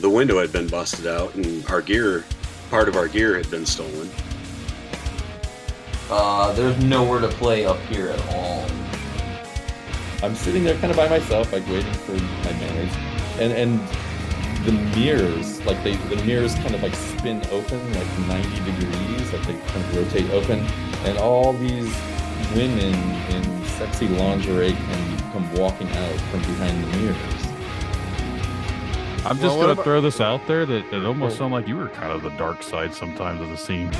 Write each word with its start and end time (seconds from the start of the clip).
the 0.00 0.08
window 0.10 0.40
had 0.40 0.52
been 0.52 0.66
busted 0.66 1.06
out 1.06 1.34
and 1.34 1.64
our 1.70 1.80
gear, 1.80 2.24
part 2.70 2.88
of 2.88 2.96
our 2.96 3.08
gear 3.08 3.36
had 3.36 3.50
been 3.50 3.64
stolen. 3.66 4.10
Uh, 6.10 6.52
there's 6.52 6.82
nowhere 6.84 7.20
to 7.20 7.28
play 7.28 7.64
up 7.64 7.78
here 7.86 8.08
at 8.08 8.34
all. 8.34 8.66
I'm 10.22 10.34
sitting 10.34 10.64
there 10.64 10.76
kind 10.78 10.90
of 10.90 10.96
by 10.96 11.08
myself, 11.08 11.52
like 11.52 11.66
waiting 11.68 11.92
for 11.94 12.12
my 12.12 12.52
manners, 12.52 12.92
and 13.40 13.52
and 13.52 13.80
the 14.66 14.72
mirrors, 14.98 15.60
like 15.66 15.82
they 15.82 15.96
the 15.96 16.16
mirrors 16.24 16.54
kind 16.56 16.74
of 16.74 16.82
like 16.82 16.94
spin 16.94 17.42
open 17.50 17.92
like 17.92 18.18
90 18.42 18.48
degrees, 18.64 19.32
like 19.32 19.46
they 19.46 19.58
kind 19.66 19.84
of 19.84 19.96
rotate 19.96 20.30
open, 20.30 20.60
and 21.06 21.18
all 21.18 21.52
these 21.54 21.94
women 22.54 22.96
in 23.30 23.64
sexy 23.66 24.08
lingerie 24.08 24.72
can 24.72 25.18
come 25.32 25.52
walking 25.54 25.88
out 25.88 26.20
from 26.30 26.40
behind 26.40 26.84
the 26.84 26.98
mirrors. 26.98 27.43
I'm 29.26 29.38
just 29.38 29.56
well, 29.56 29.68
gonna 29.68 29.82
throw 29.82 30.02
this 30.02 30.20
out 30.20 30.46
there 30.46 30.66
that 30.66 30.92
it 30.92 31.06
almost 31.06 31.36
oh. 31.36 31.38
sounded 31.40 31.56
like 31.56 31.68
you 31.68 31.76
were 31.78 31.88
kind 31.88 32.12
of 32.12 32.22
the 32.22 32.28
dark 32.30 32.62
side 32.62 32.92
sometimes 32.92 33.40
of 33.40 33.48
the 33.48 33.56
scene. 33.56 33.90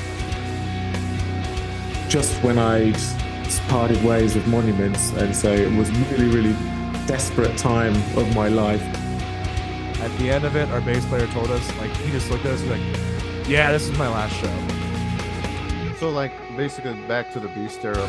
Just 2.09 2.31
when 2.43 2.59
I 2.59 2.91
parted 3.67 4.03
ways 4.03 4.35
with 4.35 4.45
monuments, 4.47 5.09
and 5.13 5.35
so 5.35 5.51
it 5.51 5.75
was 5.75 5.89
really, 6.11 6.27
really 6.27 6.53
desperate 7.07 7.57
time 7.57 7.95
of 8.15 8.35
my 8.35 8.49
life. 8.49 8.83
At 10.01 10.15
the 10.19 10.29
end 10.29 10.45
of 10.45 10.55
it, 10.55 10.69
our 10.69 10.81
bass 10.81 11.03
player 11.07 11.25
told 11.27 11.49
us, 11.49 11.75
like, 11.77 11.89
he 11.97 12.11
just 12.11 12.29
looked 12.29 12.45
at 12.45 12.51
us 12.51 12.63
like, 12.65 12.81
"Yeah, 13.49 13.71
this 13.71 13.89
is 13.89 13.97
my 13.97 14.07
last 14.07 14.35
show." 14.35 15.95
So, 15.99 16.11
like, 16.11 16.33
basically, 16.55 16.93
back 17.07 17.31
to 17.33 17.39
the 17.39 17.47
beast 17.49 17.83
era. 17.83 18.07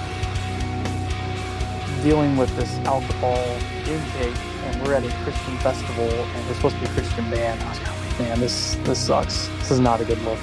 Dealing 2.02 2.37
with 2.37 2.54
this 2.56 2.73
alcohol 2.84 3.42
intake 3.88 4.37
we're 4.84 4.94
at 4.94 5.04
a 5.04 5.10
Christian 5.24 5.56
festival 5.58 6.04
and 6.04 6.46
we're 6.48 6.54
supposed 6.54 6.74
to 6.76 6.80
be 6.82 6.86
a 6.86 6.90
Christian 6.90 7.30
band. 7.30 7.60
I 7.62 7.68
was 7.68 7.78
like, 7.78 7.88
oh, 7.90 8.22
man, 8.22 8.40
this 8.40 8.74
this 8.84 8.98
sucks. 8.98 9.48
This 9.58 9.70
is 9.70 9.80
not 9.80 10.01
a 10.01 10.04
good 10.04 10.20
look. 10.23 10.38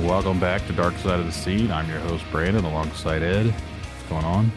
Welcome 0.00 0.38
back 0.38 0.66
to 0.66 0.72
Dark 0.72 0.96
Side 0.98 1.20
of 1.20 1.26
the 1.26 1.32
Scene. 1.32 1.70
I'm 1.70 1.88
your 1.88 2.00
host 2.00 2.24
Brandon, 2.30 2.64
alongside 2.64 3.22
Ed. 3.22 3.46
What's 3.46 4.08
going 4.08 4.24
on? 4.24 4.52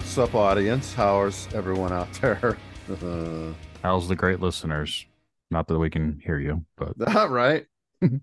Sup, 0.00 0.34
audience? 0.34 0.94
How's 0.94 1.52
everyone 1.52 1.92
out 1.92 2.12
there? 2.14 2.56
How's 3.82 4.08
the 4.08 4.16
great 4.16 4.40
listeners? 4.40 5.04
Not 5.50 5.68
that 5.68 5.78
we 5.78 5.90
can 5.90 6.20
hear 6.24 6.38
you, 6.38 6.64
but 6.76 6.94
right. 7.30 7.66
I 8.02 8.08
think 8.08 8.20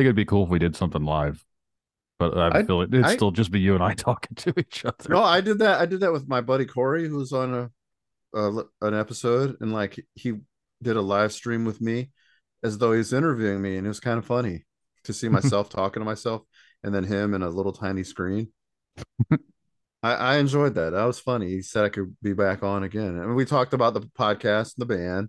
it'd 0.00 0.16
be 0.16 0.24
cool 0.24 0.44
if 0.44 0.48
we 0.48 0.58
did 0.58 0.74
something 0.76 1.04
live 1.04 1.44
but 2.18 2.36
I, 2.36 2.58
I 2.58 2.62
feel 2.64 2.82
it, 2.82 2.92
it'd 2.92 3.04
I, 3.06 3.14
still 3.14 3.30
just 3.30 3.50
be 3.50 3.60
you 3.60 3.74
and 3.74 3.82
I 3.82 3.94
talking 3.94 4.34
to 4.36 4.54
each 4.58 4.84
other. 4.84 5.08
No, 5.10 5.22
I 5.22 5.40
did 5.40 5.58
that. 5.60 5.80
I 5.80 5.86
did 5.86 6.00
that 6.00 6.12
with 6.12 6.28
my 6.28 6.40
buddy 6.40 6.64
Corey, 6.64 7.08
who's 7.08 7.32
on 7.32 7.54
a 7.54 7.68
an 8.82 8.94
episode, 8.94 9.56
and 9.60 9.72
like 9.72 9.98
he 10.14 10.34
did 10.82 10.96
a 10.96 11.00
live 11.02 11.32
stream 11.32 11.64
with 11.64 11.80
me 11.80 12.10
as 12.62 12.78
though 12.78 12.92
he's 12.92 13.12
interviewing 13.12 13.60
me, 13.60 13.76
and 13.76 13.86
it 13.86 13.88
was 13.90 14.00
kind 14.00 14.18
of 14.18 14.24
funny 14.26 14.64
to 15.04 15.12
see 15.12 15.28
myself 15.28 15.68
talking 15.68 16.00
to 16.00 16.04
myself, 16.04 16.42
and 16.84 16.94
then 16.94 17.04
him 17.04 17.34
in 17.34 17.42
a 17.42 17.48
little 17.48 17.72
tiny 17.72 18.02
screen. 18.02 18.48
I, 20.02 20.12
I 20.12 20.36
enjoyed 20.36 20.74
that. 20.74 20.90
That 20.90 21.04
was 21.04 21.18
funny. 21.18 21.48
He 21.48 21.62
said 21.62 21.84
I 21.84 21.88
could 21.88 22.16
be 22.22 22.34
back 22.34 22.62
on 22.62 22.82
again, 22.82 23.18
and 23.18 23.34
we 23.36 23.44
talked 23.44 23.74
about 23.74 23.94
the 23.94 24.00
podcast 24.00 24.78
and 24.78 24.88
the 24.88 24.96
band 24.96 25.28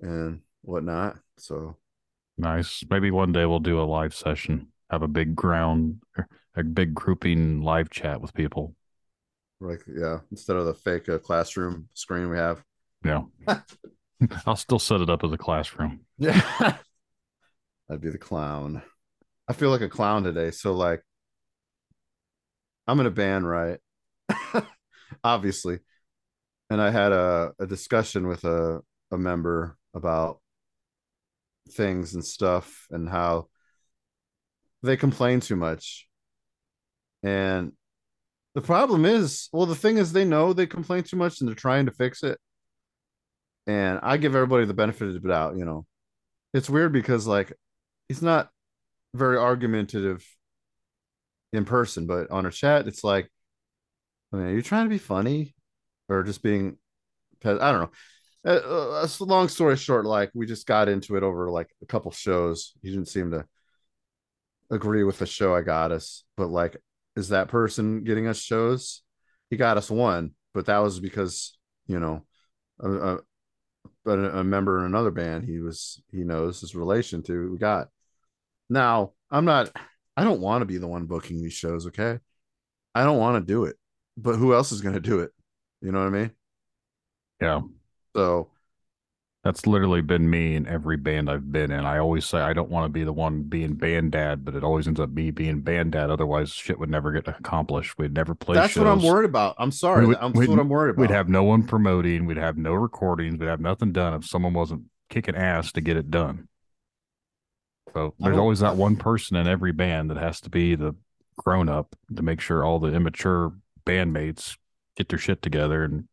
and 0.00 0.40
whatnot. 0.62 1.16
So 1.38 1.76
nice. 2.38 2.82
Maybe 2.88 3.10
one 3.10 3.32
day 3.32 3.46
we'll 3.46 3.58
do 3.60 3.80
a 3.80 3.84
live 3.84 4.14
session 4.14 4.68
have 4.90 5.02
a 5.02 5.08
big 5.08 5.34
ground, 5.34 6.00
a 6.54 6.62
big 6.62 6.94
grouping 6.94 7.62
live 7.62 7.90
chat 7.90 8.20
with 8.20 8.34
people. 8.34 8.74
Like, 9.60 9.82
yeah, 9.86 10.18
instead 10.30 10.56
of 10.56 10.66
the 10.66 10.74
fake 10.74 11.08
uh, 11.08 11.18
classroom 11.18 11.88
screen 11.94 12.28
we 12.30 12.36
have. 12.36 12.62
Yeah. 13.04 13.22
I'll 14.46 14.56
still 14.56 14.78
set 14.78 15.00
it 15.00 15.10
up 15.10 15.24
as 15.24 15.32
a 15.32 15.38
classroom. 15.38 16.00
Yeah. 16.18 16.40
I'd 17.90 18.00
be 18.00 18.10
the 18.10 18.18
clown. 18.18 18.82
I 19.48 19.52
feel 19.52 19.70
like 19.70 19.80
a 19.80 19.88
clown 19.88 20.24
today. 20.24 20.50
So, 20.50 20.72
like, 20.72 21.02
I'm 22.86 23.00
in 23.00 23.06
a 23.06 23.10
band, 23.10 23.48
right? 23.48 23.78
Obviously. 25.24 25.78
And 26.68 26.80
I 26.80 26.90
had 26.90 27.12
a, 27.12 27.52
a 27.58 27.66
discussion 27.66 28.26
with 28.26 28.44
a, 28.44 28.80
a 29.12 29.16
member 29.18 29.76
about 29.94 30.40
things 31.70 32.14
and 32.14 32.24
stuff 32.24 32.86
and 32.90 33.08
how 33.08 33.48
they 34.86 34.96
complain 34.96 35.40
too 35.40 35.56
much. 35.56 36.08
And 37.22 37.72
the 38.54 38.62
problem 38.62 39.04
is, 39.04 39.48
well, 39.52 39.66
the 39.66 39.74
thing 39.74 39.98
is, 39.98 40.12
they 40.12 40.24
know 40.24 40.52
they 40.52 40.66
complain 40.66 41.02
too 41.02 41.16
much 41.16 41.40
and 41.40 41.48
they're 41.48 41.54
trying 41.54 41.86
to 41.86 41.92
fix 41.92 42.22
it. 42.22 42.38
And 43.66 43.98
I 44.02 44.16
give 44.16 44.34
everybody 44.34 44.64
the 44.64 44.74
benefit 44.74 45.08
of 45.14 45.20
the 45.22 45.28
doubt, 45.28 45.56
you 45.56 45.64
know. 45.64 45.84
It's 46.54 46.70
weird 46.70 46.92
because, 46.92 47.26
like, 47.26 47.52
he's 48.08 48.22
not 48.22 48.48
very 49.12 49.36
argumentative 49.36 50.24
in 51.52 51.64
person, 51.64 52.06
but 52.06 52.30
on 52.30 52.46
a 52.46 52.50
chat, 52.50 52.86
it's 52.86 53.04
like, 53.04 53.28
I 54.32 54.36
mean, 54.36 54.46
are 54.46 54.52
you 54.54 54.62
trying 54.62 54.86
to 54.86 54.90
be 54.90 54.98
funny 54.98 55.54
or 56.08 56.22
just 56.22 56.42
being, 56.42 56.76
I 57.44 57.52
don't 57.54 57.58
know. 57.80 57.90
Uh, 58.44 58.60
uh, 59.04 59.08
uh 59.20 59.24
long 59.24 59.48
story 59.48 59.76
short, 59.76 60.04
like 60.06 60.30
we 60.34 60.46
just 60.46 60.66
got 60.66 60.88
into 60.88 61.16
it 61.16 61.22
over 61.24 61.50
like 61.50 61.68
a 61.82 61.86
couple 61.86 62.10
shows. 62.12 62.74
He 62.80 62.90
didn't 62.90 63.08
seem 63.08 63.32
to 63.32 63.44
agree 64.70 65.04
with 65.04 65.18
the 65.18 65.26
show 65.26 65.54
I 65.54 65.62
got 65.62 65.92
us, 65.92 66.24
but 66.36 66.48
like, 66.48 66.76
is 67.16 67.30
that 67.30 67.48
person 67.48 68.04
getting 68.04 68.26
us 68.26 68.40
shows? 68.40 69.02
He 69.50 69.56
got 69.56 69.76
us 69.76 69.90
one, 69.90 70.32
but 70.54 70.66
that 70.66 70.78
was 70.78 71.00
because 71.00 71.56
you 71.86 72.00
know, 72.00 72.24
a, 72.80 73.18
a, 74.06 74.10
a 74.40 74.44
member 74.44 74.78
in 74.80 74.84
another 74.86 75.10
band 75.12 75.44
he 75.44 75.58
was 75.60 76.00
he 76.12 76.18
knows 76.24 76.60
his 76.60 76.74
relation 76.74 77.22
to 77.24 77.52
we 77.52 77.58
got. 77.58 77.88
Now 78.68 79.12
I'm 79.30 79.44
not. 79.44 79.74
I 80.18 80.24
don't 80.24 80.40
want 80.40 80.62
to 80.62 80.66
be 80.66 80.78
the 80.78 80.88
one 80.88 81.06
booking 81.06 81.42
these 81.42 81.52
shows. 81.52 81.86
Okay, 81.88 82.18
I 82.94 83.04
don't 83.04 83.18
want 83.18 83.36
to 83.42 83.52
do 83.52 83.64
it, 83.64 83.76
but 84.16 84.36
who 84.36 84.54
else 84.54 84.72
is 84.72 84.80
going 84.80 84.94
to 84.94 85.00
do 85.00 85.20
it? 85.20 85.30
You 85.82 85.92
know 85.92 86.00
what 86.00 86.06
I 86.14 86.18
mean? 86.18 86.30
Yeah. 87.40 87.60
So 88.16 88.50
that's 89.46 89.64
literally 89.68 90.00
been 90.00 90.28
me 90.28 90.56
in 90.56 90.66
every 90.66 90.96
band 90.96 91.30
I've 91.30 91.52
been 91.52 91.70
in. 91.70 91.86
I 91.86 91.98
always 91.98 92.26
say 92.26 92.38
I 92.40 92.52
don't 92.52 92.68
want 92.68 92.84
to 92.86 92.88
be 92.88 93.04
the 93.04 93.12
one 93.12 93.44
being 93.44 93.74
band 93.74 94.10
dad, 94.10 94.44
but 94.44 94.56
it 94.56 94.64
always 94.64 94.88
ends 94.88 94.98
up 94.98 95.10
me 95.10 95.30
being 95.30 95.60
band 95.60 95.92
dad. 95.92 96.10
Otherwise, 96.10 96.50
shit 96.50 96.80
would 96.80 96.90
never 96.90 97.12
get 97.12 97.28
accomplished. 97.28 97.96
We'd 97.96 98.12
never 98.12 98.34
play. 98.34 98.56
That's 98.56 98.72
shows. 98.72 98.82
what 98.82 98.90
I'm 98.90 99.04
worried 99.04 99.24
about. 99.24 99.54
I'm 99.58 99.70
sorry. 99.70 100.04
Would, 100.04 100.16
That's 100.20 100.34
what 100.48 100.58
I'm 100.58 100.68
worried 100.68 100.90
about. 100.90 101.00
We'd 101.02 101.10
have 101.12 101.28
no 101.28 101.44
one 101.44 101.62
promoting. 101.62 102.26
We'd 102.26 102.38
have 102.38 102.58
no 102.58 102.72
recordings. 102.72 103.38
We'd 103.38 103.46
have 103.46 103.60
nothing 103.60 103.92
done 103.92 104.14
if 104.14 104.24
someone 104.26 104.52
wasn't 104.52 104.82
kicking 105.10 105.36
ass 105.36 105.70
to 105.72 105.80
get 105.80 105.96
it 105.96 106.10
done. 106.10 106.48
So 107.94 108.14
there's 108.18 108.38
always 108.38 108.58
that 108.58 108.74
one 108.74 108.96
person 108.96 109.36
in 109.36 109.46
every 109.46 109.70
band 109.72 110.10
that 110.10 110.16
has 110.16 110.40
to 110.40 110.50
be 110.50 110.74
the 110.74 110.92
grown 111.36 111.68
up 111.68 111.94
to 112.16 112.20
make 112.20 112.40
sure 112.40 112.64
all 112.64 112.80
the 112.80 112.92
immature 112.92 113.52
bandmates 113.86 114.56
get 114.96 115.08
their 115.08 115.20
shit 115.20 115.40
together 115.40 115.84
and 115.84 116.08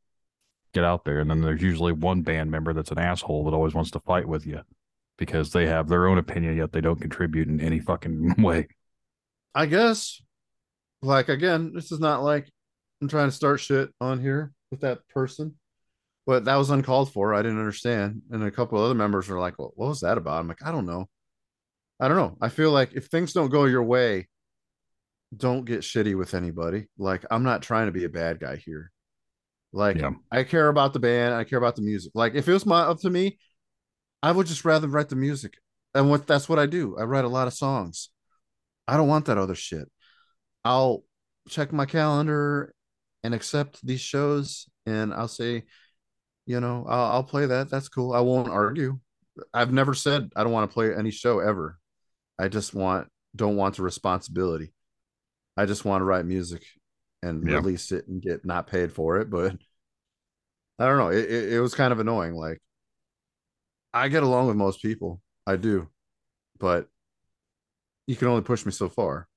get 0.74 0.84
out 0.84 1.06
there. 1.06 1.20
And 1.20 1.30
then 1.30 1.42
there's 1.42 1.62
usually 1.62 1.92
one 1.94 2.22
band 2.22 2.52
member 2.52 2.74
that's 2.74 2.92
an 2.92 2.98
asshole 3.00 3.46
that 3.46 3.54
always 3.56 3.74
wants 3.74 3.92
to 3.92 4.00
fight 4.02 4.28
with 4.28 4.46
you 4.46 4.62
because 5.18 5.52
they 5.52 5.68
have 5.68 5.88
their 5.88 6.08
own 6.08 6.18
opinion, 6.18 6.58
yet 6.58 6.72
they 6.72 6.82
don't 6.82 7.00
contribute 7.00 7.48
in 7.48 7.62
any 7.62 7.80
fucking 7.80 8.36
way. 8.42 8.68
I 9.56 9.68
guess, 9.68 10.22
like, 11.02 11.30
again, 11.30 11.72
this 11.74 11.92
is 11.92 12.00
not 12.00 12.24
like 12.24 12.50
I'm 13.02 13.08
trying 13.08 13.28
to 13.30 13.36
start 13.36 13.60
shit 13.60 13.90
on 14.02 14.20
here 14.20 14.52
with 14.72 14.82
that 14.82 15.08
person, 15.10 15.56
but 16.26 16.46
that 16.46 16.56
was 16.56 16.72
uncalled 16.72 17.14
for. 17.14 17.34
I 17.34 17.44
didn't 17.44 17.60
understand. 17.60 18.24
And 18.32 18.44
a 18.44 18.52
couple 18.52 18.80
other 18.80 18.96
members 18.96 19.30
are 19.30 19.40
like, 19.40 19.60
well, 19.60 19.74
what 19.76 19.90
was 19.90 20.02
that 20.02 20.18
about? 20.18 20.40
I'm 20.40 20.48
like, 20.48 20.66
I 20.66 20.72
don't 20.72 20.88
know. 20.88 21.08
I 22.00 22.08
don't 22.08 22.18
know. 22.18 22.38
I 22.42 22.50
feel 22.50 22.72
like 22.72 22.94
if 22.94 23.06
things 23.08 23.34
don't 23.34 23.52
go 23.52 23.66
your 23.66 23.84
way, 23.84 24.28
don't 25.36 25.66
get 25.66 25.82
shitty 25.82 26.18
with 26.18 26.34
anybody. 26.34 26.88
Like, 26.98 27.24
I'm 27.30 27.44
not 27.44 27.62
trying 27.62 27.86
to 27.86 27.92
be 27.92 28.04
a 28.06 28.10
bad 28.10 28.40
guy 28.40 28.56
here. 28.56 28.92
Like 29.74 29.98
yeah. 29.98 30.12
I 30.32 30.44
care 30.44 30.68
about 30.68 30.94
the 30.94 31.00
band, 31.00 31.34
I 31.34 31.44
care 31.44 31.58
about 31.58 31.76
the 31.76 31.82
music. 31.82 32.12
Like 32.16 32.36
if 32.36 32.48
it 32.48 32.54
was 32.54 32.66
my 32.66 32.82
up 32.82 33.00
to 33.02 33.10
me, 33.10 33.40
I 34.22 34.32
would 34.32 34.48
just 34.48 34.64
rather 34.64 34.88
write 34.88 35.10
the 35.10 35.16
music. 35.16 35.56
And 35.96 36.10
what 36.10 36.28
that's 36.28 36.48
what 36.48 36.60
I 36.60 36.66
do. 36.68 36.96
I 36.98 37.04
write 37.04 37.26
a 37.26 37.30
lot 37.30 37.48
of 37.48 37.54
songs. 37.54 38.10
I 38.88 38.98
don't 38.98 39.08
want 39.08 39.26
that 39.26 39.38
other 39.38 39.56
shit. 39.56 39.90
I'll 40.64 41.04
check 41.50 41.74
my 41.74 41.86
calendar 41.86 42.74
and 43.24 43.34
accept 43.34 43.86
these 43.86 44.02
shows 44.02 44.68
and 44.86 45.14
I'll 45.14 45.28
say, 45.28 45.64
you 46.46 46.60
know, 46.60 46.86
I'll, 46.88 47.06
I'll 47.14 47.24
play 47.24 47.46
that. 47.48 47.70
That's 47.70 47.90
cool. 47.90 48.14
I 48.14 48.20
won't 48.22 48.50
argue. 48.50 49.00
I've 49.54 49.74
never 49.74 49.94
said 49.94 50.30
I 50.36 50.44
don't 50.44 50.54
want 50.54 50.70
to 50.70 50.74
play 50.74 50.94
any 50.96 51.12
show 51.12 51.40
ever. 51.40 51.80
I 52.40 52.48
just 52.48 52.74
want 52.74 53.08
don't 53.36 53.56
want 53.56 53.78
the 53.78 53.82
responsibility. 53.84 54.74
I 55.58 55.66
just 55.66 55.86
want 55.86 56.02
to 56.02 56.06
write 56.06 56.26
music 56.26 56.64
and 57.24 57.48
yeah. 57.50 57.56
release 57.56 57.92
it 57.92 58.08
and 58.08 58.22
get 58.22 58.46
not 58.46 58.68
paid 58.68 58.92
for 58.92 59.18
it. 59.20 59.30
But 59.30 59.54
I 60.78 60.86
don't 60.86 60.98
know. 60.98 61.10
It, 61.10 61.30
it, 61.32 61.54
it 61.54 61.62
was 61.62 61.74
kind 61.74 61.92
of 61.92 62.00
annoying. 62.00 62.36
Like 62.36 62.62
I 63.94 64.10
get 64.10 64.24
along 64.24 64.48
with 64.48 64.58
most 64.58 64.82
people, 64.82 65.22
I 65.48 65.56
do, 65.56 65.90
but 66.60 66.88
you 68.08 68.16
can 68.16 68.28
only 68.28 68.42
push 68.42 68.66
me 68.66 68.72
so 68.72 68.90
far. 68.90 69.28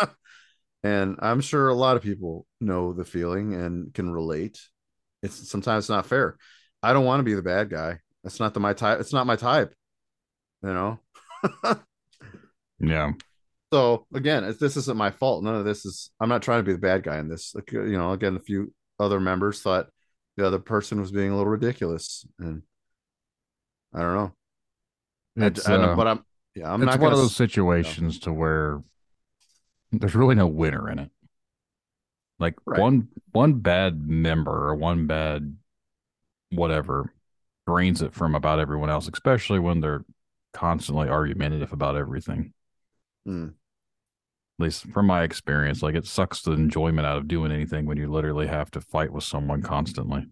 and 0.82 1.16
I'm 1.20 1.40
sure 1.40 1.68
a 1.68 1.74
lot 1.74 1.96
of 1.96 2.02
people 2.02 2.46
know 2.60 2.92
the 2.92 3.04
feeling 3.04 3.54
and 3.54 3.94
can 3.94 4.10
relate. 4.10 4.58
It's 5.22 5.48
sometimes 5.48 5.88
not 5.88 6.06
fair. 6.06 6.36
I 6.82 6.92
don't 6.92 7.04
want 7.04 7.20
to 7.20 7.24
be 7.24 7.34
the 7.34 7.42
bad 7.42 7.70
guy. 7.70 8.00
That's 8.24 8.40
not 8.40 8.54
the 8.54 8.60
my 8.60 8.72
type. 8.72 9.00
It's 9.00 9.12
not 9.12 9.26
my 9.26 9.36
type. 9.36 9.72
You 10.62 10.72
know. 10.74 11.00
yeah. 12.80 13.12
So 13.72 14.06
again, 14.14 14.42
this 14.60 14.76
isn't 14.76 14.96
my 14.96 15.10
fault. 15.10 15.42
None 15.42 15.54
of 15.56 15.64
this 15.64 15.84
is. 15.84 16.10
I'm 16.20 16.28
not 16.28 16.42
trying 16.42 16.60
to 16.60 16.62
be 16.62 16.72
the 16.72 16.78
bad 16.78 17.02
guy 17.02 17.18
in 17.18 17.28
this. 17.28 17.54
Like, 17.54 17.72
uh, 17.74 17.82
you 17.82 17.98
know, 17.98 18.12
again, 18.12 18.36
a 18.36 18.40
few 18.40 18.72
other 18.98 19.18
members 19.20 19.60
thought 19.60 19.88
the 20.36 20.46
other 20.46 20.58
person 20.60 21.00
was 21.00 21.10
being 21.10 21.30
a 21.32 21.36
little 21.36 21.50
ridiculous, 21.50 22.24
and 22.38 22.62
I 23.92 24.00
don't 24.02 24.14
know. 24.14 24.32
It's, 25.46 25.68
I, 25.68 25.74
uh, 25.74 25.96
but 25.96 26.06
I'm 26.06 26.24
yeah. 26.54 26.72
I'm 26.72 26.84
not 26.84 27.00
one 27.00 27.12
of 27.12 27.18
those 27.18 27.34
situations 27.34 28.14
you 28.16 28.20
know. 28.20 28.24
to 28.24 28.32
where 28.32 28.82
there's 29.90 30.14
really 30.14 30.36
no 30.36 30.46
winner 30.46 30.88
in 30.88 31.00
it. 31.00 31.10
Like 32.38 32.54
right. 32.66 32.80
one 32.80 33.08
one 33.32 33.54
bad 33.54 34.06
member 34.06 34.68
or 34.68 34.76
one 34.76 35.06
bad 35.08 35.56
whatever 36.50 37.12
drains 37.66 38.00
it 38.00 38.14
from 38.14 38.36
about 38.36 38.60
everyone 38.60 38.90
else, 38.90 39.08
especially 39.12 39.58
when 39.58 39.80
they're 39.80 40.04
constantly 40.52 41.08
argumentative 41.08 41.72
about 41.72 41.96
everything. 41.96 42.52
Mm. 43.26 43.48
At 43.48 44.62
least 44.62 44.86
from 44.88 45.06
my 45.06 45.22
experience, 45.22 45.82
like 45.82 45.94
it 45.94 46.06
sucks 46.06 46.42
the 46.42 46.52
enjoyment 46.52 47.06
out 47.06 47.18
of 47.18 47.28
doing 47.28 47.52
anything 47.52 47.84
when 47.84 47.98
you 47.98 48.10
literally 48.10 48.46
have 48.46 48.70
to 48.70 48.80
fight 48.80 49.12
with 49.12 49.24
someone 49.24 49.60
constantly 49.62 50.26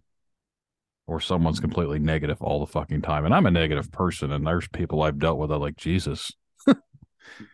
or 1.07 1.21
someone's 1.21 1.61
completely 1.61 1.99
negative 1.99 2.41
all 2.41 2.61
the 2.61 2.67
fucking 2.73 3.03
time. 3.03 3.27
And 3.27 3.35
I'm 3.35 3.45
a 3.45 3.51
negative 3.51 3.93
person, 3.93 4.33
and 4.33 4.47
there's 4.47 4.69
people 4.69 5.03
I've 5.03 5.19
dealt 5.19 5.39
with 5.39 5.51
that 5.51 5.59
like 5.59 5.77
Jesus. 5.77 6.33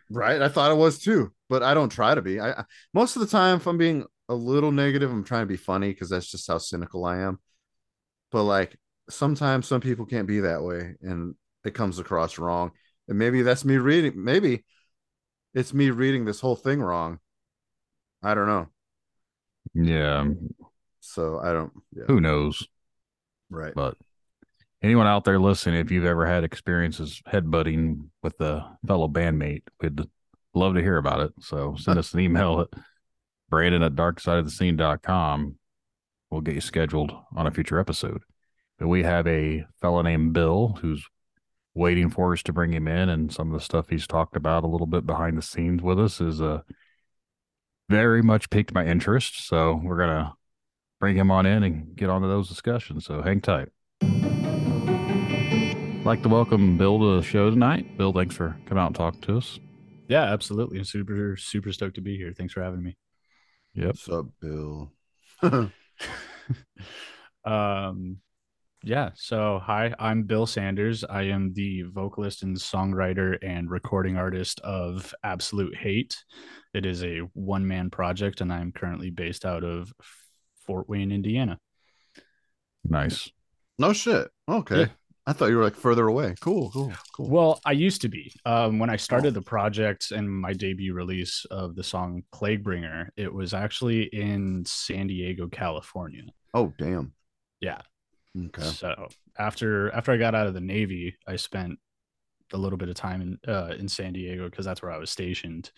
right. 0.09 0.41
I 0.41 0.47
thought 0.47 0.71
it 0.71 0.77
was 0.77 0.99
too, 0.99 1.33
but 1.49 1.61
I 1.61 1.73
don't 1.73 1.91
try 1.91 2.15
to 2.15 2.21
be. 2.21 2.39
I, 2.39 2.51
I 2.51 2.63
most 2.93 3.17
of 3.17 3.19
the 3.19 3.27
time, 3.27 3.57
if 3.57 3.67
I'm 3.67 3.77
being 3.77 4.05
a 4.29 4.33
little 4.35 4.71
negative, 4.71 5.11
I'm 5.11 5.25
trying 5.25 5.41
to 5.41 5.45
be 5.47 5.57
funny 5.57 5.89
because 5.89 6.09
that's 6.09 6.31
just 6.31 6.47
how 6.47 6.57
cynical 6.57 7.03
I 7.03 7.17
am. 7.19 7.39
But 8.31 8.43
like 8.43 8.77
sometimes 9.09 9.67
some 9.67 9.81
people 9.81 10.05
can't 10.05 10.27
be 10.27 10.39
that 10.41 10.63
way, 10.63 10.93
and 11.01 11.35
it 11.65 11.73
comes 11.73 11.99
across 11.99 12.39
wrong. 12.39 12.71
And 13.09 13.17
maybe 13.19 13.41
that's 13.41 13.65
me 13.65 13.75
reading. 13.75 14.13
Maybe 14.15 14.63
it's 15.53 15.73
me 15.73 15.89
reading 15.89 16.25
this 16.25 16.39
whole 16.41 16.55
thing 16.55 16.81
wrong. 16.81 17.19
I 18.23 18.33
don't 18.33 18.47
know. 18.47 18.67
Yeah. 19.73 20.25
So 20.99 21.39
I 21.39 21.51
don't. 21.53 21.73
Yeah. 21.95 22.03
Who 22.07 22.21
knows? 22.21 22.65
Right. 23.49 23.73
But 23.75 23.97
anyone 24.81 25.07
out 25.07 25.23
there 25.23 25.39
listening, 25.39 25.79
if 25.79 25.91
you've 25.91 26.05
ever 26.05 26.25
had 26.25 26.43
experiences 26.43 27.21
headbutting 27.31 28.07
with 28.21 28.39
a 28.41 28.77
fellow 28.87 29.07
bandmate, 29.07 29.63
we'd 29.81 29.99
love 30.53 30.75
to 30.75 30.81
hear 30.81 30.97
about 30.97 31.21
it. 31.21 31.33
So 31.41 31.75
send 31.77 31.99
us 31.99 32.13
an 32.13 32.19
email 32.19 32.61
at 32.61 32.79
Brandon 33.49 33.83
at 33.83 33.95
darksideofthescene.com. 33.95 35.55
We'll 36.29 36.41
get 36.41 36.55
you 36.55 36.61
scheduled 36.61 37.13
on 37.35 37.47
a 37.47 37.51
future 37.51 37.79
episode. 37.79 38.23
But 38.79 38.87
we 38.87 39.03
have 39.03 39.27
a 39.27 39.65
fellow 39.81 40.01
named 40.01 40.33
Bill 40.33 40.77
who's 40.81 41.03
waiting 41.73 42.09
for 42.09 42.33
us 42.33 42.43
to 42.43 42.51
bring 42.53 42.73
him 42.73 42.85
in, 42.87 43.07
and 43.09 43.33
some 43.33 43.47
of 43.49 43.53
the 43.53 43.61
stuff 43.63 43.89
he's 43.89 44.05
talked 44.07 44.35
about 44.35 44.63
a 44.65 44.67
little 44.67 44.85
bit 44.87 45.05
behind 45.07 45.37
the 45.37 45.41
scenes 45.41 45.81
with 45.81 45.97
us 45.99 46.19
is 46.19 46.41
uh, 46.41 46.61
very 47.89 48.21
much 48.21 48.49
piqued 48.49 48.73
my 48.73 48.85
interest. 48.85 49.47
So 49.47 49.79
we're 49.83 49.97
gonna 49.97 50.33
bring 50.99 51.15
him 51.17 51.31
on 51.31 51.45
in 51.45 51.63
and 51.63 51.95
get 51.95 52.09
onto 52.09 52.27
those 52.27 52.49
discussions. 52.49 53.05
So 53.05 53.21
hang 53.21 53.39
tight. 53.41 53.69
I'd 54.03 56.03
like 56.05 56.21
to 56.23 56.29
welcome 56.29 56.77
Bill 56.77 56.99
to 56.99 57.15
the 57.17 57.21
show 57.23 57.49
tonight. 57.49 57.97
Bill, 57.97 58.11
thanks 58.13 58.35
for 58.35 58.55
coming 58.65 58.81
out 58.81 58.87
and 58.87 58.95
talking 58.95 59.21
to 59.21 59.37
us. 59.37 59.57
Yeah, 60.07 60.23
absolutely. 60.23 60.79
I'm 60.79 60.83
super, 60.85 61.37
super 61.37 61.71
stoked 61.71 61.95
to 61.95 62.01
be 62.01 62.17
here. 62.17 62.33
Thanks 62.35 62.51
for 62.53 62.61
having 62.63 62.83
me. 62.83 62.97
Yep. 63.75 63.85
What's 63.87 64.09
up, 64.09 64.25
Bill? 64.41 64.91
um, 67.45 68.17
yeah. 68.83 69.11
So, 69.13 69.59
hi, 69.63 69.93
I'm 69.99 70.23
Bill 70.23 70.47
Sanders. 70.47 71.03
I 71.03 71.23
am 71.23 71.53
the 71.53 71.83
vocalist 71.83 72.41
and 72.41 72.57
songwriter 72.57 73.37
and 73.43 73.69
recording 73.69 74.17
artist 74.17 74.59
of 74.61 75.13
Absolute 75.23 75.75
Hate. 75.77 76.17
It 76.73 76.87
is 76.87 77.03
a 77.03 77.19
one 77.33 77.67
man 77.67 77.91
project, 77.91 78.41
and 78.41 78.51
I'm 78.51 78.71
currently 78.71 79.11
based 79.11 79.45
out 79.45 79.63
of 79.63 79.93
Fort 80.65 80.89
Wayne, 80.89 81.11
Indiana. 81.11 81.59
Nice. 82.83 83.29
No 83.77 83.93
shit. 83.93 84.27
Okay. 84.49 84.79
Yeah. 84.79 84.87
I 85.27 85.33
thought 85.33 85.47
you 85.51 85.57
were 85.57 85.63
like 85.63 85.75
further 85.75 86.07
away. 86.07 86.33
Cool, 86.41 86.71
cool, 86.71 86.91
cool. 87.15 87.29
Well, 87.29 87.61
I 87.63 87.73
used 87.73 88.01
to 88.01 88.09
be. 88.09 88.33
Um, 88.47 88.79
when 88.79 88.89
I 88.89 88.95
started 88.95 89.35
the 89.35 89.41
project 89.43 90.09
and 90.09 90.27
my 90.27 90.53
debut 90.53 90.95
release 90.95 91.45
of 91.51 91.75
the 91.75 91.83
song 91.83 92.23
Plaguebringer, 92.33 93.09
it 93.15 93.31
was 93.31 93.53
actually 93.53 94.03
in 94.05 94.65
San 94.65 95.05
Diego, 95.05 95.47
California. 95.47 96.23
Oh, 96.55 96.73
damn. 96.79 97.13
Yeah. 97.59 97.81
Okay. 98.37 98.63
So 98.63 99.07
after 99.37 99.91
after 99.93 100.11
I 100.11 100.17
got 100.17 100.35
out 100.35 100.47
of 100.47 100.53
the 100.53 100.61
Navy, 100.61 101.17
I 101.27 101.35
spent 101.35 101.79
a 102.53 102.57
little 102.57 102.77
bit 102.77 102.89
of 102.89 102.95
time 102.95 103.21
in 103.21 103.51
uh, 103.51 103.73
in 103.77 103.87
San 103.87 104.13
Diego 104.13 104.49
because 104.49 104.65
that's 104.65 104.81
where 104.81 104.91
I 104.91 104.97
was 104.97 105.09
stationed, 105.09 105.69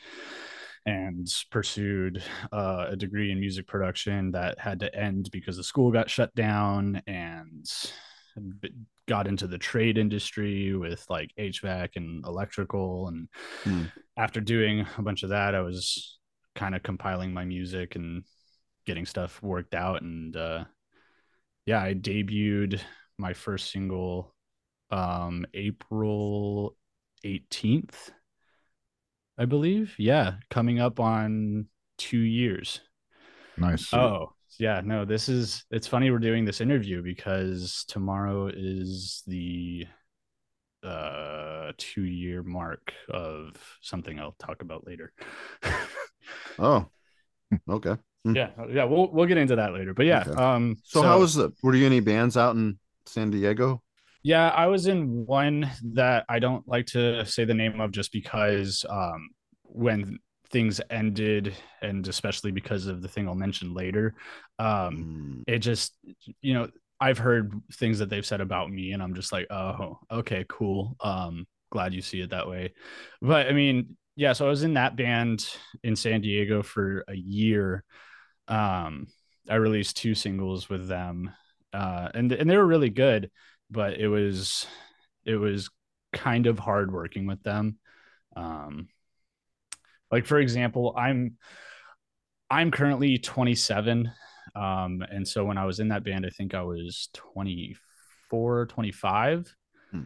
and 0.86 1.28
pursued 1.52 2.22
uh, 2.52 2.88
a 2.90 2.96
degree 2.96 3.32
in 3.32 3.40
music 3.40 3.68
production 3.68 4.32
that 4.32 4.60
had 4.60 4.80
to 4.82 4.96
end 4.96 5.30
because 5.32 5.58
the 5.58 5.64
school 5.64 5.92
got 5.92 6.10
shut 6.12 6.34
down 6.36 7.02
and 7.08 7.66
got 9.08 9.28
into 9.28 9.48
the 9.48 9.58
trade 9.58 9.98
industry 9.98 10.76
with 10.76 11.06
like 11.10 11.32
HVAC 11.40 11.90
and 11.98 12.26
electrical 12.26 13.08
and 13.10 13.28
hmm. 13.64 13.84
after 14.18 14.40
doing 14.42 14.86
a 14.98 15.02
bunch 15.04 15.22
of 15.24 15.30
that 15.30 15.54
I 15.54 15.62
was 15.62 16.18
kind 16.56 16.74
of 16.74 16.82
compiling 16.82 17.32
my 17.32 17.46
music 17.46 17.96
and 17.96 18.24
getting 18.88 19.06
stuff 19.06 19.40
worked 19.44 19.76
out 19.76 20.02
and 20.02 20.36
uh, 20.36 20.64
yeah, 21.66 21.82
I 21.82 21.94
debuted 21.94 22.82
my 23.18 23.34
first 23.34 23.72
single 23.72 24.34
um 24.92 25.46
April 25.54 26.76
18th, 27.26 28.12
I 29.38 29.46
believe. 29.46 29.96
Yeah, 29.98 30.34
coming 30.50 30.80
up 30.80 31.00
on 31.00 31.68
two 31.98 32.20
years. 32.20 32.82
Nice. 33.58 33.94
Oh, 33.94 34.34
yeah. 34.60 34.82
No, 34.84 35.06
this 35.06 35.30
is 35.30 35.64
it's 35.72 35.88
funny 35.88 36.12
we're 36.12 36.20
doing 36.20 36.44
this 36.46 36.62
interview 36.62 37.02
because 37.02 37.86
tomorrow 37.88 38.48
is 38.54 39.24
the 39.28 39.86
uh 40.84 41.72
two 41.78 42.04
year 42.04 42.44
mark 42.44 42.94
of 43.10 43.54
something 43.82 44.20
I'll 44.20 44.36
talk 44.40 44.62
about 44.62 44.86
later. 44.86 45.14
oh, 46.60 46.88
okay. 47.70 47.96
Mm-hmm. 48.28 48.36
Yeah, 48.38 48.50
uh, 48.58 48.68
yeah, 48.70 48.84
we'll 48.86 49.12
we'll 49.12 49.26
get 49.26 49.38
into 49.38 49.58
that 49.58 49.74
later. 49.74 49.94
But 49.94 50.06
yeah, 50.06 50.24
okay. 50.26 50.42
um, 50.42 50.78
so, 50.84 51.02
so 51.02 51.08
how 51.08 51.20
was 51.20 51.36
the? 51.36 51.52
Were 51.62 51.76
you 51.76 51.86
any 51.86 52.00
bands 52.00 52.38
out 52.38 52.56
in 52.56 52.80
San 53.06 53.32
Diego? 53.32 53.82
Yeah, 54.24 54.48
I 54.50 54.68
was 54.68 54.88
in 54.88 55.26
one 55.26 55.70
that 55.96 56.24
I 56.30 56.40
don't 56.40 56.66
like 56.66 56.86
to 56.88 57.26
say 57.26 57.44
the 57.44 57.54
name 57.54 57.82
of 57.82 57.92
just 57.92 58.14
because 58.14 58.86
um, 58.90 59.30
when 59.64 60.20
things 60.52 60.80
ended, 60.90 61.54
and 61.82 62.08
especially 62.08 62.52
because 62.52 62.88
of 62.88 63.02
the 63.02 63.10
thing 63.10 63.28
I'll 63.28 63.36
mention 63.36 63.74
later, 63.74 64.16
um, 64.58 65.44
mm. 65.46 65.54
it 65.54 65.60
just 65.60 65.94
you 66.42 66.54
know 66.54 66.70
I've 67.02 67.18
heard 67.18 67.54
things 67.74 68.00
that 68.00 68.10
they've 68.10 68.26
said 68.26 68.40
about 68.40 68.72
me, 68.72 68.94
and 68.94 69.04
I'm 69.04 69.16
just 69.16 69.34
like, 69.34 69.48
oh, 69.52 70.00
okay, 70.10 70.46
cool. 70.48 70.96
Um, 71.02 71.46
glad 71.72 71.94
you 71.94 72.02
see 72.02 72.22
it 72.22 72.30
that 72.30 72.48
way. 72.48 72.72
But 73.22 73.48
I 73.48 73.52
mean, 73.52 73.98
yeah, 74.16 74.32
so 74.32 74.46
I 74.46 74.50
was 74.50 74.64
in 74.64 74.76
that 74.76 74.96
band 74.96 75.46
in 75.84 75.98
San 75.98 76.22
Diego 76.22 76.64
for 76.64 77.04
a 77.10 77.14
year 77.16 77.84
um, 78.48 79.08
I 79.50 79.56
released 79.56 79.98
two 79.98 80.16
singles 80.16 80.70
with 80.70 80.88
them, 80.88 81.32
uh, 81.74 82.10
and 82.14 82.32
and 82.32 82.50
they 82.50 82.58
were 82.58 82.66
really 82.66 82.90
good, 82.90 83.30
but 83.70 83.94
it 84.00 84.08
was 84.08 84.66
it 85.26 85.36
was 85.36 85.70
kind 86.12 86.48
of 86.48 86.60
hard 86.60 86.92
working 86.92 87.26
with 87.26 87.42
them. 87.44 87.78
Um, 88.36 88.88
like 90.12 90.26
for 90.26 90.40
example, 90.40 90.94
I'm 90.98 91.38
I'm 92.50 92.72
currently 92.72 93.18
27, 93.18 94.12
um, 94.56 95.04
and 95.10 95.28
so 95.28 95.46
when 95.46 95.58
I 95.58 95.66
was 95.66 95.80
in 95.80 95.90
that 95.90 96.04
band, 96.04 96.26
I 96.26 96.30
think 96.30 96.54
I 96.54 96.64
was 96.64 97.10
24, 97.14 98.68
25, 98.68 99.56
hmm. 99.92 100.02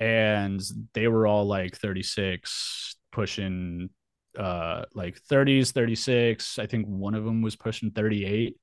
and 0.00 0.60
they 0.94 1.08
were 1.08 1.26
all 1.26 1.46
like 1.46 1.76
36, 1.76 2.96
pushing 3.12 3.90
uh 4.38 4.84
like 4.94 5.20
30s 5.30 5.72
36 5.72 6.58
i 6.58 6.66
think 6.66 6.86
one 6.86 7.14
of 7.14 7.24
them 7.24 7.42
was 7.42 7.56
pushing 7.56 7.90
38 7.90 8.56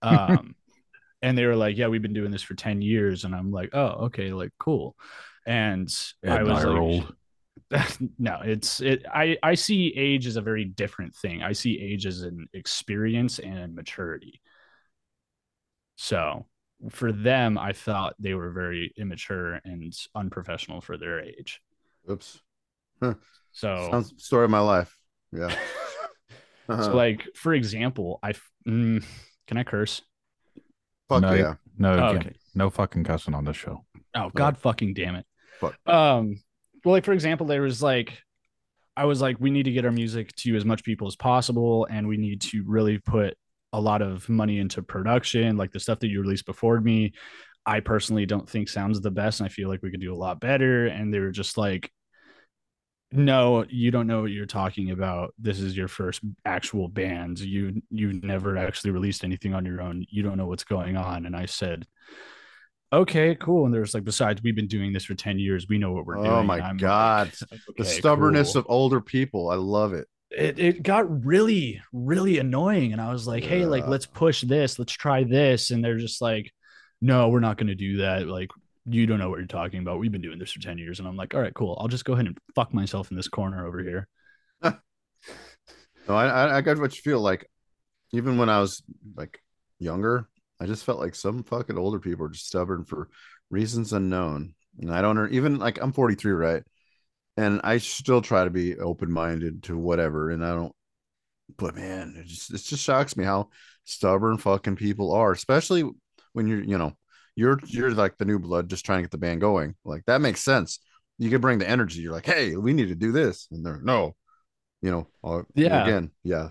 um 0.02 0.54
and 1.22 1.36
they 1.36 1.44
were 1.44 1.56
like 1.56 1.76
yeah 1.76 1.88
we've 1.88 2.02
been 2.02 2.12
doing 2.12 2.30
this 2.30 2.42
for 2.42 2.54
10 2.54 2.80
years 2.82 3.24
and 3.24 3.34
i'm 3.34 3.50
like 3.50 3.70
oh 3.72 4.04
okay 4.06 4.32
like 4.32 4.52
cool 4.58 4.94
and 5.46 5.92
yeah, 6.22 6.36
i 6.36 6.42
was 6.44 6.64
like 6.64 6.66
old. 6.76 7.12
no 8.20 8.38
it's 8.44 8.80
it 8.80 9.04
i 9.12 9.36
i 9.42 9.54
see 9.56 9.92
age 9.96 10.26
as 10.28 10.36
a 10.36 10.40
very 10.40 10.64
different 10.64 11.12
thing 11.16 11.42
i 11.42 11.50
see 11.52 11.80
age 11.80 12.06
as 12.06 12.20
an 12.20 12.46
experience 12.54 13.40
and 13.40 13.74
maturity 13.74 14.40
so 15.96 16.46
for 16.90 17.10
them 17.10 17.58
i 17.58 17.72
thought 17.72 18.14
they 18.20 18.34
were 18.34 18.50
very 18.50 18.92
immature 18.96 19.60
and 19.64 19.92
unprofessional 20.14 20.80
for 20.80 20.96
their 20.96 21.18
age 21.18 21.60
oops 22.08 22.40
huh. 23.02 23.14
so 23.50 23.88
Sounds, 23.90 24.14
story 24.24 24.44
of 24.44 24.50
my 24.50 24.60
life 24.60 24.96
yeah. 25.32 25.54
Uh-huh. 26.70 26.82
So, 26.82 26.94
like 26.94 27.24
for 27.34 27.54
example, 27.54 28.18
I 28.22 28.34
mm, 28.68 29.02
can 29.46 29.56
I 29.56 29.64
curse? 29.64 30.02
Fuck 31.08 31.22
no, 31.22 31.32
yeah. 31.32 31.54
No, 31.78 31.94
oh, 31.94 32.16
okay. 32.16 32.36
no 32.54 32.68
fucking 32.68 33.04
cussing 33.04 33.32
on 33.32 33.46
this 33.46 33.56
show. 33.56 33.86
Oh 34.14 34.30
God, 34.36 34.56
yeah. 34.56 34.60
fucking 34.60 34.92
damn 34.92 35.14
it. 35.14 35.24
Fuck. 35.60 35.74
Um, 35.86 36.36
well, 36.84 36.92
like 36.92 37.06
for 37.06 37.14
example, 37.14 37.46
there 37.46 37.62
was 37.62 37.82
like, 37.82 38.18
I 38.98 39.06
was 39.06 39.18
like, 39.22 39.38
we 39.40 39.48
need 39.48 39.62
to 39.62 39.72
get 39.72 39.86
our 39.86 39.90
music 39.90 40.30
to 40.40 40.54
as 40.56 40.66
much 40.66 40.84
people 40.84 41.08
as 41.08 41.16
possible, 41.16 41.86
and 41.90 42.06
we 42.06 42.18
need 42.18 42.42
to 42.42 42.62
really 42.66 42.98
put 42.98 43.32
a 43.72 43.80
lot 43.80 44.02
of 44.02 44.28
money 44.28 44.58
into 44.58 44.82
production. 44.82 45.56
Like 45.56 45.72
the 45.72 45.80
stuff 45.80 46.00
that 46.00 46.08
you 46.08 46.20
released 46.20 46.44
before 46.44 46.78
me, 46.82 47.14
I 47.64 47.80
personally 47.80 48.26
don't 48.26 48.46
think 48.46 48.68
sounds 48.68 49.00
the 49.00 49.10
best, 49.10 49.40
and 49.40 49.46
I 49.46 49.50
feel 49.50 49.70
like 49.70 49.80
we 49.82 49.90
could 49.90 50.02
do 50.02 50.12
a 50.12 50.22
lot 50.22 50.38
better. 50.38 50.86
And 50.86 51.14
they 51.14 51.20
were 51.20 51.30
just 51.30 51.56
like, 51.56 51.90
no 53.12 53.64
you 53.70 53.90
don't 53.90 54.06
know 54.06 54.20
what 54.20 54.30
you're 54.30 54.44
talking 54.44 54.90
about 54.90 55.32
this 55.38 55.60
is 55.60 55.76
your 55.76 55.88
first 55.88 56.20
actual 56.44 56.88
band 56.88 57.38
you 57.40 57.80
you 57.90 58.08
have 58.08 58.22
never 58.22 58.56
actually 58.58 58.90
released 58.90 59.24
anything 59.24 59.54
on 59.54 59.64
your 59.64 59.80
own 59.80 60.04
you 60.10 60.22
don't 60.22 60.36
know 60.36 60.46
what's 60.46 60.64
going 60.64 60.94
on 60.96 61.24
and 61.24 61.34
i 61.34 61.46
said 61.46 61.86
okay 62.92 63.34
cool 63.36 63.64
and 63.64 63.72
there's 63.72 63.94
like 63.94 64.04
besides 64.04 64.42
we've 64.42 64.56
been 64.56 64.66
doing 64.68 64.92
this 64.92 65.04
for 65.06 65.14
10 65.14 65.38
years 65.38 65.66
we 65.68 65.78
know 65.78 65.92
what 65.92 66.04
we're 66.04 66.18
oh 66.18 66.22
doing 66.24 66.32
oh 66.34 66.42
my 66.42 66.58
I'm 66.60 66.76
god 66.76 67.32
like, 67.50 67.60
okay, 67.68 67.74
the 67.78 67.84
stubbornness 67.84 68.52
cool. 68.52 68.60
of 68.60 68.66
older 68.68 69.00
people 69.00 69.48
i 69.50 69.54
love 69.56 69.94
it 69.94 70.06
it, 70.30 70.58
it 70.58 70.82
got 70.82 71.24
really 71.24 71.80
really 71.94 72.38
annoying 72.38 72.92
and 72.92 73.00
i 73.00 73.10
was 73.10 73.26
like 73.26 73.42
yeah. 73.42 73.48
hey 73.50 73.64
like 73.66 73.86
let's 73.86 74.06
push 74.06 74.42
this 74.42 74.78
let's 74.78 74.92
try 74.92 75.24
this 75.24 75.70
and 75.70 75.82
they're 75.82 75.96
just 75.98 76.20
like 76.20 76.50
no 77.00 77.28
we're 77.30 77.40
not 77.40 77.56
going 77.56 77.68
to 77.68 77.74
do 77.74 77.98
that 77.98 78.26
like 78.26 78.50
you 78.94 79.06
don't 79.06 79.18
know 79.18 79.28
what 79.28 79.38
you're 79.38 79.46
talking 79.46 79.80
about. 79.80 79.98
We've 79.98 80.12
been 80.12 80.20
doing 80.22 80.38
this 80.38 80.52
for 80.52 80.60
10 80.60 80.78
years. 80.78 80.98
And 80.98 81.06
I'm 81.08 81.16
like, 81.16 81.34
all 81.34 81.40
right, 81.40 81.54
cool. 81.54 81.76
I'll 81.80 81.88
just 81.88 82.04
go 82.04 82.14
ahead 82.14 82.26
and 82.26 82.38
fuck 82.54 82.72
myself 82.72 83.10
in 83.10 83.16
this 83.16 83.28
corner 83.28 83.66
over 83.66 83.80
here. 83.80 84.08
no, 84.62 86.14
I, 86.16 86.58
I 86.58 86.60
got 86.62 86.78
what 86.78 86.94
you 86.96 87.02
feel 87.02 87.20
like. 87.20 87.48
Even 88.12 88.38
when 88.38 88.48
I 88.48 88.60
was 88.60 88.82
like 89.16 89.40
younger, 89.78 90.28
I 90.60 90.66
just 90.66 90.84
felt 90.84 90.98
like 90.98 91.14
some 91.14 91.42
fucking 91.44 91.76
older 91.78 91.98
people 92.00 92.26
are 92.26 92.30
just 92.30 92.46
stubborn 92.46 92.84
for 92.84 93.08
reasons 93.50 93.92
unknown. 93.92 94.54
And 94.80 94.92
I 94.92 95.02
don't 95.02 95.30
even 95.32 95.58
like 95.58 95.78
I'm 95.80 95.92
43, 95.92 96.32
right? 96.32 96.62
And 97.36 97.60
I 97.64 97.78
still 97.78 98.22
try 98.22 98.44
to 98.44 98.50
be 98.50 98.78
open 98.78 99.12
minded 99.12 99.64
to 99.64 99.76
whatever. 99.78 100.30
And 100.30 100.44
I 100.44 100.54
don't, 100.54 100.72
but 101.56 101.74
man, 101.74 102.14
it 102.18 102.26
just, 102.26 102.52
it 102.52 102.62
just 102.62 102.82
shocks 102.82 103.16
me 103.16 103.24
how 103.24 103.50
stubborn 103.84 104.38
fucking 104.38 104.76
people 104.76 105.12
are, 105.12 105.30
especially 105.32 105.84
when 106.32 106.46
you're, 106.48 106.62
you 106.64 106.78
know, 106.78 106.94
you're 107.38 107.60
you're 107.68 107.92
like 107.92 108.16
the 108.18 108.24
new 108.24 108.40
blood, 108.40 108.68
just 108.68 108.84
trying 108.84 108.98
to 108.98 109.02
get 109.02 109.12
the 109.12 109.16
band 109.16 109.40
going. 109.40 109.76
Like 109.84 110.04
that 110.06 110.20
makes 110.20 110.40
sense. 110.42 110.80
You 111.18 111.30
can 111.30 111.40
bring 111.40 111.60
the 111.60 111.70
energy. 111.70 112.00
You're 112.00 112.10
like, 112.12 112.26
hey, 112.26 112.56
we 112.56 112.72
need 112.72 112.88
to 112.88 112.96
do 112.96 113.12
this, 113.12 113.46
and 113.52 113.64
they're 113.64 113.80
no, 113.80 114.16
you 114.82 114.90
know, 114.90 115.06
uh, 115.22 115.42
yeah, 115.54 115.84
again, 115.84 116.10
yeah. 116.24 116.48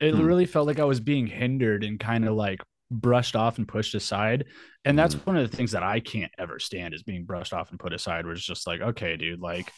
It 0.00 0.12
hmm. 0.16 0.22
really 0.24 0.46
felt 0.46 0.66
like 0.66 0.80
I 0.80 0.84
was 0.86 0.98
being 0.98 1.28
hindered 1.28 1.84
and 1.84 2.00
kind 2.00 2.26
of 2.26 2.34
like 2.34 2.60
brushed 2.90 3.36
off 3.36 3.58
and 3.58 3.68
pushed 3.68 3.94
aside. 3.94 4.46
And 4.84 4.98
that's 4.98 5.14
hmm. 5.14 5.20
one 5.20 5.36
of 5.36 5.48
the 5.48 5.56
things 5.56 5.70
that 5.70 5.84
I 5.84 6.00
can't 6.00 6.32
ever 6.36 6.58
stand 6.58 6.94
is 6.94 7.04
being 7.04 7.26
brushed 7.26 7.52
off 7.52 7.70
and 7.70 7.78
put 7.78 7.92
aside, 7.92 8.24
where 8.24 8.34
it's 8.34 8.44
just 8.44 8.66
like, 8.66 8.80
okay, 8.80 9.16
dude, 9.16 9.38
like 9.38 9.72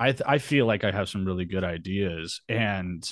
I 0.00 0.10
th- 0.10 0.26
I 0.26 0.38
feel 0.38 0.66
like 0.66 0.82
I 0.82 0.90
have 0.90 1.08
some 1.08 1.24
really 1.24 1.44
good 1.44 1.62
ideas. 1.62 2.40
And, 2.48 3.08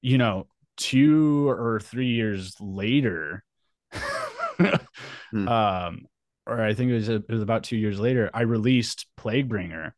you 0.00 0.16
know, 0.16 0.46
two 0.78 1.46
or 1.50 1.80
three 1.84 2.12
years 2.12 2.54
later, 2.62 3.44
hmm. 3.92 5.46
um, 5.48 6.06
or 6.46 6.60
I 6.60 6.74
think 6.74 6.90
it 6.90 6.94
was, 6.94 7.08
it 7.08 7.28
was 7.28 7.42
about 7.42 7.64
two 7.64 7.76
years 7.76 7.98
later, 7.98 8.30
I 8.34 8.42
released 8.42 9.06
Plaguebringer 9.18 9.92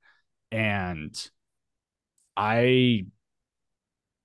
and 0.52 1.30
I 2.36 3.06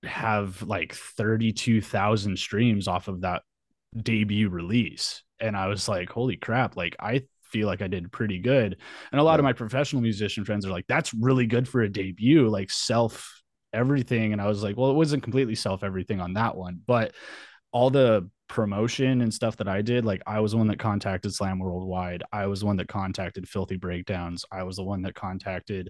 have 0.04 0.62
like 0.62 0.94
32,000 0.94 2.36
streams 2.38 2.86
off 2.88 3.08
of 3.08 3.22
that 3.22 3.42
debut 3.96 4.48
release. 4.48 5.22
And 5.40 5.56
I 5.56 5.66
was 5.66 5.88
like, 5.88 6.10
holy 6.10 6.36
crap, 6.36 6.76
like 6.76 6.94
I 7.00 7.22
feel 7.50 7.66
like 7.66 7.82
I 7.82 7.88
did 7.88 8.12
pretty 8.12 8.38
good. 8.38 8.76
And 9.10 9.20
a 9.20 9.24
lot 9.24 9.32
yeah. 9.34 9.38
of 9.38 9.44
my 9.44 9.52
professional 9.52 10.02
musician 10.02 10.44
friends 10.44 10.64
are 10.64 10.70
like, 10.70 10.86
that's 10.86 11.12
really 11.12 11.46
good 11.46 11.66
for 11.68 11.82
a 11.82 11.88
debut, 11.92 12.48
like 12.48 12.70
self 12.70 13.42
everything. 13.72 14.32
And 14.32 14.40
I 14.40 14.46
was 14.46 14.62
like, 14.62 14.76
well, 14.76 14.90
it 14.90 14.94
wasn't 14.94 15.22
completely 15.24 15.54
self 15.56 15.82
everything 15.82 16.20
on 16.20 16.34
that 16.34 16.56
one, 16.56 16.80
but 16.86 17.14
all 17.72 17.90
the 17.90 18.28
promotion 18.52 19.22
and 19.22 19.32
stuff 19.32 19.56
that 19.56 19.66
I 19.66 19.80
did, 19.82 20.04
like 20.04 20.20
I 20.26 20.38
was 20.40 20.52
the 20.52 20.58
one 20.58 20.66
that 20.68 20.78
contacted 20.78 21.32
Slam 21.34 21.58
Worldwide. 21.58 22.22
I 22.30 22.46
was 22.46 22.60
the 22.60 22.66
one 22.66 22.76
that 22.76 22.86
contacted 22.86 23.48
Filthy 23.48 23.76
Breakdowns. 23.76 24.44
I 24.52 24.62
was 24.64 24.76
the 24.76 24.82
one 24.84 25.00
that 25.02 25.14
contacted 25.14 25.88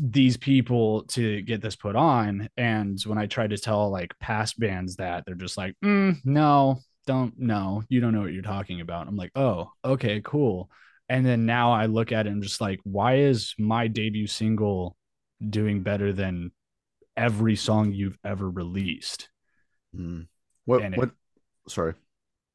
these 0.00 0.36
people 0.36 1.04
to 1.06 1.40
get 1.42 1.62
this 1.62 1.74
put 1.74 1.96
on. 1.96 2.50
And 2.58 3.00
when 3.04 3.16
I 3.18 3.26
tried 3.26 3.50
to 3.50 3.56
tell 3.58 3.88
like 3.90 4.12
past 4.20 4.60
bands 4.60 4.96
that, 4.96 5.24
they're 5.24 5.34
just 5.34 5.56
like, 5.56 5.74
mm, 5.82 6.16
no, 6.24 6.78
don't, 7.06 7.32
no, 7.38 7.82
you 7.88 8.00
don't 8.02 8.12
know 8.12 8.20
what 8.20 8.34
you're 8.34 8.42
talking 8.42 8.82
about. 8.82 9.08
I'm 9.08 9.16
like, 9.16 9.32
oh, 9.34 9.72
okay, 9.82 10.20
cool. 10.22 10.70
And 11.08 11.24
then 11.24 11.46
now 11.46 11.72
I 11.72 11.86
look 11.86 12.12
at 12.12 12.26
it 12.26 12.30
and 12.30 12.42
just 12.42 12.60
like, 12.60 12.80
why 12.84 13.16
is 13.16 13.54
my 13.58 13.86
debut 13.88 14.26
single 14.26 14.96
doing 15.46 15.80
better 15.82 16.12
than 16.12 16.52
every 17.16 17.56
song 17.56 17.90
you've 17.92 18.18
ever 18.22 18.48
released? 18.50 19.30
Mm. 19.96 20.26
What, 20.66 20.82
it, 20.82 20.96
what, 20.96 21.10
sorry. 21.68 21.94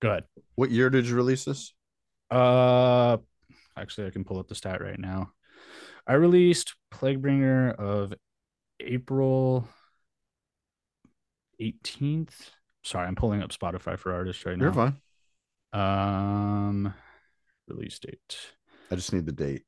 Go 0.02 0.10
ahead. 0.12 0.24
What 0.56 0.72
year 0.72 0.90
did 0.90 1.08
you 1.08 1.16
release 1.16 1.46
this? 1.46 1.74
Uh, 2.30 3.18
actually, 3.78 4.08
I 4.08 4.10
can 4.12 4.24
pull 4.24 4.40
up 4.40 4.48
the 4.48 4.56
stat 4.56 4.82
right 4.82 5.00
now. 5.00 5.32
I 6.06 6.14
released 6.14 6.76
Plaguebringer 6.94 7.76
of 7.76 8.14
April 8.80 9.68
18th. 11.62 12.34
Sorry, 12.84 13.08
I'm 13.08 13.16
pulling 13.16 13.42
up 13.44 13.50
Spotify 13.52 13.98
for 13.98 14.14
artists 14.14 14.46
right 14.46 14.58
now. 14.58 14.64
You're 14.66 14.74
fine. 14.74 14.96
Um, 15.74 16.94
release 17.68 18.00
date. 18.00 18.38
I 18.92 18.96
just 18.96 19.12
need 19.12 19.26
the 19.26 19.34
date. 19.34 19.66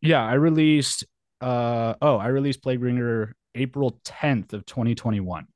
Yeah, 0.00 0.24
I 0.24 0.34
released. 0.34 1.04
Uh 1.40 1.94
oh, 2.00 2.16
I 2.16 2.28
released 2.28 2.62
Plaguebringer 2.64 3.32
April 3.54 4.00
10th 4.04 4.54
of 4.54 4.64
2021. 4.66 5.46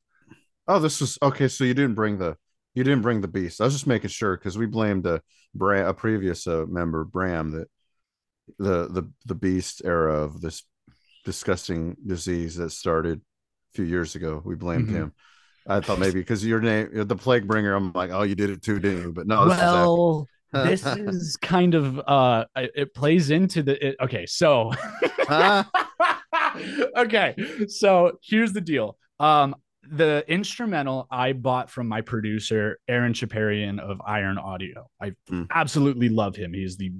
Oh, 0.68 0.78
this 0.78 1.00
was 1.00 1.18
okay. 1.22 1.48
So 1.48 1.64
you 1.64 1.74
didn't 1.74 1.94
bring 1.94 2.18
the 2.18 2.36
you 2.74 2.84
didn't 2.84 3.02
bring 3.02 3.20
the 3.20 3.28
beast. 3.28 3.60
I 3.60 3.64
was 3.64 3.74
just 3.74 3.86
making 3.86 4.08
sure 4.10 4.36
because 4.36 4.56
we 4.56 4.66
blamed 4.66 5.06
a 5.06 5.20
Bram, 5.54 5.86
a 5.86 5.94
previous 5.94 6.46
uh, 6.46 6.64
member 6.66 7.04
Bram 7.04 7.50
that 7.50 7.68
the 8.58 8.88
the 8.88 9.10
the 9.26 9.34
beast 9.34 9.82
era 9.84 10.14
of 10.14 10.40
this 10.40 10.62
disgusting 11.24 11.96
disease 12.04 12.56
that 12.56 12.70
started 12.70 13.18
a 13.18 13.74
few 13.74 13.84
years 13.84 14.14
ago. 14.14 14.40
We 14.44 14.54
blamed 14.54 14.86
mm-hmm. 14.86 14.96
him. 14.96 15.12
I 15.68 15.80
thought 15.80 15.98
maybe 15.98 16.20
because 16.20 16.44
your 16.44 16.60
name, 16.60 16.88
the 16.92 17.14
plague 17.14 17.46
bringer, 17.46 17.74
I'm 17.74 17.92
like, 17.92 18.10
oh, 18.10 18.22
you 18.22 18.34
did 18.34 18.50
it 18.50 18.62
too, 18.62 18.80
didn't 18.80 19.02
you? 19.02 19.12
But 19.12 19.26
no, 19.26 19.46
well, 19.46 20.26
this 20.52 20.84
is 20.84 21.36
kind 21.36 21.74
of 21.74 22.00
uh, 22.00 22.46
it 22.56 22.94
plays 22.94 23.28
into 23.30 23.62
the 23.62 23.88
it, 23.88 23.96
okay. 24.00 24.24
So, 24.24 24.72
huh? 25.28 25.64
okay, 26.96 27.36
so 27.68 28.18
here's 28.22 28.54
the 28.54 28.60
deal. 28.62 28.96
Um, 29.20 29.54
the 29.90 30.24
instrumental 30.28 31.06
I 31.10 31.32
bought 31.32 31.70
from 31.70 31.88
my 31.88 32.00
producer, 32.00 32.78
Aaron 32.88 33.12
Chaparian 33.12 33.80
of 33.80 34.00
Iron 34.06 34.38
Audio. 34.38 34.88
I 35.00 35.12
mm. 35.30 35.46
absolutely 35.50 36.08
love 36.08 36.36
him. 36.36 36.52
He's 36.52 36.76
the 36.76 36.92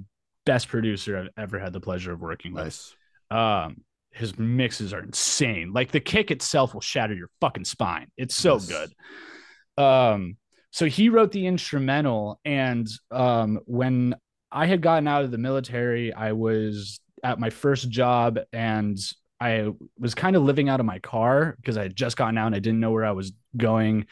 best 0.45 0.67
producer 0.67 1.17
I've 1.17 1.41
ever 1.43 1.59
had 1.59 1.71
the 1.73 1.79
pleasure 1.79 2.11
of 2.11 2.19
working 2.21 2.53
nice. 2.53 2.93
with. 3.31 3.37
Um, 3.39 3.77
his 4.11 4.37
mixes 4.37 4.93
are 4.93 5.01
insane. 5.01 5.71
Like 5.73 5.91
the 5.91 6.01
kick 6.01 6.29
itself 6.29 6.73
will 6.73 6.81
shatter 6.81 7.13
your 7.15 7.29
fucking 7.39 7.65
spine. 7.65 8.07
It's 8.17 8.35
so 8.35 8.53
yes. 8.55 8.67
good. 8.67 9.83
Um, 9.83 10.37
so 10.71 10.85
he 10.85 11.09
wrote 11.09 11.31
the 11.31 11.45
instrumental, 11.47 12.39
and 12.43 12.87
um, 13.11 13.59
when 13.65 14.15
I 14.51 14.65
had 14.65 14.81
gotten 14.81 15.07
out 15.07 15.23
of 15.23 15.31
the 15.31 15.37
military, 15.37 16.11
I 16.13 16.33
was 16.33 16.99
at 17.23 17.39
my 17.39 17.49
first 17.49 17.89
job, 17.89 18.39
and 18.51 18.97
I 19.43 19.67
was 19.99 20.15
kind 20.15 20.37
of 20.37 20.43
living 20.43 20.69
out 20.69 20.79
of 20.79 20.85
my 20.85 20.99
car 20.99 21.53
because 21.57 21.77
I 21.77 21.81
had 21.83 21.95
just 21.97 22.15
gotten 22.15 22.37
out 22.37 22.45
and 22.47 22.55
I 22.55 22.59
didn't 22.59 22.79
know 22.79 22.91
where 22.91 23.03
I 23.03 23.11
was 23.11 23.33
going, 23.57 24.05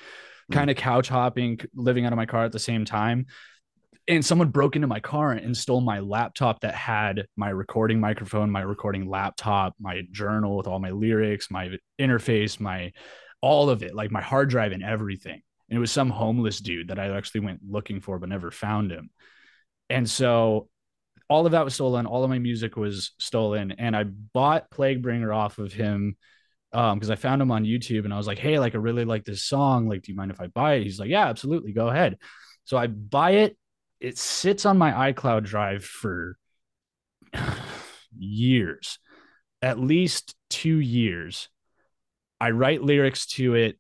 hmm. 0.50 0.54
kind 0.54 0.70
of 0.70 0.76
couch 0.76 1.08
hopping, 1.08 1.58
living 1.74 2.06
out 2.06 2.12
of 2.12 2.18
my 2.18 2.26
car 2.26 2.44
at 2.44 2.52
the 2.52 2.60
same 2.60 2.84
time. 2.84 3.28
And 4.10 4.26
someone 4.26 4.50
broke 4.50 4.76
into 4.76 4.90
my 4.90 5.00
car 5.00 5.32
and 5.32 5.56
stole 5.56 5.80
my 5.80 6.00
laptop 6.02 6.60
that 6.62 6.76
had 6.76 7.28
my 7.38 7.48
recording 7.48 8.02
microphone, 8.02 8.52
my 8.52 8.60
recording 8.60 9.08
laptop, 9.08 9.74
my 9.80 10.02
journal 10.12 10.58
with 10.58 10.68
all 10.68 10.80
my 10.80 10.92
lyrics, 10.92 11.50
my 11.50 11.72
interface, 11.98 12.60
my 12.60 12.92
all 13.42 13.70
of 13.70 13.84
it, 13.84 13.96
like 13.96 14.12
my 14.12 14.22
hard 14.22 14.50
drive 14.50 14.74
and 14.74 14.84
everything. 14.84 15.42
And 15.70 15.78
it 15.78 15.80
was 15.80 15.92
some 15.94 16.10
homeless 16.10 16.60
dude 16.60 16.90
that 16.90 17.00
I 17.00 17.16
actually 17.16 17.42
went 17.42 17.62
looking 17.66 18.02
for 18.02 18.20
but 18.20 18.28
never 18.28 18.52
found 18.52 18.92
him. 18.92 19.12
And 19.90 20.10
so 20.10 20.68
all 21.32 21.46
of 21.46 21.54
that 21.54 21.64
was 21.64 21.76
stolen. 21.76 22.06
All 22.06 22.26
of 22.26 22.30
my 22.30 22.40
music 22.40 22.76
was 22.76 23.12
stolen. 23.18 23.72
And 23.72 23.96
I 23.96 24.04
bought 24.04 24.70
Plague 24.70 25.02
Bringer 25.02 25.32
off 25.32 25.60
of 25.60 25.72
him 25.72 26.18
because 26.74 27.08
um, 27.10 27.12
I 27.12 27.16
found 27.16 27.42
him 27.42 27.52
on 27.52 27.64
YouTube 27.64 28.04
and 28.04 28.14
I 28.14 28.18
was 28.18 28.28
like, 28.28 28.38
hey, 28.38 28.60
like 28.60 28.76
I 28.76 28.80
really 28.80 29.06
like 29.06 29.24
this 29.24 29.46
song. 29.46 29.88
Like, 29.88 30.02
do 30.02 30.12
you 30.12 30.18
mind 30.18 30.32
if 30.32 30.42
I 30.42 30.48
buy 30.48 30.74
it? 30.74 30.84
He's 30.84 31.00
like, 31.00 31.08
yeah, 31.10 31.28
absolutely. 31.28 31.72
Go 31.72 31.88
ahead. 31.88 32.18
So 32.66 32.76
I 32.76 32.88
buy 32.88 33.32
it. 33.32 33.56
It 34.02 34.18
sits 34.18 34.66
on 34.66 34.78
my 34.78 35.14
iCloud 35.14 35.46
drive 35.46 35.86
for 35.86 36.36
years, 38.20 39.00
at 39.62 39.80
least 39.80 40.36
two 40.50 40.80
years. 40.82 41.48
I 42.42 42.50
write 42.52 42.82
lyrics 42.84 43.26
to 43.38 43.56
it 43.56 43.78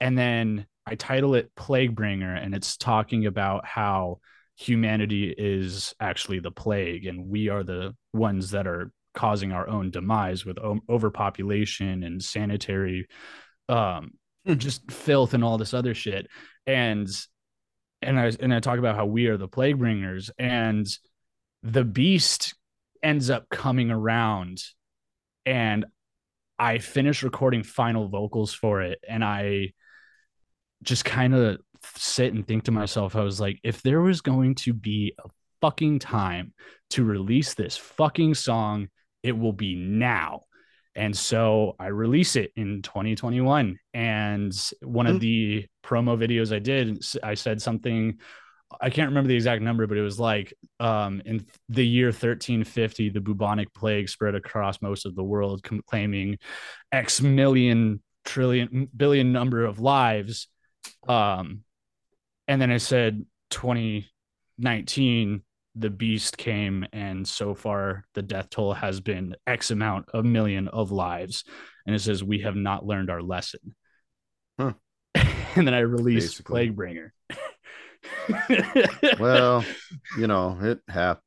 and 0.00 0.18
then 0.18 0.66
I 0.84 0.96
title 0.96 1.36
it 1.36 1.52
Plague 1.54 1.94
Bringer. 1.94 2.34
And 2.34 2.52
it's 2.52 2.76
talking 2.76 3.26
about 3.26 3.64
how 3.64 4.18
humanity 4.56 5.34
is 5.36 5.94
actually 6.00 6.38
the 6.38 6.50
plague 6.50 7.06
and 7.06 7.28
we 7.28 7.48
are 7.48 7.64
the 7.64 7.94
ones 8.12 8.52
that 8.52 8.66
are 8.66 8.92
causing 9.12 9.52
our 9.52 9.68
own 9.68 9.90
demise 9.90 10.44
with 10.44 10.58
overpopulation 10.88 12.02
and 12.04 12.22
sanitary 12.22 13.06
um 13.68 14.10
hmm. 14.46 14.54
just 14.54 14.88
filth 14.92 15.34
and 15.34 15.42
all 15.42 15.58
this 15.58 15.74
other 15.74 15.94
shit 15.94 16.26
and 16.66 17.08
and 18.02 18.18
I 18.18 18.30
and 18.38 18.54
I 18.54 18.60
talk 18.60 18.78
about 18.78 18.96
how 18.96 19.06
we 19.06 19.26
are 19.26 19.36
the 19.36 19.48
plague 19.48 19.78
bringers 19.78 20.30
and 20.38 20.86
the 21.62 21.84
beast 21.84 22.54
ends 23.02 23.30
up 23.30 23.48
coming 23.48 23.90
around 23.90 24.62
and 25.46 25.84
I 26.58 26.78
finish 26.78 27.22
recording 27.22 27.62
final 27.64 28.08
vocals 28.08 28.52
for 28.54 28.82
it 28.82 29.00
and 29.08 29.24
I 29.24 29.72
just 30.84 31.04
kind 31.04 31.34
of 31.34 31.58
sit 31.96 32.32
and 32.32 32.46
think 32.46 32.64
to 32.64 32.70
myself, 32.70 33.16
I 33.16 33.22
was 33.22 33.40
like, 33.40 33.58
if 33.64 33.82
there 33.82 34.00
was 34.00 34.20
going 34.20 34.54
to 34.56 34.72
be 34.72 35.14
a 35.22 35.28
fucking 35.60 35.98
time 35.98 36.52
to 36.90 37.04
release 37.04 37.54
this 37.54 37.76
fucking 37.76 38.34
song, 38.34 38.88
it 39.22 39.32
will 39.32 39.52
be 39.52 39.74
now. 39.74 40.42
And 40.96 41.16
so 41.16 41.74
I 41.80 41.86
release 41.88 42.36
it 42.36 42.52
in 42.54 42.80
2021. 42.82 43.76
And 43.94 44.70
one 44.82 45.08
of 45.08 45.16
mm. 45.16 45.20
the 45.20 45.66
promo 45.82 46.16
videos 46.16 46.54
I 46.54 46.60
did, 46.60 47.02
I 47.22 47.34
said 47.34 47.60
something, 47.60 48.18
I 48.80 48.90
can't 48.90 49.08
remember 49.08 49.28
the 49.28 49.34
exact 49.34 49.62
number, 49.62 49.86
but 49.86 49.96
it 49.96 50.02
was 50.02 50.20
like 50.20 50.54
um, 50.80 51.20
in 51.24 51.44
the 51.68 51.86
year 51.86 52.08
1350, 52.08 53.08
the 53.08 53.20
bubonic 53.20 53.72
plague 53.74 54.08
spread 54.08 54.34
across 54.36 54.80
most 54.82 55.04
of 55.06 55.16
the 55.16 55.22
world, 55.22 55.64
claiming 55.86 56.38
X 56.92 57.20
million 57.20 58.00
trillion 58.24 58.88
billion 58.96 59.34
number 59.34 59.66
of 59.66 59.80
lives 59.80 60.48
um, 61.08 61.62
and 62.48 62.60
then 62.60 62.70
I 62.70 62.78
said 62.78 63.24
2019, 63.50 65.42
the 65.76 65.90
beast 65.90 66.38
came, 66.38 66.86
and 66.92 67.26
so 67.26 67.54
far 67.54 68.04
the 68.14 68.22
death 68.22 68.50
toll 68.50 68.74
has 68.74 69.00
been 69.00 69.34
X 69.46 69.70
amount 69.70 70.08
of 70.10 70.24
million 70.24 70.68
of 70.68 70.90
lives. 70.92 71.44
And 71.86 71.94
it 71.94 71.98
says, 72.00 72.22
We 72.22 72.40
have 72.40 72.56
not 72.56 72.86
learned 72.86 73.10
our 73.10 73.22
lesson. 73.22 73.74
Huh. 74.58 74.74
and 75.14 75.66
then 75.66 75.74
I 75.74 75.80
released 75.80 76.42
Plaguebringer. 76.44 77.10
well, 79.20 79.64
you 80.16 80.26
know, 80.26 80.56
it 80.62 80.78
happened 80.88 81.23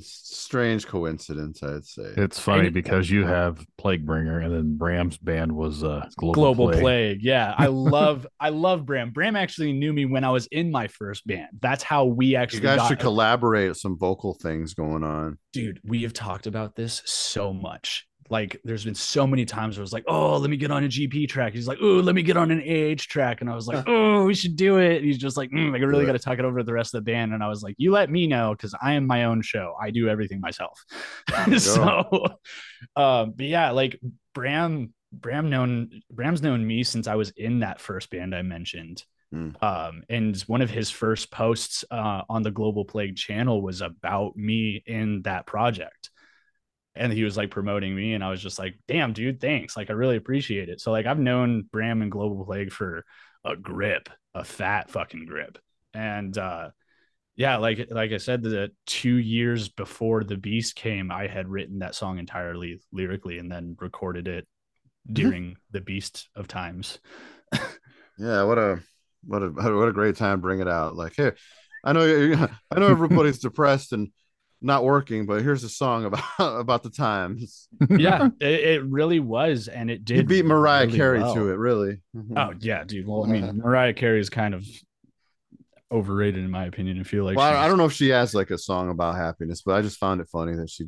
strange 0.00 0.86
coincidence, 0.86 1.62
I'd 1.62 1.84
say. 1.84 2.12
It's 2.16 2.38
funny 2.38 2.68
because 2.70 3.10
you 3.10 3.24
have 3.26 3.64
Plaguebringer, 3.80 4.44
and 4.44 4.54
then 4.54 4.76
Bram's 4.76 5.16
band 5.18 5.52
was 5.52 5.82
uh, 5.84 6.08
Global, 6.16 6.34
Global 6.54 6.68
Plague. 6.68 6.80
Plague. 6.82 7.18
Yeah, 7.22 7.54
I 7.58 7.66
love 7.66 8.26
I 8.40 8.50
love 8.50 8.84
Bram. 8.86 9.10
Bram 9.10 9.36
actually 9.36 9.72
knew 9.72 9.92
me 9.92 10.04
when 10.04 10.24
I 10.24 10.30
was 10.30 10.46
in 10.48 10.70
my 10.70 10.88
first 10.88 11.26
band. 11.26 11.48
That's 11.60 11.82
how 11.82 12.04
we 12.04 12.36
actually. 12.36 12.56
You 12.60 12.68
guys 12.68 12.76
got 12.78 12.88
should 12.88 12.98
it. 12.98 13.02
collaborate. 13.02 13.76
Some 13.76 13.96
vocal 13.98 14.34
things 14.34 14.74
going 14.74 15.02
on, 15.04 15.38
dude. 15.52 15.80
We 15.84 16.02
have 16.02 16.12
talked 16.12 16.46
about 16.46 16.76
this 16.76 17.02
so 17.06 17.52
much 17.52 18.06
like 18.30 18.60
there's 18.64 18.84
been 18.84 18.94
so 18.94 19.26
many 19.26 19.44
times 19.44 19.76
where 19.76 19.84
it's 19.84 19.92
like, 19.92 20.04
oh, 20.06 20.36
let 20.36 20.50
me 20.50 20.56
get 20.56 20.70
on 20.70 20.84
a 20.84 20.88
GP 20.88 21.28
track. 21.28 21.52
He's 21.52 21.68
like, 21.68 21.78
oh, 21.80 21.96
let 21.96 22.14
me 22.14 22.22
get 22.22 22.36
on 22.36 22.50
an 22.50 22.60
AH 22.60 22.94
track. 23.02 23.40
And 23.40 23.50
I 23.50 23.54
was 23.54 23.66
like, 23.66 23.84
oh, 23.86 24.24
we 24.24 24.34
should 24.34 24.56
do 24.56 24.78
it. 24.78 24.98
And 24.98 25.04
he's 25.04 25.18
just 25.18 25.36
like, 25.36 25.50
mm, 25.50 25.74
I 25.74 25.78
really 25.78 26.06
got 26.06 26.12
to 26.12 26.18
talk 26.18 26.38
it 26.38 26.44
over 26.44 26.58
to 26.58 26.64
the 26.64 26.72
rest 26.72 26.94
of 26.94 27.04
the 27.04 27.10
band. 27.10 27.32
And 27.32 27.42
I 27.42 27.48
was 27.48 27.62
like, 27.62 27.74
you 27.78 27.92
let 27.92 28.10
me 28.10 28.26
know 28.26 28.52
because 28.54 28.74
I 28.80 28.94
am 28.94 29.06
my 29.06 29.24
own 29.24 29.42
show. 29.42 29.74
I 29.80 29.90
do 29.90 30.08
everything 30.08 30.40
myself. 30.40 30.78
so, 31.58 32.26
um, 32.96 33.32
but 33.36 33.46
yeah, 33.46 33.70
like 33.70 34.00
Bram, 34.34 34.92
Bram 35.12 35.48
known, 35.50 35.90
Bram's 36.10 36.42
known 36.42 36.66
me 36.66 36.82
since 36.84 37.06
I 37.06 37.14
was 37.14 37.30
in 37.36 37.60
that 37.60 37.80
first 37.80 38.10
band 38.10 38.34
I 38.34 38.42
mentioned. 38.42 39.04
Mm. 39.34 39.60
Um, 39.62 40.02
and 40.08 40.38
one 40.42 40.62
of 40.62 40.70
his 40.70 40.90
first 40.90 41.30
posts 41.32 41.84
uh, 41.90 42.22
on 42.28 42.42
the 42.42 42.50
Global 42.52 42.84
Plague 42.84 43.16
channel 43.16 43.60
was 43.60 43.80
about 43.80 44.36
me 44.36 44.82
in 44.86 45.22
that 45.22 45.46
project 45.46 46.10
and 46.96 47.12
he 47.12 47.24
was 47.24 47.36
like 47.36 47.50
promoting 47.50 47.94
me 47.94 48.14
and 48.14 48.24
i 48.24 48.30
was 48.30 48.42
just 48.42 48.58
like 48.58 48.74
damn 48.88 49.12
dude 49.12 49.40
thanks 49.40 49.76
like 49.76 49.90
i 49.90 49.92
really 49.92 50.16
appreciate 50.16 50.68
it 50.68 50.80
so 50.80 50.90
like 50.90 51.06
i've 51.06 51.18
known 51.18 51.62
bram 51.72 52.02
and 52.02 52.10
global 52.10 52.44
plague 52.44 52.72
for 52.72 53.04
a 53.44 53.54
grip 53.54 54.08
a 54.34 54.42
fat 54.44 54.90
fucking 54.90 55.26
grip 55.26 55.58
and 55.94 56.36
uh 56.38 56.68
yeah 57.36 57.56
like 57.58 57.86
like 57.90 58.12
i 58.12 58.16
said 58.16 58.42
the 58.42 58.70
two 58.86 59.16
years 59.16 59.68
before 59.68 60.24
the 60.24 60.36
beast 60.36 60.74
came 60.74 61.10
i 61.10 61.26
had 61.26 61.48
written 61.48 61.80
that 61.80 61.94
song 61.94 62.18
entirely 62.18 62.80
lyrically 62.92 63.38
and 63.38 63.52
then 63.52 63.76
recorded 63.80 64.26
it 64.26 64.44
mm-hmm. 65.08 65.12
during 65.14 65.42
mm-hmm. 65.42 65.58
the 65.72 65.80
beast 65.80 66.28
of 66.34 66.48
times 66.48 66.98
yeah 68.18 68.42
what 68.42 68.58
a 68.58 68.80
what 69.26 69.42
a 69.42 69.48
what 69.50 69.88
a 69.88 69.92
great 69.92 70.16
time 70.16 70.40
bring 70.40 70.60
it 70.60 70.68
out 70.68 70.94
like 70.96 71.12
here 71.14 71.36
i 71.84 71.92
know 71.92 72.00
i 72.70 72.78
know 72.78 72.88
everybody's 72.88 73.38
depressed 73.38 73.92
and 73.92 74.08
not 74.62 74.84
working, 74.84 75.26
but 75.26 75.42
here's 75.42 75.64
a 75.64 75.68
song 75.68 76.04
about 76.06 76.22
about 76.60 76.82
the 76.82 76.90
times. 76.90 77.68
yeah, 77.90 78.28
it, 78.40 78.46
it, 78.60 78.84
really 78.84 79.20
was, 79.20 79.68
and 79.68 79.90
it 79.90 80.04
did. 80.04 80.26
beat 80.26 80.44
Mariah 80.44 80.86
really 80.86 80.98
Carey 80.98 81.20
well. 81.20 81.34
to 81.34 81.50
it, 81.50 81.56
really. 81.56 82.00
Oh 82.16 82.20
mm-hmm. 82.20 82.58
yeah, 82.60 82.84
dude. 82.84 83.06
Well, 83.06 83.24
I 83.24 83.28
mean, 83.28 83.58
Mariah 83.58 83.92
Carey 83.94 84.20
is 84.20 84.30
kind 84.30 84.54
of 84.54 84.64
overrated 85.92 86.42
in 86.42 86.50
my 86.50 86.66
opinion. 86.66 86.98
I 86.98 87.02
feel 87.02 87.24
like 87.24 87.36
well, 87.36 87.54
I 87.56 87.68
don't 87.68 87.78
know 87.78 87.84
if 87.86 87.92
she 87.92 88.08
has 88.10 88.34
like 88.34 88.50
a 88.50 88.58
song 88.58 88.90
about 88.90 89.16
happiness, 89.16 89.62
but 89.64 89.74
I 89.74 89.82
just 89.82 89.98
found 89.98 90.20
it 90.20 90.28
funny 90.30 90.54
that 90.56 90.70
she. 90.70 90.84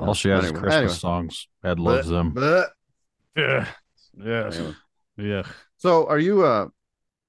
All 0.00 0.14
she 0.14 0.30
has 0.30 0.44
anyway, 0.44 0.54
is 0.54 0.58
Christmas 0.60 0.74
anyway. 0.78 0.92
songs. 0.94 1.48
Ed 1.62 1.78
loves 1.78 2.08
but, 2.08 2.14
them. 2.14 2.30
But, 2.32 2.70
yeah, 3.36 3.66
yeah, 4.16 4.46
anyway. 4.46 4.74
yeah. 5.18 5.42
So, 5.76 6.06
are 6.08 6.18
you? 6.18 6.42
Uh, 6.44 6.68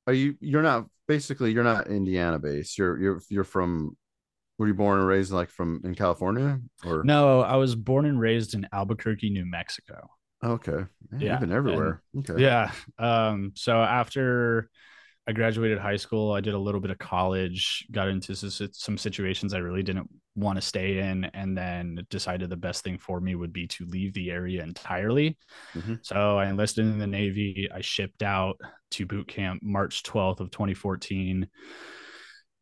are 0.07 0.13
you? 0.13 0.35
You're 0.39 0.61
not 0.61 0.85
basically. 1.05 1.51
You're 1.51 1.65
not 1.65 1.87
Indiana 1.87 2.39
based. 2.39 2.77
You're 2.77 2.97
you're 3.01 3.21
you're 3.29 3.43
from 3.43 3.97
were 4.59 4.67
you 4.67 4.73
born 4.73 4.99
and 4.99 5.07
raised 5.07 5.31
like 5.31 5.49
from 5.49 5.81
in 5.85 5.95
California 5.95 6.59
or 6.85 7.01
no? 7.05 7.39
I 7.39 7.55
was 7.55 7.75
born 7.75 8.05
and 8.05 8.19
raised 8.19 8.53
in 8.55 8.67
Albuquerque, 8.73 9.29
New 9.29 9.45
Mexico. 9.45 10.09
Okay. 10.43 10.83
Man, 11.11 11.19
yeah. 11.21 11.39
been 11.39 11.53
everywhere. 11.53 12.03
And, 12.13 12.29
okay. 12.29 12.43
Yeah. 12.43 12.71
Um, 12.97 13.53
so 13.55 13.77
after 13.81 14.69
I 15.25 15.31
graduated 15.31 15.79
high 15.79 15.95
school, 15.95 16.33
I 16.33 16.41
did 16.41 16.55
a 16.55 16.59
little 16.59 16.81
bit 16.81 16.91
of 16.91 16.97
college, 16.97 17.85
got 17.93 18.09
into 18.09 18.35
some 18.35 18.97
situations 18.97 19.53
I 19.53 19.59
really 19.59 19.81
didn't 19.83 20.09
want 20.35 20.57
to 20.57 20.61
stay 20.61 20.97
in, 20.99 21.23
and 21.33 21.57
then 21.57 22.05
decided 22.09 22.49
the 22.49 22.57
best 22.57 22.83
thing 22.83 22.97
for 22.97 23.21
me 23.21 23.35
would 23.35 23.53
be 23.53 23.65
to 23.67 23.85
leave 23.85 24.13
the 24.13 24.29
area 24.29 24.61
entirely. 24.61 25.37
Mm-hmm. 25.73 25.95
So 26.01 26.37
I 26.37 26.49
enlisted 26.49 26.85
in 26.85 26.99
the 26.99 27.07
Navy. 27.07 27.69
I 27.73 27.79
shipped 27.79 28.23
out 28.23 28.59
to 28.91 29.05
boot 29.05 29.29
camp 29.29 29.61
March 29.63 30.03
12th 30.03 30.41
of 30.41 30.51
2014 30.51 31.47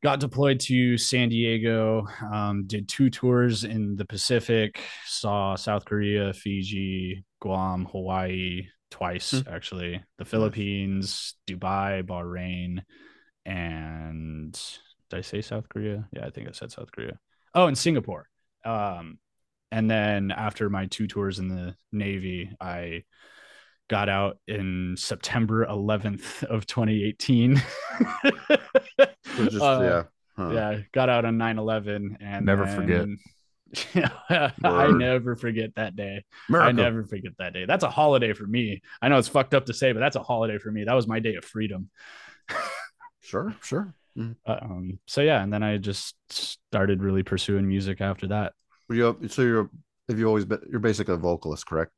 got 0.03 0.19
deployed 0.19 0.59
to 0.59 0.97
San 0.97 1.29
Diego, 1.29 2.05
um, 2.31 2.65
did 2.67 2.87
two 2.87 3.09
tours 3.09 3.63
in 3.63 3.95
the 3.95 4.05
Pacific, 4.05 4.81
saw 5.05 5.55
South 5.55 5.85
Korea, 5.85 6.33
Fiji, 6.33 7.23
Guam, 7.41 7.85
Hawaii 7.85 8.67
twice, 8.91 9.31
mm-hmm. 9.33 9.53
actually, 9.53 10.03
the 10.17 10.25
Philippines, 10.25 11.35
Dubai, 11.47 12.03
Bahrain, 12.03 12.81
and 13.45 14.53
did 15.09 15.17
I 15.17 15.21
say 15.21 15.41
South 15.41 15.67
Korea? 15.69 16.07
Yeah, 16.13 16.25
I 16.25 16.29
think 16.31 16.47
I 16.49 16.51
said 16.51 16.71
South 16.71 16.91
Korea. 16.91 17.17
Oh, 17.55 17.65
and 17.67 17.77
Singapore. 17.77 18.27
Um, 18.65 19.17
and 19.71 19.89
then 19.89 20.31
after 20.31 20.69
my 20.69 20.85
two 20.87 21.07
tours 21.07 21.39
in 21.39 21.47
the 21.47 21.75
Navy, 21.91 22.51
I 22.61 23.03
got 23.87 24.09
out 24.09 24.37
in 24.47 24.95
September 24.97 25.65
11th 25.65 26.43
of 26.43 26.65
2018. 26.65 27.61
just, 28.15 29.61
uh, 29.61 29.79
yeah. 29.81 30.03
Huh. 30.35 30.51
Yeah, 30.53 30.79
got 30.91 31.09
out 31.09 31.25
on 31.25 31.37
9/11 31.39 32.17
and 32.19 32.45
never 32.45 32.65
then, 32.65 32.75
forget. 32.75 33.07
Yeah, 34.29 34.51
I 34.63 34.91
never 34.91 35.35
forget 35.35 35.73
that 35.77 35.95
day. 35.95 36.25
America. 36.47 36.67
I 36.67 36.71
never 36.73 37.03
forget 37.05 37.31
that 37.39 37.53
day. 37.53 37.65
That's 37.65 37.83
a 37.83 37.89
holiday 37.89 38.33
for 38.33 38.45
me. 38.45 38.83
I 39.01 39.07
know 39.07 39.17
it's 39.17 39.27
fucked 39.27 39.55
up 39.55 39.65
to 39.65 39.73
say, 39.73 39.93
but 39.93 39.99
that's 39.99 40.15
a 40.15 40.21
holiday 40.21 40.59
for 40.59 40.69
me. 40.71 40.83
That 40.83 40.93
was 40.93 41.07
my 41.07 41.19
day 41.19 41.35
of 41.35 41.43
freedom. 41.45 41.89
sure, 43.21 43.55
sure. 43.63 43.95
Mm-hmm. 44.15 44.51
um, 44.51 44.99
so 45.07 45.21
yeah, 45.21 45.41
and 45.41 45.51
then 45.51 45.63
I 45.63 45.77
just 45.77 46.13
started 46.31 47.01
really 47.01 47.23
pursuing 47.23 47.67
music 47.67 47.99
after 47.99 48.27
that. 48.27 48.53
you 48.91 49.17
so 49.29 49.41
you're 49.41 49.71
have 50.07 50.19
you 50.19 50.27
always 50.27 50.45
been 50.45 50.61
you're 50.69 50.79
basically 50.79 51.15
a 51.15 51.17
vocalist, 51.17 51.65
correct? 51.65 51.91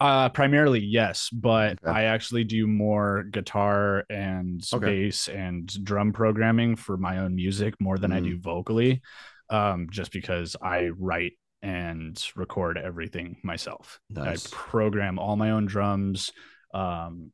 Uh, 0.00 0.30
primarily, 0.30 0.80
yes, 0.80 1.28
but 1.30 1.78
I 1.86 2.04
actually 2.04 2.44
do 2.44 2.66
more 2.66 3.24
guitar 3.24 4.04
and 4.08 4.62
okay. 4.72 4.86
bass 5.04 5.28
and 5.28 5.68
drum 5.84 6.12
programming 6.14 6.76
for 6.76 6.96
my 6.96 7.18
own 7.18 7.34
music 7.34 7.74
more 7.80 7.98
than 7.98 8.10
mm. 8.10 8.14
I 8.14 8.20
do 8.20 8.36
mm. 8.38 8.42
vocally, 8.42 9.02
um, 9.50 9.88
just 9.90 10.10
because 10.10 10.56
I 10.62 10.88
write 10.98 11.34
and 11.60 12.22
record 12.34 12.78
everything 12.78 13.36
myself. 13.42 14.00
Nice. 14.08 14.46
I 14.50 14.50
program 14.56 15.18
all 15.18 15.36
my 15.36 15.50
own 15.50 15.66
drums. 15.66 16.32
Um, 16.72 17.30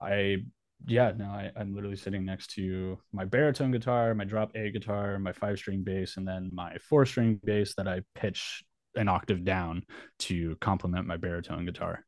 I 0.00 0.38
yeah, 0.86 1.12
no, 1.16 1.26
I, 1.26 1.50
am 1.56 1.74
literally 1.74 1.96
sitting 1.96 2.24
next 2.26 2.48
to 2.56 2.98
my 3.12 3.24
baritone 3.24 3.70
guitar, 3.70 4.12
my 4.14 4.24
drop 4.24 4.50
A 4.56 4.70
guitar, 4.70 5.16
my 5.20 5.32
five 5.32 5.56
string 5.58 5.82
bass, 5.84 6.16
and 6.16 6.26
then 6.26 6.50
my 6.52 6.76
four 6.78 7.06
string 7.06 7.40
bass 7.44 7.74
that 7.76 7.86
I 7.88 8.02
pitch 8.16 8.64
an 8.96 9.08
octave 9.08 9.44
down 9.44 9.84
to 10.20 10.56
complement 10.60 11.06
my 11.06 11.16
baritone 11.16 11.64
guitar. 11.66 12.04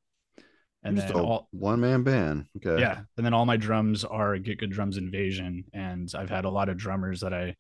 And 0.83 0.97
Just 0.97 1.09
then 1.09 1.17
all, 1.21 1.49
one 1.51 1.81
man 1.81 2.05
band. 2.05 2.47
Okay. 2.65 2.81
Yeah. 2.81 3.01
And 3.17 3.27
then 3.27 3.35
all 3.35 3.45
my 3.47 3.57
drums 3.57 4.05
are 4.05 4.39
Get 4.39 4.59
Good 4.59 4.71
Drums 4.71 4.97
Invasion. 4.99 5.65
And 5.73 6.11
I've 6.15 6.31
had 6.31 6.45
a 6.45 6.51
lot 6.51 6.69
of 6.69 6.77
drummers 6.77 7.21
that 7.21 7.35
I 7.35 7.57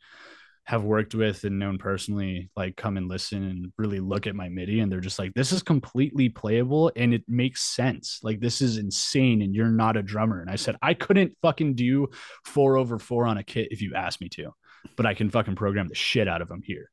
have 0.62 0.84
worked 0.84 1.14
with 1.14 1.44
and 1.44 1.60
known 1.60 1.78
personally 1.78 2.50
like 2.56 2.74
come 2.76 2.96
and 2.96 3.08
listen 3.08 3.44
and 3.48 3.72
really 3.78 4.00
look 4.00 4.26
at 4.26 4.34
my 4.34 4.48
MIDI 4.48 4.80
and 4.80 4.90
they're 4.90 4.98
just 5.00 5.18
like, 5.18 5.32
this 5.34 5.52
is 5.52 5.62
completely 5.62 6.28
playable 6.28 6.90
and 6.96 7.14
it 7.14 7.22
makes 7.28 7.62
sense. 7.62 8.18
Like 8.24 8.40
this 8.40 8.60
is 8.60 8.76
insane 8.76 9.42
and 9.42 9.54
you're 9.54 9.68
not 9.68 9.96
a 9.96 10.02
drummer. 10.02 10.40
And 10.40 10.50
I 10.50 10.56
said, 10.56 10.74
I 10.82 10.94
couldn't 10.94 11.36
fucking 11.40 11.74
do 11.76 12.08
four 12.44 12.76
over 12.78 12.98
four 12.98 13.26
on 13.26 13.38
a 13.38 13.44
kit 13.44 13.68
if 13.70 13.80
you 13.80 13.94
asked 13.94 14.20
me 14.20 14.28
to, 14.30 14.50
but 14.96 15.06
I 15.06 15.14
can 15.14 15.30
fucking 15.30 15.54
program 15.54 15.86
the 15.88 15.94
shit 15.94 16.26
out 16.26 16.42
of 16.42 16.48
them 16.48 16.62
here. 16.64 16.90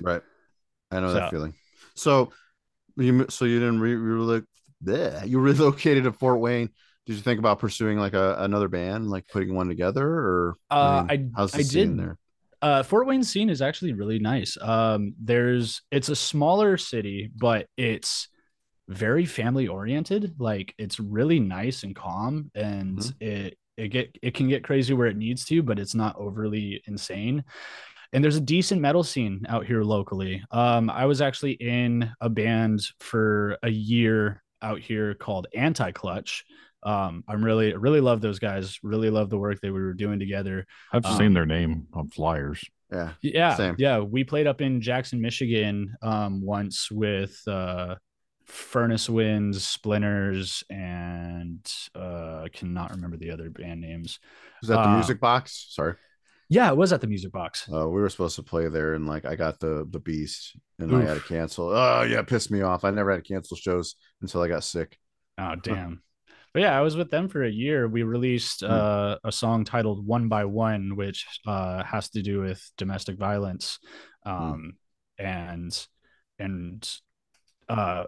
Right. 0.00 0.22
I 0.92 1.00
know 1.00 1.08
so, 1.08 1.14
that 1.14 1.30
feeling. 1.32 1.54
So 1.96 2.30
you 2.96 3.26
so 3.30 3.44
you 3.44 3.58
didn't 3.58 3.80
re- 3.80 3.94
re- 3.94 4.42
bleh, 4.84 5.28
you 5.28 5.40
relocated 5.40 6.04
to 6.04 6.12
Fort 6.12 6.38
Wayne. 6.40 6.68
Did 7.06 7.14
you 7.16 7.22
think 7.22 7.38
about 7.38 7.58
pursuing 7.58 7.98
like 7.98 8.14
a, 8.14 8.36
another 8.40 8.68
band, 8.68 9.08
like 9.08 9.28
putting 9.28 9.54
one 9.54 9.68
together, 9.68 10.06
or 10.06 10.56
uh, 10.70 11.04
I, 11.08 11.16
mean, 11.16 11.32
I 11.34 11.40
how's 11.40 11.52
the 11.52 11.58
I 11.58 11.62
scene 11.62 11.96
did, 11.96 12.04
there? 12.06 12.18
Uh, 12.62 12.82
Fort 12.82 13.06
Wayne 13.06 13.22
scene 13.24 13.48
is 13.50 13.62
actually 13.62 13.92
really 13.92 14.18
nice. 14.18 14.56
Um, 14.60 15.14
there's 15.18 15.82
it's 15.90 16.08
a 16.08 16.16
smaller 16.16 16.76
city, 16.76 17.30
but 17.34 17.66
it's 17.76 18.28
very 18.88 19.24
family 19.24 19.68
oriented. 19.68 20.34
Like 20.38 20.74
it's 20.78 21.00
really 21.00 21.40
nice 21.40 21.82
and 21.82 21.94
calm, 21.94 22.50
and 22.54 22.98
mm-hmm. 22.98 23.26
it 23.26 23.58
it 23.76 23.88
get 23.88 24.18
it 24.22 24.34
can 24.34 24.48
get 24.48 24.64
crazy 24.64 24.92
where 24.94 25.06
it 25.06 25.16
needs 25.16 25.44
to, 25.46 25.62
but 25.62 25.78
it's 25.78 25.94
not 25.94 26.16
overly 26.16 26.82
insane 26.86 27.44
and 28.12 28.22
there's 28.22 28.36
a 28.36 28.40
decent 28.40 28.80
metal 28.80 29.02
scene 29.02 29.46
out 29.48 29.66
here 29.66 29.82
locally. 29.82 30.42
Um, 30.50 30.90
I 30.90 31.06
was 31.06 31.20
actually 31.20 31.52
in 31.52 32.12
a 32.20 32.28
band 32.28 32.82
for 33.00 33.58
a 33.62 33.70
year 33.70 34.42
out 34.62 34.80
here 34.80 35.14
called 35.14 35.46
Anti 35.54 35.92
Clutch. 35.92 36.44
Um, 36.82 37.24
I'm 37.28 37.44
really, 37.44 37.74
really 37.74 38.00
love 38.00 38.20
those 38.20 38.38
guys. 38.38 38.78
Really 38.82 39.10
love 39.10 39.28
the 39.30 39.38
work 39.38 39.60
that 39.62 39.72
we 39.72 39.80
were 39.80 39.94
doing 39.94 40.18
together. 40.18 40.66
I've 40.92 41.04
um, 41.04 41.16
seen 41.16 41.34
their 41.34 41.46
name 41.46 41.86
on 41.94 42.08
flyers. 42.08 42.62
Yeah, 42.92 43.12
yeah, 43.22 43.54
same. 43.56 43.74
yeah. 43.78 43.98
We 43.98 44.22
played 44.22 44.46
up 44.46 44.60
in 44.60 44.80
Jackson, 44.80 45.20
Michigan, 45.20 45.96
um, 46.02 46.40
once 46.40 46.88
with 46.88 47.36
uh, 47.48 47.96
Furnace 48.44 49.08
Winds, 49.10 49.66
Splinters, 49.66 50.62
and 50.70 51.66
uh, 51.96 52.42
I 52.44 52.48
cannot 52.52 52.92
remember 52.92 53.16
the 53.16 53.32
other 53.32 53.50
band 53.50 53.80
names. 53.80 54.20
Is 54.62 54.68
that 54.68 54.76
the 54.76 54.88
uh, 54.90 54.94
Music 54.94 55.18
Box? 55.20 55.66
Sorry. 55.70 55.94
Yeah, 56.48 56.70
it 56.70 56.76
was 56.76 56.92
at 56.92 57.00
the 57.00 57.06
music 57.08 57.32
box. 57.32 57.68
Uh, 57.72 57.88
we 57.88 58.00
were 58.00 58.08
supposed 58.08 58.36
to 58.36 58.42
play 58.42 58.68
there, 58.68 58.94
and 58.94 59.06
like 59.06 59.24
I 59.24 59.34
got 59.34 59.58
the 59.58 59.86
the 59.90 59.98
beast, 59.98 60.56
and 60.78 60.92
Oof. 60.92 61.02
I 61.02 61.06
had 61.06 61.16
to 61.20 61.22
cancel. 61.22 61.70
Oh 61.70 62.02
yeah, 62.02 62.22
pissed 62.22 62.50
me 62.52 62.62
off. 62.62 62.84
I 62.84 62.90
never 62.90 63.10
had 63.12 63.24
to 63.24 63.32
cancel 63.32 63.56
shows 63.56 63.96
until 64.22 64.42
I 64.42 64.48
got 64.48 64.62
sick. 64.62 64.96
Oh 65.38 65.56
damn. 65.62 66.02
but 66.54 66.62
yeah, 66.62 66.78
I 66.78 66.82
was 66.82 66.94
with 66.94 67.10
them 67.10 67.28
for 67.28 67.42
a 67.42 67.50
year. 67.50 67.88
We 67.88 68.04
released 68.04 68.60
mm. 68.62 68.70
uh, 68.70 69.18
a 69.24 69.32
song 69.32 69.64
titled 69.64 70.06
"One 70.06 70.28
by 70.28 70.44
One," 70.44 70.94
which 70.94 71.26
uh, 71.46 71.82
has 71.82 72.10
to 72.10 72.22
do 72.22 72.42
with 72.42 72.62
domestic 72.78 73.18
violence, 73.18 73.80
mm. 74.24 74.30
um, 74.30 74.76
mm. 75.20 75.24
and 75.24 75.86
and 76.38 76.88
uh, 77.68 78.04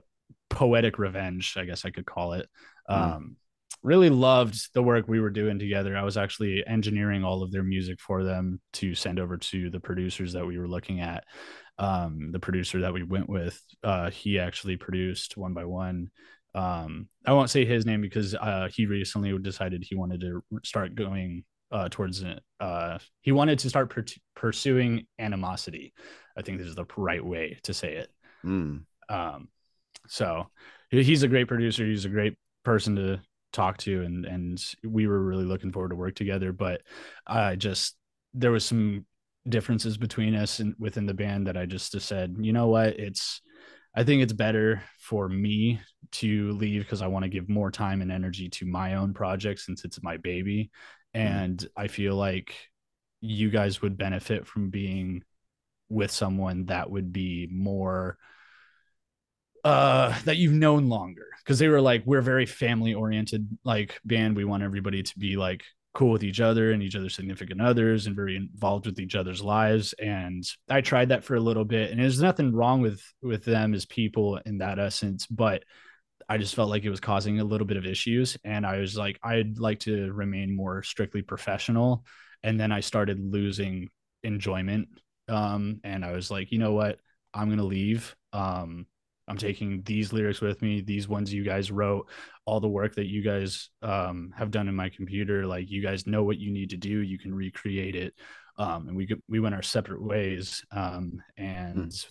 poetic 0.48 1.00
revenge, 1.00 1.54
I 1.58 1.64
guess 1.64 1.84
I 1.84 1.90
could 1.90 2.06
call 2.06 2.34
it. 2.34 2.48
Mm. 2.88 3.16
Um, 3.16 3.36
really 3.82 4.10
loved 4.10 4.68
the 4.74 4.82
work 4.82 5.06
we 5.06 5.20
were 5.20 5.30
doing 5.30 5.58
together. 5.58 5.96
I 5.96 6.02
was 6.02 6.16
actually 6.16 6.66
engineering 6.66 7.24
all 7.24 7.42
of 7.42 7.52
their 7.52 7.62
music 7.62 8.00
for 8.00 8.24
them 8.24 8.60
to 8.74 8.94
send 8.94 9.20
over 9.20 9.36
to 9.36 9.70
the 9.70 9.80
producers 9.80 10.32
that 10.32 10.46
we 10.46 10.58
were 10.58 10.68
looking 10.68 11.00
at. 11.00 11.24
Um, 11.78 12.32
the 12.32 12.40
producer 12.40 12.80
that 12.80 12.92
we 12.92 13.04
went 13.04 13.28
with, 13.28 13.58
uh, 13.84 14.10
he 14.10 14.38
actually 14.40 14.76
produced 14.76 15.36
one 15.36 15.54
by 15.54 15.64
one. 15.64 16.10
Um, 16.54 17.08
I 17.24 17.32
won't 17.32 17.50
say 17.50 17.64
his 17.64 17.86
name 17.86 18.00
because 18.00 18.34
uh, 18.34 18.68
he 18.72 18.86
recently 18.86 19.36
decided 19.38 19.84
he 19.84 19.94
wanted 19.94 20.20
to 20.22 20.42
start 20.64 20.96
going 20.96 21.44
uh, 21.70 21.88
towards 21.90 22.24
uh, 22.60 22.98
he 23.20 23.30
wanted 23.30 23.58
to 23.60 23.68
start 23.68 23.90
per- 23.90 24.04
pursuing 24.34 25.06
animosity. 25.20 25.92
I 26.36 26.42
think 26.42 26.58
this 26.58 26.66
is 26.66 26.74
the 26.74 26.86
right 26.96 27.24
way 27.24 27.60
to 27.64 27.74
say 27.74 27.94
it. 27.96 28.10
Mm. 28.44 28.82
Um, 29.08 29.48
so 30.08 30.48
he's 30.90 31.22
a 31.22 31.28
great 31.28 31.46
producer. 31.46 31.86
He's 31.86 32.06
a 32.06 32.10
great 32.10 32.36
person 32.64 32.96
to 32.96 33.20
Talk 33.50 33.78
to 33.78 34.02
and 34.02 34.26
and 34.26 34.62
we 34.84 35.06
were 35.06 35.22
really 35.24 35.46
looking 35.46 35.72
forward 35.72 35.88
to 35.88 35.94
work 35.96 36.14
together 36.14 36.52
but 36.52 36.82
i 37.26 37.56
just 37.56 37.96
there 38.34 38.52
was 38.52 38.64
some 38.64 39.04
differences 39.48 39.96
between 39.96 40.34
us 40.36 40.60
and 40.60 40.74
within 40.78 41.06
the 41.06 41.14
band 41.14 41.46
that 41.48 41.56
i 41.56 41.64
just 41.66 41.98
said 42.00 42.36
you 42.38 42.52
know 42.52 42.68
what 42.68 42.88
it's 43.00 43.40
i 43.96 44.04
think 44.04 44.22
it's 44.22 44.32
better 44.34 44.82
for 45.00 45.28
me 45.30 45.80
to 46.12 46.52
leave 46.52 46.82
because 46.82 47.00
i 47.02 47.06
want 47.08 47.22
to 47.24 47.28
give 47.30 47.48
more 47.48 47.70
time 47.72 48.00
and 48.02 48.12
energy 48.12 48.48
to 48.50 48.66
my 48.66 48.94
own 48.96 49.12
project 49.14 49.58
since 49.60 49.82
it's 49.84 50.00
my 50.04 50.18
baby 50.18 50.70
mm. 51.16 51.20
and 51.20 51.58
mm-hmm. 51.60 51.80
i 51.80 51.88
feel 51.88 52.14
like 52.16 52.54
you 53.22 53.48
guys 53.50 53.80
would 53.82 53.96
benefit 53.98 54.46
from 54.46 54.68
being 54.70 55.24
with 55.88 56.10
someone 56.12 56.66
that 56.66 56.88
would 56.90 57.12
be 57.14 57.48
more 57.50 58.18
uh 59.64 60.16
that 60.24 60.36
you've 60.36 60.52
known 60.52 60.88
longer 60.88 61.26
because 61.42 61.58
they 61.58 61.68
were 61.68 61.80
like 61.80 62.02
we're 62.04 62.20
very 62.20 62.46
family 62.46 62.94
oriented 62.94 63.48
like 63.64 63.98
band 64.04 64.36
we 64.36 64.44
want 64.44 64.62
everybody 64.62 65.02
to 65.02 65.18
be 65.18 65.36
like 65.36 65.62
cool 65.94 66.10
with 66.10 66.22
each 66.22 66.38
other 66.40 66.70
and 66.70 66.82
each 66.82 66.94
other's 66.94 67.14
significant 67.14 67.60
others 67.60 68.06
and 68.06 68.14
very 68.14 68.36
involved 68.36 68.86
with 68.86 69.00
each 69.00 69.14
other's 69.16 69.42
lives 69.42 69.94
and 69.94 70.44
i 70.68 70.80
tried 70.80 71.08
that 71.08 71.24
for 71.24 71.34
a 71.34 71.40
little 71.40 71.64
bit 71.64 71.90
and 71.90 72.00
there's 72.00 72.20
nothing 72.22 72.52
wrong 72.52 72.80
with 72.80 73.02
with 73.22 73.44
them 73.44 73.74
as 73.74 73.84
people 73.86 74.38
in 74.46 74.58
that 74.58 74.78
essence 74.78 75.26
but 75.26 75.64
i 76.28 76.38
just 76.38 76.54
felt 76.54 76.70
like 76.70 76.84
it 76.84 76.90
was 76.90 77.00
causing 77.00 77.40
a 77.40 77.44
little 77.44 77.66
bit 77.66 77.76
of 77.78 77.86
issues 77.86 78.36
and 78.44 78.64
i 78.64 78.78
was 78.78 78.96
like 78.96 79.18
i'd 79.24 79.58
like 79.58 79.80
to 79.80 80.12
remain 80.12 80.54
more 80.54 80.82
strictly 80.82 81.22
professional 81.22 82.04
and 82.44 82.60
then 82.60 82.70
i 82.70 82.78
started 82.78 83.18
losing 83.18 83.88
enjoyment 84.22 84.86
um 85.28 85.80
and 85.82 86.04
i 86.04 86.12
was 86.12 86.30
like 86.30 86.52
you 86.52 86.58
know 86.58 86.74
what 86.74 87.00
i'm 87.34 87.46
going 87.48 87.58
to 87.58 87.64
leave 87.64 88.14
um 88.32 88.86
I'm 89.28 89.36
taking 89.36 89.82
these 89.82 90.12
lyrics 90.12 90.40
with 90.40 90.62
me, 90.62 90.80
these 90.80 91.06
ones 91.06 91.32
you 91.32 91.44
guys 91.44 91.70
wrote, 91.70 92.08
all 92.46 92.60
the 92.60 92.66
work 92.68 92.94
that 92.94 93.06
you 93.06 93.22
guys 93.22 93.68
um, 93.82 94.32
have 94.36 94.50
done 94.50 94.68
in 94.68 94.74
my 94.74 94.88
computer. 94.88 95.46
Like 95.46 95.70
you 95.70 95.82
guys 95.82 96.06
know 96.06 96.24
what 96.24 96.38
you 96.38 96.50
need 96.50 96.70
to 96.70 96.76
do, 96.78 96.98
you 97.00 97.18
can 97.18 97.34
recreate 97.34 97.94
it. 97.94 98.14
Um, 98.58 98.88
and 98.88 98.96
we 98.96 99.08
we 99.28 99.38
went 99.38 99.54
our 99.54 99.62
separate 99.62 100.02
ways. 100.02 100.64
Um, 100.72 101.22
and 101.36 101.90
mm. 101.92 102.06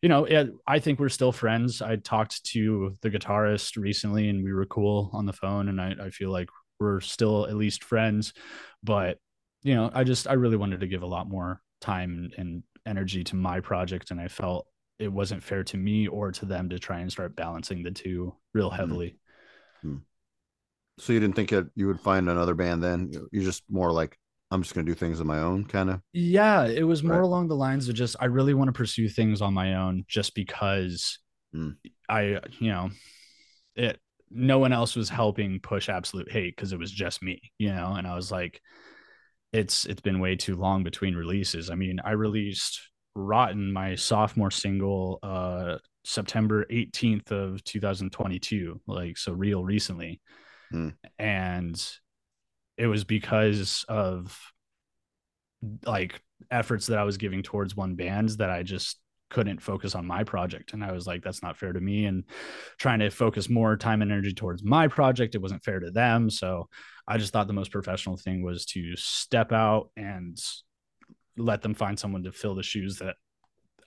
you 0.00 0.08
know, 0.08 0.24
it, 0.24 0.52
I 0.66 0.78
think 0.78 0.98
we're 0.98 1.10
still 1.10 1.32
friends. 1.32 1.82
I 1.82 1.96
talked 1.96 2.42
to 2.46 2.96
the 3.02 3.10
guitarist 3.10 3.76
recently, 3.80 4.28
and 4.30 4.42
we 4.42 4.52
were 4.54 4.66
cool 4.66 5.10
on 5.12 5.26
the 5.26 5.32
phone. 5.34 5.68
And 5.68 5.80
I, 5.80 5.94
I 6.06 6.10
feel 6.10 6.30
like 6.30 6.48
we're 6.80 7.00
still 7.00 7.46
at 7.46 7.56
least 7.56 7.84
friends. 7.84 8.32
But 8.82 9.18
you 9.62 9.74
know, 9.74 9.90
I 9.92 10.02
just 10.02 10.26
I 10.26 10.32
really 10.32 10.56
wanted 10.56 10.80
to 10.80 10.88
give 10.88 11.02
a 11.02 11.06
lot 11.06 11.28
more 11.28 11.60
time 11.82 12.30
and 12.38 12.62
energy 12.86 13.22
to 13.24 13.36
my 13.36 13.60
project, 13.60 14.10
and 14.10 14.18
I 14.20 14.28
felt 14.28 14.66
it 14.98 15.08
wasn't 15.08 15.42
fair 15.42 15.64
to 15.64 15.76
me 15.76 16.06
or 16.06 16.32
to 16.32 16.46
them 16.46 16.68
to 16.70 16.78
try 16.78 17.00
and 17.00 17.10
start 17.12 17.36
balancing 17.36 17.82
the 17.82 17.90
two 17.90 18.34
real 18.52 18.70
hmm. 18.70 18.76
heavily. 18.76 19.16
Mm-hmm. 19.84 19.96
So 20.98 21.12
you 21.12 21.20
didn't 21.20 21.36
think 21.36 21.50
that 21.50 21.70
you 21.74 21.86
would 21.86 22.00
find 22.00 22.28
another 22.28 22.54
band 22.54 22.82
then? 22.82 23.10
You're 23.32 23.42
just 23.42 23.62
more 23.70 23.90
like, 23.90 24.16
I'm 24.50 24.62
just 24.62 24.74
going 24.74 24.84
to 24.84 24.92
do 24.92 24.98
things 24.98 25.20
on 25.20 25.26
my 25.26 25.38
own, 25.38 25.64
kind 25.64 25.88
of? 25.88 26.00
Yeah, 26.12 26.66
it 26.66 26.82
was 26.82 27.02
more 27.02 27.16
right. 27.16 27.24
along 27.24 27.48
the 27.48 27.56
lines 27.56 27.88
of 27.88 27.94
just, 27.94 28.14
I 28.20 28.26
really 28.26 28.52
want 28.52 28.68
to 28.68 28.72
pursue 28.72 29.08
things 29.08 29.40
on 29.40 29.54
my 29.54 29.76
own 29.76 30.04
just 30.06 30.34
because 30.34 31.18
mm. 31.56 31.74
I, 32.10 32.38
you 32.60 32.68
know, 32.70 32.90
it, 33.74 33.98
no 34.30 34.58
one 34.58 34.74
else 34.74 34.94
was 34.94 35.08
helping 35.08 35.60
push 35.60 35.88
absolute 35.88 36.30
hate 36.30 36.54
because 36.54 36.74
it 36.74 36.78
was 36.78 36.92
just 36.92 37.22
me, 37.22 37.40
you 37.58 37.70
know, 37.72 37.94
and 37.96 38.06
I 38.06 38.14
was 38.14 38.30
like, 38.30 38.60
it's 39.52 39.84
it's 39.84 40.00
been 40.00 40.18
way 40.20 40.34
too 40.36 40.56
long 40.56 40.82
between 40.82 41.14
releases. 41.14 41.68
I 41.68 41.74
mean, 41.74 42.00
I 42.02 42.12
released 42.12 42.80
Rotten, 43.14 43.72
my 43.72 43.94
sophomore 43.94 44.50
single, 44.50 45.18
uh, 45.22 45.78
September 46.04 46.64
18th 46.70 47.30
of 47.30 47.62
2022, 47.64 48.80
like 48.86 49.16
so 49.18 49.32
real 49.32 49.62
recently. 49.64 50.20
Hmm. 50.70 50.90
And 51.18 51.90
it 52.78 52.86
was 52.86 53.04
because 53.04 53.84
of 53.88 54.36
like 55.84 56.22
efforts 56.50 56.86
that 56.86 56.98
I 56.98 57.04
was 57.04 57.18
giving 57.18 57.42
towards 57.42 57.76
one 57.76 57.94
band 57.96 58.30
that 58.30 58.50
I 58.50 58.62
just 58.62 58.98
couldn't 59.30 59.60
focus 59.62 59.94
on 59.94 60.06
my 60.06 60.24
project. 60.24 60.72
And 60.72 60.82
I 60.82 60.92
was 60.92 61.06
like, 61.06 61.22
that's 61.22 61.42
not 61.42 61.56
fair 61.58 61.72
to 61.72 61.80
me. 61.80 62.06
And 62.06 62.24
trying 62.78 62.98
to 63.00 63.10
focus 63.10 63.48
more 63.50 63.76
time 63.76 64.00
and 64.02 64.10
energy 64.10 64.32
towards 64.32 64.64
my 64.64 64.88
project, 64.88 65.34
it 65.34 65.42
wasn't 65.42 65.62
fair 65.64 65.78
to 65.80 65.90
them. 65.90 66.30
So 66.30 66.68
I 67.06 67.18
just 67.18 67.32
thought 67.34 67.46
the 67.46 67.52
most 67.52 67.70
professional 67.72 68.16
thing 68.16 68.42
was 68.42 68.64
to 68.66 68.96
step 68.96 69.52
out 69.52 69.90
and 69.96 70.38
let 71.36 71.62
them 71.62 71.74
find 71.74 71.98
someone 71.98 72.22
to 72.24 72.32
fill 72.32 72.54
the 72.54 72.62
shoes 72.62 72.98
that 72.98 73.16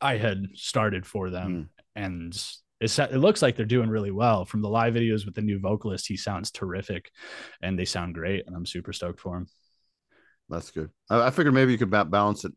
I 0.02 0.18
had 0.18 0.46
started 0.56 1.06
for 1.06 1.30
them. 1.30 1.70
Mm. 1.96 2.02
And 2.04 2.46
it 2.82 3.18
looks 3.18 3.42
like 3.42 3.56
they're 3.56 3.66
doing 3.66 3.90
really 3.90 4.12
well 4.12 4.46
from 4.46 4.62
the 4.62 4.70
live 4.70 4.94
videos 4.96 5.26
with 5.26 5.36
the 5.36 5.42
new 5.42 5.60
vocalist. 5.60 6.08
He 6.08 6.18
sounds 6.18 6.52
terrific 6.52 7.12
and 7.62 7.78
they 7.78 7.86
sound 7.86 8.14
great. 8.14 8.44
And 8.48 8.56
I'm 8.56 8.66
super 8.66 8.92
stoked 8.94 9.20
for 9.20 9.38
him. 9.38 9.48
That's 10.50 10.72
good. 10.72 10.92
I, 11.10 11.28
I 11.28 11.32
figured 11.32 11.54
maybe 11.54 11.72
you 11.72 11.78
could 11.78 11.90
balance 11.90 12.46
it, 12.46 12.52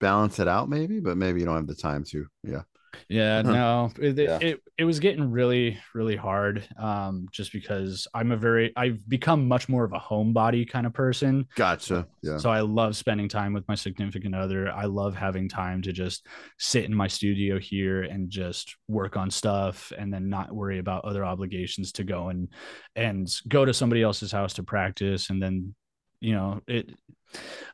balance 0.00 0.38
it 0.38 0.48
out 0.48 0.68
maybe, 0.68 1.00
but 1.00 1.16
maybe 1.16 1.40
you 1.40 1.46
don't 1.46 1.56
have 1.56 1.66
the 1.66 1.74
time 1.74 2.04
to. 2.10 2.26
Yeah. 2.42 2.62
Yeah, 3.08 3.38
uh-huh. 3.38 3.52
no, 3.52 3.90
it, 4.00 4.18
yeah. 4.18 4.38
it, 4.40 4.60
it 4.78 4.84
was 4.84 5.00
getting 5.00 5.30
really 5.30 5.78
really 5.94 6.16
hard. 6.16 6.66
Um, 6.78 7.26
just 7.32 7.52
because 7.52 8.06
I'm 8.14 8.32
a 8.32 8.36
very 8.36 8.72
I've 8.76 9.06
become 9.08 9.46
much 9.48 9.68
more 9.68 9.84
of 9.84 9.92
a 9.92 9.98
homebody 10.00 10.68
kind 10.68 10.86
of 10.86 10.92
person. 10.92 11.46
Gotcha. 11.56 12.06
Yeah. 12.22 12.38
So 12.38 12.50
I 12.50 12.60
love 12.60 12.96
spending 12.96 13.28
time 13.28 13.52
with 13.52 13.66
my 13.68 13.74
significant 13.74 14.34
other. 14.34 14.70
I 14.70 14.84
love 14.84 15.14
having 15.14 15.48
time 15.48 15.82
to 15.82 15.92
just 15.92 16.26
sit 16.58 16.84
in 16.84 16.94
my 16.94 17.08
studio 17.08 17.58
here 17.58 18.02
and 18.02 18.30
just 18.30 18.76
work 18.88 19.16
on 19.16 19.30
stuff, 19.30 19.92
and 19.96 20.12
then 20.12 20.28
not 20.28 20.52
worry 20.54 20.78
about 20.78 21.04
other 21.04 21.24
obligations 21.24 21.92
to 21.92 22.04
go 22.04 22.28
and 22.28 22.48
and 22.96 23.40
go 23.48 23.64
to 23.64 23.74
somebody 23.74 24.02
else's 24.02 24.32
house 24.32 24.54
to 24.54 24.62
practice, 24.62 25.30
and 25.30 25.42
then 25.42 25.74
you 26.20 26.32
know 26.32 26.60
it. 26.66 26.90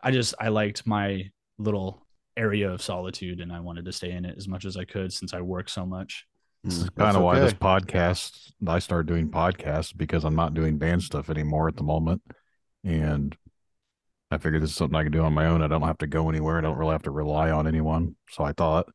I 0.02 0.10
just 0.10 0.34
I 0.40 0.48
liked 0.48 0.86
my 0.86 1.30
little 1.58 2.02
area 2.36 2.70
of 2.70 2.82
solitude 2.82 3.40
and 3.40 3.52
I 3.52 3.60
wanted 3.60 3.84
to 3.84 3.92
stay 3.92 4.12
in 4.12 4.24
it 4.24 4.36
as 4.36 4.48
much 4.48 4.64
as 4.64 4.76
I 4.76 4.84
could 4.84 5.12
since 5.12 5.34
I 5.34 5.40
work 5.40 5.68
so 5.68 5.84
much. 5.86 6.26
Hmm. 6.64 6.68
This 6.68 6.78
is 6.78 6.90
kind 6.90 7.10
of 7.16 7.16
okay. 7.16 7.24
why 7.24 7.40
this 7.40 7.52
podcast 7.52 8.52
I 8.66 8.78
started 8.78 9.06
doing 9.06 9.30
podcasts 9.30 9.96
because 9.96 10.24
I'm 10.24 10.36
not 10.36 10.54
doing 10.54 10.78
band 10.78 11.02
stuff 11.02 11.30
anymore 11.30 11.68
at 11.68 11.76
the 11.76 11.82
moment. 11.82 12.22
And 12.84 13.34
I 14.30 14.38
figured 14.38 14.62
this 14.62 14.70
is 14.70 14.76
something 14.76 14.96
I 14.96 15.02
can 15.02 15.12
do 15.12 15.22
on 15.22 15.32
my 15.34 15.46
own. 15.46 15.62
I 15.62 15.66
don't 15.68 15.82
have 15.82 15.98
to 15.98 16.06
go 16.06 16.28
anywhere. 16.28 16.58
I 16.58 16.60
don't 16.60 16.78
really 16.78 16.92
have 16.92 17.02
to 17.02 17.10
rely 17.10 17.50
on 17.50 17.66
anyone. 17.66 18.16
So 18.30 18.44
I 18.44 18.52
thought. 18.52 18.86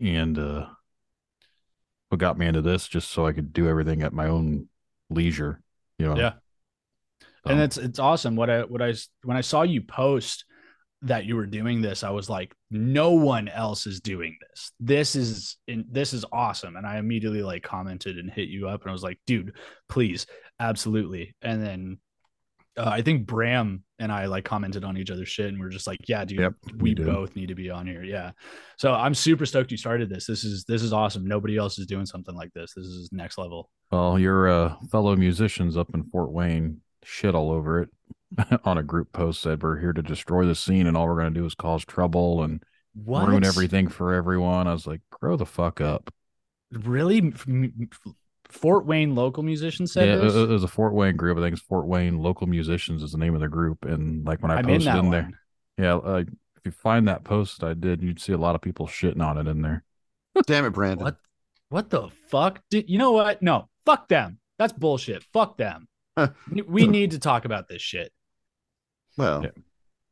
And 0.00 0.38
uh 0.38 0.66
what 2.08 2.18
got 2.18 2.36
me 2.38 2.46
into 2.46 2.62
this 2.62 2.86
just 2.88 3.10
so 3.10 3.26
I 3.26 3.32
could 3.32 3.52
do 3.52 3.68
everything 3.68 4.02
at 4.02 4.12
my 4.12 4.26
own 4.26 4.68
leisure. 5.08 5.60
You 5.98 6.08
know? 6.08 6.16
Yeah. 6.16 6.32
So. 7.46 7.50
And 7.52 7.60
it's 7.60 7.78
it's 7.78 7.98
awesome. 7.98 8.34
What 8.36 8.50
I 8.50 8.62
what 8.64 8.82
I 8.82 8.92
when 9.22 9.36
I 9.36 9.40
saw 9.40 9.62
you 9.62 9.82
post 9.82 10.44
that 11.04 11.26
you 11.26 11.36
were 11.36 11.46
doing 11.46 11.80
this 11.82 12.02
i 12.02 12.10
was 12.10 12.28
like 12.30 12.54
no 12.70 13.12
one 13.12 13.46
else 13.48 13.86
is 13.86 14.00
doing 14.00 14.36
this 14.48 14.72
this 14.80 15.14
is 15.14 15.58
in, 15.68 15.84
this 15.90 16.12
is 16.14 16.24
awesome 16.32 16.76
and 16.76 16.86
i 16.86 16.96
immediately 16.98 17.42
like 17.42 17.62
commented 17.62 18.16
and 18.18 18.30
hit 18.30 18.48
you 18.48 18.66
up 18.68 18.80
and 18.82 18.90
i 18.90 18.92
was 18.92 19.02
like 19.02 19.18
dude 19.26 19.52
please 19.88 20.26
absolutely 20.60 21.34
and 21.42 21.62
then 21.62 21.98
uh, 22.78 22.88
i 22.90 23.02
think 23.02 23.26
bram 23.26 23.84
and 23.98 24.10
i 24.10 24.24
like 24.24 24.46
commented 24.46 24.82
on 24.82 24.96
each 24.96 25.10
other's 25.10 25.28
shit 25.28 25.48
and 25.50 25.60
we 25.60 25.66
are 25.66 25.70
just 25.70 25.86
like 25.86 26.00
yeah 26.08 26.24
dude 26.24 26.38
yep, 26.40 26.54
we, 26.78 26.94
we 26.94 26.94
both 26.94 27.36
need 27.36 27.48
to 27.48 27.54
be 27.54 27.68
on 27.68 27.86
here 27.86 28.02
yeah 28.02 28.30
so 28.78 28.92
i'm 28.94 29.14
super 29.14 29.44
stoked 29.44 29.70
you 29.70 29.76
started 29.76 30.08
this 30.08 30.26
this 30.26 30.42
is 30.42 30.64
this 30.64 30.82
is 30.82 30.92
awesome 30.94 31.26
nobody 31.26 31.58
else 31.58 31.78
is 31.78 31.86
doing 31.86 32.06
something 32.06 32.34
like 32.34 32.52
this 32.54 32.72
this 32.74 32.86
is 32.86 33.10
next 33.12 33.36
level 33.36 33.68
well 33.92 34.18
your 34.18 34.48
uh, 34.48 34.74
fellow 34.90 35.14
musicians 35.14 35.76
up 35.76 35.88
in 35.92 36.02
fort 36.04 36.32
wayne 36.32 36.80
shit 37.02 37.34
all 37.34 37.50
over 37.50 37.82
it 37.82 37.90
on 38.64 38.78
a 38.78 38.82
group 38.82 39.12
post 39.12 39.42
said 39.42 39.62
we're 39.62 39.78
here 39.78 39.92
to 39.92 40.02
destroy 40.02 40.44
the 40.46 40.54
scene 40.54 40.86
and 40.86 40.96
all 40.96 41.06
we're 41.08 41.20
going 41.20 41.32
to 41.32 41.38
do 41.38 41.46
is 41.46 41.54
cause 41.54 41.84
trouble 41.84 42.42
and 42.42 42.62
what? 42.94 43.28
ruin 43.28 43.44
everything 43.44 43.88
for 43.88 44.14
everyone. 44.14 44.66
I 44.66 44.72
was 44.72 44.86
like, 44.86 45.00
grow 45.10 45.36
the 45.36 45.46
fuck 45.46 45.80
up. 45.80 46.12
Really? 46.70 47.32
Fort 48.48 48.86
Wayne 48.86 49.14
local 49.14 49.42
musicians 49.42 49.92
said 49.92 50.08
yeah, 50.08 50.16
this? 50.16 50.34
It 50.34 50.48
was 50.48 50.64
a 50.64 50.68
Fort 50.68 50.94
Wayne 50.94 51.16
group. 51.16 51.38
I 51.38 51.40
think 51.42 51.52
it's 51.56 51.62
Fort 51.64 51.86
Wayne 51.86 52.18
local 52.18 52.46
musicians 52.46 53.02
is 53.02 53.12
the 53.12 53.18
name 53.18 53.34
of 53.34 53.40
the 53.40 53.48
group. 53.48 53.84
And 53.84 54.24
like 54.26 54.42
when 54.42 54.50
I 54.50 54.56
I'm 54.56 54.64
posted 54.66 54.94
in, 54.94 55.04
in 55.06 55.10
there, 55.10 55.30
yeah, 55.78 55.94
like 55.94 56.28
if 56.56 56.64
you 56.66 56.70
find 56.72 57.06
that 57.08 57.24
post 57.24 57.62
I 57.64 57.74
did, 57.74 58.02
you'd 58.02 58.20
see 58.20 58.32
a 58.32 58.38
lot 58.38 58.54
of 58.54 58.62
people 58.62 58.86
shitting 58.86 59.24
on 59.24 59.38
it 59.38 59.48
in 59.48 59.62
there. 59.62 59.84
Damn 60.46 60.64
it, 60.64 60.70
Brandon. 60.70 61.04
What? 61.04 61.16
What 61.70 61.90
the 61.90 62.08
fuck? 62.28 62.60
Did 62.70 62.88
you 62.88 62.98
know 62.98 63.12
what? 63.12 63.42
No, 63.42 63.68
fuck 63.84 64.08
them. 64.08 64.38
That's 64.58 64.72
bullshit. 64.72 65.24
Fuck 65.32 65.56
them. 65.56 65.88
we 66.68 66.86
need 66.86 67.12
to 67.12 67.18
talk 67.18 67.44
about 67.44 67.68
this 67.68 67.82
shit. 67.82 68.12
Well, 69.16 69.42
yeah. 69.44 69.50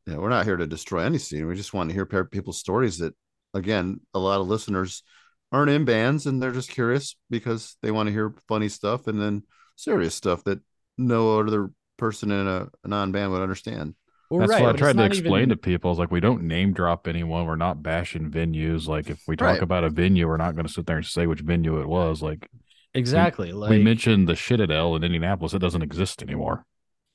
yeah, 0.07 0.17
we're 0.17 0.29
not 0.29 0.45
here 0.45 0.57
to 0.57 0.67
destroy 0.67 1.03
any 1.03 1.17
scene. 1.17 1.45
We 1.47 1.55
just 1.55 1.73
want 1.73 1.89
to 1.89 1.93
hear 1.93 2.05
people's 2.25 2.59
stories 2.59 2.97
that, 2.99 3.13
again, 3.53 3.99
a 4.13 4.19
lot 4.19 4.39
of 4.41 4.47
listeners 4.47 5.03
aren't 5.51 5.69
in 5.69 5.85
bands 5.85 6.25
and 6.25 6.41
they're 6.41 6.51
just 6.51 6.69
curious 6.69 7.15
because 7.29 7.75
they 7.81 7.91
want 7.91 8.07
to 8.07 8.13
hear 8.13 8.33
funny 8.47 8.69
stuff 8.69 9.07
and 9.07 9.21
then 9.21 9.43
serious 9.75 10.15
stuff 10.15 10.43
that 10.45 10.59
no 10.97 11.39
other 11.39 11.69
person 11.97 12.31
in 12.31 12.47
a, 12.47 12.67
a 12.83 12.87
non-band 12.87 13.31
would 13.31 13.41
understand. 13.41 13.95
Well, 14.31 14.39
That's 14.39 14.51
right, 14.51 14.63
what 14.63 14.75
I 14.75 14.77
tried 14.77 14.97
to 14.97 15.03
explain 15.05 15.41
even... 15.43 15.49
to 15.49 15.57
people. 15.57 15.91
Is 15.91 15.99
like 15.99 16.09
we 16.09 16.19
don't 16.19 16.43
name 16.43 16.73
drop 16.73 17.07
anyone. 17.07 17.45
We're 17.45 17.55
not 17.55 17.83
bashing 17.83 18.31
venues. 18.31 18.87
Like 18.87 19.11
if 19.11 19.21
we 19.27 19.35
talk 19.35 19.45
right. 19.45 19.61
about 19.61 19.83
a 19.83 19.91
venue, 19.91 20.27
we're 20.27 20.37
not 20.37 20.55
going 20.55 20.65
to 20.65 20.73
sit 20.73 20.87
there 20.87 20.97
and 20.97 21.05
say 21.05 21.27
which 21.27 21.41
venue 21.41 21.79
it 21.81 21.87
was. 21.87 22.23
Like 22.23 22.49
exactly. 22.95 23.49
We, 23.49 23.53
like... 23.53 23.69
we 23.69 23.83
mentioned 23.83 24.27
the 24.27 24.35
Citadel 24.35 24.95
in 24.95 25.03
Indianapolis. 25.03 25.53
It 25.53 25.59
doesn't 25.59 25.83
exist 25.83 26.23
anymore. 26.23 26.65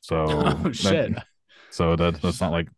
So 0.00 0.26
oh, 0.28 0.52
that, 0.58 0.76
shit. 0.76 1.14
So 1.70 1.96
that, 1.96 2.20
that's 2.22 2.40
not 2.40 2.52
like 2.52 2.68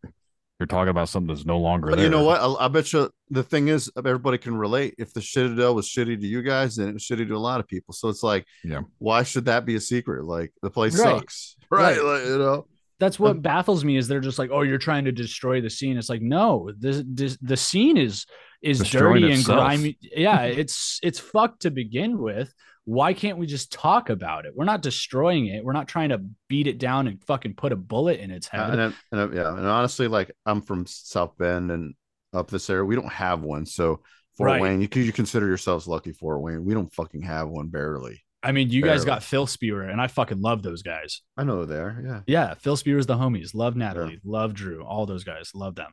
you're 0.58 0.66
talking 0.66 0.90
about 0.90 1.08
something 1.08 1.34
that's 1.34 1.46
no 1.46 1.58
longer 1.58 1.88
but 1.90 1.96
there. 1.96 2.04
You 2.04 2.10
know 2.10 2.24
what? 2.24 2.40
I, 2.40 2.66
I, 2.66 2.68
bet 2.68 2.92
you 2.92 3.10
the 3.30 3.42
thing 3.42 3.68
is, 3.68 3.90
everybody 3.96 4.38
can 4.38 4.54
relate. 4.56 4.94
If 4.98 5.14
the 5.14 5.22
Citadel 5.22 5.74
was 5.74 5.88
shitty 5.88 6.20
to 6.20 6.26
you 6.26 6.42
guys, 6.42 6.76
then 6.76 6.88
it 6.88 6.92
was 6.94 7.02
shitty 7.04 7.28
to 7.28 7.34
a 7.34 7.38
lot 7.38 7.60
of 7.60 7.68
people. 7.68 7.94
So 7.94 8.08
it's 8.08 8.22
like, 8.22 8.44
yeah, 8.64 8.80
why 8.98 9.22
should 9.22 9.46
that 9.46 9.64
be 9.64 9.76
a 9.76 9.80
secret? 9.80 10.24
Like 10.24 10.52
the 10.62 10.70
place 10.70 10.98
right. 10.98 11.18
sucks, 11.18 11.56
right? 11.70 11.96
right. 11.96 12.04
Like, 12.04 12.24
you 12.24 12.38
know, 12.38 12.66
that's 12.98 13.18
what 13.18 13.40
baffles 13.40 13.84
me 13.84 13.96
is 13.96 14.08
they're 14.08 14.20
just 14.20 14.38
like, 14.38 14.50
oh, 14.52 14.62
you're 14.62 14.76
trying 14.78 15.06
to 15.06 15.12
destroy 15.12 15.60
the 15.60 15.70
scene. 15.70 15.96
It's 15.96 16.10
like, 16.10 16.20
no, 16.22 16.70
this, 16.78 17.02
this 17.06 17.38
the 17.40 17.56
scene 17.56 17.96
is 17.96 18.26
is 18.60 18.80
dirty 18.82 19.32
and 19.32 19.44
grimy. 19.44 19.98
Yeah, 20.02 20.42
it's 20.42 21.00
it's 21.02 21.18
fucked 21.18 21.62
to 21.62 21.70
begin 21.70 22.18
with 22.18 22.52
why 22.84 23.12
can't 23.12 23.38
we 23.38 23.46
just 23.46 23.70
talk 23.72 24.08
about 24.10 24.46
it? 24.46 24.52
We're 24.56 24.64
not 24.64 24.82
destroying 24.82 25.46
it. 25.46 25.64
We're 25.64 25.74
not 25.74 25.88
trying 25.88 26.10
to 26.10 26.24
beat 26.48 26.66
it 26.66 26.78
down 26.78 27.06
and 27.06 27.22
fucking 27.24 27.54
put 27.54 27.72
a 27.72 27.76
bullet 27.76 28.20
in 28.20 28.30
its 28.30 28.48
head. 28.48 28.78
And, 28.78 28.94
and, 29.12 29.34
yeah, 29.34 29.54
and 29.56 29.66
honestly, 29.66 30.08
like 30.08 30.30
I'm 30.46 30.62
from 30.62 30.86
South 30.86 31.36
Bend 31.38 31.70
and 31.70 31.94
up 32.32 32.50
this 32.50 32.70
area, 32.70 32.84
we 32.84 32.94
don't 32.96 33.12
have 33.12 33.42
one. 33.42 33.66
So 33.66 34.02
Fort 34.36 34.48
right. 34.48 34.62
Wayne, 34.62 34.80
you 34.80 34.88
you 35.00 35.12
consider 35.12 35.46
yourselves 35.46 35.86
lucky, 35.86 36.12
Fort 36.12 36.40
Wayne. 36.40 36.64
We 36.64 36.72
don't 36.74 36.92
fucking 36.94 37.22
have 37.22 37.48
one, 37.48 37.68
barely. 37.68 38.22
I 38.42 38.52
mean, 38.52 38.70
you 38.70 38.80
barely. 38.80 38.96
guys 38.96 39.04
got 39.04 39.22
Phil 39.22 39.46
Spewer, 39.46 39.90
and 39.90 40.00
I 40.00 40.06
fucking 40.06 40.40
love 40.40 40.62
those 40.62 40.82
guys. 40.82 41.20
I 41.36 41.44
know 41.44 41.66
they're 41.66 42.02
yeah, 42.06 42.20
yeah. 42.48 42.54
Phil 42.54 42.72
is 42.72 42.82
the 42.82 43.16
homies. 43.16 43.54
Love 43.54 43.76
Natalie, 43.76 44.14
yeah. 44.14 44.18
love 44.24 44.54
Drew, 44.54 44.82
all 44.82 45.04
those 45.04 45.24
guys, 45.24 45.50
love 45.54 45.74
them. 45.74 45.90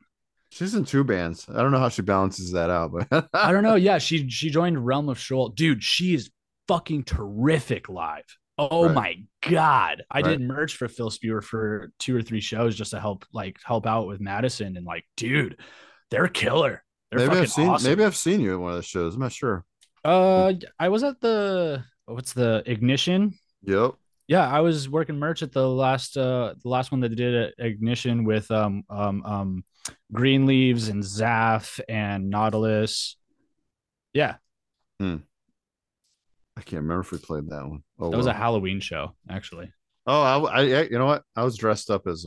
She's 0.51 0.75
in 0.75 0.85
two 0.85 1.03
bands. 1.03 1.45
I 1.53 1.61
don't 1.61 1.71
know 1.71 1.79
how 1.79 1.89
she 1.89 2.03
balances 2.03 2.53
that 2.53 2.69
out, 2.69 2.93
but 2.93 3.27
I 3.33 3.51
don't 3.51 3.63
know. 3.63 3.75
Yeah, 3.75 3.97
she 3.97 4.29
she 4.29 4.49
joined 4.49 4.85
Realm 4.85 5.09
of 5.09 5.19
Shoal. 5.19 5.49
Dude, 5.49 5.83
she 5.83 6.13
is 6.13 6.29
fucking 6.67 7.03
terrific 7.03 7.89
live. 7.89 8.25
Oh 8.59 8.85
right. 8.87 8.93
my 8.95 9.15
god! 9.51 10.03
I 10.09 10.19
right. 10.21 10.31
did 10.31 10.41
merch 10.41 10.75
for 10.75 10.87
Phil 10.87 11.11
Spewer 11.11 11.41
for 11.43 11.91
two 11.99 12.15
or 12.15 12.21
three 12.23 12.41
shows 12.41 12.75
just 12.75 12.91
to 12.91 12.99
help 12.99 13.25
like 13.31 13.57
help 13.63 13.85
out 13.85 14.07
with 14.07 14.19
Madison 14.19 14.75
and 14.77 14.85
like, 14.85 15.05
dude, 15.15 15.57
they're 16.09 16.27
killer. 16.27 16.83
They're 17.11 17.27
maybe 17.27 17.41
I've 17.41 17.51
seen 17.51 17.69
awesome. 17.69 17.89
maybe 17.89 18.03
I've 18.03 18.15
seen 18.15 18.41
you 18.41 18.53
at 18.55 18.59
one 18.59 18.71
of 18.71 18.77
the 18.77 18.81
shows. 18.83 19.13
I'm 19.13 19.21
not 19.21 19.31
sure. 19.31 19.63
Uh, 20.03 20.53
I 20.79 20.89
was 20.89 21.03
at 21.03 21.21
the 21.21 21.83
what's 22.05 22.33
the 22.33 22.63
ignition? 22.65 23.33
Yep. 23.63 23.91
Yeah, 24.27 24.47
I 24.49 24.61
was 24.61 24.89
working 24.89 25.19
merch 25.19 25.43
at 25.43 25.51
the 25.53 25.69
last 25.69 26.17
uh 26.17 26.55
the 26.63 26.69
last 26.69 26.91
one 26.91 27.01
that 27.01 27.09
they 27.09 27.15
did 27.15 27.35
at 27.35 27.53
ignition 27.59 28.23
with 28.23 28.49
um 28.49 28.83
um 28.89 29.23
um 29.23 29.63
Green 30.11 30.47
Leaves 30.47 30.89
and 30.89 31.03
Zaf 31.03 31.79
and 31.87 32.29
Nautilus. 32.31 33.17
Yeah. 34.13 34.35
Hmm. 34.99 35.17
I 36.57 36.61
can't 36.61 36.81
remember 36.81 37.01
if 37.01 37.11
we 37.11 37.19
played 37.19 37.47
that 37.51 37.61
one. 37.67 37.83
Oh, 37.99 38.09
that 38.09 38.17
was 38.17 38.25
well. 38.25 38.33
a 38.33 38.37
Halloween 38.37 38.79
show, 38.79 39.13
actually. 39.29 39.71
Oh, 40.07 40.45
I, 40.47 40.61
I, 40.61 40.81
you 40.85 40.97
know 40.97 41.05
what? 41.05 41.21
I 41.35 41.43
was 41.43 41.55
dressed 41.55 41.91
up 41.91 42.07
as 42.07 42.25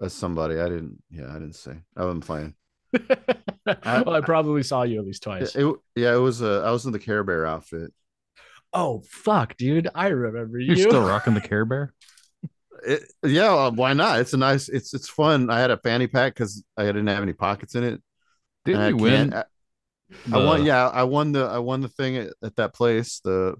as 0.00 0.12
somebody. 0.12 0.60
I 0.60 0.68
didn't. 0.68 1.02
Yeah, 1.10 1.28
I 1.28 1.34
didn't 1.34 1.56
say. 1.56 1.74
I 1.96 2.04
wasn't 2.04 2.24
playing. 2.24 2.54
I, 2.94 3.20
well, 4.02 4.14
I 4.14 4.20
probably 4.20 4.62
saw 4.62 4.84
you 4.84 5.00
at 5.00 5.06
least 5.06 5.24
twice. 5.24 5.56
It, 5.56 5.66
it, 5.66 5.76
yeah, 5.96 6.14
it 6.14 6.18
was. 6.18 6.40
A, 6.40 6.62
uh, 6.64 6.68
I 6.68 6.70
was 6.70 6.86
in 6.86 6.92
the 6.92 7.00
Care 7.00 7.24
Bear 7.24 7.46
outfit. 7.46 7.92
Oh 8.72 9.02
fuck, 9.08 9.56
dude! 9.56 9.88
I 9.92 10.08
remember 10.08 10.58
you. 10.60 10.74
You're 10.74 10.88
still 10.88 11.04
rocking 11.08 11.34
the 11.34 11.40
Care 11.40 11.64
Bear. 11.64 11.92
It, 12.86 13.02
yeah, 13.24 13.70
why 13.70 13.92
not? 13.92 14.20
It's 14.20 14.34
a 14.34 14.36
nice. 14.36 14.68
It's 14.68 14.94
it's 14.94 15.08
fun. 15.08 15.50
I 15.50 15.58
had 15.58 15.72
a 15.72 15.78
fanny 15.78 16.06
pack 16.06 16.34
because 16.34 16.62
I 16.76 16.84
didn't 16.84 17.08
have 17.08 17.24
any 17.24 17.32
pockets 17.32 17.74
in 17.74 17.82
it. 17.82 18.02
Didn't 18.64 18.90
you 18.96 19.02
win? 19.02 19.34
I, 19.34 19.44
the... 20.26 20.38
I 20.38 20.44
won. 20.44 20.64
Yeah, 20.64 20.88
I 20.88 21.02
won 21.04 21.32
the 21.32 21.44
I 21.46 21.58
won 21.58 21.80
the 21.80 21.88
thing 21.88 22.16
at, 22.16 22.32
at 22.42 22.56
that 22.56 22.74
place, 22.74 23.20
the 23.20 23.56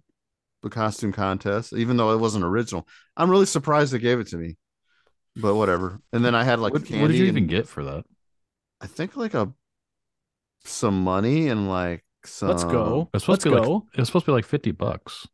the 0.63 0.71
costume 0.71 1.13
contest, 1.13 1.73
even 1.73 1.97
though 1.97 2.13
it 2.15 2.19
wasn't 2.21 2.45
original. 2.45 2.87
I'm 3.17 3.31
really 3.31 3.47
surprised 3.47 3.93
they 3.93 3.99
gave 3.99 4.19
it 4.21 4.29
to 4.29 4.37
me, 4.37 4.57
but 5.37 5.55
whatever. 5.55 6.01
And 6.13 6.25
then 6.25 6.35
I 6.35 6.45
had 6.45 6.59
like 6.59 6.73
what, 6.73 6.85
candy. 6.85 7.03
What 7.03 7.09
did 7.09 7.19
you 7.19 7.27
even 7.27 7.47
get 7.47 7.69
for 7.69 7.85
that? 7.85 8.05
I 8.81 8.87
think 8.87 9.17
like 9.17 9.35
a 9.35 9.53
some 10.65 11.03
money 11.03 11.49
and 11.49 11.69
like 11.69 12.05
some. 12.25 12.49
Let's 12.49 12.65
go. 12.65 13.11
It's 13.15 13.25
supposed 13.25 13.45
Let's 13.47 13.57
to 13.57 13.63
go. 13.63 13.73
Like, 13.75 13.83
it 13.95 14.01
was 14.01 14.09
supposed 14.09 14.25
to 14.25 14.31
be 14.33 14.35
like 14.35 14.47
fifty 14.47 14.71
bucks. 14.71 15.27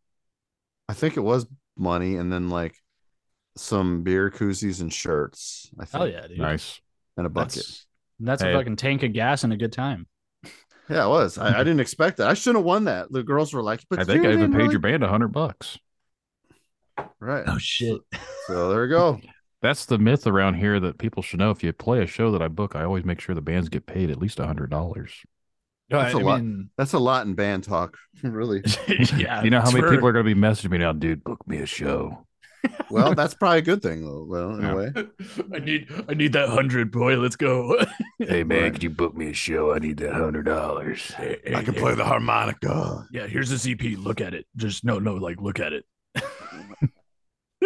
I 0.88 0.92
think 0.94 1.16
it 1.16 1.20
was 1.20 1.46
money 1.76 2.16
and 2.16 2.32
then 2.32 2.50
like 2.50 2.74
some 3.56 4.02
beer 4.02 4.30
koozies 4.30 4.80
and 4.80 4.92
shirts. 4.92 5.70
I 5.78 5.84
think. 5.84 5.92
Hell 5.92 6.08
yeah, 6.08 6.26
dude! 6.26 6.38
Nice. 6.38 6.80
And 7.16 7.24
a 7.26 7.30
bucket. 7.30 7.54
That's, 7.54 7.86
that's 8.18 8.42
hey. 8.42 8.52
a 8.52 8.56
fucking 8.58 8.74
tank 8.74 9.04
of 9.04 9.12
gas 9.12 9.44
and 9.44 9.52
a 9.52 9.56
good 9.56 9.72
time. 9.72 10.08
Yeah, 10.88 11.06
it 11.06 11.08
was. 11.08 11.38
I, 11.38 11.54
I 11.60 11.64
didn't 11.64 11.80
expect 11.80 12.18
that. 12.18 12.28
I 12.28 12.34
shouldn't 12.34 12.60
have 12.60 12.66
won 12.66 12.84
that. 12.84 13.10
The 13.10 13.22
girls 13.22 13.52
were 13.52 13.62
like, 13.62 13.84
"But 13.88 14.00
I 14.00 14.04
think 14.04 14.24
I 14.24 14.32
even 14.32 14.52
paid 14.52 14.70
your 14.70 14.80
band 14.80 15.02
a 15.02 15.08
hundred 15.08 15.28
bucks." 15.32 15.78
Right. 17.20 17.44
Oh 17.46 17.58
shit. 17.58 18.00
So 18.46 18.68
there 18.70 18.82
we 18.82 18.88
go. 18.88 19.20
That's 19.62 19.86
the 19.86 19.96
myth 19.96 20.26
around 20.26 20.54
here 20.54 20.78
that 20.78 20.98
people 20.98 21.22
should 21.22 21.38
know. 21.38 21.50
If 21.50 21.64
you 21.64 21.72
play 21.72 22.02
a 22.02 22.06
show 22.06 22.30
that 22.32 22.42
I 22.42 22.48
book, 22.48 22.76
I 22.76 22.84
always 22.84 23.06
make 23.06 23.18
sure 23.18 23.34
the 23.34 23.40
bands 23.40 23.70
get 23.70 23.86
paid 23.86 24.10
at 24.10 24.18
least 24.18 24.38
a 24.38 24.46
hundred 24.46 24.70
dollars. 24.70 25.12
No, 25.90 25.98
that's 26.00 26.14
I, 26.14 26.18
a 26.18 26.20
I 26.20 26.24
lot. 26.24 26.40
Mean, 26.42 26.70
that's 26.76 26.92
a 26.92 26.98
lot 26.98 27.26
in 27.26 27.34
band 27.34 27.64
talk, 27.64 27.96
really. 28.22 28.62
yeah. 29.16 29.42
You 29.42 29.48
know 29.50 29.60
how 29.60 29.70
many 29.70 29.88
people 29.88 30.06
are 30.08 30.12
going 30.12 30.24
to 30.26 30.34
be 30.34 30.34
messaging 30.38 30.70
me 30.70 30.78
now, 30.78 30.92
dude? 30.92 31.24
Book 31.24 31.46
me 31.46 31.58
a 31.58 31.66
show 31.66 32.26
well, 32.94 33.14
that's 33.14 33.34
probably 33.34 33.58
a 33.58 33.62
good 33.62 33.82
thing, 33.82 34.02
though, 34.02 34.54
in 34.54 34.62
yeah. 34.62 34.70
a 34.70 34.76
way. 34.76 34.92
I 35.54 35.58
need 35.58 35.90
I 36.08 36.14
need 36.14 36.32
that 36.34 36.48
hundred, 36.48 36.92
boy. 36.92 37.16
Let's 37.16 37.34
go. 37.34 37.76
hey 38.20 38.44
man, 38.44 38.62
right. 38.62 38.72
could 38.72 38.84
you 38.84 38.90
book 38.90 39.16
me 39.16 39.30
a 39.30 39.34
show? 39.34 39.74
I 39.74 39.80
need 39.80 39.96
that 39.98 40.12
hundred 40.14 40.44
dollars. 40.46 41.02
Hey, 41.12 41.38
hey, 41.44 41.54
I 41.56 41.64
can 41.64 41.74
hey, 41.74 41.80
play 41.80 41.94
the 41.96 42.04
harmonica. 42.04 43.06
Yeah, 43.10 43.26
here's 43.26 43.50
the 43.50 43.56
CP. 43.74 44.02
Look 44.02 44.20
at 44.20 44.32
it. 44.32 44.46
Just 44.56 44.84
no, 44.84 45.00
no, 45.00 45.14
like 45.14 45.40
look 45.40 45.58
at 45.58 45.72
it. 45.72 45.84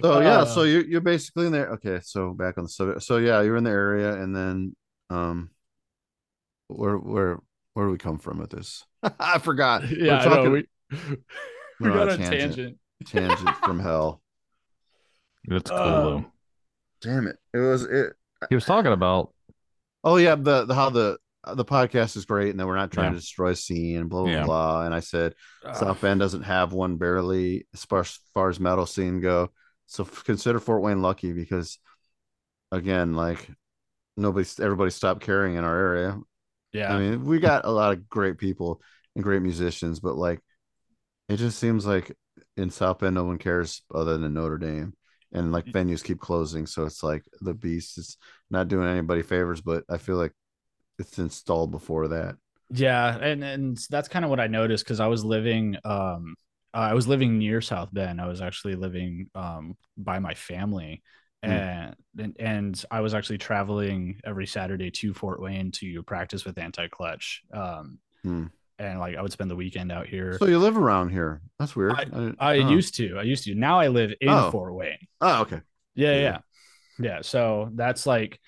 so 0.00 0.20
yeah, 0.20 0.38
uh, 0.38 0.44
so 0.46 0.62
you're 0.62 0.84
you're 0.86 1.00
basically 1.02 1.46
in 1.46 1.52
there. 1.52 1.72
Okay, 1.74 2.00
so 2.02 2.32
back 2.32 2.56
on 2.56 2.64
the 2.64 2.70
subject. 2.70 3.02
So 3.02 3.18
yeah, 3.18 3.42
you're 3.42 3.56
in 3.56 3.64
the 3.64 3.70
area, 3.70 4.14
and 4.14 4.34
then 4.34 4.74
um, 5.10 5.50
where 6.68 6.96
where 6.96 7.40
where 7.74 7.86
do 7.86 7.92
we 7.92 7.98
come 7.98 8.18
from 8.18 8.38
with 8.38 8.50
this? 8.50 8.84
I 9.20 9.38
forgot. 9.38 9.82
Yeah, 9.90 10.18
we're 10.18 10.24
talking... 10.24 10.32
I 10.40 10.44
know. 10.44 10.50
we 10.50 10.64
we 11.78 11.88
got 11.90 12.08
a 12.12 12.16
tangent. 12.16 12.40
tangent 12.40 12.78
tangent 13.04 13.56
from 13.64 13.78
hell. 13.80 14.22
It's 15.44 15.70
um, 15.70 15.76
cool 15.78 16.12
um, 16.16 16.32
Damn 17.02 17.26
it! 17.28 17.36
It 17.52 17.58
was 17.58 17.84
it. 17.84 18.14
He 18.48 18.54
was 18.54 18.64
talking 18.64 18.92
about. 18.92 19.32
Oh 20.02 20.16
yeah, 20.16 20.34
the, 20.34 20.64
the 20.64 20.74
how 20.74 20.90
the 20.90 21.18
the 21.54 21.64
podcast 21.64 22.16
is 22.16 22.24
great, 22.24 22.50
and 22.50 22.58
that 22.58 22.66
we're 22.66 22.74
not 22.74 22.90
trying 22.90 23.08
yeah. 23.12 23.18
to 23.18 23.20
destroy 23.20 23.52
scene 23.54 23.98
and 23.98 24.08
blah 24.08 24.24
blah 24.24 24.32
yeah. 24.32 24.44
blah. 24.44 24.84
And 24.86 24.94
I 24.94 25.00
said 25.00 25.34
uh, 25.64 25.72
South 25.74 26.00
Bend 26.00 26.18
doesn't 26.18 26.42
have 26.42 26.72
one 26.72 26.96
barely 26.96 27.66
as 27.74 27.84
far, 27.84 28.00
as 28.00 28.18
far 28.34 28.48
as 28.48 28.58
metal 28.58 28.86
scene 28.86 29.20
go, 29.20 29.50
so 29.86 30.04
consider 30.04 30.58
Fort 30.58 30.82
Wayne 30.82 31.02
lucky 31.02 31.32
because, 31.32 31.78
again, 32.72 33.12
like 33.14 33.48
nobody, 34.16 34.48
everybody 34.60 34.90
stopped 34.90 35.20
caring 35.20 35.54
in 35.56 35.64
our 35.64 35.76
area. 35.78 36.18
Yeah, 36.72 36.92
I 36.94 36.98
mean, 36.98 37.24
we 37.24 37.38
got 37.40 37.66
a 37.66 37.70
lot 37.70 37.92
of 37.92 38.08
great 38.08 38.38
people 38.38 38.80
and 39.14 39.22
great 39.22 39.42
musicians, 39.42 40.00
but 40.00 40.16
like, 40.16 40.40
it 41.28 41.36
just 41.36 41.58
seems 41.58 41.84
like 41.86 42.12
in 42.56 42.70
South 42.70 42.98
Bend, 42.98 43.14
no 43.14 43.24
one 43.24 43.38
cares 43.38 43.82
other 43.94 44.16
than 44.18 44.34
Notre 44.34 44.58
Dame, 44.58 44.94
and 45.32 45.52
like 45.52 45.66
mm. 45.66 45.72
venues 45.72 46.02
keep 46.04 46.18
closing, 46.18 46.66
so 46.66 46.84
it's 46.84 47.02
like 47.02 47.24
the 47.40 47.54
beast 47.54 47.98
is 47.98 48.16
not 48.50 48.68
doing 48.68 48.88
anybody 48.88 49.22
favors. 49.22 49.60
But 49.60 49.84
I 49.90 49.98
feel 49.98 50.16
like 50.16 50.32
it's 50.98 51.18
installed 51.18 51.70
before 51.70 52.08
that. 52.08 52.36
Yeah, 52.70 53.16
and 53.18 53.44
and 53.44 53.78
that's 53.90 54.08
kind 54.08 54.24
of 54.24 54.30
what 54.30 54.40
I 54.40 54.46
noticed 54.46 54.84
because 54.84 55.00
I 55.00 55.06
was 55.08 55.24
living 55.24 55.76
um 55.84 56.34
I 56.72 56.94
was 56.94 57.06
living 57.06 57.38
near 57.38 57.60
South 57.60 57.92
Bend. 57.92 58.20
I 58.20 58.26
was 58.26 58.40
actually 58.40 58.74
living 58.74 59.30
um 59.34 59.76
by 59.96 60.18
my 60.18 60.34
family. 60.34 61.02
Hmm. 61.44 61.52
And, 62.18 62.34
and 62.40 62.84
I 62.90 63.02
was 63.02 63.14
actually 63.14 63.38
traveling 63.38 64.18
every 64.24 64.46
Saturday 64.48 64.90
to 64.90 65.14
Fort 65.14 65.38
Wayne 65.40 65.70
to 65.72 66.02
practice 66.02 66.44
with 66.44 66.58
Anti 66.58 66.88
Clutch. 66.88 67.42
Um, 67.52 67.98
hmm 68.24 68.46
and 68.78 69.00
like 69.00 69.16
I 69.16 69.22
would 69.22 69.32
spend 69.32 69.50
the 69.50 69.56
weekend 69.56 69.90
out 69.90 70.06
here. 70.06 70.36
So 70.38 70.46
you 70.46 70.58
live 70.58 70.76
around 70.76 71.10
here? 71.10 71.40
That's 71.58 71.74
weird. 71.74 71.92
I, 71.92 72.32
I, 72.38 72.54
I 72.54 72.58
oh. 72.58 72.70
used 72.70 72.94
to. 72.96 73.16
I 73.18 73.22
used 73.22 73.44
to. 73.44 73.54
Now 73.54 73.80
I 73.80 73.88
live 73.88 74.12
in 74.20 74.28
oh. 74.28 74.50
Fort 74.50 74.74
Wayne. 74.74 74.98
Oh, 75.20 75.42
okay. 75.42 75.60
Yeah, 75.94 76.12
yeah, 76.12 76.20
yeah, 76.20 76.38
yeah. 76.98 77.18
So 77.22 77.70
that's 77.74 78.06
like, 78.06 78.38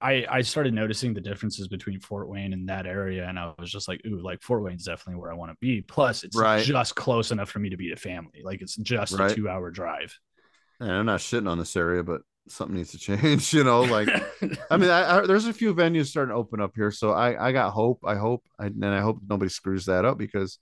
I 0.00 0.26
I 0.28 0.40
started 0.42 0.74
noticing 0.74 1.14
the 1.14 1.20
differences 1.22 1.68
between 1.68 2.00
Fort 2.00 2.28
Wayne 2.28 2.52
and 2.52 2.68
that 2.68 2.86
area, 2.86 3.26
and 3.26 3.38
I 3.38 3.52
was 3.58 3.72
just 3.72 3.88
like, 3.88 4.00
ooh, 4.06 4.20
like 4.22 4.42
Fort 4.42 4.62
Wayne's 4.62 4.84
definitely 4.84 5.20
where 5.20 5.32
I 5.32 5.34
want 5.36 5.50
to 5.52 5.56
be. 5.60 5.80
Plus, 5.80 6.24
it's 6.24 6.36
right. 6.36 6.62
just 6.62 6.94
close 6.94 7.30
enough 7.30 7.48
for 7.50 7.58
me 7.58 7.70
to 7.70 7.76
be 7.78 7.88
to 7.90 7.96
family. 7.96 8.40
Like 8.42 8.60
it's 8.60 8.76
just 8.76 9.18
right. 9.18 9.30
a 9.30 9.34
two 9.34 9.48
hour 9.48 9.70
drive. 9.70 10.14
And 10.80 10.90
I'm 10.92 11.06
not 11.06 11.20
shitting 11.20 11.48
on 11.48 11.58
this 11.58 11.76
area, 11.76 12.02
but 12.02 12.20
something 12.48 12.76
needs 12.76 12.90
to 12.90 12.98
change 12.98 13.52
you 13.54 13.64
know 13.64 13.82
like 13.82 14.08
i 14.70 14.76
mean 14.76 14.90
I, 14.90 15.18
I, 15.18 15.26
there's 15.26 15.46
a 15.46 15.52
few 15.52 15.74
venues 15.74 16.06
starting 16.06 16.30
to 16.30 16.36
open 16.36 16.60
up 16.60 16.72
here 16.74 16.90
so 16.90 17.12
i 17.12 17.48
i 17.48 17.52
got 17.52 17.72
hope 17.72 18.00
i 18.04 18.14
hope 18.14 18.44
I, 18.58 18.66
and 18.66 18.84
i 18.84 19.00
hope 19.00 19.20
nobody 19.28 19.48
screws 19.48 19.86
that 19.86 20.04
up 20.04 20.18
because 20.18 20.58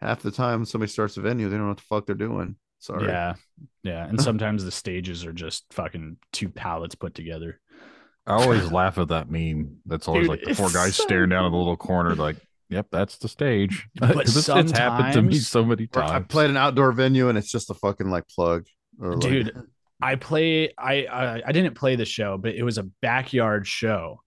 half 0.00 0.22
the 0.22 0.30
time 0.30 0.64
somebody 0.64 0.90
starts 0.90 1.16
a 1.16 1.20
venue 1.20 1.48
they 1.48 1.56
don't 1.56 1.64
know 1.66 1.68
what 1.68 1.76
the 1.78 1.82
fuck 1.84 2.06
they're 2.06 2.14
doing 2.14 2.56
sorry 2.78 3.06
yeah 3.08 3.34
yeah 3.82 4.06
and 4.06 4.20
sometimes 4.20 4.64
the 4.64 4.72
stages 4.72 5.24
are 5.26 5.32
just 5.32 5.64
fucking 5.72 6.16
two 6.32 6.48
pallets 6.48 6.94
put 6.94 7.14
together 7.14 7.60
i 8.26 8.32
always 8.32 8.72
laugh 8.72 8.96
at 8.98 9.08
that 9.08 9.30
meme 9.30 9.76
that's 9.86 10.08
always 10.08 10.22
Dude, 10.28 10.30
like 10.30 10.42
the 10.44 10.54
four 10.54 10.70
guys 10.70 10.96
so... 10.96 11.02
staring 11.04 11.30
down 11.30 11.44
in 11.44 11.52
the 11.52 11.58
little 11.58 11.76
corner 11.76 12.14
like 12.14 12.36
Yep, 12.72 12.86
that's 12.92 13.16
the 13.18 13.26
stage. 13.26 13.88
But 13.98 14.16
it's, 14.18 14.48
it's 14.48 14.70
happened 14.70 15.12
to 15.14 15.22
me 15.22 15.34
so 15.38 15.64
many 15.64 15.88
times. 15.88 16.12
I 16.12 16.20
played 16.20 16.50
an 16.50 16.56
outdoor 16.56 16.92
venue 16.92 17.28
and 17.28 17.36
it's 17.36 17.50
just 17.50 17.68
a 17.70 17.74
fucking 17.74 18.08
like 18.10 18.28
plug. 18.28 18.64
Or 19.00 19.14
like... 19.16 19.22
Dude, 19.22 19.56
I 20.02 20.14
play 20.16 20.72
I, 20.78 21.06
I, 21.06 21.42
I 21.46 21.52
didn't 21.52 21.74
play 21.74 21.96
the 21.96 22.04
show, 22.04 22.38
but 22.38 22.54
it 22.54 22.62
was 22.62 22.78
a 22.78 22.84
backyard 23.02 23.66
show 23.66 24.20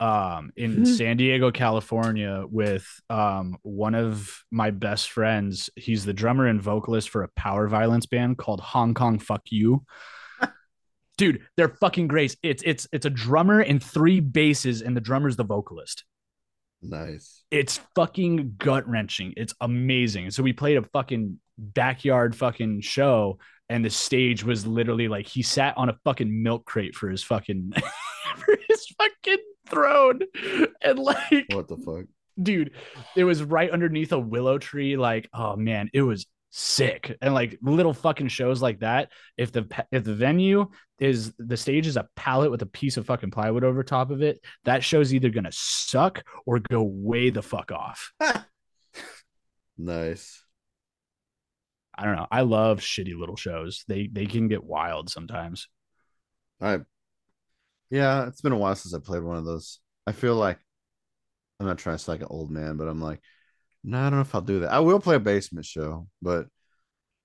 um 0.00 0.50
in 0.56 0.76
hmm. 0.76 0.84
San 0.84 1.16
Diego, 1.18 1.50
California 1.50 2.44
with 2.50 2.86
um 3.10 3.56
one 3.62 3.94
of 3.94 4.42
my 4.50 4.70
best 4.70 5.10
friends. 5.10 5.70
He's 5.76 6.04
the 6.04 6.14
drummer 6.14 6.46
and 6.46 6.60
vocalist 6.60 7.10
for 7.10 7.22
a 7.22 7.28
power 7.36 7.68
violence 7.68 8.06
band 8.06 8.38
called 8.38 8.60
Hong 8.60 8.94
Kong 8.94 9.18
Fuck 9.18 9.42
You. 9.50 9.84
Dude, 11.16 11.42
they're 11.56 11.76
fucking 11.80 12.08
great. 12.08 12.36
It's 12.42 12.62
it's 12.64 12.88
it's 12.92 13.06
a 13.06 13.10
drummer 13.10 13.60
and 13.60 13.82
three 13.82 14.20
basses 14.20 14.82
and 14.82 14.96
the 14.96 15.02
drummer's 15.02 15.36
the 15.36 15.44
vocalist. 15.44 16.04
Nice. 16.82 17.44
It's 17.50 17.78
fucking 17.94 18.54
gut 18.56 18.88
wrenching. 18.88 19.34
It's 19.36 19.52
amazing. 19.60 20.30
So 20.30 20.42
we 20.42 20.54
played 20.54 20.78
a 20.78 20.82
fucking 20.82 21.38
backyard 21.58 22.34
fucking 22.34 22.80
show 22.80 23.38
and 23.70 23.84
the 23.84 23.88
stage 23.90 24.44
was 24.44 24.66
literally 24.66 25.08
like 25.08 25.26
he 25.26 25.42
sat 25.42 25.78
on 25.78 25.88
a 25.88 25.96
fucking 26.04 26.42
milk 26.42 26.66
crate 26.66 26.94
for 26.94 27.08
his 27.08 27.22
fucking 27.22 27.72
for 28.36 28.56
his 28.68 28.86
fucking 28.98 29.38
throne 29.66 30.18
and 30.82 30.98
like 30.98 31.46
what 31.52 31.68
the 31.68 31.76
fuck 31.78 32.04
dude 32.42 32.72
it 33.16 33.24
was 33.24 33.42
right 33.42 33.70
underneath 33.70 34.12
a 34.12 34.18
willow 34.18 34.58
tree 34.58 34.96
like 34.96 35.28
oh 35.32 35.56
man 35.56 35.88
it 35.94 36.02
was 36.02 36.26
sick 36.52 37.16
and 37.22 37.32
like 37.32 37.56
little 37.62 37.94
fucking 37.94 38.26
shows 38.26 38.60
like 38.60 38.80
that 38.80 39.08
if 39.36 39.52
the 39.52 39.64
if 39.92 40.02
the 40.02 40.14
venue 40.14 40.68
is 40.98 41.32
the 41.38 41.56
stage 41.56 41.86
is 41.86 41.96
a 41.96 42.08
pallet 42.16 42.50
with 42.50 42.60
a 42.62 42.66
piece 42.66 42.96
of 42.96 43.06
fucking 43.06 43.30
plywood 43.30 43.62
over 43.62 43.84
top 43.84 44.10
of 44.10 44.20
it 44.20 44.40
that 44.64 44.82
show's 44.82 45.14
either 45.14 45.30
gonna 45.30 45.52
suck 45.52 46.24
or 46.46 46.58
go 46.58 46.82
way 46.82 47.30
the 47.30 47.40
fuck 47.42 47.70
off 47.70 48.10
nice 49.78 50.42
I 52.00 52.04
don't 52.06 52.16
know. 52.16 52.26
I 52.30 52.40
love 52.40 52.78
shitty 52.80 53.14
little 53.18 53.36
shows. 53.36 53.84
They 53.86 54.08
they 54.10 54.24
can 54.24 54.48
get 54.48 54.64
wild 54.64 55.10
sometimes. 55.10 55.68
I 56.60 56.78
yeah, 57.90 58.26
it's 58.26 58.40
been 58.40 58.52
a 58.52 58.56
while 58.58 58.74
since 58.74 58.94
I 58.94 59.00
played 59.00 59.22
one 59.22 59.36
of 59.36 59.44
those. 59.44 59.80
I 60.06 60.12
feel 60.12 60.34
like 60.34 60.58
I'm 61.60 61.66
not 61.66 61.76
trying 61.76 61.98
to 61.98 62.02
sound 62.02 62.20
like 62.20 62.28
an 62.28 62.34
old 62.34 62.50
man, 62.50 62.78
but 62.78 62.88
I'm 62.88 63.02
like, 63.02 63.20
no, 63.84 63.98
nah, 64.00 64.06
I 64.06 64.10
don't 64.10 64.18
know 64.18 64.22
if 64.22 64.34
I'll 64.34 64.40
do 64.40 64.60
that. 64.60 64.70
I 64.72 64.78
will 64.80 64.98
play 64.98 65.16
a 65.16 65.20
basement 65.20 65.66
show, 65.66 66.08
but 66.22 66.46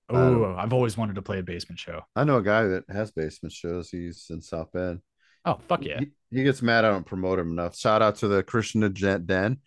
oh, 0.10 0.54
I've 0.58 0.74
always 0.74 0.98
wanted 0.98 1.16
to 1.16 1.22
play 1.22 1.40
a 1.40 1.44
basement 1.44 1.80
show. 1.80 2.02
I 2.14 2.26
know 2.26 2.38
a 2.38 2.44
guy 2.44 2.64
that 2.64 2.84
has 2.90 3.12
basement 3.12 3.54
shows. 3.54 3.90
He's 3.90 4.28
in 4.30 4.42
South 4.42 4.74
Bend. 4.74 5.00
Oh 5.46 5.58
fuck 5.70 5.86
yeah! 5.86 6.00
He, 6.32 6.40
he 6.40 6.44
gets 6.44 6.62
mad 6.62 6.84
I 6.84 6.90
don't 6.92 7.06
promote 7.06 7.40
him 7.40 7.52
enough. 7.54 7.78
Shout 7.78 8.02
out 8.02 8.18
to 8.18 8.28
the 8.28 8.44
Krishna 8.44 8.90
Jet 8.90 9.26
Den, 9.26 9.60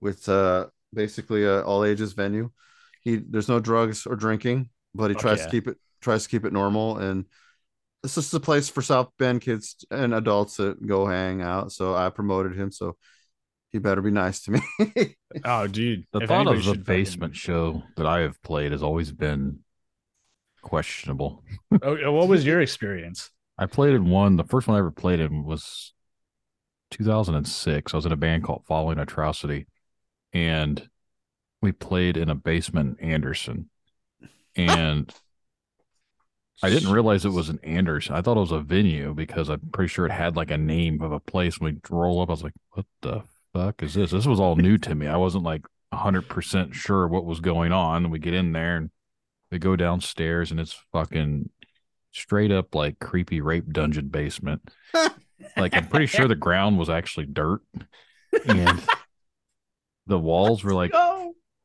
with 0.00 0.28
uh 0.28 0.66
basically 0.92 1.44
a 1.44 1.62
all 1.62 1.84
ages 1.84 2.14
venue 2.14 2.50
he 3.08 3.16
there's 3.16 3.48
no 3.48 3.58
drugs 3.58 4.06
or 4.06 4.16
drinking, 4.16 4.68
but 4.94 5.10
he 5.10 5.14
tries 5.16 5.38
yeah. 5.38 5.44
to 5.46 5.50
keep 5.50 5.66
it 5.68 5.76
tries 6.00 6.24
to 6.24 6.28
keep 6.28 6.44
it 6.44 6.52
normal 6.52 6.98
and 6.98 7.24
this 8.04 8.16
is 8.16 8.32
a 8.32 8.38
place 8.38 8.68
for 8.68 8.80
South 8.80 9.10
Bend 9.18 9.40
kids 9.40 9.84
and 9.90 10.14
adults 10.14 10.58
to 10.58 10.74
go 10.76 11.04
hang 11.04 11.42
out. 11.42 11.72
So 11.72 11.96
I 11.96 12.10
promoted 12.10 12.56
him. 12.56 12.70
So 12.70 12.96
he 13.72 13.80
better 13.80 14.00
be 14.00 14.12
nice 14.12 14.38
to 14.42 14.52
me. 14.52 15.16
oh, 15.44 15.66
dude. 15.66 16.06
The 16.12 16.20
if 16.20 16.28
thought 16.28 16.46
of 16.46 16.64
the 16.64 16.76
basement 16.76 17.34
show 17.34 17.82
that 17.96 18.06
I 18.06 18.20
have 18.20 18.40
played 18.40 18.70
has 18.70 18.84
always 18.84 19.10
been 19.10 19.58
questionable. 20.62 21.42
Oh, 21.82 22.12
what 22.12 22.28
was 22.28 22.46
your 22.46 22.60
experience? 22.60 23.30
I 23.58 23.66
played 23.66 23.94
in 23.96 24.08
one. 24.08 24.36
The 24.36 24.44
first 24.44 24.68
one 24.68 24.76
I 24.76 24.78
ever 24.78 24.92
played 24.92 25.18
in 25.18 25.42
was 25.44 25.92
2006. 26.92 27.92
I 27.92 27.96
was 27.96 28.06
in 28.06 28.12
a 28.12 28.16
band 28.16 28.44
called 28.44 28.62
Following 28.68 29.00
Atrocity, 29.00 29.66
and 30.32 30.88
we 31.60 31.72
played 31.72 32.16
in 32.16 32.28
a 32.30 32.34
basement 32.34 32.98
in 33.00 33.10
Anderson. 33.10 33.68
And 34.56 35.12
I 36.62 36.70
didn't 36.70 36.92
realize 36.92 37.24
it 37.24 37.30
was 37.32 37.48
an 37.48 37.60
Anderson. 37.62 38.14
I 38.14 38.22
thought 38.22 38.36
it 38.36 38.40
was 38.40 38.52
a 38.52 38.60
venue 38.60 39.14
because 39.14 39.48
I'm 39.48 39.60
pretty 39.72 39.88
sure 39.88 40.06
it 40.06 40.12
had 40.12 40.36
like 40.36 40.50
a 40.50 40.58
name 40.58 41.02
of 41.02 41.12
a 41.12 41.20
place. 41.20 41.58
When 41.60 41.74
we 41.74 41.80
roll 41.88 42.20
up, 42.20 42.28
I 42.28 42.32
was 42.32 42.42
like, 42.42 42.54
what 42.72 42.86
the 43.02 43.22
fuck 43.54 43.82
is 43.82 43.94
this? 43.94 44.10
This 44.10 44.26
was 44.26 44.40
all 44.40 44.56
new 44.56 44.78
to 44.78 44.94
me. 44.94 45.06
I 45.06 45.16
wasn't 45.16 45.44
like 45.44 45.62
100% 45.94 46.74
sure 46.74 47.06
what 47.08 47.24
was 47.24 47.40
going 47.40 47.72
on. 47.72 48.10
We 48.10 48.18
get 48.18 48.34
in 48.34 48.52
there 48.52 48.76
and 48.76 48.90
we 49.50 49.58
go 49.58 49.76
downstairs 49.76 50.50
and 50.50 50.58
it's 50.60 50.76
fucking 50.92 51.50
straight 52.10 52.50
up 52.50 52.74
like 52.74 52.98
creepy 52.98 53.40
rape 53.40 53.70
dungeon 53.72 54.08
basement. 54.08 54.68
like 55.56 55.74
I'm 55.74 55.88
pretty 55.88 56.06
sure 56.06 56.26
the 56.26 56.34
ground 56.34 56.78
was 56.78 56.90
actually 56.90 57.26
dirt 57.26 57.60
and 58.46 58.82
the 60.08 60.18
walls 60.18 60.64
were 60.64 60.74
like 60.74 60.92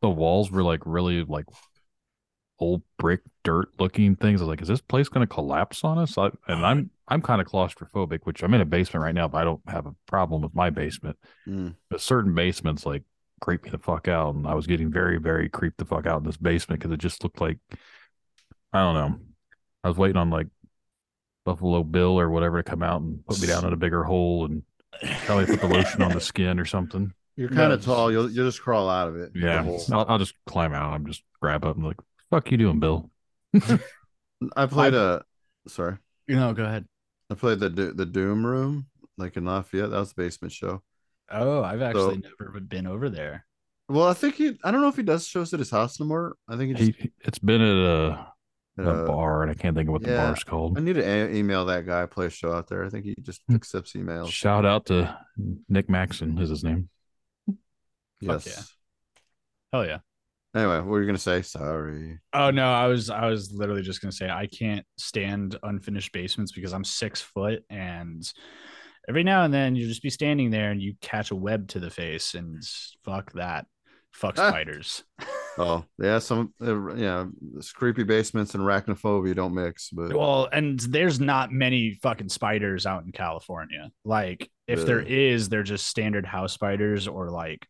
the 0.04 0.10
walls 0.10 0.52
were 0.52 0.62
like 0.64 0.82
really 0.86 1.24
like 1.24 1.46
old 2.60 2.84
brick 3.00 3.22
dirt 3.44 3.70
looking 3.80 4.16
things. 4.16 4.42
I 4.42 4.44
was 4.44 4.50
like, 4.50 4.62
is 4.62 4.68
this 4.68 4.82
place 4.82 5.08
going 5.08 5.26
to 5.26 5.34
collapse 5.34 5.84
on 5.84 5.98
us? 5.98 6.18
I, 6.18 6.30
and 6.48 6.64
I'm 6.64 6.92
I'm 7.08 7.22
kind 7.22 7.42
of 7.42 7.48
claustrophobic, 7.48 8.20
which 8.24 8.44
I'm 8.44 8.54
in 8.54 8.62
a 8.62 8.66
basement 8.66 9.04
right 9.04 9.16
now, 9.16 9.28
but 9.30 9.40
I 9.40 9.44
don't 9.46 9.62
have 9.68 9.88
a 9.88 9.96
problem 10.06 10.42
with 10.42 10.54
my 10.54 10.70
basement. 10.70 11.18
Mm. 11.48 11.76
But 11.90 12.02
certain 12.02 12.36
basements 12.36 12.86
like 12.86 13.04
creep 13.42 13.64
me 13.64 13.70
the 13.70 13.78
fuck 13.80 14.08
out, 14.10 14.36
and 14.36 14.46
I 14.46 14.54
was 14.56 14.68
getting 14.68 14.92
very 14.92 15.18
very 15.20 15.48
creeped 15.50 15.78
the 15.78 15.86
fuck 15.86 16.06
out 16.06 16.20
in 16.20 16.26
this 16.26 16.38
basement 16.38 16.82
because 16.82 16.94
it 16.94 17.00
just 17.00 17.24
looked 17.24 17.40
like 17.42 17.58
I 18.74 18.84
don't 18.84 18.96
know. 18.96 19.20
I 19.86 19.88
was 19.88 19.98
waiting 19.98 20.18
on 20.18 20.30
like 20.30 20.48
Buffalo 21.46 21.82
Bill 21.84 22.20
or 22.20 22.30
whatever 22.30 22.62
to 22.62 22.70
come 22.70 22.84
out 22.84 23.02
and 23.02 23.26
put 23.26 23.40
me 23.42 23.48
down 23.48 23.66
in 23.66 23.72
a 23.74 23.78
bigger 23.78 24.04
hole 24.04 24.46
and 24.46 24.64
probably 25.26 25.46
put 25.46 25.62
the 25.62 25.68
lotion 25.68 26.02
on 26.02 26.12
the 26.12 26.22
skin 26.22 26.60
or 26.60 26.66
something. 26.66 27.14
You're 27.36 27.50
kind 27.50 27.70
no, 27.70 27.76
of 27.76 27.84
tall. 27.84 28.12
You'll 28.12 28.30
you'll 28.30 28.46
just 28.48 28.62
crawl 28.62 28.90
out 28.90 29.08
of 29.08 29.16
it. 29.16 29.32
Yeah, 29.34 29.64
I'll, 29.92 30.06
I'll, 30.08 30.18
just 30.20 30.36
climb 30.46 30.74
out. 30.74 30.94
I'm 30.94 31.06
just 31.08 31.24
grab 31.42 31.66
up 31.66 31.76
and 31.76 31.86
like, 31.86 31.98
fuck 32.30 32.52
you 32.52 32.58
doing, 32.58 32.80
Bill. 32.80 33.10
I 34.56 34.66
played 34.68 34.94
I, 34.94 35.18
a. 35.66 35.70
Sorry. 35.70 35.98
You 36.28 36.36
know, 36.36 36.54
go 36.54 36.64
ahead. 36.64 36.86
I 37.32 37.36
played 37.36 37.60
the 37.60 37.70
the 37.70 38.06
Doom 38.06 38.46
Room 38.46 38.88
like 39.18 39.36
in 39.36 39.46
Lafayette. 39.46 39.90
That 39.92 40.00
was 40.00 40.14
the 40.14 40.22
basement 40.24 40.52
show. 40.54 40.84
Oh, 41.32 41.64
I've 41.64 41.82
actually 41.82 42.22
so, 42.22 42.30
never 42.40 42.60
been 42.60 42.86
over 42.86 43.10
there. 43.10 43.46
Well, 43.90 44.08
I 44.08 44.14
think 44.14 44.36
he. 44.36 44.56
I 44.64 44.70
don't 44.70 44.82
know 44.82 44.88
if 44.90 44.96
he 44.96 45.04
does 45.04 45.26
shows 45.26 45.54
at 45.54 45.60
his 45.60 45.72
house 45.72 46.00
anymore. 46.00 46.36
I 46.48 46.56
think 46.58 46.78
he 46.78 46.86
just, 46.86 47.00
he, 47.02 47.12
it's 47.22 47.40
been 47.40 47.62
at 47.62 47.76
a, 47.76 48.28
at 48.80 48.86
a, 48.88 48.92
uh, 49.04 49.08
bar, 49.08 49.42
and 49.42 49.50
I 49.50 49.56
can't 49.56 49.76
think 49.76 49.90
of 49.90 49.94
what 49.94 50.04
yeah, 50.04 50.10
the 50.12 50.18
bar's 50.18 50.44
called. 50.44 50.78
I 50.78 50.82
need 50.82 50.94
to 50.96 51.02
a- 51.02 51.34
email 51.34 51.66
that 51.66 51.88
guy. 51.88 52.06
Play 52.06 52.28
a 52.28 52.30
show 52.30 52.54
out 52.54 52.68
there. 52.70 52.86
I 52.86 52.90
think 52.90 53.06
he 53.06 53.16
just 53.24 53.42
hmm. 53.48 53.56
accepts 53.56 53.94
emails. 53.94 54.30
Shout 54.30 54.66
out 54.68 54.86
to 54.88 55.18
Nick 55.68 55.90
Maxon 55.90 56.38
is 56.38 56.50
his 56.52 56.64
name. 56.64 56.90
Yes. 58.26 58.48
yeah. 58.48 58.64
Hell 59.80 59.86
yeah. 59.88 59.98
Anyway, 60.56 60.78
what 60.78 60.86
were 60.86 61.00
you 61.02 61.08
gonna 61.08 61.18
say? 61.18 61.42
Sorry. 61.42 62.20
Oh 62.32 62.52
no, 62.52 62.72
I 62.72 62.88
was 62.88 63.10
I 63.10 63.26
was 63.28 63.52
literally 63.52 63.82
just 63.82 64.02
gonna 64.02 64.12
say 64.12 64.30
I 64.30 64.46
can't 64.46 64.86
stand 64.98 65.58
unfinished 65.64 66.12
basements 66.12 66.52
because 66.52 66.74
I'm 66.74 66.84
six 66.84 67.22
foot 67.22 67.64
and 67.70 68.22
every 69.10 69.24
now 69.24 69.44
and 69.44 69.54
then 69.54 69.76
you 69.76 69.88
just 69.88 70.04
be 70.04 70.12
standing 70.12 70.52
there 70.52 70.72
and 70.72 70.82
you 70.82 70.94
catch 71.02 71.32
a 71.32 71.36
web 71.36 71.70
to 71.70 71.80
the 71.80 71.90
face 71.90 72.36
and 72.36 72.64
fuck 73.04 73.32
that. 73.34 73.66
Fuck 74.12 74.36
ah. 74.38 74.50
spiders. 74.50 75.04
oh 75.58 75.86
yeah, 76.00 76.20
some 76.20 76.54
uh, 76.62 76.94
yeah, 76.96 77.26
creepy 77.74 78.04
basements 78.04 78.54
and 78.54 78.64
arachnophobia 78.64 79.36
don't 79.36 79.56
mix. 79.56 79.90
But 79.90 80.14
well, 80.16 80.50
and 80.54 80.80
there's 80.82 81.20
not 81.20 81.52
many 81.52 81.98
fucking 82.04 82.30
spiders 82.30 82.86
out 82.86 83.06
in 83.06 83.12
California. 83.12 83.90
Like 84.06 84.52
if 84.68 84.78
really? 84.78 84.86
there 84.86 85.00
is, 85.00 85.50
they're 85.50 85.64
just 85.64 85.88
standard 85.88 86.28
house 86.28 86.54
spiders 86.54 87.08
or 87.08 87.32
like 87.32 87.66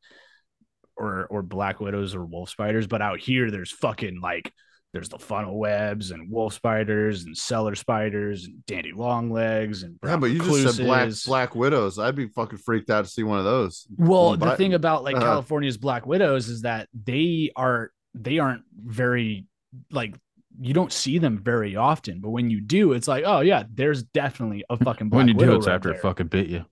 or 1.04 1.26
or 1.26 1.42
black 1.44 1.80
widows 1.80 2.16
or 2.16 2.26
wolf 2.26 2.50
spiders, 2.50 2.88
but 2.88 3.02
out 3.02 3.20
here 3.20 3.52
there's 3.52 3.72
fucking 3.72 4.22
like 4.22 4.52
there's 4.94 5.10
the 5.10 5.18
funnel 5.20 5.58
webs 5.58 6.12
and 6.12 6.30
wolf 6.32 6.54
spiders 6.54 7.24
and 7.26 7.36
cellar 7.36 7.74
spiders 7.74 8.46
and 8.46 8.64
dandy 8.68 8.92
long 8.94 9.32
legs 9.32 9.84
and 9.84 9.98
yeah, 10.06 10.16
but 10.18 10.28
you 10.28 10.38
just 10.40 10.78
said 10.78 10.86
black 10.86 11.10
black 11.26 11.56
widows. 11.56 12.00
I'd 12.00 12.16
be 12.16 12.28
fucking 12.28 12.60
freaked 12.60 12.90
out 12.90 13.06
to 13.06 13.12
see 13.12 13.24
one 13.24 13.40
of 13.40 13.44
those. 13.46 13.88
Well, 13.98 14.38
the 14.38 14.56
thing 14.56 14.74
about 14.74 15.04
like 15.04 15.16
uh-huh. 15.16 15.26
California's 15.26 15.78
black 15.78 16.06
widows 16.06 16.48
is 16.48 16.62
that 16.62 16.88
they 16.94 17.52
are 17.56 17.92
they 18.14 18.40
aren't 18.40 18.64
very 18.78 19.48
like 19.92 20.16
you 20.62 20.72
don't 20.74 20.92
see 20.94 21.18
them 21.18 21.40
very 21.44 21.76
often, 21.76 22.20
but 22.20 22.30
when 22.30 22.52
you 22.52 22.62
do, 22.62 22.94
it's 22.94 23.08
like, 23.08 23.24
oh 23.26 23.40
yeah, 23.42 23.64
there's 23.74 24.04
definitely 24.04 24.64
a 24.70 24.78
fucking 24.78 25.10
black 25.10 25.18
when 25.26 25.28
you 25.28 25.34
do, 25.34 25.56
it's 25.56 25.68
right 25.68 25.74
after 25.76 25.90
there. 25.90 25.98
it 25.98 26.02
fucking 26.02 26.28
bit 26.28 26.48
you. 26.48 26.64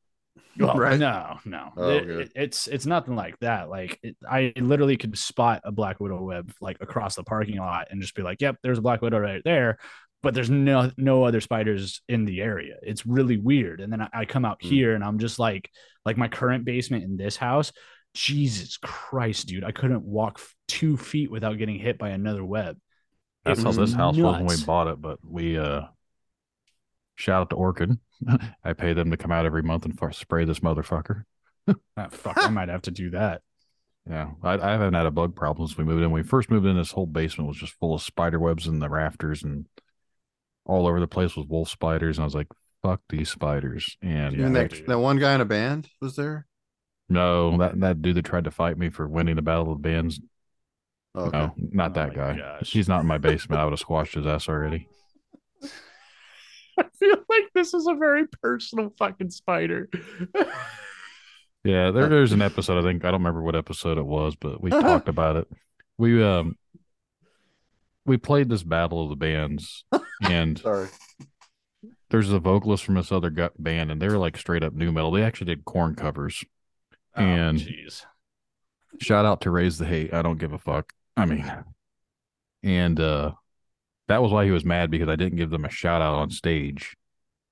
Well, 0.61 0.77
right? 0.77 0.99
no, 0.99 1.39
no, 1.43 1.73
oh, 1.75 1.89
it, 1.89 2.31
it's 2.35 2.67
it's 2.67 2.85
nothing 2.85 3.15
like 3.15 3.37
that. 3.39 3.67
Like 3.67 3.99
it, 4.03 4.15
I 4.29 4.53
literally 4.55 4.95
could 4.95 5.17
spot 5.17 5.61
a 5.63 5.71
black 5.71 5.99
widow 5.99 6.21
web 6.21 6.53
like 6.61 6.77
across 6.81 7.15
the 7.15 7.23
parking 7.23 7.57
lot 7.57 7.87
and 7.89 7.99
just 7.99 8.13
be 8.15 8.21
like, 8.21 8.41
"Yep, 8.41 8.57
there's 8.61 8.77
a 8.77 8.81
black 8.83 9.01
widow 9.01 9.17
right 9.17 9.41
there," 9.43 9.79
but 10.21 10.35
there's 10.35 10.51
no 10.51 10.91
no 10.97 11.23
other 11.23 11.41
spiders 11.41 12.01
in 12.07 12.25
the 12.25 12.41
area. 12.41 12.75
It's 12.83 13.07
really 13.07 13.37
weird. 13.37 13.81
And 13.81 13.91
then 13.91 14.01
I, 14.03 14.09
I 14.13 14.25
come 14.25 14.45
out 14.45 14.59
mm. 14.61 14.69
here 14.69 14.93
and 14.93 15.03
I'm 15.03 15.17
just 15.17 15.39
like, 15.39 15.71
like 16.05 16.17
my 16.17 16.27
current 16.27 16.63
basement 16.63 17.03
in 17.05 17.17
this 17.17 17.37
house. 17.37 17.71
Jesus 18.13 18.77
Christ, 18.77 19.47
dude! 19.47 19.63
I 19.63 19.71
couldn't 19.71 20.03
walk 20.03 20.39
two 20.67 20.95
feet 20.95 21.31
without 21.31 21.57
getting 21.57 21.79
hit 21.79 21.97
by 21.97 22.09
another 22.09 22.45
web. 22.45 22.77
That's 23.45 23.63
how 23.63 23.71
this 23.71 23.93
house 23.93 24.15
nuts. 24.15 24.41
was 24.43 24.47
when 24.49 24.57
we 24.59 24.63
bought 24.65 24.87
it, 24.89 25.01
but 25.01 25.17
we 25.25 25.57
uh 25.57 25.85
Shout 27.15 27.41
out 27.43 27.49
to 27.51 27.55
Orkin. 27.55 27.99
I 28.63 28.73
pay 28.73 28.93
them 28.93 29.11
to 29.11 29.17
come 29.17 29.31
out 29.31 29.45
every 29.45 29.63
month 29.63 29.85
and 29.85 29.97
spray 30.15 30.45
this 30.45 30.59
motherfucker. 30.59 31.23
ah, 31.97 32.07
fuck, 32.09 32.37
I 32.37 32.49
might 32.49 32.69
have 32.69 32.81
to 32.83 32.91
do 32.91 33.09
that. 33.11 33.41
Yeah, 34.09 34.31
I, 34.41 34.53
I, 34.57 34.71
haven't 34.71 34.95
had 34.95 35.05
a 35.05 35.11
bug 35.11 35.35
problem 35.35 35.67
since 35.67 35.77
we 35.77 35.83
moved 35.83 35.97
in. 36.01 36.09
When 36.09 36.23
we 36.23 36.27
first 36.27 36.49
moved 36.49 36.65
in, 36.65 36.75
this 36.75 36.91
whole 36.91 37.05
basement 37.05 37.47
was 37.47 37.57
just 37.57 37.73
full 37.79 37.93
of 37.93 38.01
spider 38.01 38.39
webs 38.39 38.65
in 38.65 38.79
the 38.79 38.89
rafters 38.89 39.43
and 39.43 39.67
all 40.65 40.87
over 40.87 40.99
the 40.99 41.07
place 41.07 41.35
was 41.35 41.45
wolf 41.45 41.69
spiders. 41.69 42.17
And 42.17 42.23
I 42.23 42.25
was 42.25 42.33
like, 42.33 42.47
fuck 42.81 43.01
these 43.09 43.29
spiders. 43.29 43.97
And 44.01 44.35
yeah, 44.35 44.49
that, 44.49 44.87
that 44.87 44.99
one 44.99 45.17
guy 45.19 45.35
in 45.35 45.41
a 45.41 45.45
band 45.45 45.87
was 46.01 46.15
there? 46.15 46.47
No, 47.09 47.57
that, 47.59 47.79
that 47.81 48.01
dude 48.01 48.15
that 48.15 48.25
tried 48.25 48.45
to 48.45 48.51
fight 48.51 48.77
me 48.77 48.89
for 48.89 49.07
winning 49.07 49.35
the 49.35 49.41
Battle 49.43 49.71
of 49.73 49.81
the 49.83 49.87
Bands. 49.89 50.19
Okay. 51.13 51.37
No, 51.37 51.53
not 51.57 51.91
oh 51.91 51.93
that 51.95 52.15
guy. 52.15 52.37
Gosh. 52.37 52.71
He's 52.71 52.87
not 52.87 53.01
in 53.01 53.07
my 53.07 53.17
basement. 53.17 53.59
I 53.61 53.65
would 53.65 53.71
have 53.73 53.79
squashed 53.79 54.15
his 54.15 54.25
ass 54.25 54.47
already. 54.47 54.87
I 56.77 56.83
feel 56.97 57.15
like 57.29 57.45
this 57.53 57.73
is 57.73 57.87
a 57.87 57.93
very 57.95 58.27
personal 58.41 58.89
fucking 58.97 59.29
spider. 59.31 59.89
yeah, 61.63 61.91
there, 61.91 62.07
there's 62.09 62.31
an 62.31 62.41
episode. 62.41 62.79
I 62.79 62.83
think 62.87 63.03
I 63.03 63.11
don't 63.11 63.19
remember 63.21 63.41
what 63.43 63.55
episode 63.55 63.97
it 63.97 64.05
was, 64.05 64.35
but 64.35 64.61
we 64.61 64.69
talked 64.69 65.09
about 65.09 65.35
it. 65.37 65.47
We 65.97 66.23
um 66.23 66.57
we 68.05 68.17
played 68.17 68.49
this 68.49 68.63
battle 68.63 69.03
of 69.03 69.09
the 69.09 69.15
bands, 69.15 69.85
and 70.23 70.57
sorry, 70.57 70.87
there's 72.09 72.31
a 72.31 72.39
vocalist 72.39 72.83
from 72.85 72.95
this 72.95 73.11
other 73.11 73.29
band, 73.59 73.91
and 73.91 74.01
they 74.01 74.07
were 74.07 74.17
like 74.17 74.37
straight 74.37 74.63
up 74.63 74.73
nu 74.73 74.91
metal. 74.91 75.11
They 75.11 75.23
actually 75.23 75.55
did 75.55 75.65
Korn 75.65 75.95
covers, 75.95 76.43
oh, 77.15 77.21
and 77.21 77.57
geez. 77.59 78.05
shout 78.99 79.25
out 79.25 79.41
to 79.41 79.51
Raise 79.51 79.77
the 79.77 79.85
Hate. 79.85 80.13
I 80.13 80.21
don't 80.21 80.39
give 80.39 80.53
a 80.53 80.59
fuck. 80.59 80.93
I 81.17 81.25
mean, 81.25 81.51
and 82.63 82.99
uh 82.99 83.31
that 84.11 84.21
was 84.21 84.33
why 84.33 84.43
he 84.43 84.51
was 84.51 84.65
mad 84.65 84.91
because 84.91 85.07
I 85.07 85.15
didn't 85.15 85.37
give 85.37 85.51
them 85.51 85.63
a 85.63 85.69
shout 85.69 86.01
out 86.01 86.15
on 86.15 86.31
stage 86.31 86.97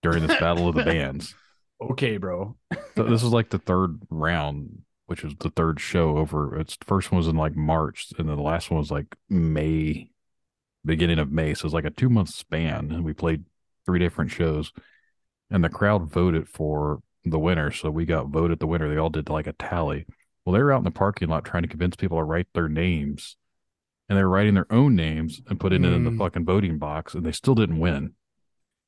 during 0.03 0.27
this 0.27 0.37
battle 0.41 0.67
of 0.67 0.75
the 0.75 0.83
bands. 0.83 1.33
Okay, 1.79 2.17
bro. 2.17 2.57
so 2.97 3.03
this 3.03 3.23
was 3.23 3.31
like 3.31 3.49
the 3.49 3.59
third 3.59 3.97
round, 4.09 4.81
which 5.05 5.23
was 5.23 5.33
the 5.39 5.51
third 5.51 5.79
show 5.79 6.17
over. 6.17 6.59
Its 6.59 6.77
first 6.85 7.13
one 7.13 7.17
was 7.17 7.29
in 7.29 7.37
like 7.37 7.55
March, 7.55 8.07
and 8.17 8.27
then 8.27 8.35
the 8.35 8.41
last 8.41 8.69
one 8.71 8.77
was 8.79 8.91
like 8.91 9.05
May, 9.29 10.11
beginning 10.83 11.17
of 11.17 11.31
May. 11.31 11.53
So 11.53 11.63
it's 11.65 11.73
like 11.73 11.85
a 11.85 11.91
two 11.91 12.09
month 12.09 12.27
span, 12.27 12.91
and 12.91 13.05
we 13.05 13.13
played 13.13 13.45
three 13.85 13.99
different 13.99 14.29
shows, 14.29 14.73
and 15.49 15.63
the 15.63 15.69
crowd 15.69 16.11
voted 16.11 16.49
for 16.49 16.99
the 17.23 17.39
winner. 17.39 17.71
So 17.71 17.89
we 17.89 18.03
got 18.03 18.27
voted 18.31 18.59
the 18.59 18.67
winner. 18.67 18.89
They 18.89 18.99
all 18.99 19.09
did 19.09 19.29
like 19.29 19.47
a 19.47 19.53
tally. 19.53 20.05
Well, 20.43 20.51
they 20.51 20.61
were 20.61 20.73
out 20.73 20.79
in 20.79 20.83
the 20.83 20.91
parking 20.91 21.29
lot 21.29 21.45
trying 21.45 21.63
to 21.63 21.69
convince 21.69 21.95
people 21.95 22.17
to 22.17 22.23
write 22.25 22.49
their 22.53 22.67
names 22.67 23.37
and 24.09 24.17
they 24.17 24.23
were 24.23 24.29
writing 24.29 24.55
their 24.55 24.71
own 24.71 24.95
names 24.95 25.41
and 25.47 25.59
putting 25.59 25.83
mm. 25.83 25.85
it 25.85 25.93
in 25.93 26.03
the 26.03 26.09
mm. 26.09 26.17
fucking 26.17 26.45
voting 26.45 26.79
box, 26.79 27.13
and 27.13 27.23
they 27.25 27.31
still 27.31 27.55
didn't 27.55 27.79
win. 27.79 28.13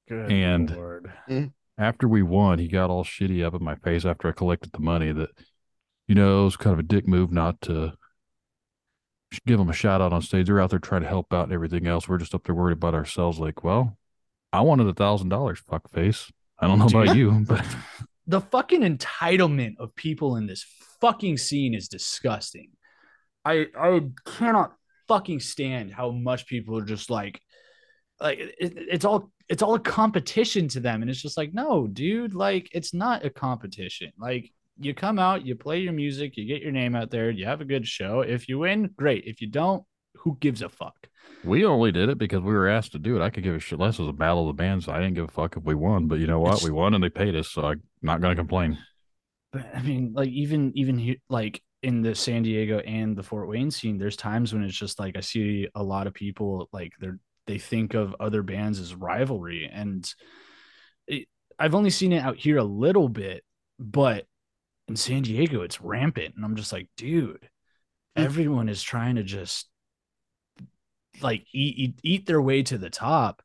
Good 0.09 0.32
and 0.32 0.69
Lord. 0.76 1.13
Mm. 1.30 1.53
after 1.78 2.07
we 2.07 2.24
won, 2.24 2.57
he 2.59 2.67
got 2.67 2.89
all 2.89 3.03
shitty 3.05 3.45
up 3.45 3.53
in 3.53 3.63
my 3.63 3.76
face 3.76 4.03
after 4.03 4.28
I 4.28 4.32
collected 4.32 4.72
the 4.74 4.80
money 4.80 5.11
that, 5.11 5.30
you 6.07 6.15
know, 6.15 6.41
it 6.41 6.45
was 6.45 6.57
kind 6.57 6.74
of 6.74 6.80
a 6.80 6.84
dick 6.84 7.07
move 7.07 7.32
not 7.32 7.61
to 7.61 7.93
give 9.45 9.59
them 9.59 9.69
a 9.69 9.74
shout 9.74 10.01
out 10.01 10.11
on 10.11 10.22
stage. 10.24 10.47
They're 10.47 10.59
out 10.59 10.72
there 10.72 10.80
trying 10.80 11.03
to 11.03 11.07
help 11.07 11.32
out 11.34 11.45
and 11.45 11.53
everything 11.53 11.86
else. 11.88 12.09
We're 12.09 12.17
just 12.17 12.34
up 12.36 12.43
there 12.43 12.55
worried 12.55 12.74
about 12.78 12.95
ourselves. 12.95 13.38
Like, 13.39 13.63
well, 13.63 13.97
I 14.51 14.61
wanted 14.61 14.88
a 14.88 14.93
thousand 14.93 15.30
dollars, 15.30 15.61
fuckface. 15.72 16.30
I 16.59 16.67
don't 16.67 16.80
know 16.80 16.88
about 16.88 17.15
you, 17.15 17.45
but 17.47 17.63
the 18.28 18.41
fucking 18.41 18.82
entitlement 18.82 19.76
of 19.78 19.95
people 19.95 20.36
in 20.36 20.47
this 20.47 20.65
fucking 20.99 21.38
scene 21.38 21.74
is 21.76 21.88
disgusting. 21.88 22.72
I 23.45 23.67
I 23.80 24.01
cannot 24.26 24.74
fucking 25.08 25.39
stand 25.39 25.93
how 25.93 26.12
much 26.12 26.47
people 26.47 26.78
are 26.78 26.86
just 26.86 27.10
like 27.10 27.41
like 28.20 28.38
it, 28.39 28.56
it's 28.60 29.06
all 29.06 29.32
it's 29.49 29.62
all 29.64 29.74
a 29.76 29.80
competition 29.80 30.68
to 30.68 30.80
them 30.80 31.02
and 31.02 31.10
it's 31.10 31.22
just 31.22 31.38
like 31.38 31.54
no 31.54 31.88
dude 31.88 32.34
like 32.34 32.70
it's 32.74 32.93
not 32.93 33.26
a 33.26 33.30
competition 33.30 34.12
like 34.18 34.49
you 34.80 34.93
come 34.93 35.20
out 35.20 35.45
you 35.45 35.56
play 35.56 35.80
your 35.80 35.93
music 35.93 36.38
you 36.38 36.45
get 36.45 36.62
your 36.62 36.72
name 36.72 36.95
out 36.95 37.10
there 37.12 37.30
you 37.30 37.45
have 37.45 37.62
a 37.62 37.66
good 37.66 37.88
show 37.88 38.22
if 38.22 38.47
you 38.47 38.60
win 38.60 38.89
great 38.95 39.26
if 39.26 39.41
you 39.41 39.47
don't 39.49 39.84
who 40.16 40.38
gives 40.39 40.62
a 40.62 40.70
fuck 40.70 40.95
we 41.43 41.66
only 41.66 41.91
did 41.91 42.10
it 42.10 42.18
because 42.18 42.41
we 42.41 42.54
were 42.54 42.68
asked 42.68 42.91
to 42.91 42.99
do 42.99 43.16
it 43.16 43.24
i 43.24 43.30
could 43.30 43.43
give 43.43 43.56
a 43.56 43.60
shit 43.60 43.80
less 43.80 43.99
as 43.99 44.08
a 44.08 44.14
battle 44.14 44.41
of 44.49 44.56
the 44.56 44.62
bands 44.62 44.88
i 44.88 44.99
didn't 44.99 45.14
give 45.16 45.26
a 45.28 45.32
fuck 45.32 45.58
if 45.58 45.64
we 45.64 45.74
won 45.74 46.08
but 46.08 46.20
you 46.20 46.28
know 46.28 46.39
what 46.39 46.54
it's... 46.56 46.64
we 46.64 46.72
won 46.72 46.93
and 46.93 47.04
they 47.04 47.10
paid 47.10 47.36
us 47.36 47.49
so 47.49 47.64
i'm 47.64 47.82
not 48.02 48.22
going 48.22 48.36
to 48.36 48.39
complain 48.41 48.78
but, 49.52 49.66
i 49.74 49.82
mean 49.82 50.14
like 50.16 50.30
even 50.30 50.72
even 50.76 51.16
like 51.30 51.62
in 51.84 52.01
the 52.01 52.13
San 52.15 52.43
Diego 52.43 52.79
and 52.79 53.15
the 53.15 53.23
Fort 53.23 53.47
Wayne 53.47 53.71
scene, 53.71 53.97
there's 53.97 54.15
times 54.15 54.53
when 54.53 54.63
it's 54.63 54.77
just 54.77 54.99
like 54.99 55.17
I 55.17 55.21
see 55.21 55.67
a 55.73 55.82
lot 55.84 56.07
of 56.07 56.13
people 56.13 56.69
like 56.71 56.93
they're 56.99 57.19
they 57.47 57.57
think 57.57 57.95
of 57.95 58.15
other 58.19 58.43
bands 58.43 58.79
as 58.79 58.93
rivalry, 58.93 59.69
and 59.71 60.09
it, 61.07 61.27
I've 61.57 61.73
only 61.73 61.89
seen 61.89 62.13
it 62.13 62.19
out 62.19 62.38
here 62.38 62.57
a 62.57 62.63
little 62.63 63.09
bit, 63.09 63.43
but 63.79 64.25
in 64.88 64.95
San 64.95 65.23
Diego 65.23 65.63
it's 65.63 65.82
rampant, 65.82 66.36
and 66.36 66.45
I'm 66.45 66.55
just 66.55 66.71
like, 66.71 66.88
dude, 66.97 67.49
hmm. 68.15 68.23
everyone 68.23 68.69
is 68.69 68.84
trying 68.84 69.15
to 69.15 69.23
just 69.23 69.67
like 71.19 71.45
eat, 71.51 71.77
eat, 71.79 71.99
eat 72.03 72.25
their 72.27 72.41
way 72.41 72.61
to 72.63 72.77
the 72.77 72.89
top 72.91 73.41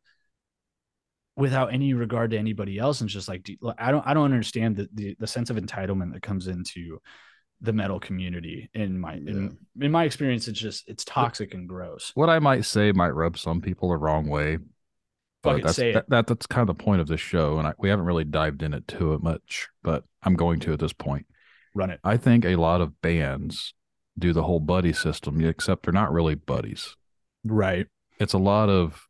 without 1.36 1.72
any 1.72 1.94
regard 1.94 2.30
to 2.30 2.38
anybody 2.38 2.78
else 2.78 3.00
and 3.02 3.10
just 3.10 3.28
like 3.28 3.46
i 3.76 3.90
don't 3.90 4.06
i 4.06 4.14
don't 4.14 4.24
understand 4.24 4.74
the, 4.76 4.88
the 4.94 5.16
the 5.18 5.26
sense 5.26 5.50
of 5.50 5.56
entitlement 5.56 6.14
that 6.14 6.22
comes 6.22 6.46
into 6.46 6.98
the 7.60 7.72
metal 7.72 7.98
community 7.98 8.68
in 8.74 8.98
my 8.98 9.14
yeah. 9.14 9.30
in, 9.30 9.56
in, 9.80 9.90
my 9.90 10.04
experience 10.04 10.46
it's 10.46 10.58
just 10.60 10.86
it's 10.88 11.04
toxic 11.04 11.54
and 11.54 11.68
gross 11.68 12.12
what 12.14 12.28
i 12.28 12.38
might 12.38 12.64
say 12.64 12.92
might 12.92 13.14
rub 13.14 13.38
some 13.38 13.60
people 13.60 13.88
the 13.88 13.96
wrong 13.96 14.28
way 14.28 14.58
but 15.42 15.62
that's 15.62 15.76
that, 15.76 16.04
that, 16.08 16.26
that's 16.26 16.46
kind 16.46 16.68
of 16.68 16.76
the 16.76 16.82
point 16.82 17.00
of 17.00 17.06
this 17.06 17.20
show 17.20 17.58
and 17.58 17.66
I, 17.68 17.72
we 17.78 17.88
haven't 17.88 18.04
really 18.04 18.24
dived 18.24 18.62
in 18.62 18.74
it 18.74 18.86
to 18.88 19.14
it 19.14 19.22
much 19.22 19.68
but 19.82 20.04
i'm 20.22 20.34
going 20.34 20.60
to 20.60 20.72
at 20.74 20.80
this 20.80 20.92
point 20.92 21.26
run 21.74 21.90
it 21.90 22.00
i 22.04 22.16
think 22.16 22.44
a 22.44 22.56
lot 22.56 22.80
of 22.80 23.00
bands 23.00 23.72
do 24.18 24.32
the 24.32 24.42
whole 24.42 24.60
buddy 24.60 24.92
system 24.92 25.42
except 25.42 25.84
they're 25.84 25.92
not 25.92 26.12
really 26.12 26.34
buddies 26.34 26.94
right 27.44 27.86
it's 28.20 28.32
a 28.34 28.38
lot 28.38 28.68
of 28.68 29.08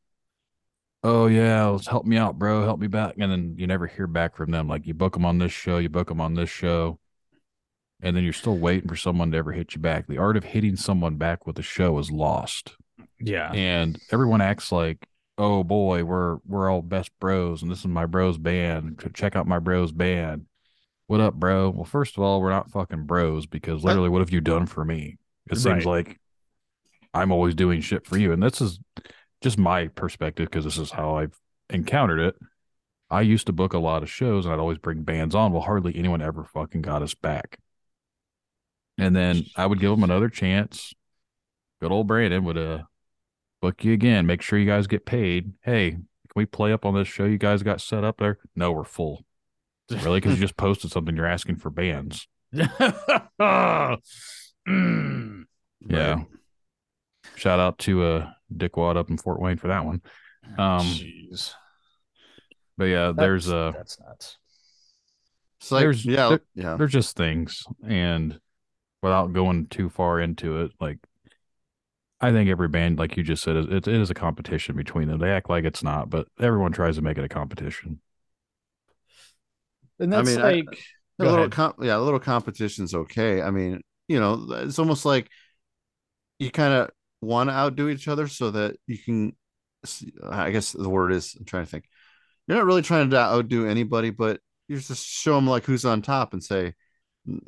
oh 1.03 1.27
yeah 1.27 1.77
help 1.89 2.07
me 2.07 2.17
out 2.17 2.39
bro 2.39 2.63
help 2.65 2.79
me 2.79 2.87
back 2.87 3.15
and 3.19 3.31
then 3.31 3.55
you 3.59 3.67
never 3.67 3.87
hear 3.87 4.07
back 4.07 4.37
from 4.37 4.51
them 4.53 4.69
like 4.69 4.87
you 4.87 4.95
book 4.95 5.15
them 5.15 5.25
on 5.25 5.39
this 5.39 5.53
show 5.53 5.79
you 5.79 5.89
book 5.89 6.09
them 6.09 6.21
on 6.21 6.35
this 6.35 6.51
show 6.51 6.99
and 8.07 8.17
then 8.17 8.23
you're 8.23 8.33
still 8.33 8.57
waiting 8.57 8.89
for 8.89 8.95
someone 8.95 9.33
to 9.33 9.37
ever 9.37 9.51
hit 9.51 9.75
you 9.75 9.81
back. 9.81 10.07
The 10.07 10.17
art 10.19 10.37
of 10.37 10.45
hitting 10.45 10.77
someone 10.77 11.17
back 11.17 11.45
with 11.45 11.59
a 11.59 11.63
show 11.63 11.99
is 11.99 12.09
lost. 12.09 12.77
Yeah. 13.19 13.51
And 13.53 13.99
everyone 14.13 14.41
acts 14.41 14.71
like, 14.71 15.09
oh 15.39 15.65
boy, 15.65 16.05
we're 16.05 16.37
we're 16.47 16.71
all 16.71 16.83
best 16.83 17.11
bros 17.19 17.63
and 17.63 17.71
this 17.71 17.81
is 17.81 17.87
my 17.87 18.07
bros 18.07 18.39
band. 18.39 19.05
Check 19.13 19.35
out 19.35 19.49
my 19.49 19.59
bros 19.59 19.91
band. 19.91 20.47
What 21.09 21.19
up, 21.21 21.35
bro? 21.35 21.71
Well, 21.71 21.83
first 21.85 22.17
of 22.17 22.23
all, 22.23 22.41
we're 22.41 22.51
not 22.51 22.71
fucking 22.71 23.07
bros 23.07 23.47
because 23.47 23.83
literally 23.83 24.09
what 24.09 24.21
have 24.21 24.31
you 24.33 24.41
done 24.41 24.67
for 24.67 24.85
me? 24.85 25.17
It 25.51 25.55
right. 25.55 25.59
seems 25.61 25.85
like 25.85 26.21
I'm 27.13 27.33
always 27.33 27.57
doing 27.57 27.81
shit 27.81 28.07
for 28.07 28.17
you. 28.17 28.33
And 28.33 28.41
this 28.43 28.61
is 28.61 28.79
just 29.41 29.59
my 29.59 29.89
perspective 29.89 30.47
because 30.47 30.65
this 30.65 30.79
is 30.79 30.93
how 30.93 31.17
I've 31.17 31.37
encountered 31.71 32.21
it. 32.21 32.37
I 33.11 33.23
used 33.23 33.47
to 33.49 33.53
book 33.53 33.73
a 33.73 33.79
lot 33.81 34.05
of 34.05 34.11
shows 34.11 34.45
and 34.47 34.55
I'd 34.55 34.61
always 34.61 34.79
bring 34.79 35.03
bands 35.03 35.35
on. 35.35 35.53
Well, 35.53 35.63
hardly 35.63 35.97
anyone 35.97 36.23
ever 36.23 36.45
fucking 36.45 36.83
got 36.83 37.03
us 37.03 37.15
back. 37.17 37.59
And 38.99 39.15
then 39.15 39.45
I 39.57 39.67
would 39.67 39.81
give 39.81 39.91
them 39.91 40.05
another 40.05 40.29
chance. 40.29 40.95
Good 41.81 41.93
old 41.93 42.07
Brandon 42.07 42.45
would 42.45 42.57
uh 42.59 42.83
book 43.61 43.85
you 43.85 43.93
again. 43.93 44.27
Make 44.27 44.43
sure 44.43 44.59
you 44.59 44.67
guys 44.67 44.87
get 44.87 45.05
paid. 45.05 45.53
Hey, 45.63 45.91
can 45.93 45.99
we 46.35 46.47
play 46.47 46.73
up 46.73 46.85
on 46.87 46.95
this 46.95 47.09
show? 47.09 47.25
You 47.25 47.39
guys 47.39 47.63
got 47.63 47.81
set 47.81 48.05
up 48.05 48.19
there? 48.19 48.39
No, 48.55 48.73
we're 48.73 48.85
full. 48.85 49.25
Really? 49.91 50.21
Because 50.21 50.35
you 50.35 50.41
just 50.45 50.57
posted 50.57 50.91
something. 50.91 51.15
You're 51.15 51.27
asking 51.27 51.57
for 51.57 51.71
bands. 51.71 52.27
mm. 52.55 53.97
Yeah. 55.87 56.15
Right. 56.15 56.27
Shout 57.37 57.61
out 57.61 57.79
to 57.81 58.03
uh 58.03 58.31
Dick 58.57 58.77
Wad 58.77 58.97
up 58.97 59.11
in 59.11 59.19
Fort 59.19 59.41
Wayne 59.41 59.59
for 59.59 59.69
that 59.69 59.85
one. 59.85 60.01
Oh, 60.59 60.63
um 60.63 60.87
Jeez. 60.87 61.53
But 62.79 62.87
yeah, 62.87 63.07
that's, 63.07 63.19
there's 63.19 63.53
uh 63.53 63.73
that's 63.77 64.01
nuts. 64.01 64.39
So 65.61 65.75
like, 65.75 65.83
there's 65.83 66.05
yeah, 66.05 66.29
there, 66.31 66.41
yeah, 66.55 66.77
there's 66.77 66.93
just 66.93 67.17
things, 67.17 67.65
and 67.87 68.39
without 69.03 69.33
going 69.33 69.67
too 69.67 69.89
far 69.89 70.21
into 70.21 70.61
it, 70.63 70.73
like 70.81 70.99
I 72.21 72.33
think 72.33 72.49
every 72.49 72.69
band, 72.69 72.99
like 72.99 73.17
you 73.17 73.23
just 73.23 73.43
said, 73.43 73.57
it, 73.57 73.71
it 73.71 73.87
is 73.89 74.11
a 74.11 74.15
competition 74.15 74.75
between 74.77 75.09
them. 75.09 75.19
They 75.21 75.31
act 75.31 75.51
like 75.51 75.65
it's 75.65 75.83
not, 75.83 76.09
but 76.09 76.29
everyone 76.41 76.73
tries 76.73 76.97
to 76.97 77.03
make 77.03 77.19
it 77.19 77.25
a 77.25 77.29
competition. 77.29 78.01
And 79.99 80.13
that's 80.13 80.37
I 80.37 80.53
mean, 80.57 80.67
like 80.69 80.79
I, 81.21 81.25
a 81.25 81.31
little 81.31 81.49
com- 81.51 81.75
yeah, 81.83 81.97
a 81.97 82.01
little 82.01 82.21
competition's 82.21 82.95
okay. 82.95 83.43
I 83.43 83.51
mean, 83.51 83.83
you 84.09 84.19
know, 84.21 84.47
it's 84.53 84.79
almost 84.79 85.05
like 85.05 85.29
you 86.39 86.51
kind 86.51 86.73
of 86.73 86.91
want 87.21 87.51
to 87.51 87.55
outdo 87.55 87.89
each 87.89 88.09
other 88.09 88.29
so 88.29 88.51
that 88.51 88.77
you 88.87 88.99
can. 88.99 89.37
I 90.31 90.51
guess 90.51 90.73
the 90.73 90.89
word 90.89 91.13
is 91.13 91.37
I'm 91.39 91.45
trying 91.45 91.65
to 91.65 91.71
think. 91.71 91.85
You're 92.49 92.57
not 92.59 92.67
really 92.67 92.83
trying 92.83 93.11
to 93.11 93.17
outdo 93.19 93.67
anybody, 93.69 94.11
but 94.11 94.41
you 94.69 94.79
just 94.79 95.07
show 95.07 95.35
them 95.35 95.47
like 95.47 95.65
who's 95.65 95.85
on 95.85 96.03
top 96.03 96.33
and 96.33 96.43
say, 96.43 96.75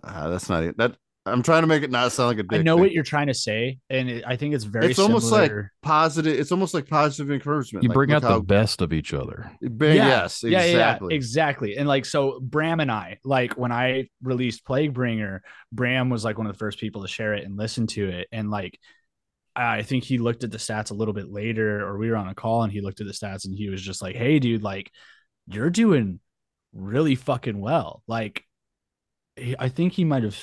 ah, 0.04 0.28
"That's 0.28 0.48
not 0.48 0.62
it. 0.62 0.76
that 0.78 0.94
I'm 1.32 1.42
trying 1.42 1.62
to 1.62 1.66
make 1.66 1.82
it 1.82 1.90
not 1.90 2.10
sound 2.12 2.28
like 2.28 2.38
a 2.38 2.42
dick. 2.42 2.60
I 2.60 2.62
know 2.62 2.74
thing. 2.74 2.80
what 2.82 2.92
you're 2.92 3.04
trying 3.04 3.28
to 3.28 3.34
say, 3.34 3.78
and 3.90 4.08
it, 4.08 4.24
I 4.26 4.36
think 4.36 4.54
it's 4.54 4.64
very. 4.64 4.86
It's 4.88 4.96
similar. 4.96 5.10
almost 5.14 5.32
like 5.32 5.52
positive. 5.82 6.38
It's 6.38 6.52
almost 6.52 6.74
like 6.74 6.88
positive 6.88 7.30
encouragement. 7.30 7.82
You 7.82 7.88
like, 7.88 7.94
bring 7.94 8.12
out 8.12 8.22
the 8.22 8.40
best 8.40 8.80
of 8.82 8.92
each 8.92 9.14
other. 9.14 9.50
Yeah, 9.60 9.68
yes, 9.78 10.42
yeah, 10.42 10.64
yeah, 10.64 10.98
exactly. 11.10 11.76
And 11.76 11.86
like 11.88 12.04
so, 12.04 12.40
Bram 12.40 12.80
and 12.80 12.90
I, 12.90 13.18
like 13.24 13.54
when 13.54 13.72
I 13.72 14.08
released 14.22 14.64
Plague 14.64 14.94
Bringer, 14.94 15.42
Bram 15.72 16.10
was 16.10 16.24
like 16.24 16.38
one 16.38 16.46
of 16.46 16.52
the 16.52 16.58
first 16.58 16.78
people 16.78 17.02
to 17.02 17.08
share 17.08 17.34
it 17.34 17.44
and 17.44 17.56
listen 17.56 17.86
to 17.88 18.08
it, 18.08 18.28
and 18.32 18.50
like 18.50 18.78
I 19.54 19.82
think 19.82 20.04
he 20.04 20.18
looked 20.18 20.44
at 20.44 20.50
the 20.50 20.58
stats 20.58 20.90
a 20.90 20.94
little 20.94 21.14
bit 21.14 21.30
later, 21.30 21.84
or 21.86 21.98
we 21.98 22.10
were 22.10 22.16
on 22.16 22.28
a 22.28 22.34
call 22.34 22.62
and 22.62 22.72
he 22.72 22.80
looked 22.80 23.00
at 23.00 23.06
the 23.06 23.12
stats 23.12 23.44
and 23.44 23.54
he 23.56 23.68
was 23.68 23.82
just 23.82 24.02
like, 24.02 24.16
"Hey, 24.16 24.38
dude, 24.38 24.62
like 24.62 24.90
you're 25.46 25.70
doing 25.70 26.20
really 26.72 27.14
fucking 27.14 27.60
well." 27.60 28.02
Like, 28.06 28.44
I 29.58 29.68
think 29.68 29.92
he 29.92 30.04
might 30.04 30.22
have 30.22 30.36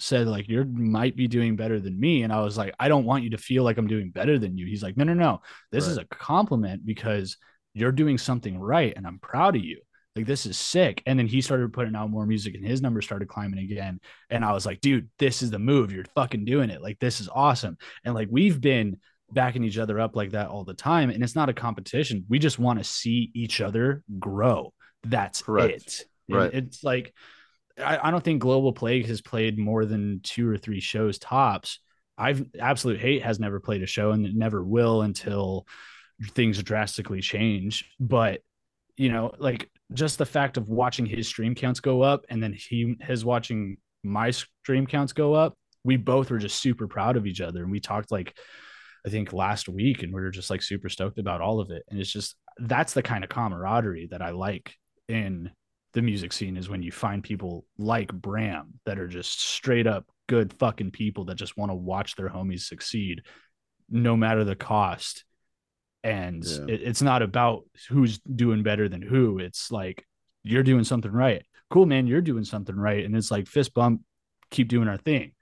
said 0.00 0.26
like 0.26 0.48
you 0.48 0.64
might 0.64 1.16
be 1.16 1.28
doing 1.28 1.56
better 1.56 1.80
than 1.80 1.98
me 1.98 2.22
and 2.22 2.32
i 2.32 2.40
was 2.40 2.56
like 2.58 2.74
i 2.78 2.88
don't 2.88 3.04
want 3.04 3.24
you 3.24 3.30
to 3.30 3.38
feel 3.38 3.62
like 3.62 3.78
i'm 3.78 3.86
doing 3.86 4.10
better 4.10 4.38
than 4.38 4.56
you 4.56 4.66
he's 4.66 4.82
like 4.82 4.96
no 4.96 5.04
no 5.04 5.14
no 5.14 5.40
this 5.70 5.84
right. 5.84 5.90
is 5.92 5.98
a 5.98 6.04
compliment 6.06 6.84
because 6.84 7.36
you're 7.74 7.92
doing 7.92 8.18
something 8.18 8.58
right 8.58 8.94
and 8.96 9.06
i'm 9.06 9.18
proud 9.18 9.56
of 9.56 9.64
you 9.64 9.80
like 10.14 10.26
this 10.26 10.46
is 10.46 10.58
sick 10.58 11.02
and 11.06 11.18
then 11.18 11.26
he 11.26 11.40
started 11.40 11.72
putting 11.72 11.94
out 11.94 12.10
more 12.10 12.26
music 12.26 12.54
and 12.54 12.64
his 12.64 12.80
numbers 12.82 13.04
started 13.04 13.28
climbing 13.28 13.58
again 13.60 14.00
and 14.30 14.44
i 14.44 14.52
was 14.52 14.64
like 14.66 14.80
dude 14.80 15.08
this 15.18 15.42
is 15.42 15.50
the 15.50 15.58
move 15.58 15.92
you're 15.92 16.04
fucking 16.14 16.44
doing 16.44 16.70
it 16.70 16.82
like 16.82 16.98
this 16.98 17.20
is 17.20 17.28
awesome 17.34 17.76
and 18.04 18.14
like 18.14 18.28
we've 18.30 18.60
been 18.60 18.96
backing 19.32 19.64
each 19.64 19.78
other 19.78 19.98
up 19.98 20.14
like 20.14 20.30
that 20.30 20.48
all 20.48 20.64
the 20.64 20.72
time 20.74 21.10
and 21.10 21.22
it's 21.22 21.34
not 21.34 21.48
a 21.48 21.52
competition 21.54 22.24
we 22.28 22.38
just 22.38 22.58
want 22.58 22.78
to 22.78 22.84
see 22.84 23.30
each 23.34 23.60
other 23.60 24.02
grow 24.18 24.72
that's 25.04 25.42
Correct. 25.42 26.06
it 26.28 26.34
right. 26.34 26.52
it's 26.54 26.84
like 26.84 27.12
I, 27.78 28.08
I 28.08 28.10
don't 28.10 28.24
think 28.24 28.42
Global 28.42 28.72
Plague 28.72 29.06
has 29.06 29.20
played 29.20 29.58
more 29.58 29.84
than 29.84 30.20
two 30.22 30.48
or 30.48 30.56
three 30.56 30.80
shows 30.80 31.18
tops. 31.18 31.80
I've 32.18 32.46
absolute 32.58 32.98
hate 32.98 33.22
has 33.22 33.38
never 33.38 33.60
played 33.60 33.82
a 33.82 33.86
show 33.86 34.12
and 34.12 34.24
it 34.24 34.34
never 34.34 34.64
will 34.64 35.02
until 35.02 35.66
things 36.32 36.62
drastically 36.62 37.20
change. 37.20 37.90
But 38.00 38.40
you 38.96 39.10
know, 39.12 39.32
like 39.38 39.70
just 39.92 40.16
the 40.16 40.24
fact 40.24 40.56
of 40.56 40.70
watching 40.70 41.04
his 41.04 41.28
stream 41.28 41.54
counts 41.54 41.80
go 41.80 42.00
up 42.02 42.24
and 42.30 42.42
then 42.42 42.54
he 42.54 42.96
his 43.00 43.24
watching 43.24 43.76
my 44.02 44.30
stream 44.30 44.86
counts 44.86 45.12
go 45.12 45.34
up, 45.34 45.54
we 45.84 45.96
both 45.96 46.30
were 46.30 46.38
just 46.38 46.60
super 46.62 46.88
proud 46.88 47.16
of 47.16 47.26
each 47.26 47.42
other. 47.42 47.62
And 47.62 47.70
we 47.70 47.80
talked 47.80 48.10
like 48.10 48.34
I 49.06 49.10
think 49.10 49.34
last 49.34 49.68
week 49.68 50.02
and 50.02 50.12
we 50.14 50.20
were 50.22 50.30
just 50.30 50.48
like 50.48 50.62
super 50.62 50.88
stoked 50.88 51.18
about 51.18 51.42
all 51.42 51.60
of 51.60 51.70
it. 51.70 51.82
And 51.90 52.00
it's 52.00 52.10
just 52.10 52.34
that's 52.58 52.94
the 52.94 53.02
kind 53.02 53.24
of 53.24 53.28
camaraderie 53.30 54.08
that 54.10 54.22
I 54.22 54.30
like 54.30 54.74
in 55.06 55.50
the 55.96 56.02
music 56.02 56.30
scene 56.30 56.58
is 56.58 56.68
when 56.68 56.82
you 56.82 56.92
find 56.92 57.24
people 57.24 57.64
like 57.78 58.12
Bram 58.12 58.74
that 58.84 58.98
are 58.98 59.08
just 59.08 59.40
straight 59.40 59.86
up 59.86 60.04
good 60.26 60.52
fucking 60.58 60.90
people 60.90 61.24
that 61.24 61.36
just 61.36 61.56
want 61.56 61.70
to 61.70 61.74
watch 61.74 62.16
their 62.16 62.28
homies 62.28 62.60
succeed 62.64 63.22
no 63.88 64.14
matter 64.14 64.44
the 64.44 64.54
cost. 64.54 65.24
And 66.04 66.44
yeah. 66.44 66.66
it, 66.74 66.82
it's 66.82 67.00
not 67.00 67.22
about 67.22 67.62
who's 67.88 68.18
doing 68.18 68.62
better 68.62 68.90
than 68.90 69.00
who. 69.00 69.38
It's 69.38 69.70
like 69.72 70.04
you're 70.42 70.62
doing 70.62 70.84
something 70.84 71.10
right. 71.10 71.46
Cool, 71.70 71.86
man, 71.86 72.06
you're 72.06 72.20
doing 72.20 72.44
something 72.44 72.76
right. 72.76 73.02
And 73.02 73.16
it's 73.16 73.30
like 73.30 73.46
fist 73.48 73.72
bump, 73.72 74.02
keep 74.50 74.68
doing 74.68 74.88
our 74.88 74.98
thing. 74.98 75.32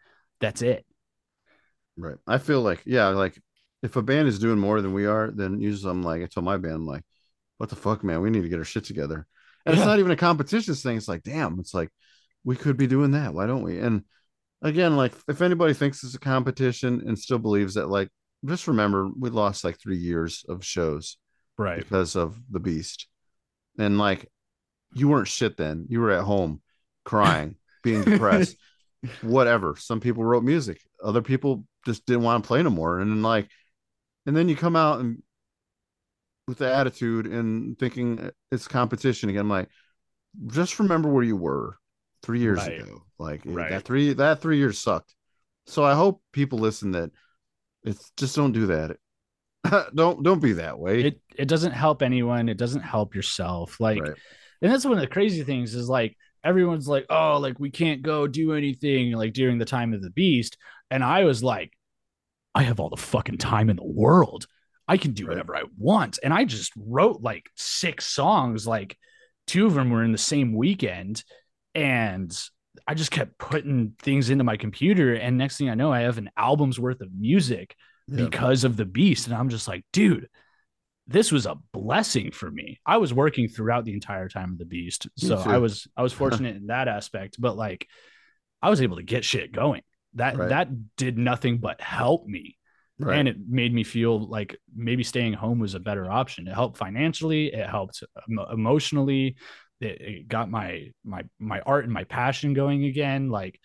That's 0.40 0.62
it. 0.62 0.86
Right. 1.96 2.18
I 2.28 2.38
feel 2.38 2.60
like, 2.60 2.80
yeah, 2.86 3.08
like 3.08 3.36
if 3.82 3.96
a 3.96 4.02
band 4.02 4.28
is 4.28 4.38
doing 4.38 4.60
more 4.60 4.80
than 4.82 4.94
we 4.94 5.06
are, 5.06 5.32
then 5.32 5.60
usually 5.60 5.90
I'm 5.90 6.04
like, 6.04 6.22
I 6.22 6.26
told 6.26 6.44
my 6.44 6.58
band, 6.58 6.74
I'm 6.76 6.86
like, 6.86 7.02
what 7.56 7.70
the 7.70 7.76
fuck, 7.76 8.04
man, 8.04 8.20
we 8.20 8.30
need 8.30 8.42
to 8.44 8.48
get 8.48 8.58
our 8.60 8.64
shit 8.64 8.84
together 8.84 9.26
and 9.66 9.74
yeah. 9.76 9.80
it's 9.82 9.86
not 9.86 9.98
even 9.98 10.10
a 10.10 10.16
competitions 10.16 10.82
thing 10.82 10.96
it's 10.96 11.08
like 11.08 11.22
damn 11.22 11.58
it's 11.58 11.74
like 11.74 11.88
we 12.44 12.56
could 12.56 12.76
be 12.76 12.86
doing 12.86 13.12
that 13.12 13.34
why 13.34 13.46
don't 13.46 13.62
we 13.62 13.78
and 13.78 14.02
again 14.62 14.96
like 14.96 15.12
if 15.28 15.42
anybody 15.42 15.72
thinks 15.74 16.02
it's 16.04 16.14
a 16.14 16.18
competition 16.20 17.02
and 17.06 17.18
still 17.18 17.38
believes 17.38 17.74
that 17.74 17.88
like 17.88 18.08
just 18.44 18.68
remember 18.68 19.08
we 19.18 19.30
lost 19.30 19.64
like 19.64 19.78
three 19.80 19.96
years 19.96 20.44
of 20.48 20.64
shows 20.64 21.16
right 21.56 21.78
because 21.78 22.16
of 22.16 22.38
the 22.50 22.60
beast 22.60 23.06
and 23.78 23.98
like 23.98 24.28
you 24.92 25.08
weren't 25.08 25.28
shit 25.28 25.56
then 25.56 25.86
you 25.88 26.00
were 26.00 26.12
at 26.12 26.24
home 26.24 26.60
crying 27.04 27.56
being 27.82 28.02
depressed 28.04 28.56
whatever 29.22 29.76
some 29.76 30.00
people 30.00 30.24
wrote 30.24 30.44
music 30.44 30.80
other 31.02 31.22
people 31.22 31.64
just 31.86 32.06
didn't 32.06 32.22
want 32.22 32.42
to 32.42 32.46
play 32.48 32.62
no 32.62 32.70
more 32.70 33.00
and 33.00 33.10
then 33.10 33.22
like 33.22 33.48
and 34.26 34.34
then 34.36 34.48
you 34.48 34.56
come 34.56 34.76
out 34.76 35.00
and 35.00 35.22
with 36.46 36.58
the 36.58 36.72
attitude 36.72 37.26
and 37.26 37.78
thinking 37.78 38.30
it's 38.52 38.68
competition 38.68 39.30
again. 39.30 39.42
I'm 39.42 39.50
like, 39.50 39.68
just 40.48 40.78
remember 40.78 41.08
where 41.08 41.22
you 41.24 41.36
were 41.36 41.76
three 42.22 42.40
years 42.40 42.58
right. 42.58 42.80
ago. 42.80 43.02
Like 43.18 43.40
eh, 43.46 43.50
right. 43.50 43.70
that 43.70 43.84
three 43.84 44.12
that 44.14 44.40
three 44.40 44.58
years 44.58 44.78
sucked. 44.78 45.14
So 45.66 45.84
I 45.84 45.94
hope 45.94 46.22
people 46.32 46.58
listen 46.58 46.92
that 46.92 47.10
it's 47.84 48.10
just 48.16 48.36
don't 48.36 48.52
do 48.52 48.66
that. 48.66 48.96
don't 49.94 50.22
don't 50.22 50.42
be 50.42 50.54
that 50.54 50.78
way. 50.78 51.02
It 51.04 51.20
it 51.36 51.48
doesn't 51.48 51.72
help 51.72 52.02
anyone. 52.02 52.48
It 52.48 52.58
doesn't 52.58 52.82
help 52.82 53.14
yourself. 53.14 53.80
Like, 53.80 54.00
right. 54.02 54.12
and 54.62 54.72
that's 54.72 54.84
one 54.84 54.94
of 54.94 55.00
the 55.00 55.06
crazy 55.06 55.42
things 55.44 55.74
is 55.74 55.88
like 55.88 56.16
everyone's 56.42 56.88
like, 56.88 57.06
oh, 57.08 57.38
like 57.38 57.58
we 57.58 57.70
can't 57.70 58.02
go 58.02 58.26
do 58.26 58.52
anything 58.52 59.12
like 59.12 59.32
during 59.32 59.58
the 59.58 59.64
time 59.64 59.94
of 59.94 60.02
the 60.02 60.10
beast. 60.10 60.58
And 60.90 61.02
I 61.02 61.24
was 61.24 61.42
like, 61.42 61.72
I 62.54 62.62
have 62.64 62.80
all 62.80 62.90
the 62.90 62.96
fucking 62.98 63.38
time 63.38 63.70
in 63.70 63.76
the 63.76 63.84
world. 63.84 64.46
I 64.86 64.96
can 64.96 65.12
do 65.12 65.24
right. 65.26 65.30
whatever 65.30 65.56
I 65.56 65.62
want. 65.78 66.18
And 66.22 66.32
I 66.32 66.44
just 66.44 66.72
wrote 66.76 67.22
like 67.22 67.48
six 67.56 68.04
songs, 68.06 68.66
like 68.66 68.96
two 69.46 69.66
of 69.66 69.74
them 69.74 69.90
were 69.90 70.04
in 70.04 70.12
the 70.12 70.18
same 70.18 70.54
weekend. 70.54 71.22
And 71.74 72.36
I 72.86 72.94
just 72.94 73.10
kept 73.10 73.38
putting 73.38 73.94
things 74.02 74.30
into 74.30 74.44
my 74.44 74.56
computer. 74.56 75.14
And 75.14 75.38
next 75.38 75.56
thing 75.56 75.70
I 75.70 75.74
know, 75.74 75.92
I 75.92 76.00
have 76.02 76.18
an 76.18 76.30
album's 76.36 76.78
worth 76.78 77.00
of 77.00 77.08
music 77.18 77.74
yeah. 78.08 78.24
because 78.24 78.64
of 78.64 78.76
the 78.76 78.84
beast. 78.84 79.26
And 79.26 79.34
I'm 79.34 79.48
just 79.48 79.66
like, 79.68 79.84
dude, 79.92 80.28
this 81.06 81.32
was 81.32 81.46
a 81.46 81.56
blessing 81.72 82.30
for 82.30 82.50
me. 82.50 82.80
I 82.84 82.98
was 82.98 83.12
working 83.12 83.48
throughout 83.48 83.84
the 83.84 83.92
entire 83.94 84.28
time 84.28 84.52
of 84.52 84.58
the 84.58 84.64
beast. 84.64 85.08
So 85.16 85.36
I 85.38 85.58
was 85.58 85.86
I 85.96 86.02
was 86.02 86.12
fortunate 86.12 86.56
in 86.56 86.66
that 86.66 86.88
aspect, 86.88 87.36
but 87.38 87.56
like 87.56 87.86
I 88.62 88.70
was 88.70 88.80
able 88.82 88.96
to 88.96 89.02
get 89.02 89.24
shit 89.24 89.52
going. 89.52 89.82
That 90.14 90.36
right. 90.36 90.48
that 90.50 90.96
did 90.96 91.18
nothing 91.18 91.58
but 91.58 91.80
help 91.80 92.26
me 92.26 92.56
Right. 92.98 93.18
And 93.18 93.26
it 93.28 93.36
made 93.48 93.74
me 93.74 93.82
feel 93.82 94.28
like 94.28 94.56
maybe 94.74 95.02
staying 95.02 95.32
home 95.32 95.58
was 95.58 95.74
a 95.74 95.80
better 95.80 96.08
option. 96.10 96.46
It 96.46 96.54
helped 96.54 96.78
financially, 96.78 97.52
it 97.52 97.68
helped 97.68 98.04
emotionally, 98.52 99.36
it, 99.80 100.00
it 100.00 100.28
got 100.28 100.48
my 100.48 100.90
my 101.04 101.24
my 101.40 101.60
art 101.60 101.84
and 101.84 101.92
my 101.92 102.04
passion 102.04 102.54
going 102.54 102.84
again. 102.84 103.30
Like 103.30 103.58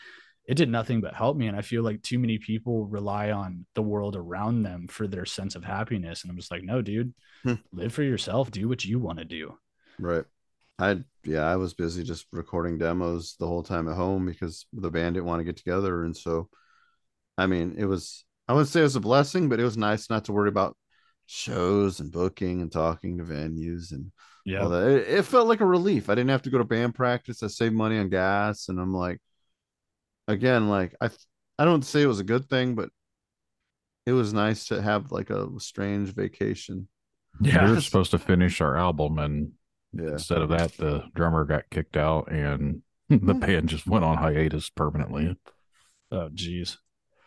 it 0.47 0.55
did 0.55 0.69
nothing 0.69 0.99
but 0.99 1.13
help 1.13 1.37
me. 1.37 1.45
And 1.45 1.55
I 1.55 1.61
feel 1.61 1.83
like 1.83 2.01
too 2.01 2.17
many 2.17 2.39
people 2.39 2.87
rely 2.87 3.29
on 3.29 3.67
the 3.75 3.83
world 3.83 4.15
around 4.15 4.63
them 4.63 4.87
for 4.87 5.05
their 5.07 5.25
sense 5.25 5.53
of 5.53 5.63
happiness. 5.63 6.23
And 6.23 6.31
I'm 6.31 6.37
just 6.37 6.49
like, 6.49 6.63
no, 6.63 6.81
dude, 6.81 7.13
hmm. 7.43 7.53
live 7.71 7.93
for 7.93 8.01
yourself, 8.01 8.49
do 8.49 8.67
what 8.67 8.83
you 8.83 8.97
want 8.97 9.19
to 9.19 9.25
do. 9.25 9.55
Right. 9.99 10.25
I, 10.79 11.03
yeah, 11.23 11.43
I 11.43 11.57
was 11.57 11.75
busy 11.75 12.03
just 12.03 12.25
recording 12.31 12.79
demos 12.79 13.35
the 13.37 13.45
whole 13.45 13.61
time 13.61 13.87
at 13.89 13.95
home 13.95 14.25
because 14.25 14.65
the 14.73 14.89
band 14.89 15.15
didn't 15.15 15.27
want 15.27 15.41
to 15.41 15.43
get 15.43 15.57
together. 15.57 16.03
And 16.03 16.17
so, 16.17 16.49
I 17.37 17.45
mean, 17.45 17.75
it 17.77 17.85
was, 17.85 18.23
I 18.49 18.53
wouldn't 18.53 18.69
say 18.69 18.79
it 18.79 18.83
was 18.83 18.95
a 18.95 18.99
blessing, 18.99 19.47
but 19.47 19.59
it 19.59 19.63
was 19.63 19.77
nice 19.77 20.09
not 20.09 20.25
to 20.25 20.31
worry 20.31 20.49
about 20.49 20.75
shows 21.27 21.99
and 21.99 22.11
booking 22.11 22.61
and 22.61 22.71
talking 22.71 23.19
to 23.19 23.23
venues 23.23 23.91
and 23.91 24.11
yeah. 24.43 24.63
all 24.63 24.69
that. 24.69 24.87
It, 24.87 25.19
it 25.19 25.23
felt 25.25 25.47
like 25.47 25.61
a 25.61 25.65
relief. 25.67 26.09
I 26.09 26.15
didn't 26.15 26.31
have 26.31 26.41
to 26.41 26.49
go 26.49 26.57
to 26.57 26.63
band 26.63 26.95
practice. 26.95 27.43
I 27.43 27.47
saved 27.47 27.75
money 27.75 27.99
on 27.99 28.09
gas, 28.09 28.67
and 28.67 28.79
I'm 28.79 28.91
like, 28.91 29.19
again, 30.27 30.67
like 30.67 30.95
I, 30.99 31.11
I 31.59 31.65
don't 31.65 31.83
say 31.85 32.01
it 32.01 32.07
was 32.07 32.19
a 32.19 32.23
good 32.23 32.49
thing, 32.49 32.73
but 32.73 32.89
it 34.07 34.13
was 34.13 34.33
nice 34.33 34.65
to 34.69 34.81
have 34.81 35.11
like 35.11 35.29
a 35.29 35.47
strange 35.59 36.15
vacation. 36.15 36.87
Yeah, 37.39 37.67
we 37.67 37.75
were 37.75 37.81
supposed 37.81 38.09
to 38.11 38.17
finish 38.17 38.61
our 38.61 38.75
album, 38.75 39.19
and 39.19 39.51
yeah. 39.93 40.13
instead 40.13 40.41
of 40.41 40.49
that, 40.49 40.75
the 40.75 41.03
drummer 41.13 41.45
got 41.45 41.69
kicked 41.69 41.97
out, 41.97 42.31
and 42.31 42.81
the 43.09 43.33
hmm. 43.33 43.39
band 43.41 43.69
just 43.69 43.85
went 43.85 44.03
on 44.05 44.17
hiatus 44.17 44.71
permanently. 44.71 45.37
Oh, 46.11 46.29
geez. 46.33 46.79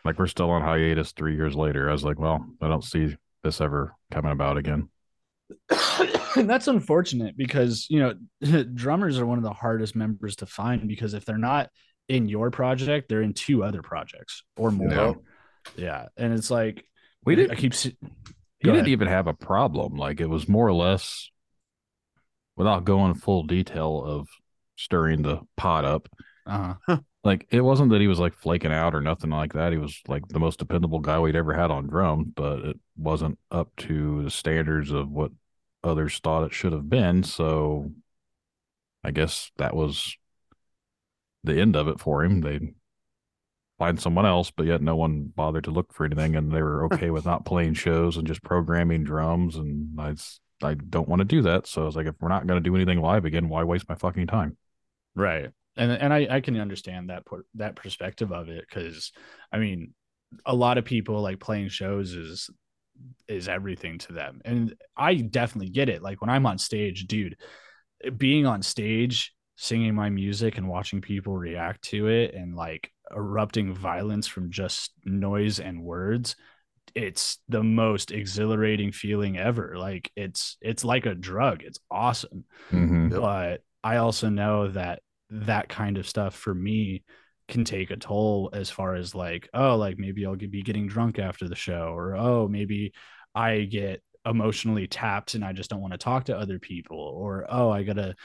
Like 0.05 0.19
we're 0.19 0.27
still 0.27 0.49
on 0.49 0.61
hiatus 0.61 1.11
three 1.11 1.35
years 1.35 1.55
later. 1.55 1.89
I 1.89 1.93
was 1.93 2.03
like, 2.03 2.19
well, 2.19 2.45
I 2.61 2.67
don't 2.67 2.83
see 2.83 3.15
this 3.43 3.61
ever 3.61 3.95
coming 4.11 4.31
about 4.31 4.57
again. 4.57 4.89
that's 6.35 6.67
unfortunate 6.67 7.37
because 7.37 7.85
you 7.89 7.99
know 7.99 8.63
drummers 8.73 9.19
are 9.19 9.25
one 9.25 9.37
of 9.37 9.43
the 9.43 9.53
hardest 9.53 9.95
members 9.95 10.37
to 10.37 10.45
find 10.47 10.87
because 10.87 11.13
if 11.13 11.25
they're 11.25 11.37
not 11.37 11.69
in 12.09 12.27
your 12.27 12.49
project, 12.51 13.07
they're 13.07 13.21
in 13.21 13.33
two 13.33 13.63
other 13.63 13.81
projects 13.81 14.43
or 14.57 14.71
more. 14.71 15.17
Yeah, 15.77 16.07
and 16.17 16.33
it's 16.33 16.51
like 16.51 16.85
we 17.25 17.35
didn't. 17.35 17.51
I 17.51 17.55
keep. 17.55 17.73
See- 17.73 17.97
he 18.59 18.71
didn't 18.71 18.87
even 18.87 19.09
have 19.09 19.27
a 19.27 19.33
problem. 19.33 19.95
Like 19.97 20.21
it 20.21 20.29
was 20.29 20.47
more 20.47 20.65
or 20.65 20.73
less, 20.73 21.29
without 22.55 22.85
going 22.85 23.13
full 23.13 23.43
detail 23.43 24.01
of 24.03 24.29
stirring 24.77 25.21
the 25.21 25.41
pot 25.57 25.83
up. 25.83 26.07
Uh-huh. 26.47 26.97
like 27.23 27.47
it 27.51 27.61
wasn't 27.61 27.89
that 27.91 28.01
he 28.01 28.07
was 28.07 28.19
like 28.19 28.33
flaking 28.33 28.71
out 28.73 28.93
or 28.93 29.01
nothing 29.01 29.29
like 29.29 29.53
that. 29.53 29.71
He 29.71 29.77
was 29.77 30.01
like 30.07 30.27
the 30.27 30.39
most 30.39 30.59
dependable 30.59 30.99
guy 30.99 31.19
we'd 31.19 31.35
ever 31.37 31.53
had 31.53 31.71
on 31.71 31.87
drum, 31.87 32.25
but 32.35 32.59
it 32.59 32.79
wasn't 32.97 33.39
up 33.49 33.69
to 33.77 34.23
the 34.23 34.29
standards 34.29 34.91
of 34.91 35.09
what 35.09 35.31
others 35.83 36.19
thought 36.19 36.43
it 36.43 36.53
should 36.53 36.73
have 36.73 36.89
been. 36.89 37.23
So 37.23 37.91
I 39.03 39.11
guess 39.11 39.51
that 39.57 39.75
was 39.75 40.17
the 41.45 41.59
end 41.59 41.77
of 41.77 41.87
it 41.87 41.99
for 42.01 42.25
him. 42.25 42.41
They 42.41 42.73
find 43.79 43.99
someone 44.01 44.25
else, 44.25 44.51
but 44.51 44.65
yet 44.65 44.81
no 44.81 44.97
one 44.97 45.27
bothered 45.33 45.63
to 45.65 45.71
look 45.71 45.93
for 45.93 46.05
anything, 46.05 46.35
and 46.35 46.51
they 46.51 46.61
were 46.61 46.85
okay 46.93 47.09
with 47.09 47.25
not 47.25 47.45
playing 47.45 47.75
shows 47.75 48.17
and 48.17 48.27
just 48.27 48.43
programming 48.43 49.03
drums. 49.05 49.55
And 49.55 49.97
I, 49.99 50.15
I 50.61 50.73
don't 50.73 51.07
want 51.07 51.21
to 51.21 51.25
do 51.25 51.41
that. 51.43 51.67
So 51.67 51.83
I 51.83 51.85
was 51.85 51.95
like, 51.95 52.05
if 52.07 52.15
we're 52.19 52.27
not 52.27 52.47
going 52.47 52.61
to 52.61 52.69
do 52.69 52.75
anything 52.75 52.99
live 52.99 53.23
again, 53.23 53.47
why 53.47 53.63
waste 53.63 53.87
my 53.87 53.95
fucking 53.95 54.27
time? 54.27 54.57
Right 55.15 55.51
and 55.77 55.91
and 55.91 56.13
I, 56.13 56.27
I 56.29 56.39
can 56.41 56.59
understand 56.59 57.09
that 57.09 57.25
per, 57.25 57.43
that 57.55 57.75
perspective 57.75 58.31
of 58.31 58.49
it 58.49 58.63
because 58.67 59.11
I 59.51 59.57
mean 59.59 59.93
a 60.45 60.55
lot 60.55 60.77
of 60.77 60.85
people 60.85 61.21
like 61.21 61.39
playing 61.39 61.69
shows 61.69 62.13
is 62.13 62.49
is 63.27 63.47
everything 63.47 63.97
to 63.99 64.13
them 64.13 64.41
and 64.45 64.75
I 64.95 65.15
definitely 65.15 65.69
get 65.69 65.89
it 65.89 66.01
like 66.01 66.21
when 66.21 66.29
I'm 66.29 66.45
on 66.45 66.57
stage 66.57 67.05
dude 67.07 67.37
being 68.17 68.45
on 68.45 68.61
stage 68.61 69.33
singing 69.55 69.95
my 69.95 70.09
music 70.09 70.57
and 70.57 70.67
watching 70.67 71.01
people 71.01 71.35
react 71.35 71.81
to 71.83 72.07
it 72.07 72.33
and 72.35 72.55
like 72.55 72.91
erupting 73.15 73.73
violence 73.73 74.27
from 74.27 74.51
just 74.51 74.91
noise 75.05 75.59
and 75.59 75.81
words 75.83 76.35
it's 76.95 77.39
the 77.49 77.63
most 77.63 78.11
exhilarating 78.11 78.91
feeling 78.91 79.37
ever 79.37 79.75
like 79.77 80.11
it's 80.15 80.57
it's 80.61 80.83
like 80.83 81.05
a 81.05 81.15
drug 81.15 81.61
it's 81.63 81.79
awesome 81.89 82.43
mm-hmm. 82.71 83.09
but 83.09 83.61
I 83.83 83.97
also 83.97 84.29
know 84.29 84.67
that 84.69 84.99
that 85.33 85.67
kind 85.67 85.97
of 85.97 86.07
stuff 86.07 86.35
for 86.35 86.53
me 86.53 87.03
can 87.47 87.65
take 87.65 87.91
a 87.91 87.97
toll 87.97 88.49
as 88.53 88.69
far 88.69 88.95
as 88.95 89.13
like 89.15 89.49
oh 89.53 89.75
like 89.75 89.97
maybe 89.97 90.25
i'll 90.25 90.35
be 90.35 90.61
getting 90.61 90.87
drunk 90.87 91.19
after 91.19 91.49
the 91.49 91.55
show 91.55 91.91
or 91.93 92.15
oh 92.15 92.47
maybe 92.47 92.93
i 93.35 93.61
get 93.61 94.01
emotionally 94.25 94.87
tapped 94.87 95.33
and 95.33 95.43
i 95.43 95.51
just 95.51 95.69
don't 95.69 95.81
want 95.81 95.91
to 95.91 95.97
talk 95.97 96.23
to 96.25 96.37
other 96.37 96.57
people 96.59 96.97
or 96.97 97.45
oh 97.49 97.69
i 97.69 97.83
gotta 97.83 98.15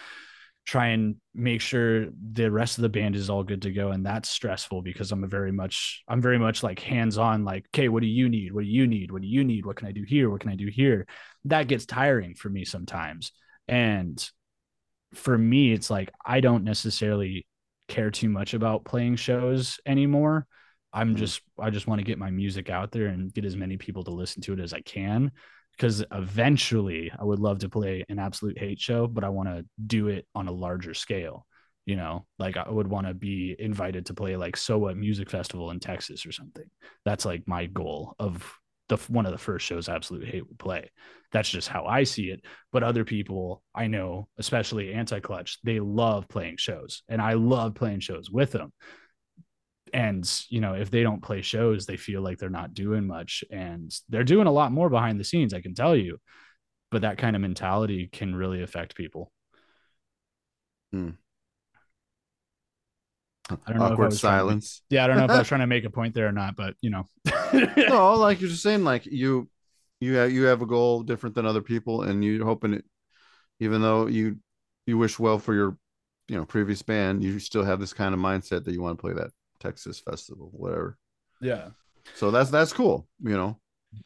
try 0.66 0.88
and 0.88 1.16
make 1.34 1.62
sure 1.62 2.06
the 2.34 2.48
rest 2.48 2.76
of 2.76 2.82
the 2.82 2.90
band 2.90 3.16
is 3.16 3.30
all 3.30 3.42
good 3.42 3.62
to 3.62 3.72
go 3.72 3.90
and 3.90 4.04
that's 4.06 4.28
stressful 4.28 4.82
because 4.82 5.10
i'm 5.10 5.24
a 5.24 5.26
very 5.26 5.50
much 5.50 6.02
i'm 6.08 6.20
very 6.20 6.38
much 6.38 6.62
like 6.62 6.78
hands 6.78 7.16
on 7.16 7.42
like 7.42 7.64
okay 7.74 7.88
what 7.88 8.02
do 8.02 8.06
you 8.08 8.28
need 8.28 8.52
what 8.52 8.62
do 8.64 8.70
you 8.70 8.86
need 8.86 9.10
what 9.10 9.22
do 9.22 9.26
you 9.28 9.42
need 9.42 9.64
what 9.64 9.76
can 9.76 9.88
i 9.88 9.92
do 9.92 10.04
here 10.06 10.28
what 10.28 10.40
can 10.42 10.50
i 10.50 10.54
do 10.56 10.68
here 10.70 11.06
that 11.46 11.66
gets 11.68 11.86
tiring 11.86 12.34
for 12.34 12.50
me 12.50 12.64
sometimes 12.66 13.32
and 13.66 14.30
for 15.14 15.36
me, 15.38 15.72
it's 15.72 15.90
like 15.90 16.10
I 16.24 16.40
don't 16.40 16.64
necessarily 16.64 17.46
care 17.88 18.10
too 18.10 18.28
much 18.28 18.54
about 18.54 18.84
playing 18.84 19.16
shows 19.16 19.78
anymore. 19.86 20.46
I'm 20.92 21.10
hmm. 21.10 21.16
just 21.16 21.40
I 21.58 21.70
just 21.70 21.86
want 21.86 22.00
to 22.00 22.04
get 22.04 22.18
my 22.18 22.30
music 22.30 22.70
out 22.70 22.92
there 22.92 23.06
and 23.06 23.32
get 23.32 23.44
as 23.44 23.56
many 23.56 23.76
people 23.76 24.04
to 24.04 24.10
listen 24.10 24.42
to 24.42 24.52
it 24.52 24.60
as 24.60 24.72
I 24.72 24.80
can 24.80 25.32
because 25.76 26.04
eventually 26.12 27.12
I 27.18 27.24
would 27.24 27.38
love 27.38 27.60
to 27.60 27.68
play 27.68 28.04
an 28.08 28.18
absolute 28.18 28.58
hate 28.58 28.80
show, 28.80 29.06
but 29.06 29.24
I 29.24 29.28
want 29.28 29.48
to 29.48 29.64
do 29.86 30.08
it 30.08 30.26
on 30.34 30.48
a 30.48 30.52
larger 30.52 30.94
scale. 30.94 31.46
You 31.86 31.96
know, 31.96 32.26
like 32.38 32.58
I 32.58 32.68
would 32.68 32.86
want 32.88 33.06
to 33.06 33.14
be 33.14 33.56
invited 33.58 34.06
to 34.06 34.14
play 34.14 34.36
like 34.36 34.58
So 34.58 34.76
What 34.76 34.98
Music 34.98 35.30
Festival 35.30 35.70
in 35.70 35.80
Texas 35.80 36.26
or 36.26 36.32
something. 36.32 36.66
That's 37.06 37.24
like 37.24 37.48
my 37.48 37.64
goal 37.64 38.14
of 38.18 38.44
the 38.88 38.96
one 39.08 39.26
of 39.26 39.32
the 39.32 39.38
first 39.38 39.66
shows 39.66 39.88
absolute 39.88 40.26
hate 40.26 40.46
would 40.46 40.58
play 40.58 40.90
that's 41.32 41.48
just 41.48 41.68
how 41.68 41.84
i 41.84 42.02
see 42.02 42.24
it 42.30 42.40
but 42.72 42.82
other 42.82 43.04
people 43.04 43.62
i 43.74 43.86
know 43.86 44.26
especially 44.38 44.92
anti-clutch 44.92 45.58
they 45.62 45.78
love 45.78 46.28
playing 46.28 46.56
shows 46.56 47.02
and 47.08 47.20
i 47.20 47.34
love 47.34 47.74
playing 47.74 48.00
shows 48.00 48.30
with 48.30 48.52
them 48.52 48.72
and 49.92 50.42
you 50.48 50.60
know 50.60 50.74
if 50.74 50.90
they 50.90 51.02
don't 51.02 51.22
play 51.22 51.42
shows 51.42 51.86
they 51.86 51.96
feel 51.96 52.22
like 52.22 52.38
they're 52.38 52.48
not 52.50 52.74
doing 52.74 53.06
much 53.06 53.44
and 53.50 53.94
they're 54.08 54.24
doing 54.24 54.46
a 54.46 54.52
lot 54.52 54.72
more 54.72 54.90
behind 54.90 55.20
the 55.20 55.24
scenes 55.24 55.54
i 55.54 55.60
can 55.60 55.74
tell 55.74 55.94
you 55.94 56.18
but 56.90 57.02
that 57.02 57.18
kind 57.18 57.36
of 57.36 57.42
mentality 57.42 58.08
can 58.10 58.34
really 58.34 58.62
affect 58.62 58.94
people 58.94 59.30
hmm. 60.92 61.10
I 63.50 63.70
don't 63.70 63.78
know 63.78 63.86
awkward 63.86 64.12
silence. 64.12 64.82
To, 64.90 64.96
yeah, 64.96 65.04
I 65.04 65.06
don't 65.06 65.16
know 65.16 65.24
if 65.24 65.30
I 65.30 65.38
was 65.38 65.48
trying 65.48 65.62
to 65.62 65.66
make 65.66 65.86
a 65.86 65.90
point 65.90 66.12
there 66.12 66.28
or 66.28 66.32
not, 66.32 66.54
but 66.54 66.74
you 66.82 66.90
know, 66.90 67.06
no, 67.76 68.14
like 68.14 68.40
you're 68.40 68.50
just 68.50 68.62
saying, 68.62 68.84
like 68.84 69.06
you, 69.06 69.48
you 70.00 70.14
have 70.14 70.32
you 70.32 70.44
have 70.44 70.62
a 70.62 70.66
goal 70.66 71.02
different 71.02 71.34
than 71.34 71.46
other 71.46 71.62
people, 71.62 72.02
and 72.02 72.24
you're 72.24 72.44
hoping 72.44 72.74
it, 72.74 72.84
even 73.60 73.80
though 73.82 74.06
you 74.06 74.38
you 74.86 74.98
wish 74.98 75.18
well 75.18 75.38
for 75.38 75.54
your, 75.54 75.76
you 76.28 76.36
know, 76.36 76.44
previous 76.44 76.82
band, 76.82 77.22
you 77.22 77.38
still 77.38 77.64
have 77.64 77.80
this 77.80 77.92
kind 77.92 78.14
of 78.14 78.20
mindset 78.20 78.64
that 78.64 78.72
you 78.72 78.80
want 78.82 78.98
to 78.98 79.02
play 79.02 79.12
that 79.12 79.30
Texas 79.60 80.00
festival, 80.00 80.50
whatever. 80.52 80.96
Yeah. 81.40 81.68
So 82.14 82.30
that's 82.30 82.50
that's 82.50 82.72
cool, 82.72 83.06
you 83.22 83.36
know. 83.36 83.58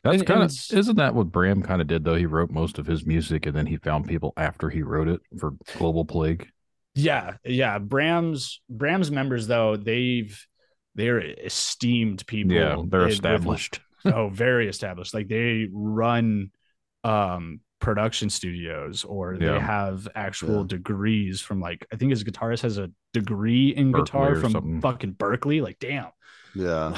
That's 0.04 0.22
kind 0.22 0.42
of 0.44 0.50
isn't 0.72 0.96
that 0.96 1.14
what 1.14 1.32
Bram 1.32 1.62
kind 1.62 1.80
of 1.82 1.88
did 1.88 2.04
though? 2.04 2.14
He 2.14 2.26
wrote 2.26 2.50
most 2.50 2.78
of 2.78 2.86
his 2.86 3.04
music 3.04 3.46
and 3.46 3.56
then 3.56 3.66
he 3.66 3.78
found 3.78 4.06
people 4.06 4.32
after 4.36 4.70
he 4.70 4.82
wrote 4.84 5.08
it 5.08 5.20
for 5.38 5.54
Global 5.76 6.04
Plague. 6.04 6.46
Yeah, 6.94 7.34
yeah. 7.44 7.78
Bram's 7.78 8.60
Bram's 8.70 9.10
members 9.10 9.48
though, 9.48 9.76
they've 9.76 10.38
they're 10.94 11.20
esteemed 11.20 12.26
people. 12.26 12.52
Yeah, 12.54 12.82
they're 12.86 13.08
established. 13.08 13.80
With, 14.04 14.14
oh, 14.14 14.28
very 14.28 14.68
established. 14.68 15.14
Like 15.14 15.28
they 15.28 15.68
run 15.72 16.50
um 17.04 17.60
production 17.80 18.30
studios 18.30 19.02
or 19.04 19.34
yeah. 19.34 19.52
they 19.54 19.58
have 19.60 20.06
actual 20.14 20.58
yeah. 20.60 20.66
degrees 20.68 21.40
from 21.40 21.60
like 21.60 21.84
I 21.92 21.96
think 21.96 22.10
his 22.10 22.22
guitarist 22.24 22.62
has 22.62 22.78
a 22.78 22.90
degree 23.12 23.70
in 23.74 23.92
Berklee 23.92 24.04
guitar 24.06 24.34
from 24.36 24.52
something. 24.52 24.80
fucking 24.80 25.14
Berklee. 25.14 25.62
Like, 25.62 25.78
damn. 25.78 26.08
Yeah. 26.54 26.96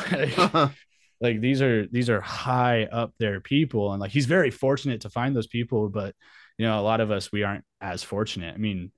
Like, 0.75 0.75
like 1.21 1.41
these 1.41 1.63
are 1.63 1.87
these 1.87 2.11
are 2.11 2.21
high 2.21 2.85
up 2.85 3.15
there 3.19 3.41
people. 3.41 3.93
And 3.93 4.01
like 4.01 4.11
he's 4.11 4.27
very 4.27 4.51
fortunate 4.51 5.03
to 5.03 5.11
find 5.11 5.35
those 5.35 5.47
people, 5.47 5.89
but 5.89 6.15
you 6.59 6.67
know 6.67 6.79
a 6.79 6.83
lot 6.83 7.01
of 7.01 7.11
us 7.11 7.33
we 7.33 7.43
aren't 7.43 7.65
as 7.81 8.03
fortunate 8.03 8.55
i 8.55 8.59
mean 8.59 8.91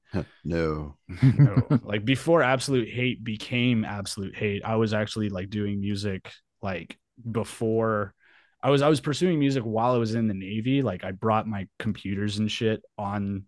no 0.44 0.96
no 1.22 1.62
like 1.82 2.04
before 2.04 2.42
absolute 2.42 2.88
hate 2.88 3.22
became 3.24 3.84
absolute 3.84 4.36
hate 4.36 4.62
i 4.64 4.76
was 4.76 4.92
actually 4.94 5.28
like 5.28 5.50
doing 5.50 5.80
music 5.80 6.30
like 6.62 6.98
before 7.30 8.14
i 8.62 8.70
was 8.70 8.82
i 8.82 8.88
was 8.88 9.00
pursuing 9.00 9.38
music 9.38 9.62
while 9.62 9.94
i 9.94 9.98
was 9.98 10.14
in 10.14 10.28
the 10.28 10.34
navy 10.34 10.82
like 10.82 11.04
i 11.04 11.10
brought 11.10 11.46
my 11.46 11.66
computers 11.78 12.38
and 12.38 12.50
shit 12.50 12.82
on 12.98 13.44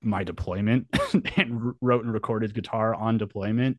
my 0.00 0.24
deployment 0.24 0.88
and 1.36 1.74
wrote 1.80 2.04
and 2.04 2.12
recorded 2.12 2.52
guitar 2.54 2.92
on 2.94 3.18
deployment 3.18 3.78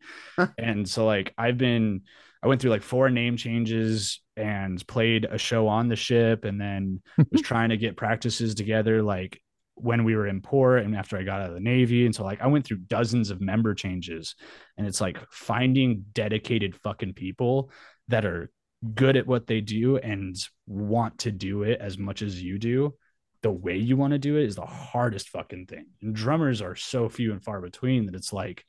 and 0.58 0.88
so 0.88 1.06
like 1.06 1.34
i've 1.38 1.58
been 1.58 2.02
i 2.42 2.48
went 2.48 2.62
through 2.62 2.72
like 2.72 2.82
four 2.82 3.10
name 3.10 3.36
changes 3.36 4.22
and 4.38 4.86
played 4.88 5.26
a 5.30 5.38
show 5.38 5.68
on 5.68 5.90
the 5.90 5.96
ship 5.98 6.46
and 6.46 6.60
then 6.60 7.02
was 7.30 7.42
trying 7.42 7.70
to 7.70 7.78
get 7.78 7.98
practices 7.98 8.56
together 8.56 9.04
like 9.04 9.42
when 9.76 10.04
we 10.04 10.16
were 10.16 10.28
in 10.28 10.42
port 10.42 10.84
and 10.84 10.96
after 10.96 11.18
I 11.18 11.24
got 11.24 11.42
out 11.42 11.48
of 11.50 11.54
the 11.56 11.60
Navy. 11.60 12.06
And 12.06 12.14
so 12.14 12.24
like 12.24 12.42
I 12.42 12.48
went 12.48 12.66
through 12.66 12.78
dozens 12.80 13.30
of 13.32 13.42
member 13.42 13.74
changes 13.74 14.36
and 14.78 14.86
it's 14.86 15.02
like 15.02 15.18
finding 15.32 16.06
dedicated 16.14 16.76
fucking 16.76 17.14
people 17.14 17.72
that 18.08 18.26
are 18.26 18.52
good 18.94 19.16
at 19.18 19.28
what 19.28 19.48
they 19.48 19.62
do 19.62 19.98
and 19.98 20.36
want 20.68 21.20
to 21.20 21.32
do 21.32 21.64
it 21.64 21.80
as 21.80 21.98
much 21.98 22.22
as 22.22 22.42
you 22.42 22.60
do. 22.60 22.94
The 23.42 23.52
way 23.52 23.76
you 23.76 23.98
want 23.98 24.12
to 24.12 24.20
do 24.20 24.38
it 24.38 24.46
is 24.46 24.56
the 24.56 24.62
hardest 24.62 25.30
fucking 25.30 25.66
thing. 25.66 25.88
And 26.02 26.16
drummers 26.16 26.62
are 26.62 26.76
so 26.76 27.10
few 27.10 27.32
and 27.32 27.44
far 27.44 27.62
between 27.62 28.06
that 28.06 28.16
it's 28.16 28.32
like 28.32 28.64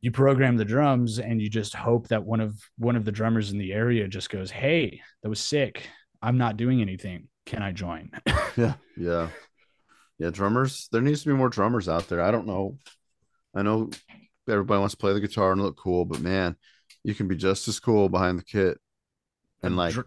you 0.00 0.10
program 0.12 0.56
the 0.56 0.64
drums 0.64 1.18
and 1.18 1.42
you 1.42 1.50
just 1.50 1.74
hope 1.74 2.08
that 2.08 2.24
one 2.24 2.40
of 2.40 2.56
one 2.78 2.96
of 2.96 3.04
the 3.04 3.12
drummers 3.12 3.50
in 3.50 3.58
the 3.58 3.74
area 3.74 4.08
just 4.08 4.30
goes, 4.30 4.50
"Hey, 4.50 5.02
that 5.22 5.28
was 5.28 5.40
sick. 5.40 5.86
I'm 6.22 6.38
not 6.38 6.56
doing 6.56 6.80
anything. 6.80 7.28
Can 7.44 7.62
I 7.62 7.72
join?" 7.72 8.10
yeah. 8.56 8.74
Yeah 8.96 9.28
yeah, 10.20 10.28
drummers. 10.30 10.86
There 10.92 11.00
needs 11.00 11.22
to 11.22 11.30
be 11.30 11.34
more 11.34 11.48
drummers 11.48 11.88
out 11.88 12.08
there. 12.08 12.20
I 12.20 12.30
don't 12.30 12.46
know. 12.46 12.76
I 13.54 13.62
know 13.62 13.90
everybody 14.48 14.78
wants 14.78 14.92
to 14.94 14.98
play 14.98 15.14
the 15.14 15.20
guitar 15.20 15.50
and 15.52 15.62
look 15.62 15.78
cool, 15.78 16.04
but 16.04 16.20
man, 16.20 16.56
you 17.02 17.14
can 17.14 17.26
be 17.26 17.36
just 17.36 17.66
as 17.68 17.80
cool 17.80 18.10
behind 18.10 18.38
the 18.38 18.44
kit. 18.44 18.78
And 19.62 19.78
like, 19.78 19.94
Dr- 19.94 20.06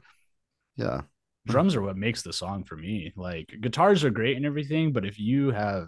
yeah, 0.78 1.01
drums 1.47 1.76
are 1.76 1.82
what 1.82 1.97
makes 1.97 2.22
the 2.22 2.32
song 2.32 2.64
for 2.64 2.76
me. 2.78 3.11
Like, 3.16 3.51
guitars 3.59 4.03
are 4.03 4.11
great 4.11 4.38
and 4.38 4.45
everything, 4.45 4.93
but 4.93 5.03
if 5.03 5.18
you 5.20 5.49
have 5.49 5.88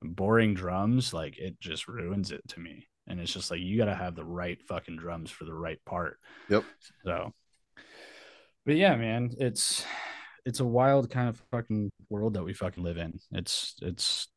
boring 0.00 0.54
drums, 0.54 1.12
like 1.12 1.36
it 1.36 1.58
just 1.60 1.88
ruins 1.88 2.30
it 2.30 2.46
to 2.50 2.60
me. 2.60 2.86
And 3.08 3.18
it's 3.20 3.32
just 3.32 3.50
like 3.50 3.60
you 3.60 3.76
got 3.76 3.84
to 3.86 3.94
have 3.96 4.14
the 4.14 4.24
right 4.24 4.58
fucking 4.68 4.96
drums 4.96 5.30
for 5.30 5.44
the 5.44 5.54
right 5.54 5.78
part. 5.84 6.18
Yep. 6.48 6.62
So, 7.04 7.32
but 8.64 8.76
yeah, 8.76 8.94
man, 8.94 9.30
it's 9.38 9.84
it's 10.46 10.60
a 10.60 10.64
wild 10.64 11.10
kind 11.10 11.28
of 11.28 11.42
fucking 11.50 11.90
world 12.08 12.34
that 12.34 12.44
we 12.44 12.54
fucking 12.54 12.82
live 12.84 12.96
in. 12.98 13.18
It's 13.32 13.74
it's 13.82 14.28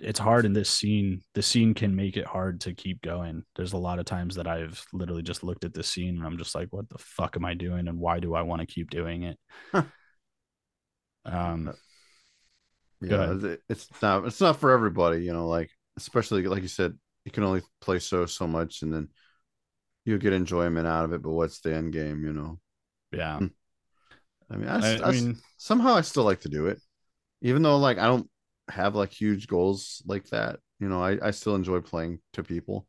it's 0.00 0.18
hard 0.18 0.44
in 0.44 0.52
this 0.52 0.70
scene. 0.70 1.22
The 1.34 1.42
scene 1.42 1.74
can 1.74 1.94
make 1.96 2.16
it 2.16 2.24
hard 2.24 2.60
to 2.62 2.72
keep 2.74 3.02
going. 3.02 3.42
There's 3.56 3.72
a 3.72 3.76
lot 3.78 3.98
of 3.98 4.04
times 4.06 4.36
that 4.36 4.46
I've 4.46 4.82
literally 4.92 5.22
just 5.22 5.42
looked 5.42 5.64
at 5.64 5.74
the 5.74 5.82
scene 5.82 6.16
and 6.16 6.24
I'm 6.24 6.38
just 6.38 6.54
like, 6.54 6.68
what 6.72 6.88
the 6.88 6.98
fuck 6.98 7.36
am 7.36 7.44
I 7.44 7.54
doing 7.54 7.88
and 7.88 7.98
why 7.98 8.20
do 8.20 8.34
I 8.34 8.42
want 8.42 8.60
to 8.60 8.66
keep 8.66 8.90
doing 8.90 9.24
it? 9.24 9.36
Huh. 9.72 9.82
Um 11.24 11.68
uh, 13.02 13.06
yeah, 13.06 13.56
it's 13.68 13.88
not 14.00 14.24
it's 14.26 14.40
not 14.40 14.60
for 14.60 14.70
everybody, 14.70 15.24
you 15.24 15.32
know, 15.32 15.48
like 15.48 15.70
especially 15.96 16.44
like 16.44 16.62
you 16.62 16.68
said, 16.68 16.96
you 17.24 17.32
can 17.32 17.42
only 17.42 17.62
play 17.80 17.98
so 17.98 18.24
so 18.26 18.46
much 18.46 18.82
and 18.82 18.94
then 18.94 19.08
you'll 20.04 20.18
get 20.18 20.32
enjoyment 20.32 20.86
out 20.86 21.04
of 21.04 21.12
it, 21.12 21.22
but 21.22 21.30
what's 21.32 21.58
the 21.60 21.74
end 21.74 21.92
game, 21.92 22.22
you 22.24 22.32
know? 22.32 22.60
Yeah. 23.10 23.38
Hmm. 23.38 23.46
I 24.50 24.56
mean, 24.56 24.68
I, 24.68 24.96
I, 24.98 25.08
I 25.08 25.10
mean, 25.12 25.36
somehow 25.56 25.94
I 25.94 26.02
still 26.02 26.24
like 26.24 26.40
to 26.42 26.48
do 26.48 26.66
it, 26.66 26.78
even 27.42 27.62
though 27.62 27.78
like 27.78 27.98
I 27.98 28.06
don't 28.06 28.28
have 28.68 28.94
like 28.94 29.10
huge 29.12 29.46
goals 29.46 30.02
like 30.06 30.26
that. 30.30 30.58
You 30.80 30.88
know, 30.88 31.02
I, 31.02 31.18
I 31.26 31.30
still 31.30 31.54
enjoy 31.54 31.80
playing 31.80 32.18
to 32.34 32.42
people, 32.42 32.86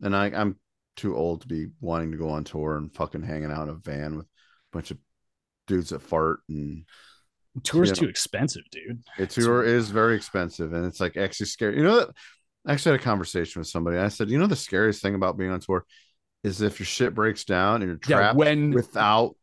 and 0.00 0.16
I 0.16 0.26
I'm 0.30 0.58
too 0.96 1.16
old 1.16 1.42
to 1.42 1.48
be 1.48 1.68
wanting 1.80 2.12
to 2.12 2.16
go 2.18 2.30
on 2.30 2.44
tour 2.44 2.76
and 2.76 2.94
fucking 2.94 3.22
hanging 3.22 3.50
out 3.50 3.64
in 3.64 3.68
a 3.74 3.74
van 3.74 4.16
with 4.16 4.26
a 4.26 4.72
bunch 4.72 4.90
of 4.92 4.98
dudes 5.66 5.88
that 5.90 6.02
fart 6.02 6.40
and 6.48 6.84
tour's 7.62 7.88
you 7.90 7.94
know, 7.96 8.00
too 8.04 8.08
expensive, 8.08 8.62
dude. 8.70 9.02
A 9.18 9.26
tour 9.26 9.64
is 9.64 9.90
very 9.90 10.16
expensive, 10.16 10.72
and 10.72 10.86
it's 10.86 11.00
like 11.00 11.16
actually 11.16 11.46
scary. 11.46 11.76
You 11.76 11.84
know, 11.84 12.10
I 12.66 12.72
actually 12.72 12.92
had 12.92 13.00
a 13.00 13.04
conversation 13.04 13.60
with 13.60 13.68
somebody. 13.68 13.98
I 13.98 14.08
said, 14.08 14.30
you 14.30 14.38
know, 14.38 14.46
the 14.46 14.56
scariest 14.56 15.02
thing 15.02 15.14
about 15.14 15.36
being 15.36 15.50
on 15.50 15.60
tour 15.60 15.84
is 16.42 16.60
if 16.60 16.78
your 16.78 16.86
shit 16.86 17.14
breaks 17.14 17.44
down 17.44 17.76
and 17.76 17.84
you're 17.88 17.96
trapped 17.96 18.34
yeah, 18.38 18.38
when, 18.38 18.70
without 18.70 19.34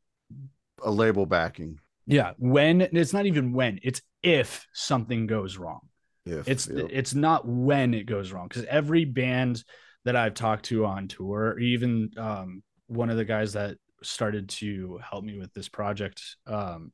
a 0.84 0.92
label 0.92 1.26
backing. 1.26 1.80
Yeah, 2.06 2.32
when 2.38 2.82
it's 2.82 3.14
not 3.14 3.26
even 3.26 3.54
when, 3.54 3.80
it's 3.84 4.02
if 4.24 4.66
something 4.74 5.28
goes 5.28 5.58
wrong. 5.58 5.82
If, 6.26 6.48
it's 6.48 6.68
yep. 6.68 6.88
it's 6.92 7.14
not 7.16 7.48
when 7.48 7.94
it 7.96 8.06
goes 8.06 8.32
wrong 8.32 8.48
because 8.48 8.64
every 8.66 9.06
band 9.06 9.64
that 10.06 10.16
I've 10.16 10.34
talked 10.36 10.66
to 10.66 10.86
on 10.86 11.08
tour, 11.08 11.58
even 11.60 12.12
um, 12.18 12.62
one 12.88 13.10
of 13.10 13.18
the 13.18 13.26
guys 13.26 13.54
that 13.54 13.78
started 14.04 14.50
to 14.50 15.00
help 15.10 15.24
me 15.24 15.38
with 15.40 15.52
this 15.54 15.68
project 15.70 16.22
um, 16.48 16.92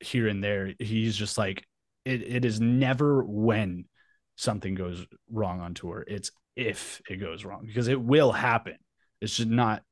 here 0.00 0.26
and 0.28 0.42
there, 0.42 0.72
he's 0.80 1.14
just 1.16 1.36
like, 1.38 1.64
it, 2.04 2.22
it 2.22 2.44
is 2.44 2.60
never 2.60 3.22
when 3.24 3.84
something 4.36 4.74
goes 4.74 5.04
wrong 5.30 5.60
on 5.60 5.74
tour. 5.74 6.04
It's 6.06 6.30
if 6.56 7.00
it 7.08 7.16
goes 7.16 7.44
wrong 7.44 7.64
because 7.66 7.86
it 7.88 8.00
will 8.00 8.32
happen. 8.32 8.76
It's 9.20 9.36
just 9.36 9.48
not 9.50 9.82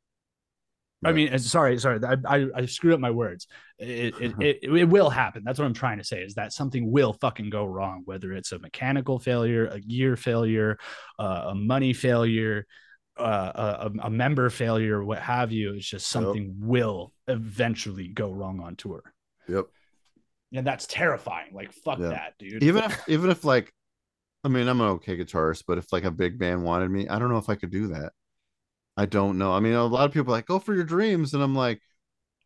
I 1.04 1.12
mean, 1.12 1.38
sorry, 1.38 1.78
sorry, 1.78 2.00
I, 2.04 2.16
I, 2.26 2.46
I 2.54 2.66
screwed 2.66 2.94
up 2.94 3.00
my 3.00 3.10
words. 3.10 3.46
It 3.78 4.14
it, 4.20 4.34
it, 4.40 4.58
it 4.64 4.84
will 4.86 5.10
happen. 5.10 5.42
That's 5.44 5.58
what 5.58 5.66
I'm 5.66 5.74
trying 5.74 5.98
to 5.98 6.04
say 6.04 6.22
is 6.22 6.34
that 6.34 6.52
something 6.52 6.90
will 6.90 7.12
fucking 7.20 7.50
go 7.50 7.64
wrong, 7.66 8.02
whether 8.06 8.32
it's 8.32 8.52
a 8.52 8.58
mechanical 8.58 9.18
failure, 9.18 9.66
a 9.66 9.80
gear 9.80 10.16
failure, 10.16 10.78
uh, 11.18 11.48
a 11.48 11.54
money 11.54 11.92
failure, 11.92 12.66
uh, 13.18 13.84
a, 14.02 14.06
a, 14.06 14.10
member 14.10 14.48
failure, 14.48 15.02
what 15.04 15.18
have 15.18 15.52
you. 15.52 15.74
It's 15.74 15.86
just 15.88 16.08
something 16.08 16.44
yep. 16.44 16.52
will 16.60 17.12
eventually 17.28 18.08
go 18.08 18.30
wrong 18.30 18.60
on 18.62 18.76
tour. 18.76 19.02
Yep. 19.48 19.66
And 20.54 20.66
that's 20.66 20.86
terrifying. 20.86 21.52
Like 21.52 21.72
fuck 21.72 21.98
that, 21.98 22.34
dude. 22.38 22.62
Even 22.62 22.84
if 22.84 23.08
even 23.08 23.30
if 23.30 23.44
like, 23.44 23.70
I 24.44 24.48
mean, 24.48 24.66
I'm 24.68 24.80
an 24.80 24.88
okay 24.90 25.18
guitarist, 25.18 25.64
but 25.66 25.76
if 25.76 25.92
like 25.92 26.04
a 26.04 26.10
big 26.10 26.38
band 26.38 26.64
wanted 26.64 26.90
me, 26.90 27.06
I 27.08 27.18
don't 27.18 27.28
know 27.28 27.36
if 27.36 27.50
I 27.50 27.56
could 27.56 27.70
do 27.70 27.88
that. 27.88 28.12
I 28.96 29.06
don't 29.06 29.38
know. 29.38 29.52
I 29.52 29.60
mean, 29.60 29.74
a 29.74 29.84
lot 29.84 30.06
of 30.06 30.12
people 30.12 30.32
like, 30.32 30.46
go 30.46 30.58
for 30.58 30.74
your 30.74 30.84
dreams. 30.84 31.34
And 31.34 31.42
I'm 31.42 31.54
like, 31.54 31.82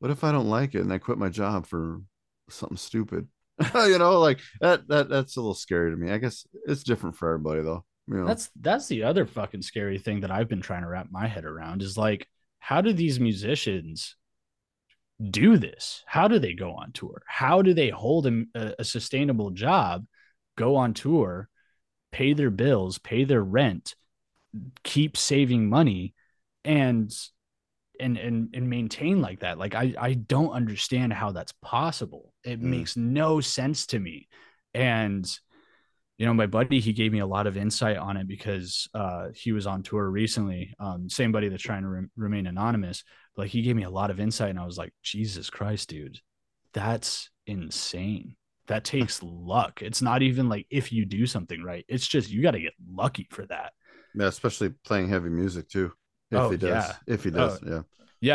what 0.00 0.10
if 0.10 0.24
I 0.24 0.32
don't 0.32 0.48
like 0.48 0.74
it 0.74 0.80
and 0.80 0.92
I 0.92 0.98
quit 0.98 1.18
my 1.18 1.28
job 1.28 1.66
for 1.66 2.00
something 2.48 2.76
stupid? 2.78 3.28
you 3.74 3.98
know, 3.98 4.18
like 4.20 4.40
that 4.62 4.88
that 4.88 5.10
that's 5.10 5.36
a 5.36 5.40
little 5.40 5.52
scary 5.54 5.90
to 5.90 5.96
me. 5.96 6.10
I 6.10 6.16
guess 6.16 6.46
it's 6.66 6.82
different 6.82 7.16
for 7.16 7.28
everybody 7.34 7.60
though. 7.60 7.84
You 8.08 8.14
know? 8.20 8.24
That's 8.26 8.48
that's 8.58 8.86
the 8.86 9.02
other 9.02 9.26
fucking 9.26 9.60
scary 9.60 9.98
thing 9.98 10.20
that 10.20 10.30
I've 10.30 10.48
been 10.48 10.62
trying 10.62 10.80
to 10.82 10.88
wrap 10.88 11.08
my 11.10 11.26
head 11.26 11.44
around 11.44 11.82
is 11.82 11.98
like, 11.98 12.26
how 12.58 12.80
do 12.80 12.94
these 12.94 13.20
musicians 13.20 14.16
do 15.30 15.58
this? 15.58 16.02
How 16.06 16.26
do 16.26 16.38
they 16.38 16.54
go 16.54 16.72
on 16.72 16.92
tour? 16.92 17.22
How 17.26 17.60
do 17.60 17.74
they 17.74 17.90
hold 17.90 18.26
a, 18.26 18.44
a 18.78 18.82
sustainable 18.84 19.50
job, 19.50 20.06
go 20.56 20.76
on 20.76 20.94
tour, 20.94 21.50
pay 22.12 22.32
their 22.32 22.50
bills, 22.50 22.96
pay 22.96 23.24
their 23.24 23.44
rent, 23.44 23.94
keep 24.84 25.18
saving 25.18 25.68
money? 25.68 26.14
and 26.64 27.12
and 27.98 28.16
and 28.16 28.50
and 28.54 28.70
maintain 28.70 29.20
like 29.20 29.40
that 29.40 29.58
like 29.58 29.74
i 29.74 29.94
i 29.98 30.12
don't 30.14 30.50
understand 30.50 31.12
how 31.12 31.32
that's 31.32 31.52
possible 31.62 32.32
it 32.44 32.58
mm. 32.60 32.64
makes 32.64 32.96
no 32.96 33.40
sense 33.40 33.86
to 33.86 33.98
me 33.98 34.28
and 34.74 35.38
you 36.18 36.24
know 36.26 36.34
my 36.34 36.46
buddy 36.46 36.80
he 36.80 36.92
gave 36.92 37.12
me 37.12 37.18
a 37.20 37.26
lot 37.26 37.46
of 37.46 37.56
insight 37.56 37.96
on 37.98 38.16
it 38.16 38.26
because 38.28 38.88
uh 38.94 39.28
he 39.34 39.52
was 39.52 39.66
on 39.66 39.82
tour 39.82 40.08
recently 40.10 40.74
um 40.78 41.08
same 41.10 41.32
buddy 41.32 41.48
that's 41.48 41.62
trying 41.62 41.82
to 41.82 41.88
re- 41.88 42.06
remain 42.16 42.46
anonymous 42.46 43.04
but 43.36 43.42
like 43.42 43.50
he 43.50 43.62
gave 43.62 43.76
me 43.76 43.84
a 43.84 43.90
lot 43.90 44.10
of 44.10 44.20
insight 44.20 44.50
and 44.50 44.58
i 44.58 44.64
was 44.66 44.78
like 44.78 44.92
jesus 45.02 45.48
christ 45.50 45.88
dude 45.88 46.18
that's 46.72 47.30
insane 47.46 48.34
that 48.66 48.84
takes 48.84 49.20
luck 49.22 49.82
it's 49.82 50.00
not 50.02 50.22
even 50.22 50.48
like 50.48 50.66
if 50.70 50.92
you 50.92 51.04
do 51.04 51.26
something 51.26 51.62
right 51.62 51.84
it's 51.88 52.06
just 52.06 52.30
you 52.30 52.40
got 52.42 52.52
to 52.52 52.60
get 52.60 52.72
lucky 52.90 53.26
for 53.30 53.44
that 53.46 53.72
yeah 54.14 54.26
especially 54.26 54.70
playing 54.86 55.08
heavy 55.08 55.28
music 55.30 55.68
too 55.68 55.92
if 56.30 56.38
oh, 56.38 56.50
he 56.50 56.56
does. 56.56 56.70
Yeah. 56.88 56.92
If 57.06 57.24
he 57.24 57.30
oh, 57.30 57.32
does. 57.32 57.62
Uh, 57.62 57.70
yeah. 57.70 57.82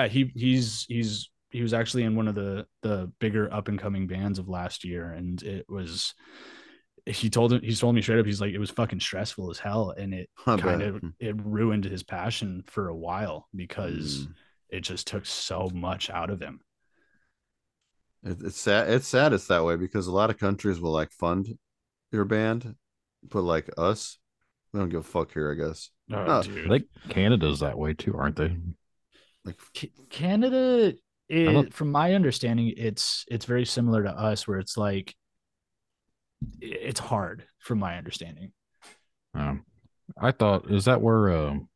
Yeah. 0.03 0.07
He 0.07 0.31
he's 0.35 0.85
he's 0.87 1.29
he 1.49 1.61
was 1.61 1.73
actually 1.73 2.03
in 2.03 2.15
one 2.15 2.27
of 2.27 2.35
the 2.35 2.65
the 2.81 3.11
bigger 3.19 3.51
up 3.53 3.67
and 3.67 3.79
coming 3.79 4.07
bands 4.07 4.39
of 4.39 4.49
last 4.49 4.83
year. 4.83 5.11
And 5.11 5.41
it 5.43 5.65
was 5.69 6.13
he 7.05 7.29
told 7.29 7.53
him 7.53 7.61
he 7.61 7.73
told 7.75 7.95
me 7.95 8.01
straight 8.01 8.19
up, 8.19 8.25
he's 8.25 8.41
like, 8.41 8.53
it 8.53 8.59
was 8.59 8.71
fucking 8.71 8.99
stressful 8.99 9.49
as 9.51 9.59
hell. 9.59 9.91
And 9.97 10.13
it 10.13 10.29
kind 10.43 10.61
of 10.81 11.01
it 11.19 11.35
ruined 11.43 11.85
his 11.85 12.03
passion 12.03 12.63
for 12.67 12.89
a 12.89 12.95
while 12.95 13.47
because 13.55 14.27
mm. 14.27 14.33
it 14.69 14.81
just 14.81 15.07
took 15.07 15.25
so 15.25 15.69
much 15.73 16.09
out 16.09 16.29
of 16.29 16.41
him. 16.41 16.59
It, 18.23 18.37
it's 18.43 18.59
sad 18.59 18.89
it's 18.89 19.07
sad 19.07 19.31
it's 19.33 19.47
that 19.47 19.63
way 19.63 19.75
because 19.77 20.07
a 20.07 20.11
lot 20.11 20.29
of 20.31 20.37
countries 20.39 20.81
will 20.81 20.91
like 20.91 21.11
fund 21.13 21.47
your 22.11 22.25
band, 22.25 22.75
but 23.31 23.41
like 23.41 23.69
us, 23.77 24.17
they 24.76 24.82
don't 24.82 24.89
give 24.89 24.99
a 24.99 25.03
fuck 25.03 25.32
here, 25.32 25.49
I 25.51 25.53
guess. 25.55 25.89
Oh, 26.13 26.43
Like 26.67 26.84
Canada's 27.07 27.61
that 27.61 27.78
way 27.78 27.93
too, 27.93 28.13
aren't 28.17 28.36
they? 28.36 28.57
Like 29.45 29.55
C- 29.73 29.93
Canada, 30.09 30.93
from 31.71 31.91
my 31.91 32.13
understanding, 32.13 32.73
it's 32.76 33.23
it's 33.30 33.45
very 33.45 33.65
similar 33.65 34.03
to 34.03 34.09
us, 34.09 34.47
where 34.47 34.59
it's 34.59 34.76
like 34.76 35.15
it's 36.59 36.99
hard, 36.99 37.45
from 37.59 37.80
my 37.80 37.97
understanding. 37.97 38.51
Um, 39.34 39.63
I 40.21 40.32
thought 40.32 40.69
is 40.69 40.86
that 40.86 41.01
where 41.01 41.32
um, 41.36 41.69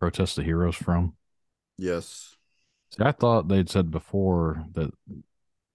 Protest 0.00 0.36
the 0.36 0.42
Hero's 0.42 0.76
from? 0.76 1.14
Yes. 1.76 2.34
See, 2.96 3.04
I 3.04 3.12
thought 3.12 3.48
they'd 3.48 3.68
said 3.68 3.90
before 3.90 4.64
that 4.72 4.90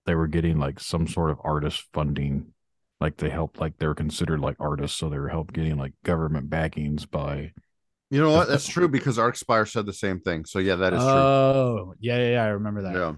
they 0.08 0.16
were 0.16 0.28
getting 0.28 0.58
like 0.58 0.80
some 0.80 1.08
sort 1.08 1.30
of 1.30 1.38
artist 1.44 1.86
funding 1.94 2.54
like 3.00 3.18
they 3.18 3.30
help 3.30 3.60
like 3.60 3.78
they're 3.78 3.94
considered 3.96 4.40
like 4.40 4.56
artists 4.60 4.98
so 4.98 5.10
they're 5.10 5.28
help 5.28 5.54
getting 5.54 5.78
like 5.78 5.94
government 6.04 6.50
backings 6.50 7.06
by 7.06 7.52
you 8.10 8.22
know 8.22 8.32
what 8.32 8.48
that's 8.48 8.68
true 8.68 8.88
because 8.88 9.18
Archspire 9.18 9.70
said 9.70 9.86
the 9.86 9.94
same 9.94 10.20
thing 10.20 10.46
so 10.46 10.60
yeah 10.60 10.76
that 10.76 10.94
is 10.94 11.00
true 11.00 11.08
oh 11.08 11.94
yeah 12.00 12.18
yeah, 12.18 12.28
yeah 12.32 12.44
i 12.44 12.48
remember 12.48 12.84
that 12.84 12.94
yeah 12.96 13.14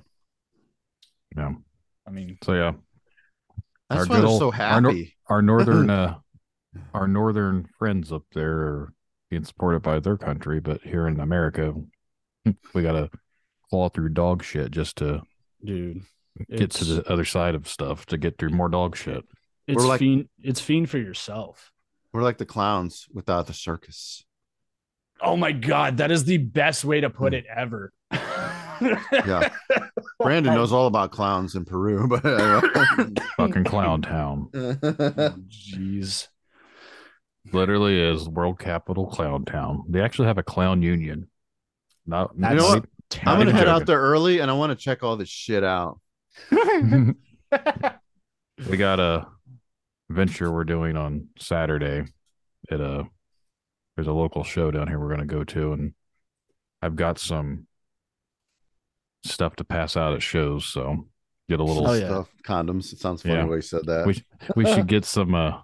yeah 1.38 1.52
i 2.08 2.12
mean 2.12 2.38
so 2.44 2.54
yeah 2.54 2.72
that's 3.90 4.02
our 4.02 4.08
why 4.08 4.20
they're 4.20 4.38
so 4.40 4.52
happy 4.52 5.16
our, 5.28 5.38
our 5.38 5.42
northern 5.42 5.90
uh 5.90 6.16
our 6.94 7.08
northern 7.08 7.68
friends 7.78 8.12
up 8.12 8.24
there 8.34 8.58
are 8.58 8.94
being 9.30 9.44
supported 9.44 9.82
by 9.82 10.00
their 10.00 10.18
country 10.18 10.60
but 10.60 10.82
here 10.82 11.08
in 11.08 11.20
america 11.20 11.74
we 12.74 12.82
gotta 12.82 13.10
claw 13.70 13.88
through 13.90 14.10
dog 14.10 14.44
shit 14.44 14.72
just 14.72 14.98
to 14.98 15.22
dude 15.64 16.02
get 16.56 16.72
to 16.72 16.84
the 16.86 17.12
other 17.12 17.26
side 17.26 17.54
of 17.54 17.68
stuff 17.68 18.06
to 18.06 18.18
get 18.18 18.38
through 18.38 18.50
more 18.50 18.70
dog 18.70 18.96
shit 18.96 19.24
it's 19.70 19.86
like, 19.86 20.00
fiend. 20.00 20.28
It's 20.42 20.60
fiend 20.60 20.90
for 20.90 20.98
yourself. 20.98 21.72
We're 22.12 22.24
like 22.24 22.40
the 22.40 22.46
clowns 22.46 23.06
without 23.14 23.46
the 23.48 23.54
circus. 23.54 24.24
Oh 25.22 25.38
my 25.38 25.52
god, 25.52 25.98
that 25.98 26.12
is 26.12 26.24
the 26.24 26.38
best 26.38 26.84
way 26.86 27.02
to 27.02 27.10
put 27.10 27.34
mm. 27.34 27.38
it 27.38 27.46
ever. 27.56 27.94
yeah, 29.12 29.50
Brandon 30.20 30.54
knows 30.56 30.72
all 30.72 30.88
about 30.88 31.12
clowns 31.12 31.54
in 31.56 31.66
Peru, 31.66 32.08
but 32.08 32.22
fucking 33.38 33.66
clown 33.66 34.02
town. 34.02 34.48
Jeez, 34.52 36.28
oh, 37.54 37.58
literally 37.58 38.00
is 38.02 38.28
world 38.28 38.58
capital 38.58 39.06
clown 39.06 39.46
town. 39.46 39.84
They 39.88 40.02
actually 40.02 40.28
have 40.30 40.38
a 40.40 40.44
clown 40.44 40.82
union. 40.82 41.30
Not, 42.08 42.32
you 42.36 42.42
know 42.56 42.64
what? 42.70 42.86
I'm 43.24 43.38
gonna 43.38 43.52
head 43.52 43.68
out 43.68 43.86
there 43.86 44.00
early, 44.00 44.40
and 44.40 44.50
I 44.50 44.54
want 44.56 44.72
to 44.72 44.76
check 44.76 45.04
all 45.04 45.16
this 45.16 45.30
shit 45.30 45.64
out. 45.64 46.00
we 48.68 48.78
got 48.78 49.00
a 49.00 49.28
venture 50.10 50.52
we're 50.52 50.64
doing 50.64 50.98
on 50.98 51.28
Saturday 51.38 52.04
at 52.72 52.82
a 52.82 53.06
there's 53.96 54.08
a 54.08 54.12
local 54.14 54.44
show 54.44 54.72
down 54.72 54.88
here 54.88 55.00
we're 55.00 55.08
going 55.14 55.20
to 55.20 55.26
go 55.26 55.44
to 55.44 55.74
and 55.74 55.94
I've 56.82 56.96
got 56.96 57.20
some 57.20 57.68
stuff 59.24 59.56
to 59.58 59.64
pass 59.64 59.96
out 59.96 60.14
at 60.14 60.24
shows 60.24 60.66
so 60.66 61.08
get 61.48 61.60
a 61.60 61.64
little 61.64 61.88
oh, 61.88 61.98
stuff 61.98 62.28
yeah. 62.44 62.48
condoms 62.50 62.92
it 62.92 63.00
sounds 63.00 63.22
funny 63.22 63.36
yeah. 63.36 63.46
way 63.46 63.58
you 63.58 63.62
said 63.62 63.86
that 63.86 64.06
we, 64.08 64.24
we 64.56 64.66
should 64.66 64.88
get 64.88 65.06
some 65.06 65.36
uh 65.36 65.60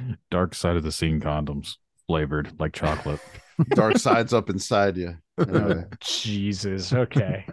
dark 0.30 0.54
side 0.54 0.76
of 0.76 0.82
the 0.82 0.92
scene 0.92 1.20
condoms 1.20 1.76
flavored 2.06 2.52
like 2.58 2.72
chocolate 2.72 3.20
dark 3.70 3.96
sides 3.98 4.32
up 4.34 4.50
inside 4.50 4.96
you 4.96 5.16
jesus 6.00 6.92
okay 6.92 7.44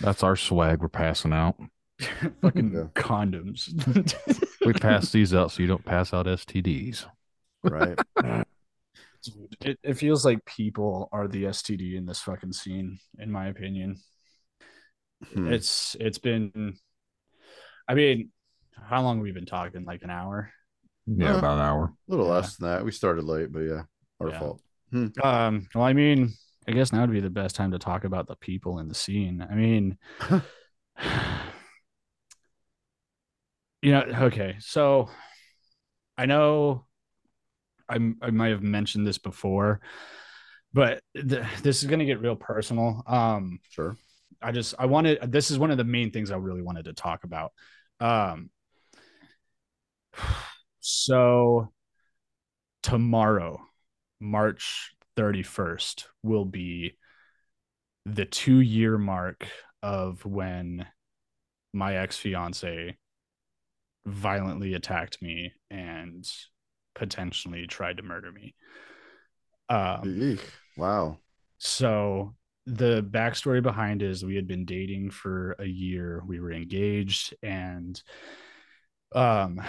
that's 0.00 0.22
our 0.22 0.36
swag 0.36 0.80
we're 0.80 0.88
passing 0.88 1.32
out 1.32 1.56
fucking 2.42 2.70
condoms. 2.94 3.66
we 4.66 4.72
pass 4.72 5.10
these 5.10 5.34
out 5.34 5.50
so 5.50 5.62
you 5.62 5.68
don't 5.68 5.84
pass 5.84 6.12
out 6.12 6.26
STDs. 6.26 7.06
Right. 7.62 7.98
It, 9.60 9.78
it 9.84 9.94
feels 9.94 10.24
like 10.24 10.44
people 10.44 11.08
are 11.12 11.28
the 11.28 11.44
STD 11.44 11.94
in 11.94 12.06
this 12.06 12.18
fucking 12.22 12.52
scene, 12.54 12.98
in 13.20 13.30
my 13.30 13.46
opinion. 13.46 13.98
Hmm. 15.32 15.52
It's 15.52 15.94
it's 16.00 16.18
been, 16.18 16.74
I 17.86 17.94
mean, 17.94 18.30
how 18.74 19.02
long 19.02 19.18
have 19.18 19.22
we 19.22 19.30
been 19.30 19.46
talking? 19.46 19.84
Like 19.84 20.02
an 20.02 20.10
hour. 20.10 20.50
Yeah, 21.06 21.36
uh, 21.36 21.38
about 21.38 21.58
an 21.58 21.64
hour. 21.64 21.84
A 21.84 22.10
little 22.10 22.26
yeah. 22.26 22.32
less 22.32 22.56
than 22.56 22.68
that. 22.68 22.84
We 22.84 22.90
started 22.90 23.22
late, 23.24 23.52
but 23.52 23.60
yeah, 23.60 23.82
our 24.20 24.30
yeah. 24.30 24.38
fault. 24.40 24.60
Hmm. 24.90 25.06
Um. 25.22 25.68
Well, 25.72 25.84
I 25.84 25.92
mean, 25.92 26.32
I 26.66 26.72
guess 26.72 26.92
now 26.92 27.02
would 27.02 27.12
be 27.12 27.20
the 27.20 27.30
best 27.30 27.54
time 27.54 27.70
to 27.70 27.78
talk 27.78 28.02
about 28.02 28.26
the 28.26 28.34
people 28.34 28.80
in 28.80 28.88
the 28.88 28.94
scene. 28.96 29.46
I 29.48 29.54
mean. 29.54 29.98
you 33.82 33.90
know, 33.90 34.00
okay. 34.00 34.56
So 34.60 35.10
I 36.16 36.26
know 36.26 36.86
I'm, 37.88 38.16
I 38.22 38.30
might 38.30 38.52
have 38.52 38.62
mentioned 38.62 39.06
this 39.06 39.18
before, 39.18 39.80
but 40.72 41.02
th- 41.14 41.42
this 41.62 41.82
is 41.82 41.88
going 41.90 41.98
to 41.98 42.04
get 42.04 42.20
real 42.22 42.36
personal. 42.36 43.02
Um, 43.06 43.58
sure. 43.70 43.96
I 44.40 44.52
just, 44.52 44.74
I 44.78 44.86
wanted, 44.86 45.30
this 45.30 45.50
is 45.50 45.58
one 45.58 45.72
of 45.72 45.76
the 45.78 45.84
main 45.84 46.12
things 46.12 46.30
I 46.30 46.36
really 46.36 46.62
wanted 46.62 46.84
to 46.86 46.92
talk 46.92 47.24
about. 47.24 47.52
Um, 48.00 48.50
so 50.80 51.72
tomorrow, 52.82 53.60
March 54.20 54.92
31st, 55.16 56.04
will 56.22 56.44
be 56.44 56.96
the 58.06 58.24
two 58.24 58.60
year 58.60 58.96
mark 58.98 59.46
of 59.82 60.24
when 60.24 60.86
my 61.72 61.96
ex 61.96 62.16
fiance 62.16 62.96
violently 64.06 64.74
attacked 64.74 65.22
me 65.22 65.52
and 65.70 66.28
potentially 66.94 67.66
tried 67.66 67.96
to 67.98 68.02
murder 68.02 68.30
me. 68.32 68.54
Um, 69.68 70.38
wow. 70.76 71.18
So 71.58 72.34
the 72.66 73.02
backstory 73.02 73.62
behind 73.62 74.02
is 74.02 74.24
we 74.24 74.36
had 74.36 74.46
been 74.48 74.64
dating 74.64 75.10
for 75.10 75.56
a 75.58 75.64
year. 75.64 76.22
We 76.26 76.40
were 76.40 76.52
engaged 76.52 77.34
and 77.42 78.00
um 79.14 79.60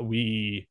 we 0.00 0.66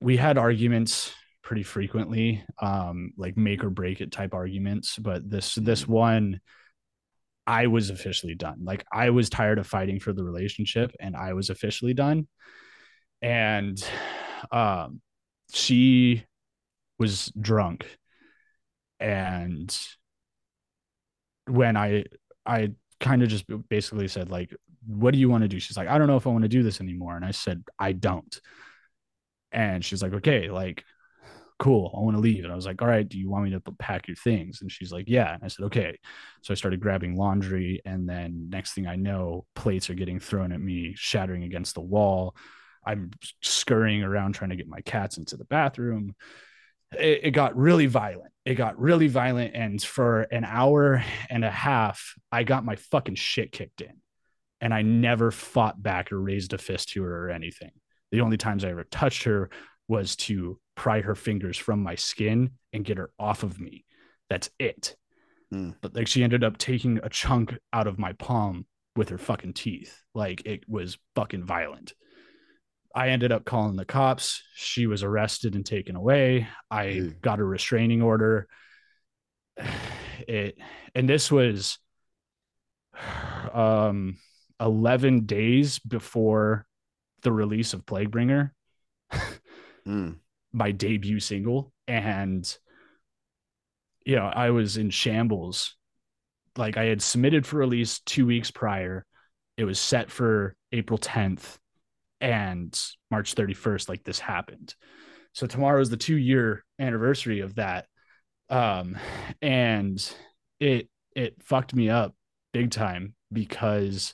we 0.00 0.16
had 0.16 0.38
arguments 0.38 1.12
pretty 1.42 1.62
frequently, 1.62 2.42
um, 2.60 3.12
like 3.18 3.36
make 3.36 3.62
or 3.62 3.70
break 3.70 4.00
it 4.00 4.10
type 4.10 4.32
arguments. 4.34 4.96
But 4.98 5.28
this 5.30 5.54
this 5.56 5.84
mm. 5.84 5.88
one 5.88 6.40
I 7.46 7.66
was 7.66 7.90
officially 7.90 8.34
done. 8.34 8.60
Like 8.64 8.84
I 8.92 9.10
was 9.10 9.28
tired 9.30 9.58
of 9.58 9.66
fighting 9.66 9.98
for 10.00 10.12
the 10.12 10.24
relationship 10.24 10.92
and 11.00 11.16
I 11.16 11.32
was 11.32 11.50
officially 11.50 11.94
done. 11.94 12.28
And 13.20 13.82
um 14.50 15.00
she 15.52 16.24
was 16.98 17.32
drunk 17.40 17.86
and 19.00 19.76
when 21.46 21.76
I 21.76 22.04
I 22.46 22.72
kind 23.00 23.22
of 23.22 23.28
just 23.28 23.44
basically 23.68 24.08
said 24.08 24.30
like 24.30 24.54
what 24.86 25.12
do 25.12 25.18
you 25.20 25.28
want 25.28 25.42
to 25.42 25.48
do? 25.48 25.60
She's 25.60 25.76
like 25.76 25.88
I 25.88 25.98
don't 25.98 26.06
know 26.08 26.16
if 26.16 26.26
I 26.26 26.30
want 26.30 26.42
to 26.42 26.48
do 26.48 26.62
this 26.62 26.80
anymore 26.80 27.16
and 27.16 27.24
I 27.24 27.32
said 27.32 27.64
I 27.78 27.92
don't. 27.92 28.40
And 29.52 29.84
she's 29.84 30.02
like 30.02 30.14
okay, 30.14 30.50
like 30.50 30.84
cool, 31.62 31.94
I 31.96 32.00
want 32.00 32.16
to 32.16 32.20
leave. 32.20 32.42
And 32.42 32.52
I 32.52 32.56
was 32.56 32.66
like, 32.66 32.82
all 32.82 32.88
right, 32.88 33.08
do 33.08 33.16
you 33.16 33.30
want 33.30 33.44
me 33.44 33.50
to 33.52 33.60
pack 33.78 34.08
your 34.08 34.16
things? 34.16 34.60
And 34.62 34.70
she's 34.72 34.90
like, 34.92 35.04
yeah. 35.06 35.32
And 35.32 35.44
I 35.44 35.46
said, 35.48 35.66
okay. 35.66 35.96
So 36.42 36.52
I 36.52 36.56
started 36.56 36.80
grabbing 36.80 37.16
laundry. 37.16 37.80
And 37.86 38.06
then 38.08 38.46
next 38.50 38.72
thing 38.72 38.88
I 38.88 38.96
know, 38.96 39.46
plates 39.54 39.88
are 39.88 39.94
getting 39.94 40.18
thrown 40.18 40.50
at 40.50 40.60
me, 40.60 40.92
shattering 40.96 41.44
against 41.44 41.74
the 41.76 41.80
wall. 41.80 42.34
I'm 42.84 43.12
scurrying 43.42 44.02
around 44.02 44.32
trying 44.32 44.50
to 44.50 44.56
get 44.56 44.66
my 44.66 44.80
cats 44.80 45.18
into 45.18 45.36
the 45.36 45.44
bathroom. 45.44 46.16
It, 46.98 47.26
it 47.26 47.30
got 47.30 47.56
really 47.56 47.86
violent. 47.86 48.32
It 48.44 48.54
got 48.56 48.76
really 48.80 49.06
violent. 49.06 49.54
And 49.54 49.80
for 49.80 50.22
an 50.32 50.44
hour 50.44 51.04
and 51.30 51.44
a 51.44 51.50
half, 51.50 52.14
I 52.32 52.42
got 52.42 52.64
my 52.64 52.74
fucking 52.90 53.14
shit 53.14 53.52
kicked 53.52 53.82
in. 53.82 54.00
And 54.60 54.74
I 54.74 54.82
never 54.82 55.30
fought 55.30 55.80
back 55.80 56.10
or 56.10 56.20
raised 56.20 56.54
a 56.54 56.58
fist 56.58 56.88
to 56.90 57.04
her 57.04 57.28
or 57.28 57.30
anything. 57.30 57.70
The 58.10 58.20
only 58.22 58.36
times 58.36 58.64
I 58.64 58.70
ever 58.70 58.84
touched 58.84 59.22
her 59.24 59.48
was 59.92 60.16
to 60.16 60.58
pry 60.74 61.02
her 61.02 61.14
fingers 61.14 61.58
from 61.58 61.82
my 61.82 61.94
skin 61.94 62.52
and 62.72 62.82
get 62.86 62.96
her 62.96 63.10
off 63.18 63.42
of 63.42 63.60
me. 63.60 63.84
That's 64.30 64.48
it. 64.58 64.96
Mm. 65.52 65.74
But 65.82 65.94
like 65.94 66.06
she 66.08 66.24
ended 66.24 66.42
up 66.42 66.56
taking 66.56 66.98
a 67.02 67.10
chunk 67.10 67.52
out 67.74 67.86
of 67.86 67.98
my 67.98 68.14
palm 68.14 68.64
with 68.96 69.10
her 69.10 69.18
fucking 69.18 69.52
teeth. 69.52 70.00
Like 70.14 70.46
it 70.46 70.66
was 70.66 70.96
fucking 71.14 71.44
violent. 71.44 71.92
I 72.94 73.10
ended 73.10 73.32
up 73.32 73.44
calling 73.44 73.76
the 73.76 73.84
cops. 73.84 74.42
She 74.54 74.86
was 74.86 75.02
arrested 75.02 75.56
and 75.56 75.66
taken 75.66 75.94
away. 75.94 76.48
I 76.70 76.86
mm. 76.86 77.20
got 77.20 77.38
a 77.40 77.44
restraining 77.44 78.02
order. 78.02 78.48
It 80.28 80.56
and 80.94 81.08
this 81.08 81.32
was 81.32 81.78
um 83.52 84.18
11 84.60 85.26
days 85.26 85.80
before 85.80 86.66
the 87.22 87.32
release 87.32 87.72
of 87.74 87.84
Plaguebringer. 87.86 88.50
mm. 89.86 90.16
my 90.52 90.70
debut 90.72 91.20
single. 91.20 91.72
And, 91.86 92.58
you 94.06 94.16
know, 94.16 94.26
I 94.34 94.50
was 94.50 94.76
in 94.76 94.90
shambles. 94.90 95.74
Like 96.56 96.76
I 96.76 96.84
had 96.84 97.02
submitted 97.02 97.46
for 97.46 97.56
release 97.58 98.00
two 98.00 98.26
weeks 98.26 98.50
prior, 98.50 99.06
it 99.56 99.64
was 99.64 99.78
set 99.78 100.10
for 100.10 100.54
April 100.72 100.98
10th 100.98 101.58
and 102.20 102.78
March 103.10 103.34
31st. 103.34 103.88
Like 103.88 104.04
this 104.04 104.18
happened. 104.18 104.74
So 105.34 105.46
tomorrow 105.46 105.80
is 105.80 105.90
the 105.90 105.96
two 105.96 106.16
year 106.16 106.64
anniversary 106.78 107.40
of 107.40 107.54
that. 107.56 107.86
Um, 108.50 108.98
and 109.40 109.98
it, 110.60 110.88
it 111.16 111.42
fucked 111.42 111.74
me 111.74 111.88
up 111.90 112.14
big 112.52 112.70
time 112.70 113.14
because 113.32 114.12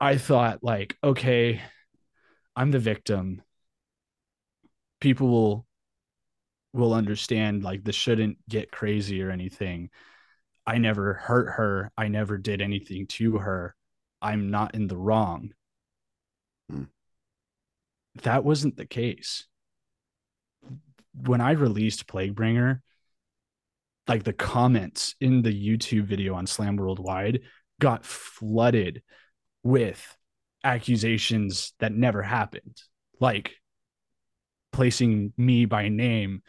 I 0.00 0.16
thought 0.16 0.62
like, 0.62 0.96
okay, 1.04 1.60
I'm 2.56 2.70
the 2.70 2.78
victim 2.78 3.42
people 5.02 5.28
will 5.28 5.66
will 6.74 6.94
understand 6.94 7.62
like 7.64 7.82
this 7.84 7.96
shouldn't 7.96 8.38
get 8.48 8.70
crazy 8.70 9.20
or 9.20 9.30
anything. 9.32 9.90
I 10.64 10.78
never 10.78 11.14
hurt 11.14 11.50
her. 11.56 11.90
I 11.98 12.06
never 12.08 12.38
did 12.38 12.62
anything 12.62 13.08
to 13.08 13.38
her. 13.38 13.74
I'm 14.22 14.50
not 14.52 14.76
in 14.76 14.86
the 14.86 14.96
wrong. 14.96 15.50
Mm. 16.72 16.86
That 18.22 18.44
wasn't 18.44 18.76
the 18.76 18.86
case. 18.86 19.44
When 21.14 21.40
I 21.42 21.50
released 21.50 22.06
Plaguebringer, 22.06 22.80
like 24.06 24.22
the 24.22 24.32
comments 24.32 25.16
in 25.20 25.42
the 25.42 25.50
YouTube 25.52 26.04
video 26.04 26.34
on 26.36 26.46
Slam 26.46 26.76
Worldwide 26.76 27.40
got 27.80 28.06
flooded 28.06 29.02
with 29.64 30.16
accusations 30.62 31.72
that 31.80 31.92
never 31.92 32.22
happened. 32.22 32.80
Like 33.20 33.56
placing 34.72 35.32
me 35.36 35.64
by 35.66 35.88
name 35.88 36.42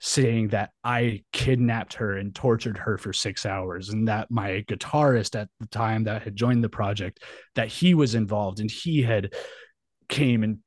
saying 0.00 0.48
that 0.48 0.70
I 0.84 1.24
kidnapped 1.32 1.94
her 1.94 2.16
and 2.16 2.34
tortured 2.34 2.76
her 2.76 2.98
for 2.98 3.12
6 3.12 3.46
hours 3.46 3.88
and 3.88 4.08
that 4.08 4.30
my 4.30 4.62
guitarist 4.68 5.34
at 5.40 5.48
the 5.60 5.66
time 5.68 6.04
that 6.04 6.22
had 6.22 6.36
joined 6.36 6.62
the 6.62 6.68
project 6.68 7.22
that 7.54 7.68
he 7.68 7.94
was 7.94 8.14
involved 8.14 8.60
and 8.60 8.70
he 8.70 9.02
had 9.02 9.32
came 10.08 10.42
and 10.42 10.58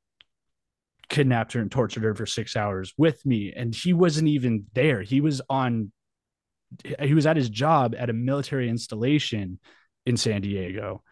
kidnapped 1.08 1.52
her 1.52 1.60
and 1.60 1.70
tortured 1.70 2.02
her 2.02 2.14
for 2.16 2.26
6 2.26 2.56
hours 2.56 2.92
with 2.98 3.24
me 3.24 3.52
and 3.54 3.74
he 3.74 3.92
wasn't 3.92 4.26
even 4.28 4.66
there 4.74 5.02
he 5.02 5.20
was 5.20 5.40
on 5.48 5.92
he 7.00 7.14
was 7.14 7.24
at 7.24 7.36
his 7.36 7.48
job 7.48 7.94
at 7.96 8.10
a 8.10 8.12
military 8.12 8.68
installation 8.68 9.58
in 10.04 10.16
San 10.16 10.40
Diego 10.42 11.02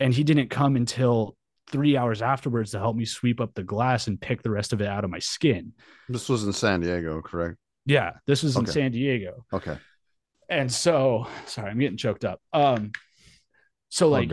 and 0.00 0.14
he 0.14 0.24
didn't 0.24 0.48
come 0.50 0.76
until 0.76 1.36
three 1.70 1.96
hours 1.96 2.22
afterwards 2.22 2.70
to 2.72 2.78
help 2.78 2.96
me 2.96 3.04
sweep 3.04 3.40
up 3.40 3.54
the 3.54 3.62
glass 3.62 4.06
and 4.06 4.20
pick 4.20 4.42
the 4.42 4.50
rest 4.50 4.72
of 4.72 4.80
it 4.80 4.86
out 4.88 5.04
of 5.04 5.10
my 5.10 5.18
skin. 5.18 5.72
This 6.08 6.28
was 6.28 6.44
in 6.44 6.52
San 6.52 6.80
Diego, 6.80 7.20
correct? 7.22 7.56
Yeah, 7.84 8.12
this 8.26 8.42
was 8.42 8.56
okay. 8.56 8.66
in 8.66 8.72
San 8.72 8.92
Diego. 8.92 9.44
Okay. 9.52 9.76
And 10.48 10.72
so, 10.72 11.26
sorry, 11.46 11.70
I'm 11.70 11.78
getting 11.78 11.96
choked 11.96 12.24
up. 12.24 12.40
Um, 12.52 12.92
so 13.88 14.08
like 14.08 14.30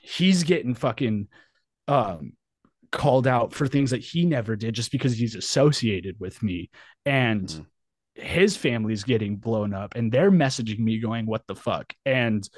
he's 0.00 0.44
getting 0.44 0.74
fucking 0.74 1.26
um 1.88 2.32
called 2.92 3.26
out 3.26 3.52
for 3.52 3.66
things 3.66 3.90
that 3.90 3.98
he 4.00 4.24
never 4.24 4.54
did 4.54 4.74
just 4.74 4.92
because 4.92 5.12
he's 5.16 5.34
associated 5.34 6.14
with 6.20 6.40
me 6.42 6.70
and 7.04 7.42
mm-hmm. 7.48 7.62
his 8.22 8.56
family's 8.56 9.02
getting 9.02 9.36
blown 9.36 9.74
up 9.74 9.96
and 9.96 10.12
they're 10.12 10.30
messaging 10.30 10.78
me 10.78 11.00
going 11.00 11.26
what 11.26 11.44
the 11.48 11.54
fuck 11.54 11.92
and 12.06 12.48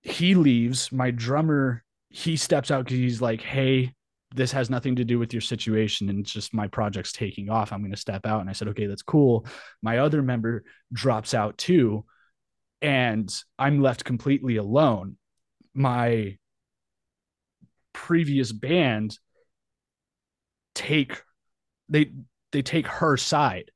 he 0.00 0.34
leaves 0.34 0.90
my 0.90 1.10
drummer 1.12 1.84
he 2.10 2.36
steps 2.36 2.70
out 2.70 2.84
because 2.84 2.98
he's 2.98 3.20
like, 3.20 3.40
hey, 3.42 3.92
this 4.34 4.52
has 4.52 4.70
nothing 4.70 4.96
to 4.96 5.04
do 5.04 5.18
with 5.18 5.32
your 5.32 5.40
situation 5.40 6.08
and 6.08 6.20
it's 6.20 6.32
just 6.32 6.52
my 6.52 6.68
project's 6.68 7.12
taking 7.12 7.48
off 7.48 7.72
i'm 7.72 7.80
going 7.80 7.90
to 7.90 7.96
step 7.96 8.26
out 8.26 8.42
and 8.42 8.50
i 8.50 8.52
said 8.52 8.68
okay 8.68 8.84
that's 8.84 9.00
cool 9.00 9.46
my 9.80 10.00
other 10.00 10.20
member 10.22 10.64
drops 10.92 11.32
out 11.32 11.56
too 11.56 12.04
and 12.82 13.34
i'm 13.58 13.80
left 13.80 14.04
completely 14.04 14.56
alone 14.56 15.16
my 15.72 16.36
previous 17.94 18.52
band 18.52 19.18
take 20.74 21.22
they 21.88 22.12
they 22.52 22.60
take 22.60 22.86
her 22.86 23.16
side 23.16 23.70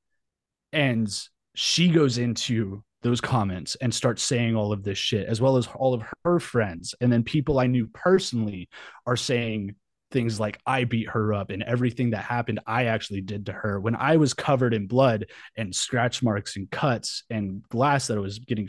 and 0.70 1.10
she 1.54 1.88
goes 1.88 2.18
into 2.18 2.84
those 3.02 3.20
comments 3.20 3.74
and 3.76 3.94
start 3.94 4.18
saying 4.18 4.56
all 4.56 4.72
of 4.72 4.82
this 4.84 4.98
shit, 4.98 5.26
as 5.26 5.40
well 5.40 5.56
as 5.56 5.66
all 5.74 5.92
of 5.92 6.02
her 6.24 6.40
friends. 6.40 6.94
And 7.00 7.12
then 7.12 7.22
people 7.22 7.58
I 7.58 7.66
knew 7.66 7.88
personally 7.92 8.68
are 9.06 9.16
saying 9.16 9.74
things 10.12 10.38
like, 10.38 10.60
I 10.66 10.84
beat 10.84 11.08
her 11.08 11.34
up 11.34 11.50
and 11.50 11.62
everything 11.62 12.10
that 12.10 12.24
happened, 12.24 12.60
I 12.66 12.84
actually 12.86 13.22
did 13.22 13.46
to 13.46 13.52
her. 13.52 13.80
When 13.80 13.96
I 13.96 14.16
was 14.16 14.34
covered 14.34 14.74
in 14.74 14.86
blood 14.86 15.26
and 15.56 15.74
scratch 15.74 16.22
marks 16.22 16.56
and 16.56 16.70
cuts 16.70 17.24
and 17.28 17.62
glass 17.70 18.06
that 18.06 18.20
was 18.20 18.38
getting 18.38 18.68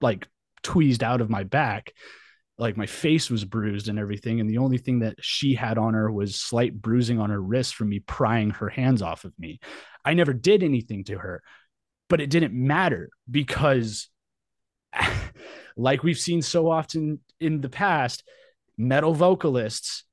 like 0.00 0.28
tweezed 0.62 1.02
out 1.02 1.20
of 1.20 1.30
my 1.30 1.44
back, 1.44 1.92
like 2.58 2.76
my 2.76 2.86
face 2.86 3.30
was 3.30 3.46
bruised 3.46 3.88
and 3.88 3.98
everything 3.98 4.38
and 4.38 4.50
the 4.50 4.58
only 4.58 4.76
thing 4.76 4.98
that 4.98 5.14
she 5.18 5.54
had 5.54 5.78
on 5.78 5.94
her 5.94 6.12
was 6.12 6.34
slight 6.34 6.74
bruising 6.74 7.18
on 7.18 7.30
her 7.30 7.40
wrist 7.40 7.74
from 7.74 7.88
me 7.88 8.00
prying 8.00 8.50
her 8.50 8.68
hands 8.68 9.00
off 9.00 9.24
of 9.24 9.32
me 9.38 9.58
i 10.04 10.12
never 10.12 10.34
did 10.34 10.62
anything 10.62 11.02
to 11.04 11.16
her 11.16 11.42
but 12.10 12.20
it 12.20 12.28
didn't 12.28 12.52
matter 12.52 13.08
because 13.30 14.08
like 15.76 16.02
we've 16.02 16.18
seen 16.18 16.42
so 16.42 16.70
often 16.70 17.20
in 17.38 17.62
the 17.62 17.68
past 17.70 18.24
metal 18.76 19.14
vocalists 19.14 20.04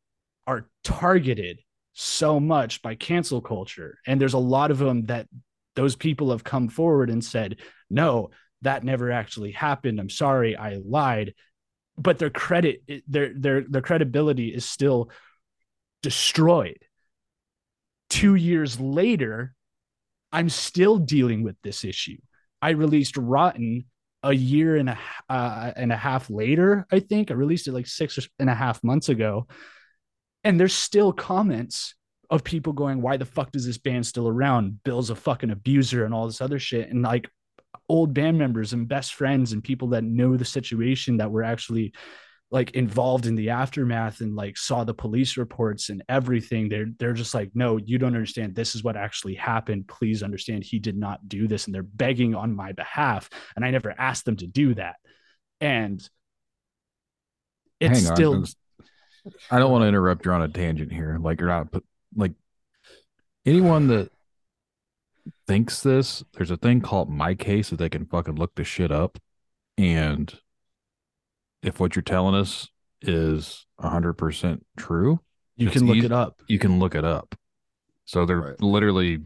are 0.46 0.70
targeted 0.84 1.58
so 1.94 2.40
much 2.40 2.82
by 2.82 2.96
cancel 2.96 3.42
culture 3.42 3.98
and 4.06 4.22
there's 4.22 4.34
a 4.36 4.40
lot 4.40 4.72
of 4.72 4.78
them 4.78 5.06
that 5.08 5.28
those 5.76 5.96
people 5.96 6.32
have 6.32 6.44
come 6.44 6.70
forward 6.70 7.10
and 7.10 7.26
said 7.26 7.58
no 7.90 8.30
that 8.62 8.84
never 8.84 9.12
actually 9.12 9.52
happened 9.52 10.00
i'm 10.00 10.10
sorry 10.10 10.56
i 10.56 10.76
lied 10.86 11.34
but 11.98 12.20
their 12.20 12.30
credit 12.30 12.82
their 13.08 13.34
their 13.36 13.62
their 13.62 13.82
credibility 13.82 14.50
is 14.54 14.64
still 14.64 15.10
destroyed 16.04 16.78
2 18.12 18.36
years 18.36 18.80
later 18.80 19.56
I'm 20.32 20.50
still 20.50 20.98
dealing 20.98 21.44
with 21.44 21.56
this 21.64 21.84
issue. 21.84 22.18
I 22.62 22.72
released 22.72 23.18
Rotten 23.18 23.86
a 24.24 24.34
year 24.34 24.76
and 24.76 24.90
a 24.90 24.98
uh, 25.30 25.72
and 25.76 25.92
a 25.92 25.96
half 25.98 26.30
later. 26.30 26.86
I 26.92 27.00
think 27.00 27.32
I 27.32 27.36
released 27.36 27.68
it 27.68 27.72
like 27.74 27.88
six 27.88 28.18
and 28.40 28.50
a 28.50 28.56
half 28.56 28.84
months 28.84 29.10
ago, 29.10 29.48
and 30.44 30.60
there's 30.60 30.74
still 30.74 31.14
comments 31.14 31.96
of 32.30 32.44
people 32.44 32.74
going, 32.74 33.02
"Why 33.02 33.18
the 33.18 33.26
fuck 33.26 33.52
does 33.52 33.66
this 33.66 33.78
band 33.78 34.06
still 34.06 34.28
around? 34.28 34.84
Bill's 34.84 35.10
a 35.10 35.16
fucking 35.16 35.52
abuser 35.52 36.04
and 36.06 36.14
all 36.14 36.28
this 36.28 36.42
other 36.42 36.60
shit." 36.60 36.90
And 36.90 37.04
like 37.04 37.30
old 37.90 38.14
band 38.14 38.38
members 38.38 38.74
and 38.74 38.88
best 38.88 39.14
friends 39.14 39.54
and 39.54 39.64
people 39.64 39.90
that 39.90 40.04
know 40.04 40.36
the 40.36 40.44
situation 40.46 41.18
that 41.18 41.32
were 41.32 41.44
actually 41.44 41.94
like 42.50 42.72
involved 42.72 43.26
in 43.26 43.36
the 43.36 43.50
aftermath 43.50 44.22
and 44.22 44.36
like 44.36 44.58
saw 44.58 44.84
the 44.84 44.94
police 44.94 45.36
reports 45.38 45.90
and 45.90 46.02
everything 46.08 46.70
they're 46.70 46.86
they're 46.98 47.14
just 47.14 47.34
like 47.34 47.52
no 47.54 47.78
you 47.78 47.98
don't 47.98 48.16
understand 48.16 48.56
this 48.56 48.74
is 48.76 48.84
what 48.84 48.96
actually 48.96 49.36
happened 49.36 49.88
please 49.88 50.24
understand 50.24 50.64
he 50.64 50.80
did 50.80 50.98
not 50.98 51.28
do 51.28 51.48
this 51.48 51.66
and 51.66 51.76
they're 51.76 51.84
begging 51.84 52.36
on 52.36 52.56
my 52.56 52.72
behalf 52.72 53.30
and 53.56 53.66
i 53.66 53.72
never 53.72 53.94
asked 53.98 54.26
them 54.26 54.38
to 54.38 54.48
do 54.48 54.74
that 54.76 54.96
and 55.62 56.10
it's 57.80 58.06
Hang 58.08 58.16
still 58.16 58.34
on. 58.36 58.46
i 59.52 59.60
don't 59.60 59.72
want 59.72 59.84
to 59.84 59.88
interrupt 59.88 60.26
you 60.26 60.32
on 60.32 60.42
a 60.42 60.48
tangent 60.48 60.92
here 60.92 61.18
like 61.20 61.40
you're 61.42 61.50
not 61.50 61.68
like 62.16 62.32
anyone 63.46 63.88
that 63.88 64.10
thinks 65.48 65.82
this 65.82 66.24
there's 66.36 66.52
a 66.52 66.58
thing 66.58 66.80
called 66.80 67.10
my 67.10 67.34
case 67.36 67.70
that 67.70 67.78
they 67.78 67.90
can 67.90 68.06
fucking 68.06 68.36
look 68.36 68.56
the 68.56 68.64
shit 68.64 68.92
up 68.92 69.18
and 69.78 70.40
if 71.68 71.80
what 71.80 71.96
you're 71.96 72.02
telling 72.04 72.34
us 72.34 72.68
is 73.02 73.66
100% 73.80 74.62
true, 74.78 75.20
you 75.58 75.70
can 75.70 75.86
look 75.86 75.98
easy, 75.98 76.06
it 76.08 76.12
up. 76.12 76.42
You 76.48 76.60
can 76.60 76.80
look 76.80 76.96
it 76.96 77.04
up. 77.04 77.36
So 78.06 78.26
they're 78.26 78.38
right. 78.40 78.62
literally 78.62 79.20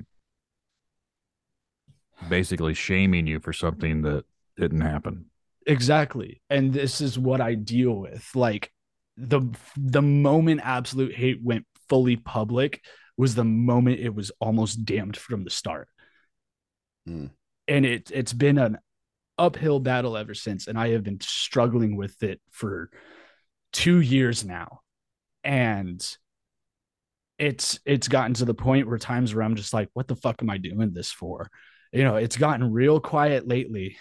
basically 2.30 2.74
shaming 2.74 3.28
you 3.28 3.40
for 3.40 3.54
something 3.54 4.02
that 4.02 4.26
didn't 4.58 4.82
happen. 4.82 5.26
Exactly. 5.68 6.42
And 6.50 6.74
this 6.74 7.00
is 7.00 7.18
what 7.20 7.40
I 7.42 7.54
deal 7.56 7.92
with. 7.94 8.28
Like 8.34 8.72
the 9.18 9.42
the 9.78 10.02
moment 10.02 10.62
absolute 10.64 11.14
hate 11.14 11.44
went 11.44 11.66
fully 11.90 12.16
public 12.16 12.84
was 13.18 13.36
the 13.36 13.44
moment 13.44 14.00
it 14.00 14.16
was 14.16 14.32
almost 14.40 14.84
damned 14.86 15.16
from 15.18 15.44
the 15.44 15.50
start. 15.52 15.88
Mm. 17.08 17.30
And 17.68 17.86
it 17.86 18.10
it's 18.12 18.34
been 18.34 18.58
an 18.58 18.80
uphill 19.42 19.80
battle 19.80 20.16
ever 20.16 20.34
since. 20.36 20.68
And 20.68 20.78
I 20.78 20.90
have 20.90 21.04
been 21.04 21.20
struggling 21.20 21.98
with 21.98 22.22
it 22.22 22.40
for 22.52 22.92
two 23.74 24.00
years 24.00 24.46
now. 24.46 24.82
And 25.44 26.02
it's 27.40 27.80
it's 27.86 28.08
gotten 28.08 28.36
to 28.36 28.46
the 28.46 28.54
point 28.54 28.88
where 28.88 29.00
times 29.00 29.34
where 29.34 29.44
I'm 29.44 29.56
just 29.56 29.74
like, 29.74 29.90
what 29.94 30.08
the 30.08 30.16
fuck 30.16 30.42
am 30.44 30.52
I 30.52 30.60
doing 30.60 30.94
this 30.94 31.12
for? 31.12 31.50
You 31.92 32.04
know, 32.04 32.18
it's 32.18 32.38
gotten 32.38 32.72
real 32.72 33.00
quiet 33.00 33.48
lately. 33.48 33.98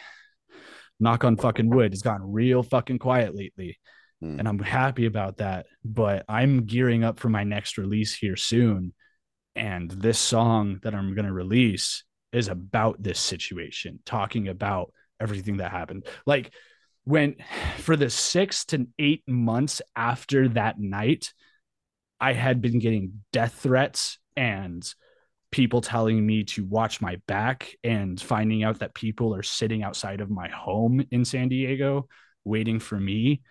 Knock 1.03 1.25
on 1.25 1.39
fucking 1.39 1.71
wood, 1.71 1.95
it's 1.95 2.03
gotten 2.03 2.31
real 2.31 2.63
fucking 2.63 2.99
quiet 2.99 3.35
lately. 3.35 3.79
Mm. 4.23 4.41
And 4.41 4.47
I'm 4.47 4.59
happy 4.59 5.07
about 5.07 5.39
that. 5.39 5.65
But 5.83 6.27
I'm 6.29 6.67
gearing 6.67 7.03
up 7.03 7.19
for 7.19 7.31
my 7.31 7.45
next 7.45 7.79
release 7.79 8.15
here 8.15 8.37
soon. 8.37 8.93
And 9.57 9.91
this 9.91 10.19
song 10.19 10.81
that 10.83 10.95
I'm 10.95 11.15
gonna 11.15 11.33
release 11.33 12.05
is 12.33 12.49
about 12.49 13.03
this 13.03 13.19
situation, 13.19 14.01
talking 14.05 14.47
about 14.47 14.93
everything 15.21 15.59
that 15.59 15.71
happened. 15.71 16.07
Like 16.27 16.53
when 17.05 17.37
for 17.79 17.95
the 17.95 18.11
six 18.11 18.65
to 18.67 18.87
eight 18.99 19.23
months 19.29 19.83
after 19.95 20.49
that 20.51 20.81
night, 20.81 21.33
I 22.21 22.33
had 22.33 22.61
been 22.61 22.79
getting 22.79 23.23
death 23.33 23.55
threats 23.55 24.19
and 24.37 24.87
people 25.51 25.81
telling 25.81 26.25
me 26.25 26.45
to 26.45 26.65
watch 26.65 27.01
my 27.01 27.17
back 27.27 27.75
and 27.83 28.21
finding 28.21 28.63
out 28.63 28.79
that 28.81 28.95
people 28.95 29.35
are 29.35 29.43
sitting 29.43 29.83
outside 29.83 30.21
of 30.21 30.31
my 30.31 30.49
home 30.49 31.05
in 31.11 31.25
San 31.25 31.49
Diego 31.49 32.07
waiting 32.45 32.79
for 32.79 32.99
me 32.99 33.43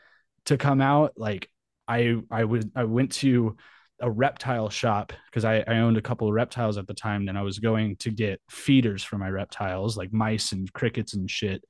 to 0.46 0.58
come 0.58 0.82
out. 0.82 1.14
Like 1.18 1.50
I 1.88 2.16
I 2.32 2.44
would 2.44 2.72
I 2.76 2.86
went 2.86 3.12
to 3.14 3.58
a 4.02 4.10
reptile 4.10 4.70
shop 4.70 5.14
because 5.30 5.46
I, 5.46 5.60
I, 5.68 5.78
owned 5.78 5.98
a 5.98 6.02
couple 6.02 6.28
of 6.28 6.34
reptiles 6.34 6.78
at 6.78 6.88
the 6.88 6.94
time. 6.94 7.28
and 7.28 7.38
I 7.38 7.42
was 7.42 7.60
going 7.60 7.96
to 7.98 8.12
get 8.12 8.42
feeders 8.50 9.04
for 9.04 9.18
my 9.18 9.30
reptiles, 9.30 9.98
like 9.98 10.14
mice 10.14 10.52
and 10.52 10.72
crickets 10.72 11.14
and 11.14 11.30
shit. 11.30 11.62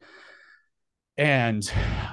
And 1.18 1.70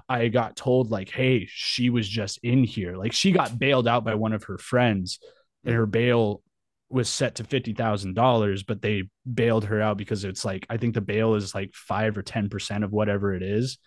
I 0.09 0.29
got 0.29 0.57
told, 0.57 0.91
like, 0.91 1.11
hey, 1.11 1.47
she 1.49 1.91
was 1.91 2.09
just 2.09 2.41
in 2.43 2.65
here. 2.65 2.97
Like, 2.97 3.13
she 3.13 3.31
got 3.31 3.57
bailed 3.57 3.87
out 3.87 4.05
by 4.05 4.17
one 4.17 4.33
of 4.33 4.45
her 4.45 4.59
friends, 4.59 5.21
and 5.65 5.77
her 5.77 5.87
bail 5.87 6.43
was 6.91 7.09
set 7.09 7.37
to 7.37 7.45
$50,000, 7.45 8.67
but 8.67 8.83
they 8.83 9.05
bailed 9.33 9.67
her 9.67 9.81
out 9.81 9.97
because 9.97 10.25
it's 10.25 10.45
like, 10.45 10.67
I 10.69 10.77
think 10.79 10.95
the 10.95 11.01
bail 11.01 11.35
is 11.37 11.55
like 11.55 11.71
five 11.75 12.17
or 12.19 12.23
10% 12.25 12.83
of 12.85 12.93
whatever 12.93 13.33
it 13.35 13.43
is. 13.45 13.79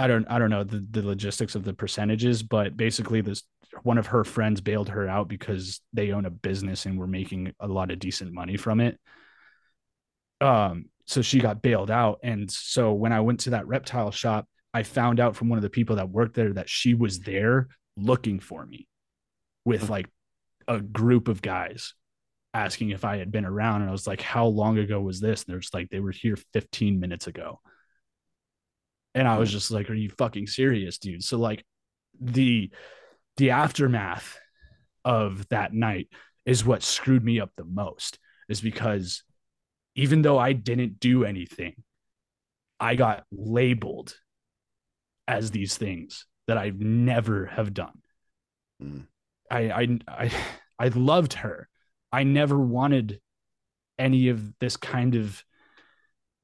I 0.00 0.06
don't 0.08 0.24
I 0.30 0.38
don't 0.40 0.50
know 0.50 0.62
the, 0.64 0.84
the 0.90 1.02
logistics 1.06 1.54
of 1.56 1.64
the 1.64 1.72
percentages, 1.74 2.42
but 2.44 2.76
basically 2.76 3.20
this 3.20 3.42
one 3.84 3.98
of 3.98 4.08
her 4.08 4.24
friends 4.24 4.60
bailed 4.60 4.88
her 4.90 5.08
out 5.08 5.28
because 5.28 5.80
they 5.92 6.12
own 6.12 6.24
a 6.26 6.30
business 6.30 6.86
and 6.86 6.98
were 6.98 7.06
making 7.06 7.52
a 7.60 7.68
lot 7.68 7.90
of 7.90 7.98
decent 7.98 8.32
money 8.32 8.56
from 8.56 8.80
it. 8.80 8.98
Um, 10.40 10.86
so 11.06 11.22
she 11.22 11.40
got 11.40 11.62
bailed 11.62 11.90
out. 11.90 12.20
And 12.22 12.50
so 12.50 12.92
when 12.92 13.12
I 13.12 13.20
went 13.20 13.40
to 13.40 13.50
that 13.50 13.66
reptile 13.66 14.10
shop, 14.10 14.46
I 14.74 14.82
found 14.82 15.20
out 15.20 15.36
from 15.36 15.48
one 15.48 15.58
of 15.58 15.62
the 15.62 15.70
people 15.70 15.96
that 15.96 16.10
worked 16.10 16.34
there 16.36 16.52
that 16.54 16.68
she 16.68 16.94
was 16.94 17.20
there 17.20 17.68
looking 17.96 18.38
for 18.40 18.64
me 18.64 18.86
with 19.64 19.84
hmm. 19.84 19.90
like 19.90 20.06
a 20.68 20.80
group 20.80 21.28
of 21.28 21.42
guys 21.42 21.94
asking 22.54 22.90
if 22.90 23.04
I 23.04 23.16
had 23.18 23.32
been 23.32 23.44
around. 23.46 23.80
And 23.82 23.88
I 23.88 23.92
was 23.92 24.06
like, 24.06 24.20
how 24.20 24.46
long 24.46 24.78
ago 24.78 25.00
was 25.00 25.20
this? 25.20 25.42
And 25.42 25.52
they're 25.52 25.60
just 25.60 25.74
like, 25.74 25.88
they 25.90 26.00
were 26.00 26.12
here 26.12 26.36
15 26.52 27.00
minutes 27.00 27.26
ago. 27.26 27.60
And 29.14 29.26
I 29.26 29.38
was 29.38 29.48
hmm. 29.48 29.52
just 29.54 29.70
like, 29.70 29.90
are 29.90 29.94
you 29.94 30.10
fucking 30.10 30.46
serious, 30.46 30.98
dude? 30.98 31.24
So 31.24 31.38
like 31.38 31.64
the 32.20 32.70
the 33.38 33.50
aftermath 33.52 34.38
of 35.04 35.48
that 35.48 35.72
night 35.72 36.08
is 36.44 36.64
what 36.64 36.82
screwed 36.82 37.24
me 37.24 37.40
up 37.40 37.50
the 37.56 37.64
most 37.64 38.18
is 38.50 38.60
because 38.60 39.22
even 39.94 40.22
though 40.22 40.38
I 40.38 40.52
didn't 40.52 41.00
do 41.00 41.24
anything, 41.24 41.82
I 42.78 42.94
got 42.96 43.24
labeled 43.32 44.14
as 45.26 45.50
these 45.50 45.76
things 45.76 46.26
that 46.46 46.58
I 46.58 46.72
never 46.74 47.46
have 47.46 47.72
done. 47.74 48.02
Mm. 48.82 49.06
I, 49.50 49.58
I 49.70 49.88
I 50.08 50.30
I 50.78 50.88
loved 50.88 51.32
her. 51.34 51.68
I 52.12 52.22
never 52.24 52.58
wanted 52.58 53.20
any 53.98 54.28
of 54.28 54.52
this 54.60 54.76
kind 54.76 55.14
of 55.16 55.42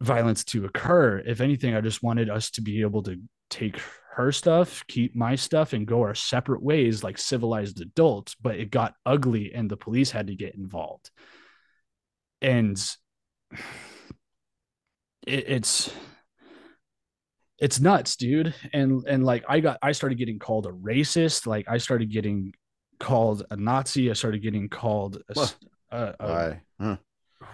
violence 0.01 0.45
to 0.47 0.64
occur. 0.64 1.18
If 1.18 1.40
anything, 1.40 1.74
I 1.74 1.80
just 1.80 2.03
wanted 2.03 2.28
us 2.30 2.51
to 2.53 2.61
be 2.62 2.80
able 2.82 3.03
to 3.05 3.20
take 3.51 3.78
her 4.14 4.30
stuff, 4.32 4.84
keep 4.86 5.16
my 5.16 5.34
stuff, 5.34 5.72
and 5.72 5.86
go 5.88 6.02
our 6.02 6.14
separate 6.14 6.62
ways 6.62 7.02
like 7.02 7.18
civilized 7.18 7.80
adults. 7.80 8.34
But 8.40 8.56
it 8.58 8.70
got 8.70 8.94
ugly 9.04 9.52
and 9.54 9.68
the 9.70 9.76
police 9.76 10.10
had 10.12 10.28
to 10.28 10.34
get 10.36 10.54
involved. 10.54 11.10
And 12.40 12.78
it, 15.26 15.44
it's 15.48 15.92
it's 17.58 17.78
nuts 17.78 18.16
dude 18.16 18.52
and 18.72 19.04
and 19.06 19.24
like 19.24 19.44
i 19.48 19.60
got 19.60 19.78
i 19.80 19.92
started 19.92 20.18
getting 20.18 20.40
called 20.40 20.66
a 20.66 20.70
racist 20.70 21.46
like 21.46 21.64
i 21.68 21.78
started 21.78 22.10
getting 22.10 22.52
called 22.98 23.44
a 23.52 23.56
nazi 23.56 24.10
i 24.10 24.12
started 24.12 24.42
getting 24.42 24.68
called 24.68 25.22
a, 25.28 25.32
well, 25.36 25.52
a, 25.92 25.98
a, 25.98 26.20
I, 26.20 26.60
huh. 26.82 26.96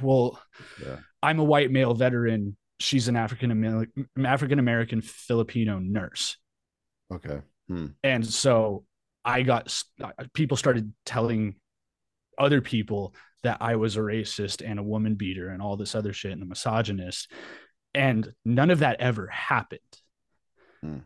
well 0.00 0.40
yeah. 0.82 0.96
i'm 1.22 1.38
a 1.38 1.44
white 1.44 1.70
male 1.70 1.92
veteran 1.92 2.56
she's 2.80 3.08
an 3.08 3.14
African 3.16 3.50
American 3.50 4.08
African 4.24 4.58
American 4.58 5.02
Filipino 5.02 5.78
nurse. 5.78 6.38
Okay. 7.12 7.40
Hmm. 7.68 7.86
And 8.02 8.26
so 8.26 8.84
I 9.24 9.42
got 9.42 9.74
people 10.34 10.56
started 10.56 10.92
telling 11.04 11.56
other 12.38 12.60
people 12.60 13.14
that 13.42 13.58
I 13.60 13.76
was 13.76 13.96
a 13.96 14.00
racist 14.00 14.66
and 14.66 14.78
a 14.78 14.82
woman 14.82 15.14
beater 15.14 15.48
and 15.48 15.60
all 15.60 15.76
this 15.76 15.94
other 15.94 16.12
shit 16.12 16.32
and 16.32 16.42
a 16.42 16.46
misogynist. 16.46 17.30
And 17.94 18.32
none 18.44 18.70
of 18.70 18.80
that 18.80 19.00
ever 19.00 19.26
happened. 19.28 19.80
Hmm. 20.80 20.98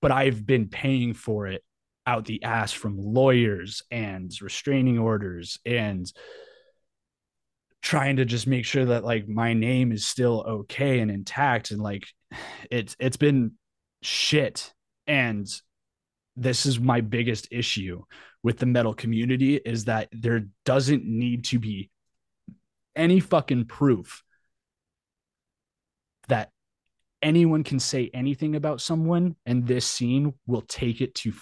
But 0.00 0.12
I've 0.12 0.46
been 0.46 0.68
paying 0.68 1.14
for 1.14 1.46
it 1.48 1.62
out 2.06 2.24
the 2.24 2.42
ass 2.44 2.72
from 2.72 2.96
lawyers 2.96 3.82
and 3.90 4.30
restraining 4.40 4.98
orders 4.98 5.58
and 5.66 6.10
trying 7.82 8.16
to 8.16 8.24
just 8.24 8.46
make 8.46 8.64
sure 8.64 8.86
that 8.86 9.04
like 9.04 9.28
my 9.28 9.52
name 9.52 9.92
is 9.92 10.06
still 10.06 10.44
okay 10.48 11.00
and 11.00 11.10
intact 11.10 11.70
and 11.70 11.80
like 11.80 12.04
it's 12.70 12.96
it's 12.98 13.16
been 13.16 13.52
shit 14.02 14.72
and 15.08 15.50
this 16.36 16.66
is 16.66 16.78
my 16.78 17.00
biggest 17.00 17.48
issue 17.50 18.04
with 18.44 18.58
the 18.58 18.66
metal 18.66 18.94
community 18.94 19.56
is 19.56 19.86
that 19.86 20.08
there 20.12 20.44
doesn't 20.64 21.04
need 21.04 21.46
to 21.46 21.58
be 21.58 21.90
any 22.94 23.18
fucking 23.18 23.64
proof 23.64 24.22
that 26.28 26.50
anyone 27.22 27.64
can 27.64 27.80
say 27.80 28.10
anything 28.14 28.54
about 28.54 28.80
someone 28.80 29.34
and 29.46 29.66
this 29.66 29.86
scene 29.86 30.34
will 30.46 30.60
take 30.60 31.00
it 31.00 31.14
to 31.14 31.32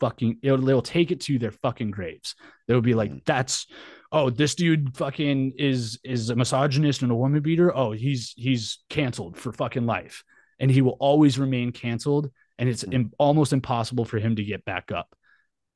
fucking 0.00 0.38
it'll, 0.42 0.58
will 0.64 0.80
take 0.80 1.10
it 1.10 1.20
to 1.20 1.38
their 1.40 1.50
fucking 1.50 1.90
graves 1.90 2.36
they'll 2.66 2.80
be 2.80 2.94
like 2.94 3.10
mm. 3.10 3.20
that's 3.26 3.66
oh 4.12 4.30
this 4.30 4.54
dude 4.54 4.96
fucking 4.96 5.52
is 5.58 5.98
is 6.04 6.30
a 6.30 6.36
misogynist 6.36 7.02
and 7.02 7.10
a 7.10 7.14
woman 7.16 7.42
beater 7.42 7.76
oh 7.76 7.90
he's 7.90 8.32
he's 8.36 8.78
canceled 8.88 9.36
for 9.36 9.52
fucking 9.52 9.86
life 9.86 10.22
and 10.60 10.70
he 10.70 10.82
will 10.82 10.96
always 11.00 11.36
remain 11.36 11.72
canceled 11.72 12.30
and 12.58 12.68
it's 12.68 12.82
hmm. 12.82 13.02
almost 13.18 13.52
impossible 13.52 14.04
for 14.04 14.18
him 14.18 14.36
to 14.36 14.44
get 14.44 14.64
back 14.64 14.90
up. 14.92 15.14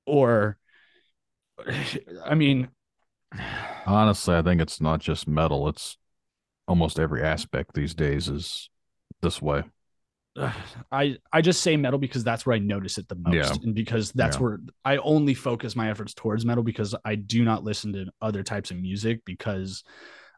Or, 0.07 0.59
I 2.25 2.35
mean, 2.35 2.69
honestly, 3.87 4.35
I 4.35 4.43
think 4.43 4.61
it's 4.61 4.81
not 4.81 5.01
just 5.01 5.29
metal; 5.29 5.69
it's 5.69 5.97
almost 6.69 6.99
every 6.99 7.23
aspect 7.23 7.75
these 7.75 7.95
days 7.95 8.29
is 8.29 8.69
this 9.23 9.41
way. 9.41 9.63
I 10.93 11.17
I 11.33 11.41
just 11.41 11.63
say 11.63 11.77
metal 11.77 11.99
because 12.01 12.25
that's 12.25 12.45
where 12.45 12.57
I 12.57 12.59
notice 12.59 12.99
it 12.99 13.09
the 13.09 13.17
most, 13.17 13.35
yeah. 13.35 13.53
and 13.63 13.75
because 13.75 14.13
that's 14.13 14.37
yeah. 14.37 14.43
where 14.43 14.61
I 14.85 14.97
only 14.99 15.35
focus 15.35 15.77
my 15.77 15.91
efforts 15.91 16.15
towards 16.15 16.45
metal 16.45 16.65
because 16.65 16.95
I 17.05 17.15
do 17.15 17.45
not 17.45 17.65
listen 17.65 17.93
to 17.93 18.07
other 18.21 18.43
types 18.43 18.71
of 18.71 18.79
music 18.79 19.25
because 19.25 19.85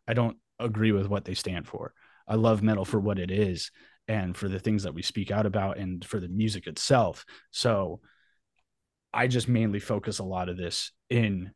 I 0.07 0.13
don't 0.13 0.37
agree 0.61 0.93
with 0.93 1.07
what 1.09 1.25
they 1.25 1.35
stand 1.35 1.67
for. 1.67 1.95
I 2.29 2.37
love 2.37 2.63
metal 2.63 2.85
for 2.87 2.99
what 2.99 3.19
it 3.19 3.31
is, 3.31 3.71
and 4.09 4.37
for 4.37 4.49
the 4.49 4.59
things 4.59 4.83
that 4.83 4.95
we 4.95 5.03
speak 5.03 5.31
out 5.31 5.47
about 5.47 5.79
and 5.79 6.05
for 6.05 6.21
the 6.21 6.29
music 6.29 6.67
itself. 6.67 7.25
So 7.51 8.01
I 9.13 9.27
just 9.27 9.49
mainly 9.49 9.79
focus 9.81 10.19
a 10.19 10.25
lot 10.25 10.49
of 10.49 10.57
this 10.57 10.93
in 11.11 11.53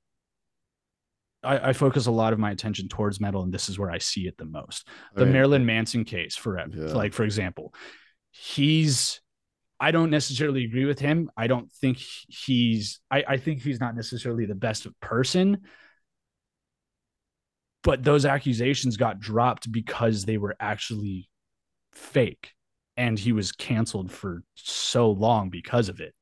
I, 1.45 1.69
I, 1.69 1.73
focus 1.73 2.07
a 2.07 2.11
lot 2.11 2.33
of 2.33 2.39
my 2.41 2.51
attention 2.51 2.89
towards 2.89 3.21
metal, 3.21 3.43
and 3.45 3.55
this 3.55 3.69
is 3.69 3.79
where 3.79 3.93
I 3.93 3.99
see 3.99 4.27
it 4.27 4.37
the 4.39 4.45
most. 4.45 4.89
The 5.15 5.25
right. 5.25 5.33
Marilyn 5.33 5.65
Manson 5.65 6.05
case, 6.05 6.35
for 6.35 6.59
yeah. 6.59 6.87
like 6.95 7.13
for 7.13 7.23
example, 7.23 7.73
he's. 8.31 9.21
I 9.81 9.93
don't 9.93 10.11
necessarily 10.11 10.65
agree 10.65 10.87
with 10.87 10.99
him. 10.99 11.31
I 11.37 11.47
don't 11.47 11.71
think 11.75 12.03
he's. 12.29 12.99
I, 13.09 13.23
I 13.27 13.37
think 13.37 13.63
he's 13.63 13.79
not 13.79 13.95
necessarily 13.95 14.47
the 14.47 14.57
best 14.57 14.89
person. 14.99 15.59
But 17.85 18.03
those 18.03 18.25
accusations 18.27 18.97
got 18.97 19.21
dropped 19.21 19.71
because 19.71 20.25
they 20.25 20.39
were 20.39 20.57
actually 20.59 21.29
fake 21.99 22.53
and 22.97 23.19
he 23.19 23.33
was 23.33 23.53
canceled 23.53 24.11
for 24.11 24.43
so 24.55 25.11
long 25.11 25.51
because 25.51 25.89
of 25.89 26.01
it 26.01 26.15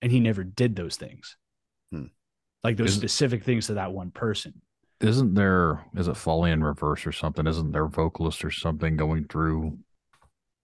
and 0.00 0.10
he 0.10 0.18
never 0.18 0.42
did 0.42 0.74
those 0.74 0.96
things 0.96 1.36
hmm. 1.92 2.06
like 2.64 2.76
those 2.78 2.88
isn't, 2.88 3.00
specific 3.00 3.44
things 3.44 3.66
to 3.66 3.74
that 3.74 3.92
one 3.92 4.10
person 4.10 4.54
isn't 5.00 5.34
there 5.34 5.84
is 5.96 6.08
it 6.08 6.16
falling 6.16 6.52
in 6.54 6.64
reverse 6.64 7.06
or 7.06 7.12
something 7.12 7.46
isn't 7.46 7.72
there 7.72 7.86
vocalist 7.86 8.44
or 8.44 8.50
something 8.50 8.96
going 8.96 9.24
through 9.24 9.78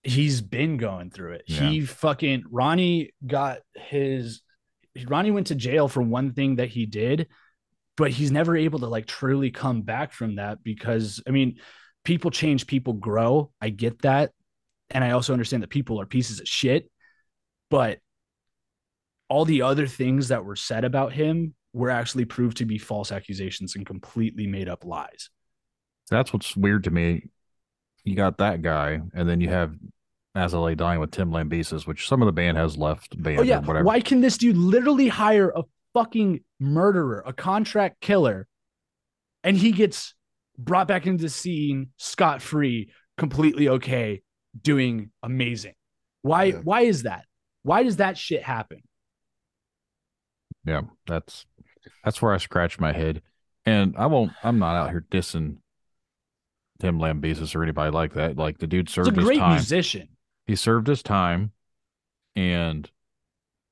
he's 0.02 0.40
been 0.40 0.76
going 0.78 1.10
through 1.10 1.32
it 1.32 1.44
yeah. 1.46 1.60
he 1.68 1.80
fucking 1.82 2.42
ronnie 2.50 3.10
got 3.26 3.58
his 3.76 4.40
ronnie 5.06 5.30
went 5.30 5.48
to 5.48 5.54
jail 5.54 5.86
for 5.88 6.00
one 6.02 6.32
thing 6.32 6.56
that 6.56 6.68
he 6.70 6.86
did 6.86 7.28
but 7.98 8.10
he's 8.10 8.30
never 8.30 8.56
able 8.56 8.78
to 8.78 8.86
like 8.86 9.06
truly 9.06 9.50
come 9.50 9.82
back 9.82 10.12
from 10.12 10.36
that 10.36 10.62
because 10.64 11.22
i 11.26 11.30
mean 11.30 11.56
people 12.04 12.30
change 12.30 12.66
people 12.66 12.92
grow 12.94 13.50
i 13.60 13.68
get 13.68 14.00
that 14.02 14.30
and 14.90 15.04
I 15.04 15.10
also 15.10 15.32
understand 15.32 15.62
that 15.62 15.68
people 15.70 16.00
are 16.00 16.06
pieces 16.06 16.40
of 16.40 16.48
shit, 16.48 16.90
but 17.70 17.98
all 19.28 19.44
the 19.44 19.62
other 19.62 19.86
things 19.86 20.28
that 20.28 20.44
were 20.44 20.56
said 20.56 20.84
about 20.84 21.12
him 21.12 21.54
were 21.72 21.90
actually 21.90 22.24
proved 22.24 22.56
to 22.58 22.64
be 22.64 22.78
false 22.78 23.12
accusations 23.12 23.76
and 23.76 23.84
completely 23.84 24.46
made 24.46 24.68
up 24.68 24.84
lies. 24.84 25.28
That's 26.10 26.32
what's 26.32 26.56
weird 26.56 26.84
to 26.84 26.90
me. 26.90 27.28
You 28.04 28.16
got 28.16 28.38
that 28.38 28.62
guy, 28.62 29.00
and 29.12 29.28
then 29.28 29.40
you 29.42 29.50
have 29.50 29.74
As 30.34 30.54
I 30.54 30.58
Lay 30.58 30.74
Dying 30.74 31.00
with 31.00 31.10
Tim 31.10 31.30
Lambesis, 31.30 31.86
which 31.86 32.08
some 32.08 32.22
of 32.22 32.26
the 32.26 32.32
band 32.32 32.56
has 32.56 32.78
left 32.78 33.20
band. 33.22 33.40
Oh 33.40 33.42
yeah, 33.42 33.58
whatever. 33.60 33.84
why 33.84 34.00
can 34.00 34.22
this 34.22 34.38
dude 34.38 34.56
literally 34.56 35.08
hire 35.08 35.50
a 35.54 35.64
fucking 35.92 36.40
murderer, 36.58 37.22
a 37.26 37.34
contract 37.34 38.00
killer, 38.00 38.48
and 39.44 39.56
he 39.58 39.72
gets 39.72 40.14
brought 40.56 40.88
back 40.88 41.06
into 41.06 41.22
the 41.24 41.28
scene 41.28 41.88
scot 41.98 42.40
free, 42.40 42.88
completely 43.18 43.68
okay, 43.68 44.22
doing 44.62 45.10
amazing. 45.22 45.74
Why 46.22 46.44
yeah. 46.44 46.56
why 46.62 46.82
is 46.82 47.04
that? 47.04 47.24
Why 47.62 47.82
does 47.82 47.96
that 47.96 48.18
shit 48.18 48.42
happen? 48.42 48.82
Yeah, 50.64 50.82
that's 51.06 51.46
that's 52.04 52.20
where 52.22 52.32
I 52.32 52.38
scratch 52.38 52.78
my 52.78 52.92
head. 52.92 53.22
And 53.64 53.94
I 53.96 54.06
won't 54.06 54.32
I'm 54.42 54.58
not 54.58 54.74
out 54.76 54.90
here 54.90 55.04
dissing 55.10 55.58
Tim 56.80 56.98
Lambesis 56.98 57.54
or 57.54 57.62
anybody 57.62 57.90
like 57.90 58.14
that. 58.14 58.36
Like 58.36 58.58
the 58.58 58.66
dude 58.66 58.88
served 58.88 59.08
it's 59.08 59.18
a 59.18 59.20
great 59.20 59.44
musician. 59.44 60.08
He 60.46 60.56
served 60.56 60.86
his 60.86 61.02
time 61.02 61.52
and 62.36 62.90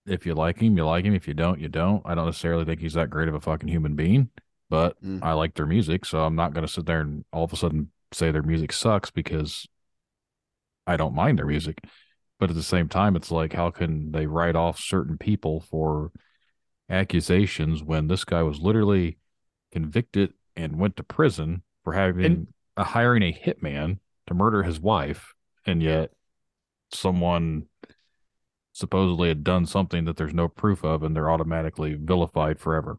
if 0.06 0.24
you 0.24 0.34
like 0.34 0.60
him, 0.60 0.76
you 0.76 0.84
like 0.84 1.04
him. 1.04 1.14
If 1.16 1.26
you 1.26 1.34
don't, 1.34 1.58
you 1.58 1.68
don't. 1.68 2.00
I 2.04 2.14
don't 2.14 2.26
necessarily 2.26 2.64
think 2.64 2.80
he's 2.80 2.92
that 2.92 3.10
great 3.10 3.26
of 3.26 3.34
a 3.34 3.40
fucking 3.40 3.68
human 3.68 3.96
being, 3.96 4.28
but 4.70 5.02
mm. 5.04 5.18
I 5.20 5.32
like 5.32 5.54
their 5.54 5.66
music, 5.66 6.04
so 6.04 6.22
I'm 6.22 6.36
not 6.36 6.54
going 6.54 6.64
to 6.64 6.72
sit 6.72 6.86
there 6.86 7.00
and 7.00 7.24
all 7.32 7.42
of 7.42 7.52
a 7.52 7.56
sudden 7.56 7.90
say 8.12 8.30
their 8.30 8.44
music 8.44 8.72
sucks 8.72 9.10
because 9.10 9.66
I 10.86 10.96
don't 10.96 11.14
mind 11.14 11.38
their 11.38 11.46
music, 11.46 11.82
but 12.38 12.50
at 12.50 12.56
the 12.56 12.62
same 12.62 12.88
time, 12.88 13.16
it's 13.16 13.30
like 13.30 13.52
how 13.52 13.70
can 13.70 14.12
they 14.12 14.26
write 14.26 14.56
off 14.56 14.78
certain 14.78 15.18
people 15.18 15.60
for 15.60 16.12
accusations 16.88 17.82
when 17.82 18.06
this 18.06 18.24
guy 18.24 18.42
was 18.42 18.60
literally 18.60 19.18
convicted 19.72 20.32
and 20.54 20.78
went 20.78 20.96
to 20.96 21.02
prison 21.02 21.62
for 21.82 21.92
having 21.92 22.24
and, 22.24 22.46
hiring 22.78 23.22
a 23.22 23.32
hitman 23.32 23.98
to 24.28 24.34
murder 24.34 24.62
his 24.62 24.78
wife, 24.78 25.34
and 25.66 25.82
yet 25.82 26.10
someone 26.92 27.64
supposedly 28.72 29.28
had 29.28 29.42
done 29.42 29.64
something 29.66 30.04
that 30.04 30.16
there's 30.16 30.34
no 30.34 30.46
proof 30.48 30.84
of, 30.84 31.02
and 31.02 31.16
they're 31.16 31.30
automatically 31.30 31.94
vilified 31.94 32.60
forever. 32.60 32.98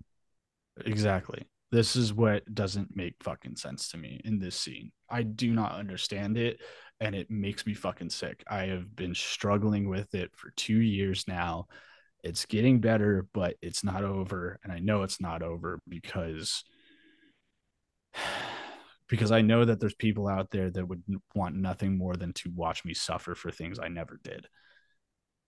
Exactly. 0.86 1.48
This 1.70 1.96
is 1.96 2.14
what 2.14 2.54
doesn't 2.54 2.96
make 2.96 3.16
fucking 3.22 3.58
sense 3.58 3.90
to 3.90 3.98
me 3.98 4.22
in 4.24 4.40
this 4.40 4.56
scene. 4.56 4.92
I 5.10 5.24
do 5.24 5.52
not 5.52 5.74
understand 5.74 6.38
it 6.38 6.60
and 7.00 7.16
it 7.16 7.30
makes 7.30 7.66
me 7.66 7.74
fucking 7.74 8.10
sick. 8.10 8.44
I 8.50 8.66
have 8.68 8.96
been 8.96 9.14
struggling 9.14 9.88
with 9.90 10.14
it 10.16 10.32
for 10.36 10.52
two 10.56 10.80
years 10.80 11.26
now. 11.28 11.68
It's 12.24 12.46
getting 12.46 12.80
better, 12.82 13.28
but 13.34 13.56
it's 13.62 13.84
not 13.84 14.04
over. 14.04 14.60
And 14.64 14.72
I 14.74 14.80
know 14.80 15.04
it's 15.04 15.22
not 15.22 15.44
over 15.44 15.80
because 15.88 16.64
because 19.08 19.32
I 19.32 19.42
know 19.42 19.64
that 19.66 19.80
there's 19.80 19.96
people 19.96 20.28
out 20.28 20.50
there 20.52 20.70
that 20.70 20.86
would 20.86 21.02
want 21.34 21.56
nothing 21.56 21.98
more 21.98 22.16
than 22.18 22.34
to 22.34 22.52
watch 22.54 22.84
me 22.84 22.94
suffer 22.94 23.36
for 23.36 23.52
things 23.52 23.80
I 23.80 23.88
never 23.88 24.20
did. 24.24 24.48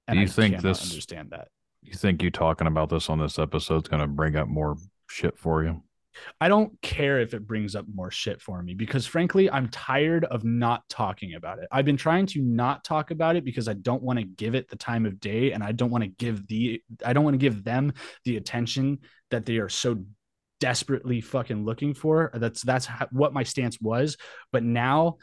And 0.07 0.15
do 0.15 0.21
you 0.21 0.27
I 0.27 0.29
think 0.29 0.61
this 0.61 0.81
understand 0.89 1.31
that? 1.31 1.49
You 1.81 1.93
think 1.93 2.21
you 2.21 2.29
talking 2.29 2.67
about 2.67 2.89
this 2.89 3.09
on 3.09 3.19
this 3.19 3.39
episode 3.39 3.85
is 3.85 3.89
going 3.89 4.01
to 4.01 4.07
bring 4.07 4.35
up 4.35 4.47
more 4.47 4.77
shit 5.09 5.37
for 5.37 5.63
you? 5.63 5.81
I 6.41 6.47
don't 6.47 6.79
care 6.81 7.19
if 7.19 7.33
it 7.33 7.45
brings 7.47 7.75
up 7.75 7.85
more 7.93 8.11
shit 8.11 8.41
for 8.41 8.61
me 8.61 8.73
because 8.73 9.05
frankly, 9.05 9.49
I'm 9.49 9.69
tired 9.69 10.25
of 10.25 10.43
not 10.43 10.87
talking 10.89 11.35
about 11.35 11.59
it. 11.59 11.67
I've 11.71 11.85
been 11.85 11.97
trying 11.97 12.25
to 12.27 12.41
not 12.41 12.83
talk 12.83 13.11
about 13.11 13.35
it 13.35 13.45
because 13.45 13.67
I 13.67 13.73
don't 13.73 14.03
want 14.03 14.19
to 14.19 14.25
give 14.25 14.55
it 14.55 14.69
the 14.69 14.75
time 14.75 15.05
of 15.05 15.19
day 15.19 15.51
and 15.51 15.63
I 15.63 15.71
don't 15.71 15.89
want 15.91 16.03
to 16.03 16.09
give 16.09 16.47
the 16.47 16.81
I 17.05 17.13
don't 17.13 17.23
want 17.23 17.33
to 17.35 17.39
give 17.39 17.63
them 17.63 17.93
the 18.25 18.37
attention 18.37 18.99
that 19.31 19.45
they 19.45 19.57
are 19.57 19.69
so 19.69 19.97
desperately 20.59 21.21
fucking 21.21 21.63
looking 21.65 21.93
for. 21.93 22.31
That's 22.33 22.61
that's 22.61 22.85
how, 22.85 23.07
what 23.11 23.33
my 23.33 23.43
stance 23.43 23.79
was, 23.79 24.17
but 24.51 24.63
now 24.63 25.17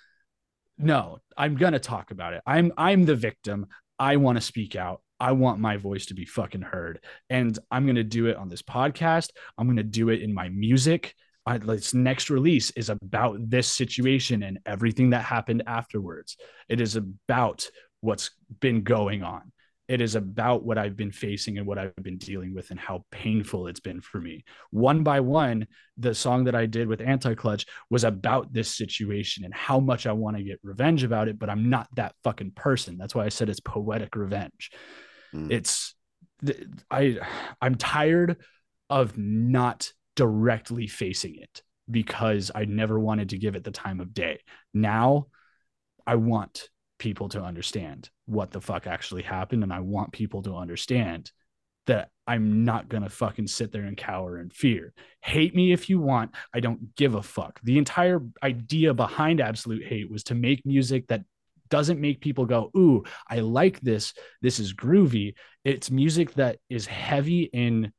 no, 0.79 1.19
I'm 1.39 1.57
going 1.57 1.73
to 1.73 1.79
talk 1.79 2.11
about 2.11 2.35
it. 2.35 2.43
I'm 2.47 2.73
I'm 2.77 3.05
the 3.07 3.17
victim. 3.17 3.67
I 3.99 4.17
want 4.17 4.37
to 4.37 4.43
speak 4.43 4.77
out. 4.77 5.01
I 5.19 5.33
want 5.33 5.61
my 5.61 5.77
voice 5.77 6.07
to 6.07 6.15
be 6.15 6.25
fucking 6.25 6.63
heard. 6.63 7.01
And 7.31 7.59
I'm 7.71 7.85
going 7.85 7.97
to 7.97 8.05
do 8.05 8.27
it 8.27 8.37
on 8.37 8.49
this 8.49 8.63
podcast. 8.63 9.31
I'm 9.57 9.67
going 9.67 9.77
to 9.77 9.83
do 9.83 10.11
it 10.11 10.23
in 10.23 10.35
my 10.35 10.49
music. 10.49 11.15
I, 11.47 11.59
this 11.59 11.95
next 11.95 12.29
release 12.29 12.71
is 12.73 12.91
about 12.91 13.39
this 13.49 13.71
situation 13.71 14.43
and 14.43 14.59
everything 14.67 15.11
that 15.11 15.23
happened 15.25 15.63
afterwards. 15.67 16.37
It 16.69 16.81
is 16.81 16.97
about 16.97 17.69
what's 18.01 18.31
been 18.61 18.83
going 18.83 19.23
on. 19.23 19.53
It 19.89 20.01
is 20.01 20.17
about 20.17 20.65
what 20.65 20.79
I've 20.79 20.97
been 20.97 21.13
facing 21.13 21.57
and 21.59 21.67
what 21.67 21.79
I've 21.79 21.95
been 22.03 22.19
dealing 22.19 22.53
with 22.53 22.73
and 22.73 22.81
how 22.81 23.05
painful 23.13 23.69
it's 23.69 23.79
been 23.79 24.01
for 24.01 24.21
me. 24.21 24.45
One 24.73 25.05
by 25.05 25.21
one, 25.21 25.69
the 25.97 26.13
song 26.13 26.43
that 26.45 26.57
I 26.57 26.67
did 26.67 26.89
with 26.89 27.01
Anti 27.01 27.37
Clutch 27.37 27.67
was 27.89 28.03
about 28.03 28.53
this 28.53 28.75
situation 28.77 29.45
and 29.45 29.55
how 29.55 29.79
much 29.79 30.09
I 30.09 30.11
want 30.11 30.37
to 30.39 30.43
get 30.43 30.59
revenge 30.65 31.05
about 31.05 31.29
it, 31.29 31.39
but 31.39 31.49
I'm 31.49 31.71
not 31.71 31.87
that 31.95 32.17
fucking 32.25 32.51
person. 32.57 32.99
That's 32.99 33.15
why 33.15 33.25
I 33.25 33.29
said 33.29 33.49
it's 33.49 33.61
poetic 33.61 34.17
revenge. 34.17 34.73
Mm. 35.35 35.51
It's 35.51 35.95
I 36.91 37.19
I'm 37.61 37.75
tired 37.77 38.39
of 38.91 39.17
not 39.19 39.91
directly 40.17 40.87
facing 40.87 41.37
it 41.37 41.63
because 41.91 42.51
I 42.55 42.65
never 42.65 42.99
wanted 42.99 43.31
to 43.31 43.39
give 43.39 43.57
it 43.57 43.65
the 43.65 43.71
time 43.71 44.01
of 44.01 44.15
day. 44.15 44.41
Now 44.75 45.27
I 46.07 46.17
want 46.17 46.69
people 46.99 47.29
to 47.31 47.43
understand 47.43 48.11
what 48.27 48.51
the 48.51 48.61
fuck 48.61 48.87
actually 48.87 49.23
happened 49.23 49.63
and 49.63 49.73
I 49.73 49.81
want 49.81 50.13
people 50.13 50.43
to 50.43 50.57
understand 50.57 51.31
that 51.87 52.11
I'm 52.27 52.65
not 52.65 52.89
going 52.89 53.05
to 53.05 53.09
fucking 53.09 53.47
sit 53.47 53.71
there 53.71 53.85
and 53.85 53.97
cower 53.97 54.41
in 54.41 54.51
fear. 54.51 54.93
Hate 55.21 55.55
me 55.55 55.73
if 55.73 55.89
you 55.89 56.01
want. 56.01 56.33
I 56.53 56.59
don't 56.59 56.95
give 56.97 57.15
a 57.15 57.23
fuck. 57.23 57.61
The 57.63 57.79
entire 57.79 58.21
idea 58.43 58.93
behind 58.93 59.41
Absolute 59.41 59.85
Hate 59.87 60.11
was 60.11 60.25
to 60.25 60.35
make 60.35 60.67
music 60.67 61.07
that 61.09 61.23
doesn't 61.69 62.01
make 62.01 62.21
people 62.21 62.47
go, 62.47 62.71
Ooh, 62.77 63.05
I 63.29 63.37
like 63.41 63.81
this. 63.81 64.15
This 64.43 64.59
is 64.59 64.75
groovy. 64.75 65.35
It's 65.65 65.91
music 65.91 66.35
that 66.35 66.59
is 66.69 66.87
heavy 66.87 67.51
in 67.53 67.93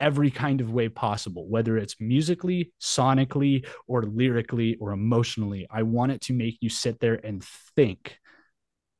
every 0.00 0.30
kind 0.30 0.60
of 0.60 0.72
way 0.72 0.88
possible, 0.88 1.46
whether 1.48 1.76
it's 1.78 1.96
musically, 2.00 2.72
sonically, 2.80 3.66
or 3.86 4.02
lyrically, 4.02 4.76
or 4.80 4.92
emotionally. 4.92 5.66
I 5.70 5.82
want 5.82 6.12
it 6.12 6.20
to 6.22 6.32
make 6.32 6.58
you 6.60 6.68
sit 6.68 7.00
there 7.00 7.24
and 7.24 7.44
think. 7.76 8.16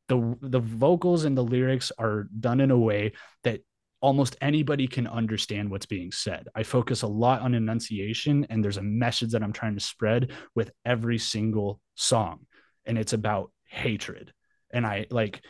The, 0.08 0.36
the 0.42 0.60
vocals 0.60 1.24
and 1.24 1.36
the 1.36 1.42
lyrics 1.44 1.90
are 1.98 2.28
done 2.38 2.60
in 2.60 2.70
a 2.70 2.78
way 2.78 3.12
that 3.42 3.60
almost 4.00 4.36
anybody 4.42 4.86
can 4.86 5.06
understand 5.06 5.70
what's 5.70 5.86
being 5.86 6.12
said. 6.12 6.46
I 6.54 6.62
focus 6.62 7.02
a 7.02 7.06
lot 7.06 7.40
on 7.40 7.54
enunciation, 7.54 8.46
and 8.50 8.62
there's 8.62 8.76
a 8.76 8.82
message 8.82 9.30
that 9.32 9.42
I'm 9.42 9.52
trying 9.52 9.74
to 9.76 9.84
spread 9.84 10.30
with 10.54 10.70
every 10.84 11.18
single 11.18 11.80
song. 11.96 12.46
And 12.86 12.98
it's 12.98 13.14
about 13.14 13.50
hatred. 13.74 14.32
And 14.72 14.86
I 14.86 15.06
like 15.10 15.42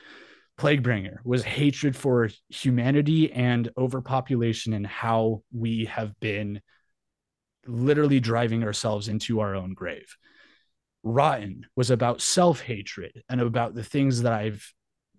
Plaguebringer 0.58 1.16
was 1.24 1.42
hatred 1.44 1.96
for 1.96 2.30
humanity 2.48 3.32
and 3.32 3.68
overpopulation 3.76 4.72
and 4.72 4.86
how 4.86 5.42
we 5.52 5.86
have 5.86 6.18
been 6.20 6.60
literally 7.66 8.20
driving 8.20 8.62
ourselves 8.62 9.08
into 9.08 9.40
our 9.40 9.54
own 9.54 9.74
grave. 9.74 10.16
Rotten 11.02 11.66
was 11.76 11.90
about 11.90 12.20
self 12.20 12.60
hatred 12.60 13.22
and 13.28 13.40
about 13.40 13.74
the 13.74 13.82
things 13.84 14.22
that 14.22 14.32
I've 14.32 14.64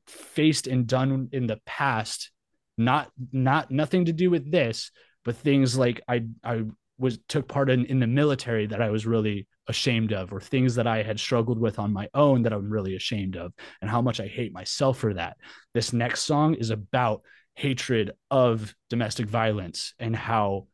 faced 0.08 0.68
and 0.68 0.88
done 0.88 1.30
in 1.32 1.48
the 1.48 1.60
past 1.66 2.32
not 2.78 3.10
not 3.32 3.72
nothing 3.72 4.06
to 4.06 4.14
do 4.14 4.30
with 4.30 4.52
this 4.52 4.92
but 5.24 5.36
things 5.38 5.78
like 5.78 6.02
i 6.10 6.26
i 6.44 6.62
was 6.98 7.20
took 7.28 7.48
part 7.48 7.70
in 7.70 7.86
in 7.86 8.00
the 8.00 8.08
military 8.08 8.66
that 8.68 8.82
I 8.82 8.90
was 8.90 9.06
really 9.06 9.48
ashamed 9.68 10.14
of 10.14 10.32
or 10.32 10.40
things 10.40 10.76
that 10.76 10.88
I 10.88 11.04
had 11.04 11.20
struggled 11.20 11.60
with 11.60 11.80
on 11.80 11.92
my 11.92 12.08
own 12.14 12.44
that 12.44 12.54
I'm 12.54 12.70
really 12.70 12.96
ashamed 12.96 13.36
of 13.36 13.52
and 13.82 13.90
how 13.90 14.02
much 14.02 14.20
I 14.20 14.28
hate 14.28 14.54
myself 14.54 15.00
for 15.00 15.14
that. 15.16 15.38
This 15.74 15.92
next 15.92 16.22
song 16.24 16.54
is 16.56 16.70
about 16.70 17.22
hatred 17.56 18.12
of 18.30 18.74
domestic 18.90 19.28
violence 19.28 19.94
and 20.00 20.16
how 20.16 20.68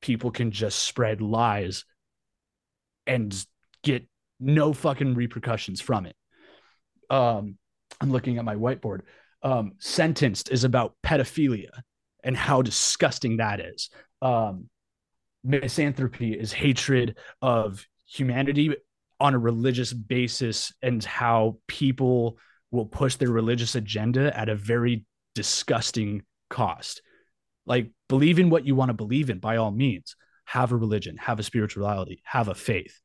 people 0.00 0.30
can 0.30 0.50
just 0.50 0.80
spread 0.80 1.20
lies 1.20 1.84
and 3.06 3.34
get 3.82 4.06
no 4.38 4.72
fucking 4.72 5.14
repercussions 5.14 5.80
from 5.80 6.06
it. 6.06 6.16
Um, 7.10 7.56
I'm 8.00 8.10
looking 8.12 8.38
at 8.38 8.44
my 8.44 8.54
whiteboard. 8.56 9.00
Um, 9.42 9.72
sentenced 9.78 10.50
is 10.50 10.64
about 10.64 10.94
pedophilia 11.04 11.70
and 12.22 12.36
how 12.36 12.62
disgusting 12.62 13.38
that 13.38 13.60
is. 13.60 13.90
Um, 14.22 14.68
misanthropy 15.46 16.34
is 16.34 16.52
hatred 16.52 17.16
of 17.40 17.86
humanity 18.06 18.74
on 19.20 19.32
a 19.34 19.38
religious 19.38 19.92
basis 19.92 20.74
and 20.82 21.02
how 21.04 21.56
people 21.68 22.36
will 22.70 22.84
push 22.86 23.14
their 23.16 23.30
religious 23.30 23.76
agenda 23.76 24.36
at 24.38 24.48
a 24.48 24.56
very 24.56 25.06
disgusting 25.34 26.22
cost. 26.50 27.00
Like, 27.64 27.90
believe 28.08 28.38
in 28.38 28.50
what 28.50 28.66
you 28.66 28.74
want 28.74 28.90
to 28.90 28.94
believe 28.94 29.30
in 29.30 29.38
by 29.38 29.56
all 29.56 29.70
means. 29.70 30.16
Have 30.46 30.72
a 30.72 30.76
religion, 30.76 31.16
have 31.16 31.38
a 31.38 31.42
spirituality, 31.42 32.20
have 32.24 32.48
a 32.48 32.54
faith, 32.54 33.00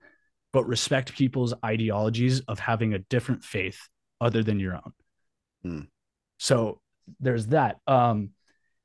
but 0.51 0.67
respect 0.67 1.13
people's 1.13 1.53
ideologies 1.63 2.41
of 2.41 2.59
having 2.59 2.93
a 2.93 2.99
different 2.99 3.43
faith 3.43 3.79
other 4.19 4.43
than 4.43 4.59
your 4.59 4.75
own. 4.75 4.93
Hmm. 5.63 5.81
So 6.37 6.81
there's 7.19 7.47
that. 7.47 7.77
Um, 7.87 8.31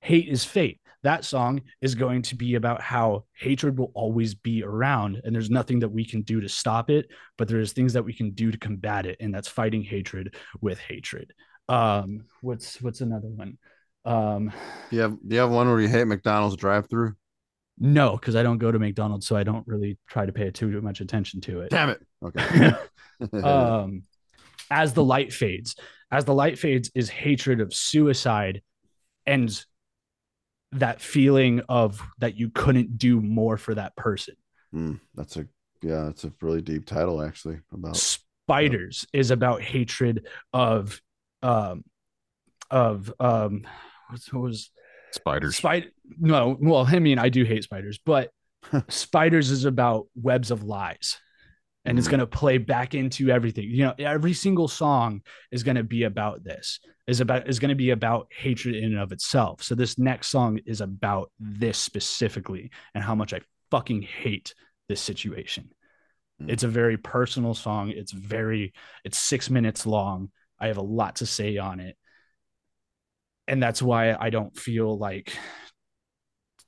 hate 0.01 0.29
is 0.29 0.45
fate 0.45 0.81
that 1.07 1.25
song 1.25 1.63
is 1.81 1.95
going 1.95 2.21
to 2.21 2.35
be 2.35 2.57
about 2.57 2.81
how 2.81 3.25
hatred 3.39 3.79
will 3.79 3.93
always 3.95 4.35
be 4.35 4.63
around 4.65 5.21
and 5.25 5.33
there's 5.35 5.51
nothing 5.51 5.79
that 5.79 5.89
we 5.89 6.05
can 6.05 6.23
do 6.23 6.41
to 6.41 6.49
stop 6.49 6.91
it 6.91 7.07
but 7.39 7.47
there's 7.49 7.73
things 7.73 7.93
that 7.93 8.05
we 8.05 8.13
can 8.13 8.33
do 8.33 8.51
to 8.51 8.59
combat 8.59 9.07
it 9.07 9.17
and 9.21 9.33
that's 9.35 9.47
fighting 9.49 9.83
hatred 9.85 10.35
with 10.61 10.79
hatred 10.81 11.33
um 11.69 12.25
what's 12.43 12.81
what's 12.83 13.01
another 13.03 13.29
one 13.29 13.57
um 14.05 14.51
do 14.91 14.97
you 14.97 15.03
have 15.03 15.13
do 15.29 15.35
you 15.35 15.39
have 15.41 15.51
one 15.51 15.69
where 15.71 15.81
you 15.81 15.87
hate 15.89 16.05
mcdonald's 16.09 16.57
drive 16.57 16.89
through 16.91 17.13
no 17.79 18.17
because 18.17 18.35
i 18.37 18.43
don't 18.43 18.59
go 18.59 18.73
to 18.73 18.79
mcdonald's 18.81 19.27
so 19.29 19.37
i 19.37 19.43
don't 19.45 19.67
really 19.69 19.97
try 20.09 20.27
to 20.27 20.33
pay 20.33 20.51
too 20.51 20.81
much 20.83 21.01
attention 21.01 21.41
to 21.41 21.61
it 21.61 21.71
damn 21.71 21.89
it 21.91 22.05
okay 22.23 22.73
um 23.43 24.03
as 24.73 24.93
the 24.93 25.03
light 25.05 25.33
fades 25.33 25.77
as 26.11 26.25
the 26.25 26.35
light 26.35 26.59
fades 26.59 26.91
is 26.97 27.09
hatred 27.09 27.61
of 27.61 27.73
suicide 27.75 28.61
and 29.25 29.65
that 30.81 31.01
feeling 31.01 31.61
of 31.69 32.01
that 32.19 32.39
you 32.39 32.51
couldn't 32.51 32.99
do 32.99 33.21
more 33.21 33.57
for 33.57 33.75
that 33.75 33.97
person. 33.97 34.35
Mm, 34.75 35.01
that's 35.15 35.37
a 35.37 35.47
yeah, 35.83 36.05
that's 36.05 36.25
a 36.25 36.33
really 36.41 36.63
deep 36.63 36.87
title 36.87 37.23
actually. 37.23 37.59
About 37.73 37.97
spiders 37.97 39.07
yeah. 39.13 39.21
is 39.21 39.31
about 39.31 39.63
hatred 39.63 40.27
of 40.53 41.01
um 41.43 41.85
of 42.71 43.13
um 43.21 43.65
what 44.31 44.41
was 44.43 44.71
spiders 45.13 45.57
spider 45.57 45.89
no 46.19 46.57
well 46.61 46.87
I 46.89 46.99
mean 46.99 47.19
I 47.19 47.29
do 47.29 47.45
hate 47.45 47.63
spiders 47.65 47.99
but 48.05 48.31
spiders 48.89 49.51
is 49.51 49.65
about 49.65 50.07
webs 50.15 50.51
of 50.51 50.63
lies 50.65 51.19
and 51.87 51.99
it's 51.99 52.09
going 52.09 52.21
to 52.21 52.27
play 52.27 52.59
back 52.59 52.95
into 52.95 53.31
everything 53.31 53.69
you 53.71 53.85
know 53.85 53.95
every 53.99 54.33
single 54.35 54.69
song 54.69 55.23
is 55.51 55.63
going 55.63 55.77
to 55.77 55.85
be 55.85 56.03
about 56.03 56.43
this 56.45 56.81
is 57.07 57.21
about 57.21 57.49
is 57.49 57.59
going 57.59 57.69
to 57.71 57.75
be 57.77 57.91
about 57.91 58.27
hatred 58.37 58.75
in 58.75 58.93
and 58.93 58.99
of 58.99 59.13
itself 59.13 59.63
so 59.63 59.75
this 59.75 59.99
next 59.99 60.29
song 60.29 60.59
is 60.67 60.81
about 60.81 61.31
this 61.39 61.79
specifically 61.79 62.71
and 62.95 63.03
how 63.03 63.15
much 63.15 63.33
i 63.33 63.41
fucking 63.71 64.03
hate 64.03 64.55
this 64.89 65.01
situation 65.01 65.71
mm. 66.43 66.51
it's 66.51 66.65
a 66.65 66.69
very 66.69 66.99
personal 66.99 67.55
song 67.55 67.91
it's 67.91 68.13
very 68.13 68.73
it's 69.05 69.19
six 69.19 69.49
minutes 69.49 69.87
long 69.87 70.31
i 70.61 70.67
have 70.67 70.77
a 70.79 70.83
lot 70.83 71.17
to 71.17 71.27
say 71.27 71.57
on 71.57 71.81
it 71.81 71.97
and 73.49 73.63
that's 73.63 73.81
why 73.81 74.15
i 74.21 74.29
don't 74.31 74.59
feel 74.59 74.99
like 74.99 75.37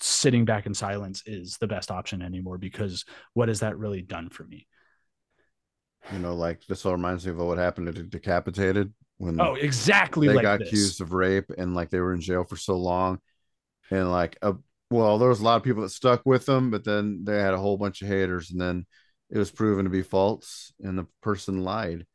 sitting 0.01 0.45
back 0.45 0.65
in 0.67 0.75
silence 0.75 1.25
is 1.27 1.57
the 1.61 1.67
best 1.67 1.91
option 1.91 2.23
anymore 2.23 2.57
because 2.57 3.05
what 3.35 3.49
has 3.49 3.61
that 3.61 3.77
really 3.77 4.01
done 4.01 4.29
for 4.31 4.45
me 4.45 4.65
you 6.13 6.19
know, 6.19 6.35
like 6.35 6.67
this 6.67 6.87
all 6.87 6.93
reminds 6.93 7.27
me 7.27 7.33
of 7.33 7.39
what 7.39 7.59
happened 7.59 7.95
to 7.95 8.03
Decapitated 8.03 8.93
when 9.19 9.41
oh 9.41 9.55
exactly 9.55 10.29
they 10.29 10.35
like 10.35 10.43
got 10.45 10.61
this. 10.61 10.69
accused 10.69 11.01
of 11.01 11.13
rape 11.13 11.51
and 11.59 11.75
like 11.75 11.91
they 11.91 11.99
were 11.99 12.13
in 12.15 12.21
jail 12.21 12.45
for 12.45 12.57
so 12.57 12.77
long, 12.77 13.19
and 13.91 14.11
like 14.11 14.39
a 14.43 14.49
uh, 14.49 14.53
well, 14.91 15.19
there 15.19 15.29
was 15.29 15.41
a 15.41 15.45
lot 15.45 15.57
of 15.57 15.63
people 15.63 15.83
that 15.83 15.91
stuck 15.91 16.23
with 16.25 16.47
them, 16.47 16.71
but 16.71 16.83
then 16.83 17.25
they 17.25 17.39
had 17.39 17.53
a 17.53 17.59
whole 17.59 17.77
bunch 17.77 18.01
of 18.01 18.09
haters, 18.09 18.51
and 18.51 18.59
then 18.61 18.87
it 19.29 19.37
was 19.37 19.51
proven 19.51 19.85
to 19.85 19.91
be 19.91 20.01
false, 20.03 20.73
and 20.81 20.97
the 20.97 21.07
person 21.21 21.63
lied, 21.63 22.07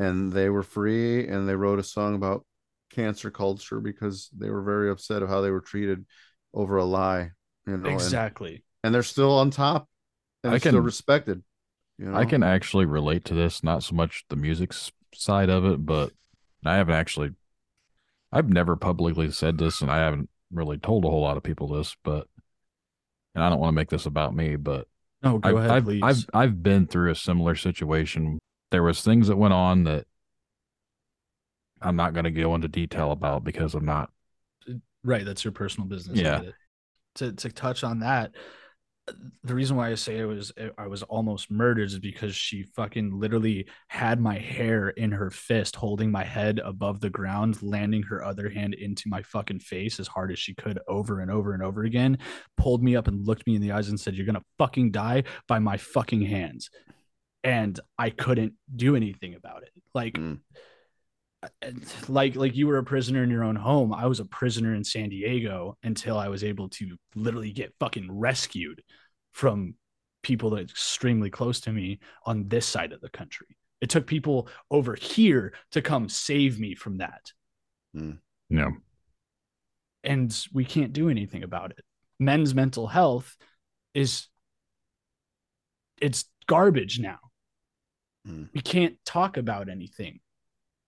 and 0.00 0.32
they 0.32 0.48
were 0.50 0.64
free, 0.64 1.28
and 1.28 1.48
they 1.48 1.54
wrote 1.54 1.78
a 1.78 1.84
song 1.84 2.16
about 2.16 2.44
cancer 2.90 3.30
culture 3.30 3.80
because 3.80 4.28
they 4.36 4.50
were 4.50 4.62
very 4.62 4.90
upset 4.90 5.22
of 5.22 5.28
how 5.28 5.40
they 5.40 5.52
were 5.52 5.60
treated 5.60 6.04
over 6.52 6.78
a 6.78 6.84
lie. 6.84 7.30
You 7.68 7.76
know, 7.76 7.88
exactly. 7.90 8.54
And, 8.54 8.62
and 8.84 8.94
they're 8.94 9.04
still 9.04 9.38
on 9.38 9.50
top, 9.52 9.86
and 10.42 10.50
I 10.50 10.54
they're 10.54 10.60
can, 10.60 10.70
still 10.72 10.80
respected. 10.82 11.44
You 12.00 12.06
know? 12.06 12.16
I 12.16 12.24
can 12.24 12.42
actually 12.42 12.86
relate 12.86 13.26
to 13.26 13.34
this, 13.34 13.62
not 13.62 13.82
so 13.82 13.94
much 13.94 14.24
the 14.30 14.36
music 14.36 14.72
side 15.14 15.50
of 15.50 15.66
it, 15.66 15.84
but 15.84 16.12
I 16.64 16.76
haven't 16.76 16.94
actually, 16.94 17.30
I've 18.32 18.48
never 18.48 18.74
publicly 18.74 19.30
said 19.30 19.58
this, 19.58 19.82
and 19.82 19.90
I 19.90 19.98
haven't 19.98 20.30
really 20.50 20.78
told 20.78 21.04
a 21.04 21.10
whole 21.10 21.20
lot 21.20 21.36
of 21.36 21.42
people 21.42 21.68
this, 21.68 21.94
but, 22.02 22.26
and 23.34 23.44
I 23.44 23.50
don't 23.50 23.60
want 23.60 23.68
to 23.72 23.76
make 23.76 23.90
this 23.90 24.06
about 24.06 24.34
me, 24.34 24.56
but 24.56 24.88
no, 25.22 25.36
go 25.38 25.54
I, 25.58 25.58
ahead, 25.58 25.70
I've, 25.70 25.84
please. 25.84 26.02
I've 26.02 26.24
I've 26.32 26.62
been 26.62 26.86
through 26.86 27.10
a 27.10 27.14
similar 27.14 27.54
situation. 27.54 28.38
There 28.70 28.82
was 28.82 29.02
things 29.02 29.28
that 29.28 29.36
went 29.36 29.52
on 29.52 29.84
that 29.84 30.06
I'm 31.82 31.96
not 31.96 32.14
going 32.14 32.24
to 32.24 32.30
go 32.30 32.54
into 32.54 32.68
detail 32.68 33.12
about 33.12 33.44
because 33.44 33.74
I'm 33.74 33.84
not. 33.84 34.10
Right, 35.04 35.26
that's 35.26 35.44
your 35.44 35.52
personal 35.52 35.86
business. 35.86 36.18
Yeah. 36.18 36.40
To 37.16 37.32
to 37.34 37.50
touch 37.50 37.84
on 37.84 38.00
that, 38.00 38.30
the 39.42 39.54
reason 39.54 39.76
why 39.76 39.90
I 39.90 39.94
say 39.94 40.18
it 40.18 40.24
was 40.24 40.52
eh, 40.56 40.68
I 40.76 40.86
was 40.86 41.02
almost 41.04 41.50
murdered 41.50 41.86
is 41.90 41.98
because 41.98 42.34
she 42.34 42.62
fucking 42.62 43.18
literally 43.18 43.66
had 43.88 44.20
my 44.20 44.38
hair 44.38 44.90
in 44.90 45.12
her 45.12 45.30
fist, 45.30 45.76
holding 45.76 46.10
my 46.10 46.24
head 46.24 46.60
above 46.64 47.00
the 47.00 47.10
ground, 47.10 47.62
landing 47.62 48.02
her 48.04 48.24
other 48.24 48.48
hand 48.48 48.74
into 48.74 49.04
my 49.08 49.22
fucking 49.22 49.60
face 49.60 50.00
as 50.00 50.08
hard 50.08 50.32
as 50.32 50.38
she 50.38 50.54
could 50.54 50.78
over 50.88 51.20
and 51.20 51.30
over 51.30 51.52
and 51.54 51.62
over 51.62 51.84
again, 51.84 52.18
pulled 52.56 52.82
me 52.82 52.96
up 52.96 53.08
and 53.08 53.26
looked 53.26 53.46
me 53.46 53.56
in 53.56 53.62
the 53.62 53.72
eyes 53.72 53.88
and 53.88 53.98
said, 53.98 54.14
You're 54.14 54.26
gonna 54.26 54.44
fucking 54.58 54.90
die 54.92 55.24
by 55.48 55.58
my 55.58 55.76
fucking 55.76 56.22
hands. 56.22 56.70
And 57.42 57.78
I 57.98 58.10
couldn't 58.10 58.54
do 58.74 58.96
anything 58.96 59.34
about 59.34 59.62
it. 59.62 59.70
Like 59.94 60.14
mm. 60.14 60.38
Eh, 61.42 61.48
eh, 61.62 61.70
like 62.08 62.36
like 62.36 62.54
you 62.54 62.66
were 62.66 62.76
a 62.76 62.84
prisoner 62.84 63.22
in 63.22 63.30
your 63.30 63.44
own 63.44 63.56
home. 63.56 63.94
I 63.94 64.04
was 64.04 64.20
a 64.20 64.26
prisoner 64.26 64.74
in 64.74 64.84
San 64.84 65.08
Diego 65.08 65.78
until 65.82 66.18
I 66.18 66.28
was 66.28 66.44
able 66.44 66.68
to 66.68 66.98
literally 67.16 67.50
get 67.50 67.72
fucking 67.80 68.10
rescued 68.12 68.82
from 69.32 69.74
people 70.22 70.50
that 70.50 70.58
are 70.58 70.62
extremely 70.64 71.30
close 71.30 71.60
to 71.60 71.72
me 71.72 71.98
on 72.26 72.48
this 72.48 72.66
side 72.66 72.92
of 72.92 73.00
the 73.00 73.08
country. 73.08 73.46
It 73.80 73.88
took 73.90 74.06
people 74.06 74.48
over 74.70 74.94
here 74.94 75.54
to 75.72 75.80
come 75.80 76.08
save 76.08 76.60
me 76.60 76.74
from 76.74 76.98
that. 76.98 77.32
Mm. 77.96 78.18
No. 78.50 78.72
And 80.04 80.46
we 80.52 80.64
can't 80.64 80.92
do 80.92 81.08
anything 81.08 81.42
about 81.42 81.70
it. 81.72 81.84
Men's 82.18 82.54
mental 82.54 82.86
health 82.86 83.36
is 83.94 84.26
it's 86.02 86.24
garbage 86.46 86.98
now. 86.98 87.18
Mm. 88.28 88.50
We 88.54 88.60
can't 88.60 88.98
talk 89.06 89.38
about 89.38 89.68
anything. 89.70 90.20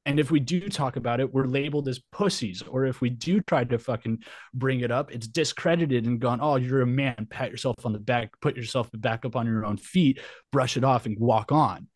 And 0.04 0.18
if 0.18 0.30
we 0.30 0.40
do 0.40 0.68
talk 0.68 0.96
about 0.96 1.20
it, 1.20 1.32
we're 1.32 1.46
labeled 1.46 1.86
as 1.88 2.00
pussies. 2.10 2.60
Or 2.62 2.86
if 2.86 3.00
we 3.00 3.08
do 3.10 3.40
try 3.40 3.62
to 3.64 3.78
fucking 3.78 4.24
bring 4.52 4.80
it 4.80 4.90
up, 4.90 5.12
it's 5.12 5.28
discredited 5.28 6.06
and 6.06 6.20
gone, 6.20 6.40
oh, 6.42 6.56
you're 6.56 6.82
a 6.82 6.86
man, 6.86 7.28
pat 7.30 7.50
yourself 7.50 7.86
on 7.86 7.92
the 7.92 8.00
back, 8.00 8.32
put 8.40 8.56
yourself 8.56 8.90
back 8.94 9.24
up 9.24 9.36
on 9.36 9.46
your 9.46 9.64
own 9.64 9.76
feet, 9.76 10.20
brush 10.50 10.76
it 10.76 10.82
off 10.82 11.06
and 11.06 11.16
walk 11.20 11.52
on. 11.52 11.86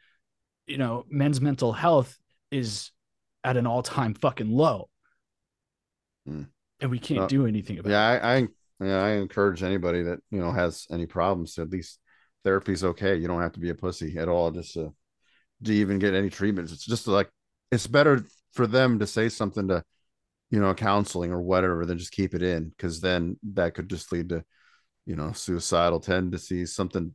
You 0.66 0.78
know, 0.78 1.04
men's 1.10 1.40
mental 1.40 1.72
health 1.72 2.16
is 2.52 2.90
at 3.42 3.56
an 3.56 3.66
all 3.66 3.82
time 3.82 4.14
fucking 4.14 4.50
low. 4.50 4.88
Mm. 6.28 6.46
And 6.80 6.90
we 6.90 6.98
can't 6.98 7.28
do 7.28 7.46
anything 7.46 7.78
about 7.78 7.90
yeah, 7.90 8.12
it. 8.12 8.22
I, 8.22 8.36
I, 8.36 8.48
yeah, 8.88 9.02
I 9.04 9.08
encourage 9.12 9.62
anybody 9.64 10.02
that, 10.02 10.18
you 10.30 10.38
know, 10.40 10.52
has 10.52 10.86
any 10.90 11.06
problems 11.06 11.54
to 11.54 11.62
at 11.62 11.70
least 11.70 11.98
therapy's 12.44 12.84
okay. 12.84 13.16
You 13.16 13.26
don't 13.26 13.40
have 13.40 13.52
to 13.52 13.60
be 13.60 13.70
a 13.70 13.74
pussy 13.74 14.16
at 14.18 14.28
all 14.28 14.50
just 14.52 14.74
to, 14.74 14.92
to 15.64 15.72
even 15.74 15.98
get 15.98 16.14
any 16.14 16.30
treatments. 16.30 16.72
It's 16.72 16.84
just 16.84 17.06
like 17.08 17.30
it's 17.70 17.86
better 17.86 18.26
for 18.52 18.66
them 18.66 18.98
to 18.98 19.06
say 19.06 19.28
something 19.28 19.68
to 19.68 19.82
you 20.50 20.60
know 20.60 20.72
counseling 20.74 21.32
or 21.32 21.40
whatever 21.40 21.84
than 21.84 21.98
just 21.98 22.12
keep 22.12 22.34
it 22.34 22.42
in 22.42 22.68
because 22.70 23.00
then 23.00 23.38
that 23.54 23.74
could 23.74 23.90
just 23.90 24.12
lead 24.12 24.28
to 24.28 24.44
you 25.04 25.16
know 25.16 25.32
suicidal 25.32 26.00
tendencies 26.00 26.74
something 26.74 27.12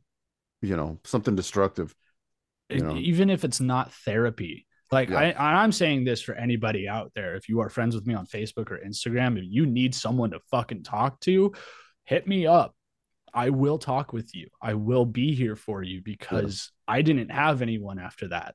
you 0.60 0.76
know 0.76 0.98
something 1.04 1.34
destructive 1.34 1.94
you 2.68 2.80
know? 2.80 2.96
even 2.96 3.28
if 3.30 3.44
it's 3.44 3.60
not 3.60 3.92
therapy 4.04 4.66
like 4.90 5.08
yeah. 5.10 5.18
I, 5.38 5.62
I'm 5.62 5.72
saying 5.72 6.04
this 6.04 6.20
for 6.20 6.34
anybody 6.34 6.86
out 6.86 7.12
there. 7.14 7.34
If 7.34 7.48
you 7.48 7.60
are 7.60 7.70
friends 7.70 7.94
with 7.94 8.06
me 8.06 8.12
on 8.12 8.26
Facebook 8.26 8.70
or 8.70 8.78
Instagram, 8.86 9.38
if 9.38 9.44
you 9.48 9.64
need 9.64 9.94
someone 9.94 10.32
to 10.32 10.38
fucking 10.50 10.82
talk 10.82 11.18
to, 11.20 11.54
hit 12.04 12.28
me 12.28 12.46
up. 12.46 12.74
I 13.32 13.48
will 13.48 13.78
talk 13.78 14.12
with 14.12 14.34
you. 14.34 14.48
I 14.60 14.74
will 14.74 15.06
be 15.06 15.34
here 15.34 15.56
for 15.56 15.82
you 15.82 16.02
because 16.04 16.70
yeah. 16.86 16.96
I 16.96 17.00
didn't 17.02 17.30
have 17.30 17.62
anyone 17.62 17.98
after 17.98 18.28
that. 18.28 18.54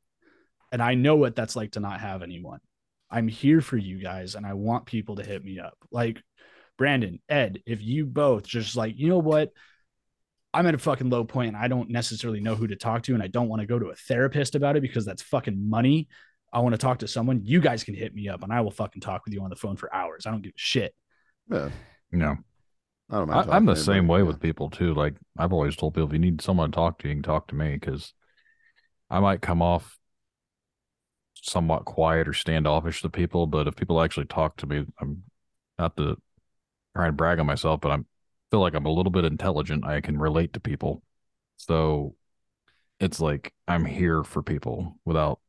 And 0.71 0.81
I 0.81 0.95
know 0.95 1.15
what 1.15 1.35
that's 1.35 1.55
like 1.55 1.71
to 1.73 1.79
not 1.79 1.99
have 2.01 2.21
anyone. 2.21 2.59
I'm 3.09 3.27
here 3.27 3.61
for 3.61 3.77
you 3.77 3.99
guys 3.99 4.35
and 4.35 4.45
I 4.45 4.53
want 4.53 4.85
people 4.85 5.15
to 5.15 5.23
hit 5.23 5.43
me 5.43 5.59
up. 5.59 5.77
Like 5.91 6.21
Brandon, 6.77 7.19
Ed, 7.29 7.59
if 7.65 7.81
you 7.81 8.05
both 8.05 8.43
just 8.45 8.75
like, 8.75 8.93
you 8.97 9.07
know 9.07 9.19
what? 9.19 9.51
I'm 10.53 10.67
at 10.67 10.75
a 10.75 10.77
fucking 10.77 11.09
low 11.09 11.23
point 11.23 11.49
and 11.49 11.57
I 11.57 11.67
don't 11.67 11.89
necessarily 11.89 12.39
know 12.41 12.55
who 12.55 12.67
to 12.67 12.75
talk 12.75 13.03
to 13.03 13.13
and 13.13 13.23
I 13.23 13.27
don't 13.27 13.47
want 13.47 13.61
to 13.61 13.65
go 13.65 13.79
to 13.79 13.87
a 13.89 13.95
therapist 13.95 14.55
about 14.55 14.75
it 14.75 14.81
because 14.81 15.05
that's 15.05 15.21
fucking 15.21 15.69
money. 15.69 16.07
I 16.51 16.59
want 16.59 16.73
to 16.73 16.77
talk 16.79 16.99
to 16.99 17.07
someone. 17.07 17.41
You 17.43 17.59
guys 17.61 17.83
can 17.83 17.93
hit 17.93 18.13
me 18.13 18.27
up 18.27 18.43
and 18.43 18.51
I 18.51 18.61
will 18.61 18.71
fucking 18.71 19.01
talk 19.01 19.23
with 19.25 19.33
you 19.33 19.43
on 19.43 19.49
the 19.49 19.55
phone 19.55 19.75
for 19.77 19.93
hours. 19.93 20.25
I 20.25 20.31
don't 20.31 20.41
give 20.41 20.51
a 20.51 20.57
shit. 20.57 20.93
Yeah. 21.49 21.69
No. 22.11 22.35
I 23.09 23.15
don't 23.19 23.29
mind 23.29 23.51
I, 23.51 23.55
am 23.55 23.65
the 23.65 23.75
same 23.75 23.95
anybody, 23.97 24.11
way 24.11 24.19
yeah. 24.19 24.23
with 24.27 24.41
people 24.41 24.69
too. 24.69 24.93
Like 24.93 25.15
I've 25.37 25.53
always 25.53 25.75
told 25.75 25.93
people, 25.93 26.07
if 26.07 26.13
you 26.13 26.19
need 26.19 26.41
someone 26.41 26.71
to 26.71 26.75
talk 26.75 26.99
to, 26.99 27.07
you 27.07 27.13
can 27.15 27.23
talk 27.23 27.47
to 27.49 27.55
me 27.55 27.73
because 27.77 28.13
I 29.09 29.19
might 29.19 29.41
come 29.41 29.61
off 29.61 29.96
somewhat 31.47 31.85
quiet 31.85 32.27
or 32.27 32.33
standoffish 32.33 33.01
to 33.01 33.09
people, 33.09 33.47
but 33.47 33.67
if 33.67 33.75
people 33.75 34.01
actually 34.01 34.25
talk 34.25 34.57
to 34.57 34.67
me, 34.67 34.85
I'm 34.99 35.23
not 35.79 35.95
to 35.97 36.17
try 36.95 37.07
and 37.07 37.17
brag 37.17 37.39
on 37.39 37.45
myself, 37.45 37.81
but 37.81 37.91
i 37.91 37.97
feel 38.49 38.61
like 38.61 38.75
I'm 38.75 38.85
a 38.85 38.91
little 38.91 39.11
bit 39.11 39.25
intelligent. 39.25 39.85
I 39.85 39.99
can 39.99 40.17
relate 40.17 40.53
to 40.53 40.59
people. 40.61 41.01
So 41.57 42.15
it's 42.99 43.19
like 43.19 43.53
I'm 43.67 43.83
here 43.85 44.23
for 44.23 44.41
people 44.41 44.97
without 45.05 45.39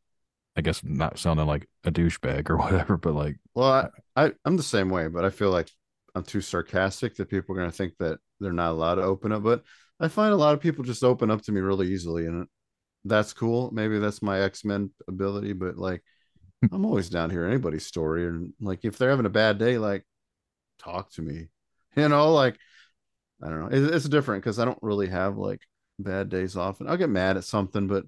I 0.57 0.61
guess 0.63 0.83
not 0.83 1.17
sounding 1.21 1.47
like 1.47 1.69
a 1.85 1.93
douchebag 1.93 2.51
or 2.51 2.57
whatever, 2.57 2.97
but 2.97 3.15
like 3.15 3.37
Well, 3.55 3.91
I, 4.17 4.25
I 4.27 4.33
I'm 4.45 4.57
the 4.57 4.63
same 4.65 4.91
way, 4.91 5.07
but 5.09 5.25
I 5.25 5.31
feel 5.31 5.51
like 5.51 5.69
I'm 6.17 6.25
too 6.25 6.41
sarcastic 6.41 7.15
that 7.19 7.31
people 7.31 7.55
are 7.55 7.59
gonna 7.61 7.71
think 7.73 7.95
that 7.99 8.19
they're 8.41 8.53
not 8.53 8.71
allowed 8.73 8.97
to 8.97 9.03
open 9.03 9.31
up. 9.33 9.43
But 9.45 9.63
I 10.01 10.09
find 10.09 10.33
a 10.33 10.37
lot 10.37 10.55
of 10.55 10.61
people 10.61 10.83
just 10.85 11.05
open 11.05 11.31
up 11.31 11.43
to 11.43 11.53
me 11.53 11.61
really 11.61 11.93
easily 11.93 12.27
and 12.27 12.49
that's 13.09 13.33
cool. 13.33 13.71
Maybe 13.73 13.99
that's 13.99 14.23
my 14.23 14.41
X 14.41 14.65
Men 14.65 14.91
ability, 15.09 15.53
but 15.55 15.77
like, 15.77 16.03
hmm. 16.63 16.75
I'm 16.75 16.85
always 16.85 17.09
down 17.11 17.31
here 17.31 17.47
anybody's 17.47 17.87
story. 17.87 18.27
And 18.27 18.53
like, 18.61 18.81
if 18.85 18.99
they're 18.99 19.11
having 19.11 19.27
a 19.27 19.31
bad 19.31 19.59
day, 19.59 19.79
like, 19.79 20.05
talk 20.79 21.11
to 21.13 21.23
me. 21.23 21.47
You 21.97 22.09
know, 22.09 22.33
like, 22.33 22.57
I 23.43 23.49
don't 23.49 23.61
know. 23.61 23.77
It, 23.77 23.93
it's 23.93 24.05
different 24.09 24.45
because 24.45 24.61
I 24.61 24.65
don't 24.65 24.79
really 24.83 25.09
have 25.09 25.37
like 25.37 25.61
bad 25.99 26.29
days 26.29 26.57
often. 26.57 26.87
I'll 26.87 26.97
get 26.99 27.09
mad 27.09 27.37
at 27.37 27.43
something, 27.43 27.89
but 27.89 28.05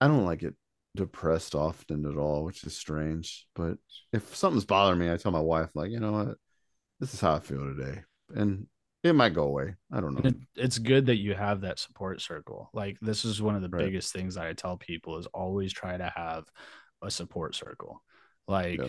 I 0.00 0.08
don't 0.08 0.24
like 0.24 0.42
it 0.42 0.54
depressed 0.96 1.54
often 1.54 2.06
at 2.06 2.16
all, 2.16 2.44
which 2.44 2.64
is 2.64 2.74
strange. 2.74 3.46
But 3.54 3.76
if 4.10 4.34
something's 4.34 4.64
bothering 4.64 4.98
me, 4.98 5.12
I 5.12 5.18
tell 5.18 5.32
my 5.32 5.40
wife, 5.40 5.68
like, 5.74 5.90
you 5.90 6.00
know 6.00 6.12
what, 6.12 6.36
this 6.98 7.12
is 7.12 7.20
how 7.20 7.34
I 7.34 7.40
feel 7.40 7.58
today. 7.58 8.04
And 8.34 8.68
it 9.02 9.14
might 9.14 9.34
go 9.34 9.44
away. 9.44 9.74
I 9.92 10.00
don't 10.00 10.14
know. 10.24 10.30
It's 10.56 10.78
good 10.78 11.06
that 11.06 11.18
you 11.18 11.34
have 11.34 11.60
that 11.60 11.78
support 11.78 12.20
circle. 12.20 12.68
Like 12.74 12.98
this 13.00 13.24
is 13.24 13.40
one 13.40 13.54
of 13.54 13.62
the 13.62 13.68
right. 13.68 13.84
biggest 13.84 14.12
things 14.12 14.34
that 14.34 14.46
I 14.46 14.52
tell 14.54 14.76
people 14.76 15.18
is 15.18 15.26
always 15.26 15.72
try 15.72 15.96
to 15.96 16.12
have 16.14 16.44
a 17.02 17.10
support 17.10 17.54
circle. 17.54 18.02
Like 18.48 18.78
yeah. 18.80 18.88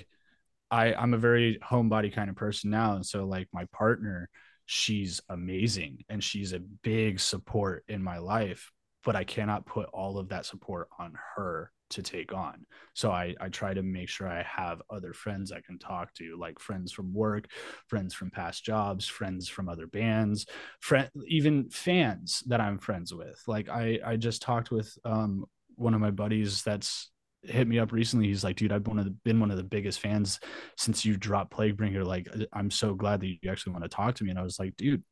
I 0.72 0.94
I'm 0.96 1.14
a 1.14 1.18
very 1.18 1.60
homebody 1.64 2.12
kind 2.14 2.30
of 2.30 2.36
person 2.36 2.70
now 2.72 2.94
and 2.96 3.06
so 3.06 3.26
like 3.26 3.48
my 3.54 3.66
partner 3.66 4.30
she's 4.68 5.20
amazing 5.30 6.04
and 6.10 6.24
she's 6.24 6.54
a 6.54 6.60
big 6.60 7.20
support 7.20 7.84
in 7.88 8.04
my 8.04 8.18
life, 8.18 8.72
but 9.04 9.16
I 9.16 9.24
cannot 9.24 9.66
put 9.66 9.88
all 9.90 10.18
of 10.18 10.30
that 10.30 10.46
support 10.46 10.90
on 11.00 11.14
her 11.36 11.72
to 11.90 12.02
take 12.04 12.34
on. 12.34 12.66
So 12.94 13.12
I, 13.12 13.36
I 13.40 13.50
try 13.50 13.74
to 13.74 13.84
make 13.84 14.10
sure 14.10 14.28
I 14.28 14.44
have 14.44 14.82
other 14.90 15.14
friends 15.14 15.52
I 15.52 15.62
can 15.62 15.78
talk 15.80 16.14
to, 16.16 16.38
like 16.40 16.60
friends 16.60 16.92
from 16.92 17.14
work, 17.14 17.48
friends 17.88 18.14
from 18.14 18.32
past 18.32 18.64
jobs, 18.64 19.06
friends 19.08 19.48
from 19.48 19.68
other 19.70 19.88
bands, 19.88 20.46
friend, 20.82 21.10
even 21.28 21.70
fans 21.70 22.44
that 22.48 22.62
I'm 22.62 22.78
friends 22.80 23.14
with. 23.14 23.42
Like 23.48 23.70
I, 23.70 24.00
I 24.06 24.16
just 24.18 24.42
talked 24.42 24.72
with 24.72 24.92
um, 25.06 25.46
one 25.76 25.94
of 25.94 26.02
my 26.02 26.12
buddies 26.12 26.64
that's 26.64 27.10
hit 27.44 27.68
me 27.68 27.80
up 27.80 27.92
recently. 27.92 28.28
He's 28.28 28.44
like, 28.44 28.58
dude, 28.58 28.72
I've 28.72 28.88
one 28.88 28.98
the, 28.98 29.12
been 29.24 29.40
one 29.40 29.52
of 29.52 29.58
the 29.58 29.64
biggest 29.64 30.00
fans 30.00 30.40
since 30.78 31.06
you 31.06 31.18
dropped 31.18 31.54
Plaguebringer. 31.56 32.06
Like, 32.06 32.28
I'm 32.54 32.70
so 32.70 32.94
glad 32.94 33.22
that 33.22 33.28
you 33.28 33.50
actually 33.50 33.74
want 33.74 33.86
to 33.86 33.90
talk 33.90 34.16
to 34.16 34.24
me. 34.24 34.30
And 34.30 34.38
I 34.40 34.44
was 34.44 34.60
like, 34.60 34.76
dude, 34.76 35.04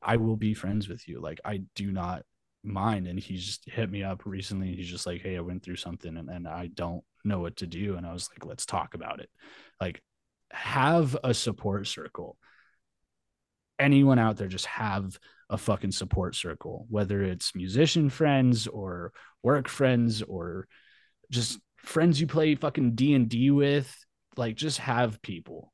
I 0.00 0.16
will 0.16 0.36
be 0.36 0.54
friends 0.54 0.88
with 0.88 1.08
you. 1.08 1.20
Like, 1.20 1.40
I 1.44 1.62
do 1.74 1.90
not 1.90 2.22
mind 2.64 3.06
and 3.06 3.18
he 3.18 3.36
just 3.36 3.64
hit 3.68 3.90
me 3.90 4.02
up 4.02 4.22
recently 4.26 4.74
he's 4.74 4.88
just 4.90 5.06
like 5.06 5.20
hey 5.22 5.36
i 5.36 5.40
went 5.40 5.62
through 5.62 5.76
something 5.76 6.16
and, 6.16 6.28
and 6.28 6.48
i 6.48 6.66
don't 6.74 7.02
know 7.24 7.38
what 7.40 7.56
to 7.56 7.66
do 7.66 7.96
and 7.96 8.06
i 8.06 8.12
was 8.12 8.28
like 8.32 8.44
let's 8.44 8.66
talk 8.66 8.94
about 8.94 9.20
it 9.20 9.30
like 9.80 10.02
have 10.50 11.16
a 11.22 11.32
support 11.32 11.86
circle 11.86 12.36
anyone 13.78 14.18
out 14.18 14.36
there 14.36 14.48
just 14.48 14.66
have 14.66 15.16
a 15.50 15.56
fucking 15.58 15.92
support 15.92 16.34
circle 16.34 16.84
whether 16.90 17.22
it's 17.22 17.54
musician 17.54 18.10
friends 18.10 18.66
or 18.66 19.12
work 19.42 19.68
friends 19.68 20.20
or 20.22 20.66
just 21.30 21.60
friends 21.76 22.20
you 22.20 22.26
play 22.26 22.54
fucking 22.54 22.94
d&d 22.94 23.50
with 23.52 23.94
like 24.36 24.56
just 24.56 24.78
have 24.78 25.22
people 25.22 25.72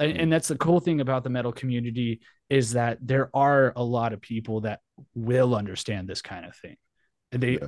Mm-hmm. 0.00 0.20
and 0.20 0.32
that's 0.32 0.48
the 0.48 0.56
cool 0.56 0.80
thing 0.80 1.02
about 1.02 1.22
the 1.22 1.28
metal 1.28 1.52
community 1.52 2.20
is 2.48 2.72
that 2.72 2.96
there 3.02 3.28
are 3.34 3.74
a 3.76 3.84
lot 3.84 4.14
of 4.14 4.22
people 4.22 4.62
that 4.62 4.80
will 5.14 5.54
understand 5.54 6.08
this 6.08 6.22
kind 6.22 6.46
of 6.46 6.56
thing 6.56 6.76
they 7.30 7.54
yeah. 7.60 7.66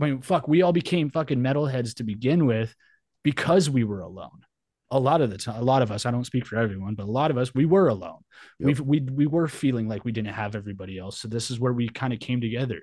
i 0.00 0.04
mean 0.06 0.22
fuck 0.22 0.46
we 0.46 0.62
all 0.62 0.72
became 0.72 1.10
fucking 1.10 1.40
metalheads 1.40 1.96
to 1.96 2.04
begin 2.04 2.46
with 2.46 2.72
because 3.24 3.68
we 3.68 3.82
were 3.82 4.02
alone 4.02 4.40
a 4.92 5.00
lot 5.00 5.20
of 5.20 5.30
the 5.30 5.38
time 5.38 5.60
a 5.60 5.64
lot 5.64 5.82
of 5.82 5.90
us 5.90 6.06
i 6.06 6.12
don't 6.12 6.26
speak 6.26 6.46
for 6.46 6.58
everyone 6.58 6.94
but 6.94 7.06
a 7.06 7.10
lot 7.10 7.32
of 7.32 7.36
us 7.38 7.52
we 7.56 7.66
were 7.66 7.88
alone 7.88 8.18
yep. 8.60 8.78
we 8.78 9.00
we 9.00 9.06
we 9.10 9.26
were 9.26 9.48
feeling 9.48 9.88
like 9.88 10.04
we 10.04 10.12
didn't 10.12 10.32
have 10.34 10.54
everybody 10.54 10.96
else 10.96 11.18
so 11.18 11.26
this 11.26 11.50
is 11.50 11.58
where 11.58 11.72
we 11.72 11.88
kind 11.88 12.12
of 12.12 12.20
came 12.20 12.40
together 12.40 12.82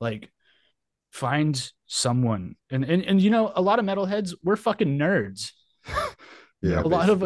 like 0.00 0.30
find 1.10 1.70
someone 1.84 2.54
and 2.70 2.82
and 2.84 3.02
and 3.04 3.20
you 3.20 3.28
know 3.28 3.52
a 3.54 3.60
lot 3.60 3.78
of 3.78 3.84
metalheads 3.84 4.32
we're 4.42 4.56
fucking 4.56 4.98
nerds 4.98 5.50
yeah 6.62 6.80
a 6.80 6.86
lot 6.86 7.10
of 7.10 7.22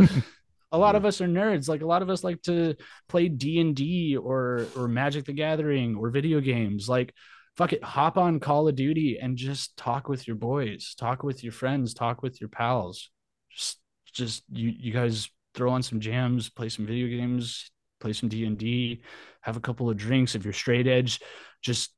a 0.76 0.78
lot 0.78 0.94
of 0.94 1.04
us 1.06 1.20
are 1.22 1.26
nerds 1.26 1.68
like 1.68 1.80
a 1.80 1.86
lot 1.86 2.02
of 2.02 2.10
us 2.10 2.22
like 2.22 2.40
to 2.42 2.74
play 3.08 3.28
d&d 3.28 4.16
or 4.16 4.66
or 4.76 4.86
magic 4.86 5.24
the 5.24 5.32
gathering 5.32 5.96
or 5.96 6.10
video 6.10 6.38
games 6.40 6.88
like 6.88 7.14
fuck 7.56 7.72
it 7.72 7.82
hop 7.82 8.18
on 8.18 8.38
call 8.38 8.68
of 8.68 8.76
duty 8.76 9.18
and 9.20 9.38
just 9.38 9.74
talk 9.78 10.06
with 10.08 10.26
your 10.26 10.36
boys 10.36 10.94
talk 10.94 11.22
with 11.24 11.42
your 11.42 11.52
friends 11.52 11.94
talk 11.94 12.22
with 12.22 12.40
your 12.40 12.48
pals 12.50 13.10
just 13.50 13.78
just 14.12 14.42
you 14.52 14.72
you 14.76 14.92
guys 14.92 15.30
throw 15.54 15.70
on 15.72 15.82
some 15.82 15.98
jams 15.98 16.50
play 16.50 16.68
some 16.68 16.86
video 16.86 17.06
games 17.08 17.70
play 17.98 18.12
some 18.12 18.28
d&d 18.28 19.02
have 19.40 19.56
a 19.56 19.60
couple 19.60 19.88
of 19.88 19.96
drinks 19.96 20.34
if 20.34 20.44
you're 20.44 20.52
straight 20.52 20.86
edge 20.86 21.20
just 21.62 21.94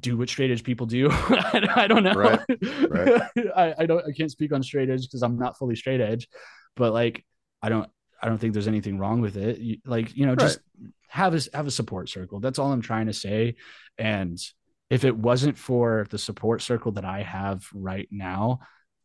do 0.00 0.16
what 0.16 0.28
straight 0.28 0.50
edge 0.50 0.64
people 0.64 0.86
do. 0.86 1.08
I, 1.12 1.72
I 1.84 1.86
don't 1.86 2.02
know. 2.02 2.14
Right. 2.14 2.40
Right. 2.88 3.22
I, 3.54 3.74
I 3.78 3.86
don't 3.86 4.04
I 4.04 4.10
can't 4.10 4.30
speak 4.30 4.52
on 4.52 4.60
straight 4.60 4.90
edge 4.90 5.02
because 5.02 5.22
I'm 5.22 5.38
not 5.38 5.56
fully 5.56 5.76
straight 5.76 6.00
edge, 6.00 6.26
but 6.74 6.92
like 6.92 7.24
I 7.62 7.68
don't 7.68 7.88
I 8.24 8.28
don't 8.28 8.38
think 8.38 8.54
there's 8.54 8.66
anything 8.68 8.98
wrong 8.98 9.20
with 9.20 9.36
it. 9.36 9.58
You, 9.58 9.76
like, 9.84 10.16
you 10.16 10.24
know, 10.24 10.32
right. 10.32 10.38
just 10.40 10.58
have 11.08 11.34
a 11.34 11.40
have 11.52 11.66
a 11.66 11.70
support 11.70 12.08
circle. 12.08 12.40
That's 12.40 12.58
all 12.58 12.72
I'm 12.72 12.80
trying 12.80 13.06
to 13.06 13.12
say. 13.12 13.56
And 13.98 14.38
if 14.88 15.04
it 15.04 15.14
wasn't 15.14 15.58
for 15.58 16.06
the 16.08 16.16
support 16.16 16.62
circle 16.62 16.92
that 16.92 17.04
I 17.04 17.20
have 17.22 17.64
right 17.74 18.08
now, 18.10 18.60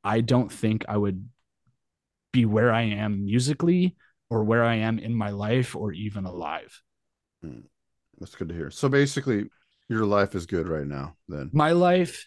I 0.06 0.22
don't 0.22 0.50
think 0.50 0.86
I 0.88 0.96
would 0.96 1.28
be 2.32 2.46
where 2.46 2.72
I 2.72 2.84
am 2.84 3.26
musically 3.26 3.98
or 4.30 4.46
where 4.46 4.64
I 4.64 4.76
am 4.76 5.00
in 5.00 5.14
my 5.14 5.32
life 5.32 5.76
or 5.76 5.92
even 5.92 6.24
alive. 6.24 6.82
Mm, 7.44 7.64
that's 8.22 8.36
good 8.36 8.48
to 8.48 8.56
hear. 8.56 8.72
So 8.72 8.88
basically, 8.88 9.50
your 9.90 10.06
life 10.06 10.34
is 10.34 10.46
good 10.46 10.70
right 10.70 10.88
now, 10.88 11.18
then. 11.28 11.50
My 11.52 11.72
life 11.74 12.26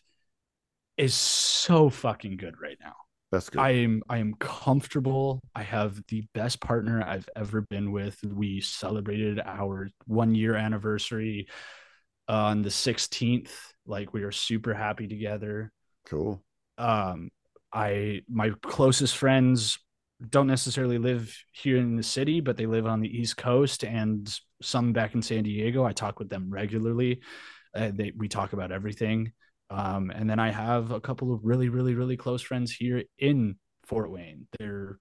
is 0.98 1.14
so 1.14 1.88
fucking 1.88 2.36
good 2.36 2.56
right 2.60 2.76
now. 2.82 2.96
That's 3.32 3.48
good. 3.48 3.60
I 3.60 3.70
am 3.70 4.02
I 4.10 4.18
am 4.18 4.34
comfortable. 4.34 5.40
I 5.54 5.62
have 5.62 6.00
the 6.08 6.20
best 6.34 6.60
partner 6.60 7.02
I've 7.02 7.26
ever 7.34 7.62
been 7.62 7.90
with. 7.90 8.22
We 8.22 8.60
celebrated 8.60 9.40
our 9.42 9.88
one 10.04 10.34
year 10.34 10.54
anniversary 10.54 11.48
on 12.28 12.60
the 12.60 12.68
16th. 12.68 13.48
Like 13.86 14.12
we 14.12 14.22
are 14.24 14.32
super 14.32 14.74
happy 14.74 15.08
together. 15.08 15.72
Cool. 16.06 16.42
Um 16.76 17.30
I 17.72 18.20
my 18.28 18.50
closest 18.60 19.16
friends 19.16 19.78
don't 20.28 20.46
necessarily 20.46 20.98
live 20.98 21.34
here 21.52 21.78
in 21.78 21.96
the 21.96 22.02
city, 22.02 22.40
but 22.42 22.58
they 22.58 22.66
live 22.66 22.84
on 22.86 23.00
the 23.00 23.08
East 23.08 23.38
Coast 23.38 23.82
and 23.82 24.30
some 24.60 24.92
back 24.92 25.14
in 25.14 25.22
San 25.22 25.42
Diego. 25.42 25.84
I 25.84 25.92
talk 25.92 26.18
with 26.18 26.28
them 26.28 26.50
regularly. 26.50 27.22
Uh, 27.74 27.90
they, 27.92 28.12
we 28.16 28.28
talk 28.28 28.52
about 28.52 28.70
everything. 28.70 29.32
Um, 29.72 30.10
and 30.10 30.28
then 30.28 30.38
I 30.38 30.50
have 30.50 30.90
a 30.90 31.00
couple 31.00 31.32
of 31.32 31.44
really, 31.46 31.70
really, 31.70 31.94
really 31.94 32.16
close 32.18 32.42
friends 32.42 32.70
here 32.72 33.04
in 33.18 33.56
Fort 33.86 34.10
Wayne. 34.10 34.46
They're 34.58 34.98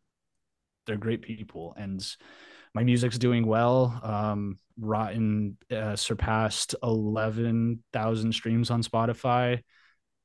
they're 0.88 0.98
great 0.98 1.22
people, 1.22 1.74
and 1.78 2.02
my 2.74 2.84
music's 2.86 3.18
doing 3.18 3.46
well. 3.46 4.00
Um, 4.02 4.60
Rotten 4.80 5.58
uh, 5.70 5.98
surpassed 5.98 6.76
eleven 6.82 7.84
thousand 7.92 8.32
streams 8.32 8.72
on 8.72 8.82
Spotify. 8.82 9.60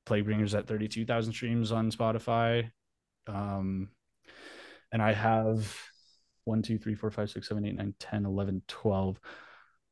Plaguebringer's 0.06 0.54
at 0.54 0.68
thirty-two 0.68 1.06
thousand 1.06 1.32
streams 1.32 1.72
on 1.72 1.90
Spotify, 1.90 2.70
um, 3.26 3.88
and 4.92 5.02
I 5.02 5.12
have 5.12 5.76
one, 6.44 6.62
two, 6.62 6.78
three, 6.78 6.94
four, 6.94 7.10
five, 7.10 7.30
six, 7.30 7.48
seven, 7.48 7.64
eight, 7.66 7.74
nine, 7.74 7.94
ten, 7.98 8.24
eleven, 8.24 8.62
twelve. 8.68 9.18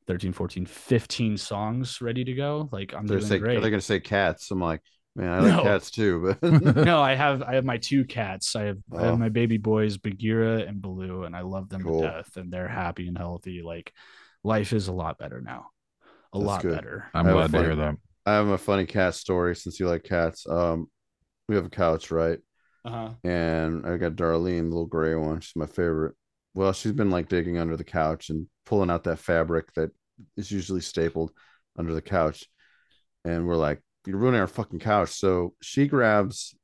13, 0.07 0.33
14, 0.33 0.67
15 0.67 1.37
songs 1.37 2.01
ready 2.01 2.25
to 2.25 2.35
go. 2.35 2.69
Like 2.73 2.93
I'm 2.95 3.07
they're 3.07 3.19
doing 3.19 3.29
say, 3.29 3.39
great. 3.39 3.61
They're 3.61 3.71
gonna 3.71 3.81
say 3.81 4.01
cats. 4.01 4.51
I'm 4.51 4.61
like, 4.61 4.83
man, 5.17 5.33
I 5.33 5.39
like 5.41 5.53
no. 5.57 5.63
cats 5.63 5.91
too. 5.91 6.37
But 6.41 6.77
no, 6.77 7.01
I 7.01 7.15
have 7.15 7.43
I 7.43 7.55
have 7.55 7.65
my 7.65 7.79
two 7.79 8.05
cats. 8.05 8.55
I 8.57 8.65
have, 8.65 8.79
oh. 8.93 8.99
I 8.99 9.03
have 9.03 9.15
oh. 9.15 9.19
my 9.19 9.31
baby 9.31 9.57
boys, 9.57 9.97
Bagheera 9.97 10.63
and 10.69 10.81
Baloo, 10.83 11.25
and 11.25 11.35
I 11.35 11.41
love 11.41 11.69
them 11.69 11.83
cool. 11.83 12.03
to 12.03 12.07
death. 12.09 12.37
And 12.37 12.53
they're 12.53 12.69
happy 12.69 13.09
and 13.09 13.17
healthy. 13.17 13.63
Like 13.63 13.93
life 14.43 14.73
is 14.73 14.89
a 14.89 14.93
lot 14.93 15.19
better 15.19 15.41
now. 15.41 15.69
A 16.35 16.39
That's 16.39 16.47
lot 16.47 16.63
good. 16.63 16.75
better. 16.75 17.07
I'm 17.15 17.25
glad 17.27 17.51
funny, 17.51 17.65
to 17.65 17.75
hear 17.75 17.77
that. 17.77 17.95
I 18.27 18.35
have 18.35 18.49
a 18.49 18.59
funny 18.59 18.87
cat 18.87 19.15
story 19.15 19.57
since 19.57 19.79
you 19.81 19.89
like 19.89 20.05
cats. 20.05 20.47
Um, 20.49 20.87
we 21.49 21.57
have 21.57 21.65
a 21.67 21.71
couch, 21.71 22.11
right? 22.11 22.39
Uh-huh. 22.87 23.11
And 23.23 23.87
I 23.87 23.97
got 23.97 24.13
Darlene, 24.13 24.65
the 24.65 24.65
little 24.69 24.87
gray 24.87 25.15
one. 25.15 25.41
She's 25.41 25.57
my 25.57 25.67
favorite 25.67 26.15
well, 26.55 26.73
she's 26.73 26.93
been 26.93 27.11
like 27.11 27.29
digging 27.29 27.59
under 27.59 27.77
the 27.77 27.85
couch 27.85 28.31
and 28.31 28.47
pulling 28.65 28.91
out 28.91 29.05
that 29.05 29.19
fabric 29.19 29.73
that 29.75 29.91
is 30.37 30.51
usually 30.51 30.81
stapled 30.81 31.33
under 31.77 31.93
the 31.93 32.01
couch. 32.03 32.45
And 33.25 33.47
we're 33.47 33.57
like, 33.57 33.81
you're 34.07 34.17
ruining 34.19 34.41
our 34.41 34.47
fucking 34.47 34.79
couch. 34.79 35.09
So 35.11 35.55
she 35.61 35.89
grabs 35.89 36.55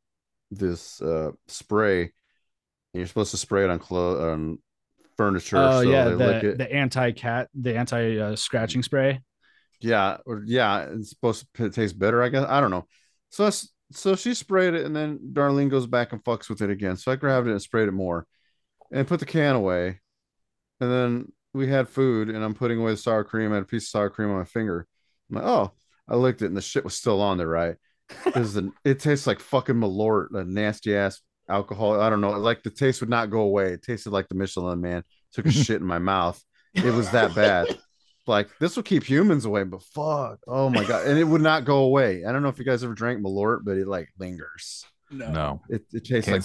this 0.53 1.03
uh, 1.03 1.33
spray, 1.49 2.03
and 2.03 2.13
you're 2.95 3.07
supposed 3.07 3.33
to 3.33 3.37
spray 3.37 3.65
it 3.65 3.71
on 3.71 3.79
clothes, 3.79 4.21
on 4.21 4.59
furniture. 5.17 5.57
Oh, 5.57 5.81
so 5.83 5.91
yeah. 5.91 6.05
The, 6.05 6.55
the 6.57 6.73
anti 6.73 7.11
cat, 7.13 7.49
the 7.55 7.77
anti 7.77 8.19
uh, 8.21 8.37
scratching 8.37 8.83
spray. 8.85 9.21
Yeah. 9.81 10.19
Or, 10.25 10.43
yeah. 10.47 10.87
It's 10.93 11.11
supposed 11.11 11.47
to 11.55 11.69
taste 11.71 11.99
better, 11.99 12.23
I 12.23 12.29
guess. 12.29 12.47
I 12.49 12.61
don't 12.61 12.71
know. 12.71 12.87
So, 13.31 13.51
so 13.93 14.15
she 14.15 14.35
sprayed 14.35 14.75
it, 14.75 14.87
and 14.87 14.95
then 14.95 15.31
Darlene 15.33 15.69
goes 15.71 15.87
back 15.87 16.13
and 16.13 16.23
fucks 16.23 16.49
with 16.49 16.63
it 16.63 16.71
again. 16.71 16.97
So 16.97 17.11
I 17.11 17.17
grabbed 17.17 17.49
it 17.49 17.53
and 17.53 17.61
sprayed 17.63 17.89
it 17.89 17.93
more 17.93 18.25
and 18.91 19.07
put 19.07 19.21
the 19.21 19.27
can 19.27 19.55
away. 19.57 20.01
And 20.81 20.91
then 20.93 21.33
we 21.53 21.67
had 21.69 21.89
food, 21.89 22.29
and 22.29 22.43
I'm 22.45 22.55
putting 22.55 22.79
away 22.81 22.93
the 22.93 22.97
sour 22.97 23.25
cream. 23.25 23.53
I 23.53 23.57
had 23.57 23.65
a 23.65 23.67
piece 23.67 23.85
of 23.85 23.89
sour 23.89 24.11
cream 24.11 24.31
on 24.31 24.39
my 24.39 24.45
finger. 24.45 24.87
I'm 25.29 25.37
like, 25.37 25.45
oh, 25.47 25.73
I 26.09 26.17
licked 26.17 26.43
it, 26.43 26.47
and 26.47 26.57
the 26.57 26.63
shit 26.63 26.85
was 26.85 26.95
still 26.95 27.21
on 27.21 27.39
there, 27.39 27.49
right? 27.49 27.77
it 28.85 28.99
tastes 28.99 29.27
like 29.27 29.41
fucking 29.41 29.77
Malort, 29.77 30.35
a 30.35 30.45
nasty 30.45 30.97
ass 30.97 31.21
alcohol. 31.49 32.01
I 32.01 32.11
don't 32.11 32.21
know. 32.21 32.31
Like 32.33 32.63
the 32.65 32.71
taste 32.71 33.01
would 33.01 33.11
not 33.11 33.31
go 33.31 33.43
away. 33.43 33.71
It 33.73 33.83
tasted 33.83 34.11
like 34.11 34.29
the 34.29 34.35
Michelin 34.35 34.81
man 34.81 35.05
took 35.33 35.47
a 35.47 35.51
shit 35.53 35.81
in 35.81 35.87
my 35.87 35.99
mouth. 36.01 36.43
It 36.75 36.87
was 36.93 37.11
that 37.11 37.35
bad. 37.37 37.79
like 38.27 38.49
this 38.59 38.75
will 38.75 38.83
keep 38.83 39.09
humans 39.09 39.45
away, 39.45 39.63
but 39.63 39.83
fuck, 39.83 40.39
oh 40.49 40.69
my 40.71 40.85
god, 40.85 41.07
and 41.07 41.19
it 41.19 41.25
would 41.25 41.41
not 41.41 41.65
go 41.65 41.79
away. 41.85 42.25
I 42.25 42.33
don't 42.33 42.43
know 42.43 42.49
if 42.49 42.59
you 42.59 42.65
guys 42.65 42.83
ever 42.83 42.95
drank 42.95 43.21
Malort, 43.21 43.61
but 43.65 43.77
it 43.77 43.87
like 43.87 44.09
lingers. 44.19 44.85
No, 45.13 45.31
no. 45.31 45.63
it, 45.69 45.83
it 45.93 46.05
tastes 46.05 46.29
Can't 46.29 46.45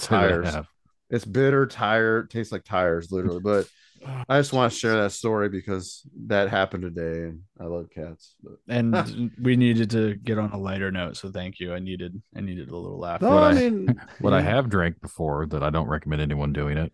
tires. 0.52 0.66
It's 1.10 1.24
bitter, 1.24 1.66
tire 1.66 2.24
tastes 2.24 2.52
like 2.52 2.64
tires, 2.64 3.12
literally. 3.12 3.40
But 3.40 3.66
I 4.28 4.38
just 4.40 4.52
want 4.52 4.72
to 4.72 4.78
share 4.78 5.02
that 5.02 5.12
story 5.12 5.48
because 5.48 6.02
that 6.26 6.48
happened 6.48 6.82
today, 6.82 7.24
and 7.28 7.42
I 7.60 7.64
love 7.64 7.88
cats. 7.94 8.34
But. 8.42 8.54
and 8.74 9.30
we 9.40 9.56
needed 9.56 9.90
to 9.90 10.14
get 10.14 10.38
on 10.38 10.50
a 10.52 10.58
lighter 10.58 10.90
note, 10.90 11.16
so 11.16 11.30
thank 11.30 11.60
you. 11.60 11.72
I 11.72 11.78
needed 11.78 12.20
I 12.36 12.40
needed 12.40 12.70
a 12.70 12.76
little 12.76 12.98
laugh. 12.98 13.22
No, 13.22 13.30
what 13.30 13.42
I, 13.44 13.54
mean, 13.54 13.94
what 14.20 14.30
yeah. 14.32 14.38
I 14.38 14.42
have 14.42 14.68
drank 14.68 15.00
before 15.00 15.46
that 15.46 15.62
I 15.62 15.70
don't 15.70 15.88
recommend 15.88 16.22
anyone 16.22 16.52
doing 16.52 16.76
it 16.76 16.92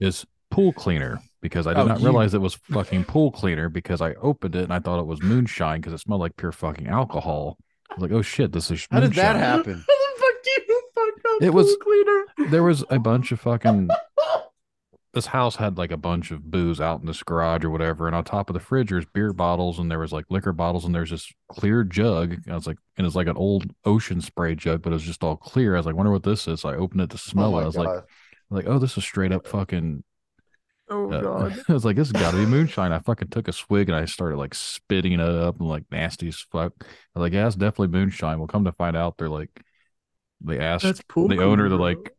is 0.00 0.24
pool 0.50 0.72
cleaner 0.72 1.20
because 1.40 1.66
I 1.66 1.74
did 1.74 1.80
oh, 1.80 1.86
not 1.86 2.00
realize 2.00 2.32
you. 2.32 2.38
it 2.40 2.42
was 2.42 2.54
fucking 2.54 3.04
pool 3.04 3.30
cleaner 3.32 3.68
because 3.68 4.00
I 4.00 4.12
opened 4.14 4.54
it 4.56 4.62
and 4.64 4.72
I 4.72 4.78
thought 4.78 5.00
it 5.00 5.06
was 5.06 5.20
moonshine 5.22 5.80
because 5.80 5.92
it 5.92 5.98
smelled 5.98 6.20
like 6.20 6.36
pure 6.36 6.52
fucking 6.52 6.86
alcohol. 6.88 7.58
I 7.90 7.94
was 7.94 8.02
like, 8.02 8.12
oh 8.12 8.22
shit, 8.22 8.50
this 8.52 8.64
is. 8.70 8.86
Moonshine. 8.90 9.00
How 9.00 9.00
did 9.00 9.14
that 9.16 9.36
happen? 9.36 9.84
it 11.40 11.52
was 11.52 11.76
cleaner. 11.80 12.24
There 12.50 12.62
was 12.62 12.84
a 12.90 12.98
bunch 12.98 13.32
of 13.32 13.40
fucking. 13.40 13.88
this 15.14 15.26
house 15.26 15.54
had 15.56 15.78
like 15.78 15.92
a 15.92 15.96
bunch 15.96 16.32
of 16.32 16.50
booze 16.50 16.80
out 16.80 16.98
in 17.00 17.06
this 17.06 17.22
garage 17.22 17.64
or 17.64 17.70
whatever, 17.70 18.06
and 18.08 18.16
on 18.16 18.24
top 18.24 18.50
of 18.50 18.54
the 18.54 18.60
fridge 18.60 18.88
there's 18.90 19.06
beer 19.06 19.32
bottles 19.32 19.78
and 19.78 19.88
there 19.88 20.00
was 20.00 20.12
like 20.12 20.24
liquor 20.28 20.52
bottles 20.52 20.84
and 20.84 20.94
there's 20.94 21.10
this 21.10 21.32
clear 21.48 21.84
jug. 21.84 22.36
I 22.50 22.54
was 22.54 22.66
like, 22.66 22.78
and 22.96 23.06
it's 23.06 23.14
like 23.14 23.28
an 23.28 23.36
old 23.36 23.72
ocean 23.84 24.20
spray 24.20 24.56
jug, 24.56 24.82
but 24.82 24.90
it 24.90 24.94
was 24.94 25.04
just 25.04 25.22
all 25.22 25.36
clear. 25.36 25.74
I 25.76 25.78
was 25.78 25.86
like, 25.86 25.94
wonder 25.94 26.10
what 26.10 26.24
this 26.24 26.48
is. 26.48 26.62
So 26.62 26.68
I 26.68 26.74
opened 26.76 27.02
it 27.02 27.10
to 27.10 27.18
smell 27.18 27.54
oh 27.54 27.58
it. 27.60 27.62
I 27.62 27.66
was 27.66 27.76
God. 27.76 27.86
like, 27.86 28.04
like, 28.50 28.66
oh, 28.66 28.78
this 28.80 28.96
is 28.98 29.04
straight 29.04 29.32
up 29.32 29.46
fucking 29.46 30.02
Oh 30.88 31.10
uh, 31.12 31.20
god. 31.20 31.62
I 31.68 31.72
was 31.72 31.84
like, 31.84 31.94
this 31.94 32.08
has 32.08 32.20
gotta 32.20 32.36
be 32.36 32.44
moonshine. 32.46 32.90
I 32.90 32.98
fucking 32.98 33.28
took 33.28 33.46
a 33.46 33.52
swig 33.52 33.88
and 33.88 33.96
I 33.96 34.06
started 34.06 34.36
like 34.36 34.52
spitting 34.54 35.12
it 35.12 35.20
up 35.20 35.60
and 35.60 35.68
like 35.68 35.84
nasty 35.92 36.26
as 36.26 36.40
fuck. 36.50 36.72
I 36.82 37.18
was 37.18 37.22
like, 37.26 37.32
yeah, 37.34 37.46
it's 37.46 37.54
definitely 37.54 37.96
moonshine. 37.96 38.38
We'll 38.40 38.48
come 38.48 38.64
to 38.64 38.72
find 38.72 38.96
out 38.96 39.16
they're 39.16 39.28
like 39.30 39.62
they 40.44 40.58
asked 40.60 40.84
That's 40.84 41.00
pool 41.08 41.28
the 41.28 41.36
cleaner. 41.36 41.50
owner, 41.50 41.68
they're 41.68 41.78
like, 41.78 42.12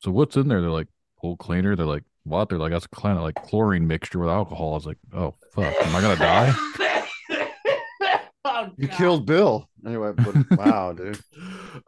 so 0.00 0.10
what's 0.10 0.36
in 0.36 0.48
there? 0.48 0.60
They're 0.60 0.70
like, 0.70 0.88
pool 1.18 1.36
cleaner. 1.36 1.74
They're 1.74 1.86
like, 1.86 2.04
what? 2.24 2.48
They're 2.48 2.58
like, 2.58 2.70
that's 2.72 2.86
kind 2.88 3.16
of 3.16 3.22
like 3.24 3.34
chlorine 3.46 3.86
mixture 3.86 4.18
with 4.18 4.28
alcohol. 4.28 4.70
I 4.72 4.74
was 4.74 4.86
like, 4.86 4.98
oh, 5.14 5.34
fuck, 5.52 5.74
am 5.82 5.96
I 5.96 6.00
going 6.00 6.16
to 6.16 6.22
die? 6.22 8.20
oh, 8.44 8.68
you 8.76 8.88
killed 8.88 9.26
Bill. 9.26 9.68
Anyway, 9.86 10.12
but 10.16 10.58
wow, 10.58 10.92
dude. 10.92 11.18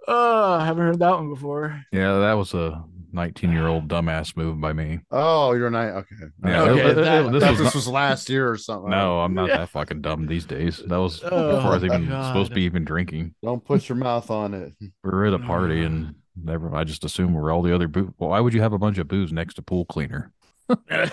Oh, 0.09 0.53
I 0.55 0.65
haven't 0.65 0.85
heard 0.85 0.99
that 1.01 1.13
one 1.15 1.29
before. 1.29 1.83
Yeah, 1.93 2.21
that 2.21 2.33
was 2.35 2.55
a 2.55 2.83
19 3.13 3.51
year 3.53 3.67
old 3.69 3.89
dumbass 3.93 4.37
move 4.37 4.61
by 4.61 4.73
me. 4.73 5.01
Oh, 5.11 5.53
you're 5.55 5.69
not 5.71 5.89
okay. 5.89 6.15
Yeah, 6.45 6.63
okay, 6.65 6.93
that, 6.95 7.33
this, 7.33 7.43
was, 7.49 7.59
this 7.59 7.75
was 7.75 7.89
last 7.89 8.29
year 8.29 8.49
or 8.51 8.57
something. 8.57 8.91
No, 8.91 9.21
I'm 9.21 9.35
not 9.35 9.49
yeah. 9.49 9.59
that 9.59 9.71
fucking 9.71 10.03
dumb 10.03 10.27
these 10.27 10.45
days. 10.45 10.81
That 10.87 10.99
was 11.01 11.21
oh, 11.25 11.29
before 11.57 11.71
I 11.73 11.75
was 11.75 11.83
even 11.85 12.09
God. 12.09 12.27
supposed 12.27 12.51
to 12.51 12.55
be 12.55 12.63
even 12.63 12.85
drinking. 12.85 13.35
Don't 13.43 13.65
put 13.65 13.89
your 13.89 13.97
mouth 13.97 14.31
on 14.31 14.55
it. 14.55 14.75
We 14.81 14.93
were 15.05 15.27
at 15.27 15.33
a 15.35 15.39
party 15.41 15.83
mm. 15.83 15.87
and 15.87 16.15
never. 16.37 16.73
I 16.75 16.85
just 16.85 17.05
assume 17.05 17.35
we're 17.35 17.53
all 17.53 17.63
the 17.63 17.75
other 17.75 17.89
booze. 17.89 18.11
Well, 18.19 18.31
why 18.31 18.39
would 18.41 18.55
you 18.55 18.61
have 18.61 18.73
a 18.73 18.79
bunch 18.79 18.99
of 18.99 19.09
booze 19.09 19.33
next 19.33 19.55
to 19.55 19.63
pool 19.63 19.85
cleaner? 19.85 20.33
That's 20.89 21.11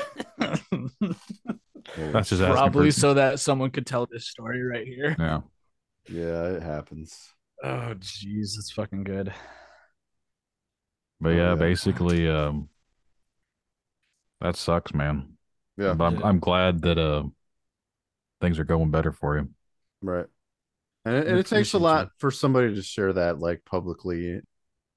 just 2.30 2.42
probably 2.44 2.92
so 2.92 3.16
that 3.16 3.40
someone 3.40 3.72
could 3.72 3.88
tell 3.88 4.06
this 4.10 4.28
story 4.30 4.62
right 4.62 4.86
here. 4.86 5.16
Yeah, 5.18 5.40
yeah, 6.08 6.44
it 6.50 6.62
happens. 6.62 7.34
Oh, 7.64 7.96
jeez, 7.98 8.52
that's 8.56 8.72
fucking 8.76 9.04
good. 9.04 9.34
But 11.20 11.30
oh, 11.34 11.36
yeah, 11.36 11.50
yeah. 11.50 11.56
basically, 11.56 12.30
um, 12.30 12.70
that 14.42 14.56
sucks, 14.56 14.94
man. 14.94 15.38
Yeah, 15.78 15.94
but 15.94 16.06
I'm 16.06 16.16
yeah. 16.20 16.26
I'm 16.28 16.40
glad 16.40 16.82
that 16.84 16.98
uh, 16.98 17.24
things 18.42 18.60
are 18.60 18.64
going 18.64 18.92
better 18.92 19.12
for 19.12 19.38
you. 19.38 19.50
Right, 20.02 20.26
and 21.06 21.16
it, 21.16 21.28
and 21.28 21.40
it 21.40 21.46
takes 21.48 21.74
a 21.74 21.80
lot 21.80 22.10
for 22.20 22.30
somebody 22.32 22.76
to 22.76 22.82
share 22.84 23.14
that 23.14 23.40
like 23.40 23.64
publicly, 23.66 24.26
you 24.26 24.42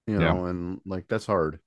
know, 0.06 0.44
yeah. 0.44 0.48
and 0.50 0.80
like 0.84 1.08
that's 1.08 1.26
hard. 1.26 1.58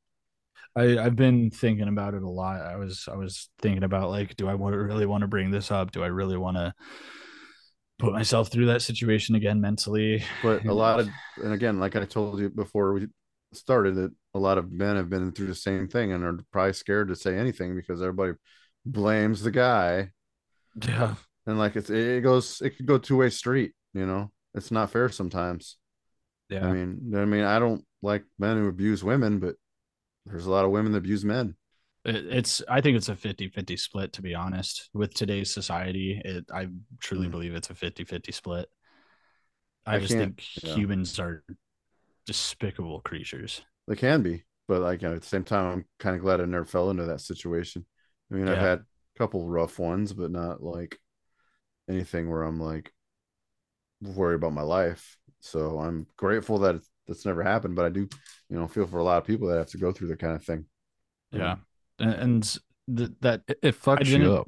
I, 0.76 0.98
I've 0.98 1.16
been 1.16 1.52
thinking 1.52 1.88
about 1.88 2.16
it 2.16 2.24
a 2.24 2.30
lot. 2.30 2.62
I 2.62 2.76
was 2.76 3.08
I 3.12 3.16
was 3.16 3.50
thinking 3.62 3.84
about 3.84 4.10
like, 4.10 4.36
do 4.36 4.48
I 4.48 4.56
want 4.56 4.76
really 4.76 5.06
want 5.06 5.22
to 5.22 5.28
bring 5.28 5.50
this 5.52 5.72
up? 5.72 5.92
Do 5.92 6.04
I 6.04 6.08
really 6.08 6.38
want 6.38 6.58
to 6.58 6.74
put 8.00 8.14
myself 8.14 8.52
through 8.52 8.68
that 8.68 8.82
situation 8.84 9.34
again 9.36 9.62
mentally? 9.62 10.24
But 10.44 10.66
a 10.66 10.74
lot 10.74 11.00
of 11.00 11.10
and 11.38 11.54
again, 11.54 11.80
like 11.80 11.96
I 11.96 12.06
told 12.06 12.40
you 12.40 12.50
before 12.50 12.94
we 12.94 13.08
started 13.56 13.98
it, 13.98 14.12
a 14.34 14.40
lot 14.40 14.58
of 14.58 14.72
men 14.72 14.96
have 14.96 15.10
been 15.10 15.32
through 15.32 15.48
the 15.48 15.56
same 15.56 15.88
thing 15.88 16.12
and 16.12 16.24
are 16.24 16.40
probably 16.52 16.74
scared 16.74 17.08
to 17.10 17.16
say 17.16 17.38
anything 17.38 17.76
because 17.76 18.02
everybody 18.02 18.34
blames 18.86 19.42
the 19.42 19.52
guy. 19.52 20.12
Yeah. 20.88 21.16
And 21.46 21.60
like 21.60 21.76
it's 21.76 21.90
it 21.90 22.24
goes 22.24 22.62
it 22.62 22.72
could 22.72 22.86
go 22.86 22.98
two 22.98 23.18
way 23.18 23.30
street, 23.30 23.74
you 23.94 24.06
know. 24.06 24.32
It's 24.56 24.72
not 24.72 24.92
fair 24.92 25.10
sometimes. 25.10 25.78
Yeah. 26.50 26.68
I 26.68 26.72
mean, 26.72 27.14
I 27.16 27.26
mean, 27.26 27.44
I 27.44 27.60
don't 27.60 27.84
like 28.02 28.24
men 28.40 28.58
who 28.58 28.68
abuse 28.68 29.04
women, 29.04 29.40
but 29.40 29.56
there's 30.26 30.46
a 30.46 30.52
lot 30.52 30.64
of 30.66 30.72
women 30.72 30.92
that 30.94 31.00
abuse 31.00 31.26
men. 31.26 31.56
It's 32.06 32.62
I 32.70 32.82
think 32.82 32.98
it's 32.98 33.08
a 33.10 33.16
50-50 33.16 33.80
split 33.80 34.14
to 34.14 34.22
be 34.22 34.36
honest. 34.36 34.90
With 34.94 35.14
today's 35.14 35.54
society, 35.54 36.22
it, 36.24 36.46
I 36.54 36.68
truly 37.02 37.28
mm. 37.28 37.32
believe 37.32 37.56
it's 37.56 37.70
a 37.70 37.74
50-50 37.74 38.34
split. 38.34 38.70
I, 39.86 39.96
I 39.98 40.00
just 40.00 40.14
think 40.14 40.44
yeah. 40.62 40.76
humans 40.76 41.18
are 41.20 41.44
despicable 42.26 43.00
creatures. 43.02 43.62
They 43.88 43.96
can 43.96 44.22
be, 44.22 44.44
but 44.68 44.82
like 44.82 45.02
you 45.02 45.08
know, 45.10 45.16
at 45.16 45.22
the 45.22 45.28
same 45.28 45.44
time, 45.44 45.68
I'm 45.72 45.86
kind 46.00 46.16
of 46.16 46.22
glad 46.22 46.42
I 46.42 46.46
never 46.46 46.66
fell 46.66 46.90
into 46.90 47.06
that 47.06 47.22
situation. 47.22 47.86
I 48.32 48.36
mean, 48.36 48.48
yeah. 48.48 48.54
I've 48.54 48.60
had 48.60 48.80
a 48.80 48.86
couple 49.18 49.46
rough 49.48 49.78
ones, 49.80 50.14
but 50.14 50.32
not 50.32 50.64
like 50.64 50.98
anything 51.90 52.30
where 52.30 52.44
I'm 52.44 52.60
like 52.60 52.92
worried 54.02 54.36
about 54.36 54.54
my 54.54 54.62
life. 54.62 55.18
So 55.42 55.80
I'm 55.80 56.08
grateful 56.18 56.60
that 56.60 56.82
that's 57.08 57.26
never 57.26 57.44
happened, 57.44 57.76
but 57.76 57.84
I 57.86 57.90
do, 57.90 58.08
you 58.50 58.58
know, 58.58 58.68
feel 58.68 58.88
for 58.88 59.00
a 59.00 59.04
lot 59.04 59.18
of 59.18 59.26
people 59.26 59.50
that 59.50 59.58
have 59.58 59.68
to 59.68 59.78
go 59.78 59.92
through 59.92 60.08
that 60.10 60.20
kind 60.20 60.36
of 60.36 60.44
thing. 60.44 60.66
Yeah, 61.32 61.52
um, 61.54 61.64
and, 62.00 62.14
and 62.14 62.60
th- 62.98 63.12
that 63.22 63.42
it 63.48 63.82
fucks 63.82 64.06
you 64.08 64.32
up. 64.34 64.48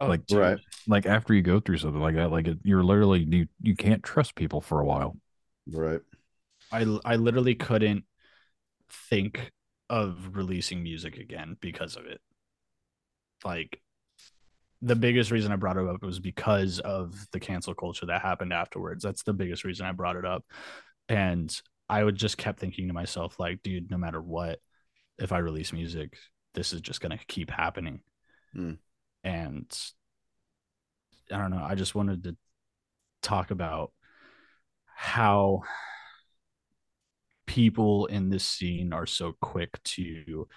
Oh, 0.00 0.08
like 0.08 0.22
right. 0.32 0.58
like 0.88 1.06
after 1.06 1.32
you 1.32 1.42
go 1.42 1.60
through 1.60 1.78
something 1.78 2.00
like 2.00 2.16
that, 2.16 2.30
like 2.30 2.48
it, 2.48 2.58
you're 2.64 2.82
literally 2.84 3.26
you 3.30 3.46
you 3.62 3.76
can't 3.76 4.02
trust 4.02 4.34
people 4.34 4.60
for 4.60 4.80
a 4.80 4.84
while. 4.84 5.16
Right. 5.66 6.00
I 6.72 6.98
I 7.04 7.16
literally 7.16 7.54
couldn't 7.54 8.04
think 8.88 9.52
of 9.90 10.30
releasing 10.36 10.82
music 10.82 11.18
again 11.18 11.56
because 11.60 11.96
of 11.96 12.06
it. 12.06 12.20
Like 13.44 13.80
the 14.80 14.96
biggest 14.96 15.30
reason 15.30 15.52
I 15.52 15.56
brought 15.56 15.76
it 15.76 15.86
up 15.86 16.02
was 16.02 16.18
because 16.18 16.80
of 16.80 17.28
the 17.30 17.38
cancel 17.38 17.74
culture 17.74 18.06
that 18.06 18.22
happened 18.22 18.52
afterwards. 18.52 19.04
That's 19.04 19.22
the 19.22 19.34
biggest 19.34 19.64
reason 19.64 19.86
I 19.86 19.92
brought 19.92 20.16
it 20.16 20.24
up. 20.24 20.44
And 21.08 21.54
I 21.88 22.02
would 22.02 22.16
just 22.16 22.38
kept 22.38 22.58
thinking 22.58 22.88
to 22.88 22.94
myself, 22.94 23.38
like, 23.38 23.62
dude, 23.62 23.90
no 23.90 23.98
matter 23.98 24.20
what, 24.20 24.58
if 25.18 25.30
I 25.30 25.38
release 25.38 25.72
music, 25.72 26.16
this 26.54 26.72
is 26.72 26.80
just 26.80 27.00
gonna 27.02 27.18
keep 27.28 27.50
happening. 27.50 28.00
Mm. 28.56 28.78
And 29.24 29.92
I 31.30 31.38
don't 31.38 31.50
know. 31.50 31.62
I 31.62 31.74
just 31.74 31.94
wanted 31.94 32.24
to 32.24 32.36
talk 33.20 33.50
about 33.50 33.92
how 34.86 35.62
people 37.52 38.06
in 38.06 38.30
this 38.30 38.44
scene 38.46 38.94
are 38.94 39.04
so 39.04 39.32
quick 39.42 39.78
to 39.82 40.48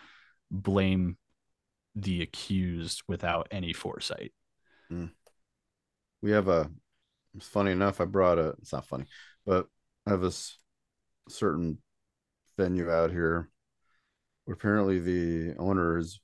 blame 0.50 1.18
the 1.94 2.22
accused 2.22 3.04
without 3.06 3.50
any 3.52 3.74
foresight. 3.74 4.32
Mm. 4.90 5.10
We 6.22 6.32
have 6.32 6.48
a, 6.48 6.70
it's 7.36 7.48
funny 7.50 7.72
enough, 7.74 8.00
I 8.00 8.06
brought 8.06 8.40
a, 8.40 8.54
it's 8.62 8.72
not 8.72 8.86
funny, 8.88 9.08
but 9.46 9.68
I 10.08 10.12
have 10.12 10.24
a 10.24 10.32
certain 11.28 11.80
venue 12.58 12.90
out 12.90 13.12
here 13.12 13.50
where 14.46 14.56
apparently 14.56 15.00
the 15.00 15.56
owners 15.60 16.22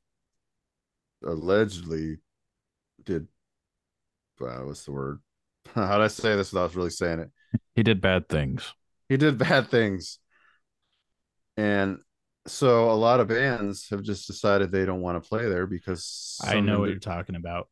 allegedly 1.21 2.19
did, 3.03 3.27
uh, 4.39 4.59
what's 4.59 4.85
the 4.85 4.93
word? 4.93 5.19
How'd 5.75 5.99
I 5.99 6.07
say 6.07 6.37
this 6.37 6.53
without 6.53 6.75
really 6.75 6.89
saying 6.91 7.19
it? 7.19 7.29
He 7.75 7.83
did 7.83 7.99
bad 7.99 8.29
things. 8.29 8.73
He 9.09 9.17
did 9.17 9.37
bad 9.37 9.67
things 9.69 10.17
and 11.57 11.99
so 12.47 12.89
a 12.89 12.93
lot 12.93 13.19
of 13.19 13.27
bands 13.27 13.89
have 13.91 14.01
just 14.01 14.27
decided 14.27 14.71
they 14.71 14.85
don't 14.85 15.01
want 15.01 15.21
to 15.21 15.27
play 15.27 15.47
there 15.47 15.67
because 15.67 16.37
I 16.43 16.59
know 16.59 16.79
what 16.79 16.89
you're 16.89 16.99
talking 16.99 17.35
about. 17.35 17.67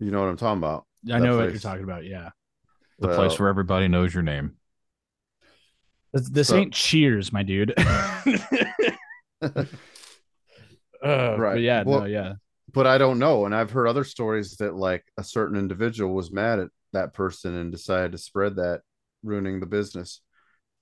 You 0.00 0.10
know 0.10 0.20
what 0.20 0.28
I'm 0.28 0.36
talking 0.36 0.58
about. 0.58 0.86
I 1.10 1.18
know 1.20 1.36
place. 1.36 1.44
what 1.46 1.50
you're 1.52 1.60
talking 1.60 1.84
about. 1.84 2.04
Yeah, 2.04 2.30
the 2.98 3.08
place 3.14 3.38
where 3.38 3.48
everybody 3.48 3.86
knows 3.88 4.12
your 4.12 4.24
name. 4.24 4.56
This, 6.12 6.48
so, 6.48 6.56
ain't 6.56 6.72
Cheers, 6.72 7.32
my 7.32 7.42
dude. 7.42 7.74
uh, 7.76 7.84
right. 11.04 11.60
yeah. 11.60 11.82
Well, 11.84 12.00
no, 12.00 12.04
yeah. 12.06 12.32
But 12.72 12.86
I 12.86 12.96
don't 12.98 13.18
know, 13.18 13.44
and 13.46 13.54
I've 13.54 13.70
heard 13.70 13.86
other 13.86 14.04
stories 14.04 14.56
that 14.56 14.74
like 14.74 15.04
a 15.18 15.22
certain 15.22 15.56
individual 15.58 16.14
was 16.14 16.32
mad 16.32 16.58
at 16.58 16.68
that 16.92 17.12
person 17.12 17.54
and 17.54 17.70
decided 17.70 18.12
to 18.12 18.18
spread 18.18 18.56
that, 18.56 18.80
ruining 19.22 19.60
the 19.60 19.66
business. 19.66 20.20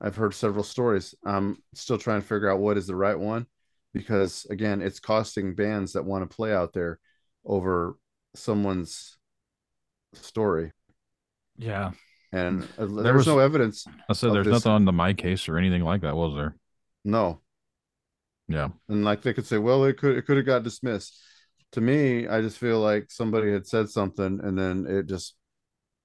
I've 0.04 0.16
heard 0.16 0.34
several 0.34 0.64
stories. 0.64 1.14
I'm 1.24 1.56
still 1.72 1.96
trying 1.96 2.20
to 2.20 2.26
figure 2.26 2.50
out 2.50 2.60
what 2.60 2.76
is 2.76 2.86
the 2.86 2.94
right 2.94 3.18
one 3.18 3.46
because 3.94 4.46
again, 4.50 4.82
it's 4.82 5.00
costing 5.00 5.54
bands 5.54 5.94
that 5.94 6.04
want 6.04 6.28
to 6.28 6.36
play 6.36 6.52
out 6.52 6.74
there 6.74 7.00
over 7.46 7.96
someone's 8.34 9.16
story. 10.12 10.72
Yeah. 11.56 11.92
And 12.32 12.64
uh, 12.78 12.84
there, 12.84 13.02
there 13.04 13.14
was, 13.14 13.26
no 13.26 13.38
evidence. 13.38 13.86
I 14.10 14.12
said 14.12 14.32
there's 14.34 14.46
nothing 14.46 14.72
on 14.72 14.84
the 14.84 14.92
my 14.92 15.14
case 15.14 15.48
or 15.48 15.56
anything 15.56 15.82
like 15.82 16.02
that, 16.02 16.14
was 16.14 16.36
there? 16.36 16.54
No. 17.04 17.40
Yeah. 18.46 18.68
And 18.90 19.04
like 19.06 19.22
they 19.22 19.32
could 19.32 19.46
say, 19.46 19.56
well, 19.56 19.84
it 19.84 19.96
could 19.96 20.18
it 20.18 20.26
could 20.26 20.36
have 20.36 20.46
got 20.46 20.64
dismissed. 20.64 21.16
To 21.72 21.80
me, 21.80 22.26
I 22.28 22.42
just 22.42 22.58
feel 22.58 22.78
like 22.80 23.10
somebody 23.10 23.52
had 23.52 23.66
said 23.66 23.88
something 23.88 24.40
and 24.42 24.58
then 24.58 24.86
it 24.86 25.06
just 25.06 25.34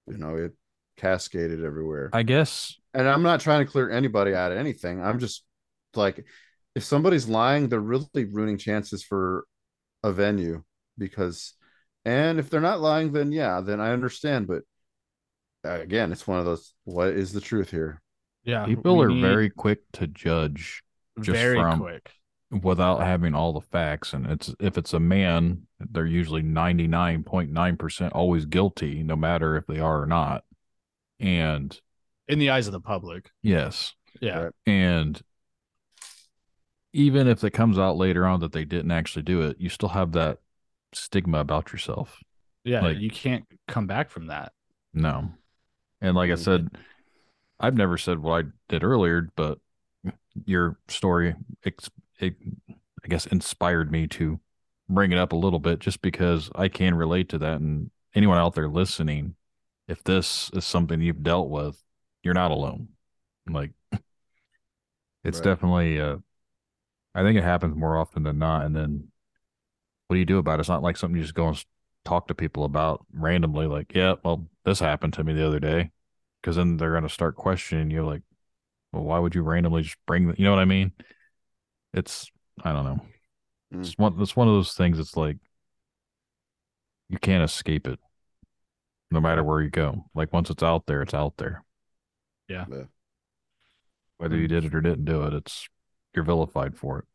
you 0.07 0.17
know, 0.17 0.37
it 0.37 0.53
cascaded 0.99 1.63
everywhere. 1.63 2.09
I 2.13 2.23
guess. 2.23 2.75
And 2.93 3.07
I'm 3.07 3.23
not 3.23 3.39
trying 3.39 3.65
to 3.65 3.71
clear 3.71 3.89
anybody 3.89 4.33
out 4.33 4.51
of 4.51 4.57
anything. 4.57 5.01
I'm 5.01 5.19
just 5.19 5.43
like, 5.95 6.23
if 6.75 6.83
somebody's 6.83 7.27
lying, 7.27 7.69
they're 7.69 7.79
really 7.79 8.25
ruining 8.31 8.57
chances 8.57 9.03
for 9.03 9.45
a 10.03 10.11
venue 10.11 10.63
because, 10.97 11.53
and 12.05 12.39
if 12.39 12.49
they're 12.49 12.61
not 12.61 12.81
lying, 12.81 13.11
then 13.11 13.31
yeah, 13.31 13.61
then 13.61 13.79
I 13.79 13.91
understand. 13.91 14.47
But 14.47 14.61
again, 15.63 16.11
it's 16.11 16.27
one 16.27 16.39
of 16.39 16.45
those 16.45 16.73
what 16.85 17.09
is 17.09 17.31
the 17.31 17.41
truth 17.41 17.69
here? 17.71 18.01
Yeah. 18.43 18.65
People 18.65 19.01
are 19.01 19.11
very 19.11 19.49
quick 19.49 19.79
to 19.93 20.07
judge 20.07 20.83
just 21.21 21.35
very 21.37 21.59
from 21.59 21.79
quick 21.79 22.11
without 22.63 23.01
having 23.01 23.35
all 23.35 23.51
the 23.53 23.59
facts 23.61 24.13
and 24.13 24.25
it's 24.25 24.51
if 24.59 24.75
it's 24.77 24.93
a 24.93 24.99
man 24.99 25.61
they're 25.91 26.05
usually 26.07 26.41
99.9% 26.41 28.09
always 28.13 28.45
guilty 28.45 29.03
no 29.03 29.15
matter 29.17 29.55
if 29.57 29.67
they 29.67 29.77
are 29.79 30.01
or 30.01 30.05
not 30.07 30.43
and 31.19 31.79
in 32.27 32.39
the 32.39 32.49
eyes 32.49 32.67
of 32.67 32.73
the 32.73 32.79
public. 32.79 33.31
Yes. 33.41 33.93
Yeah. 34.21 34.39
Right. 34.43 34.53
And 34.65 35.21
even 36.93 37.27
if 37.27 37.43
it 37.43 37.51
comes 37.51 37.77
out 37.77 37.97
later 37.97 38.25
on 38.25 38.39
that 38.39 38.51
they 38.51 38.65
didn't 38.65 38.91
actually 38.91 39.23
do 39.23 39.41
it, 39.41 39.57
you 39.59 39.69
still 39.69 39.89
have 39.89 40.13
that 40.13 40.39
stigma 40.93 41.39
about 41.39 41.71
yourself. 41.71 42.19
Yeah. 42.63 42.81
Like, 42.81 42.97
you 42.97 43.09
can't 43.09 43.45
come 43.67 43.87
back 43.87 44.09
from 44.09 44.27
that. 44.27 44.53
No. 44.93 45.29
And 46.01 46.15
like 46.15 46.29
I 46.31 46.33
mm-hmm. 46.33 46.43
said, 46.43 46.69
I've 47.59 47.75
never 47.75 47.97
said 47.97 48.19
what 48.19 48.45
I 48.45 48.47
did 48.69 48.83
earlier, 48.83 49.29
but 49.35 49.59
your 50.45 50.77
story, 50.87 51.35
it, 51.63 51.73
I 52.21 53.07
guess, 53.07 53.25
inspired 53.27 53.91
me 53.91 54.07
to 54.07 54.39
bring 54.87 55.11
it 55.11 55.17
up 55.17 55.33
a 55.33 55.37
little 55.37 55.59
bit 55.59 55.79
just 55.79 56.01
because 56.01 56.49
I 56.55 56.69
can 56.69 56.95
relate 56.95 57.29
to 57.29 57.37
that. 57.39 57.59
And 57.59 57.91
anyone 58.15 58.37
out 58.37 58.55
there 58.55 58.69
listening 58.69 59.35
if 59.89 60.03
this 60.03 60.51
is 60.53 60.63
something 60.63 61.01
you've 61.01 61.23
dealt 61.23 61.49
with, 61.49 61.81
you're 62.23 62.35
not 62.35 62.51
alone. 62.51 62.89
Like 63.49 63.71
it's 65.23 65.39
right. 65.39 65.43
definitely 65.43 65.99
uh 65.99 66.17
I 67.15 67.23
think 67.23 67.37
it 67.37 67.43
happens 67.43 67.75
more 67.75 67.97
often 67.97 68.21
than 68.23 68.37
not. 68.37 68.65
And 68.65 68.75
then 68.75 69.07
what 70.07 70.13
do 70.13 70.19
you 70.19 70.25
do 70.25 70.37
about 70.37 70.59
it? 70.59 70.61
It's 70.61 70.69
not 70.69 70.83
like 70.83 70.95
something 70.95 71.17
you 71.17 71.23
just 71.23 71.33
go 71.33 71.47
and 71.49 71.65
talk 72.05 72.27
to 72.27 72.35
people 72.35 72.63
about 72.65 73.03
randomly, 73.11 73.65
like, 73.65 73.93
yeah, 73.95 74.13
well, 74.23 74.47
this 74.63 74.79
happened 74.79 75.13
to 75.13 75.23
me 75.23 75.33
the 75.33 75.45
other 75.45 75.59
day. 75.59 75.91
Cause 76.43 76.55
then 76.55 76.77
they're 76.77 76.93
gonna 76.93 77.09
start 77.09 77.35
questioning 77.35 77.89
you 77.89 78.05
like, 78.05 78.21
well, 78.93 79.03
why 79.03 79.17
would 79.19 79.33
you 79.35 79.41
randomly 79.41 79.81
just 79.81 79.97
bring 80.05 80.27
the, 80.27 80.35
you 80.37 80.45
know 80.45 80.51
what 80.51 80.61
I 80.61 80.65
mean? 80.65 80.91
It's 81.95 82.31
I 82.63 82.73
don't 82.73 82.85
know. 82.85 82.99
Mm-hmm. 83.73 83.81
It's 83.81 83.97
one 83.97 84.15
it's 84.21 84.35
one 84.35 84.47
of 84.47 84.53
those 84.53 84.73
things 84.73 84.99
it's 84.99 85.17
like 85.17 85.37
you 87.09 87.17
can't 87.17 87.43
escape 87.43 87.87
it 87.87 87.99
no 89.11 89.19
matter 89.19 89.43
where 89.43 89.61
you 89.61 89.69
go. 89.69 90.05
Like 90.13 90.33
once 90.33 90.49
it's 90.49 90.63
out 90.63 90.85
there, 90.85 91.01
it's 91.01 91.13
out 91.13 91.33
there. 91.37 91.63
Yeah. 92.47 92.65
yeah. 92.71 92.83
Whether 94.17 94.37
you 94.37 94.47
did 94.47 94.65
it 94.65 94.75
or 94.75 94.81
didn't 94.81 95.05
do 95.05 95.23
it, 95.23 95.33
it's 95.33 95.67
you're 96.13 96.25
vilified 96.25 96.77
for 96.77 96.99
it. 96.99 97.05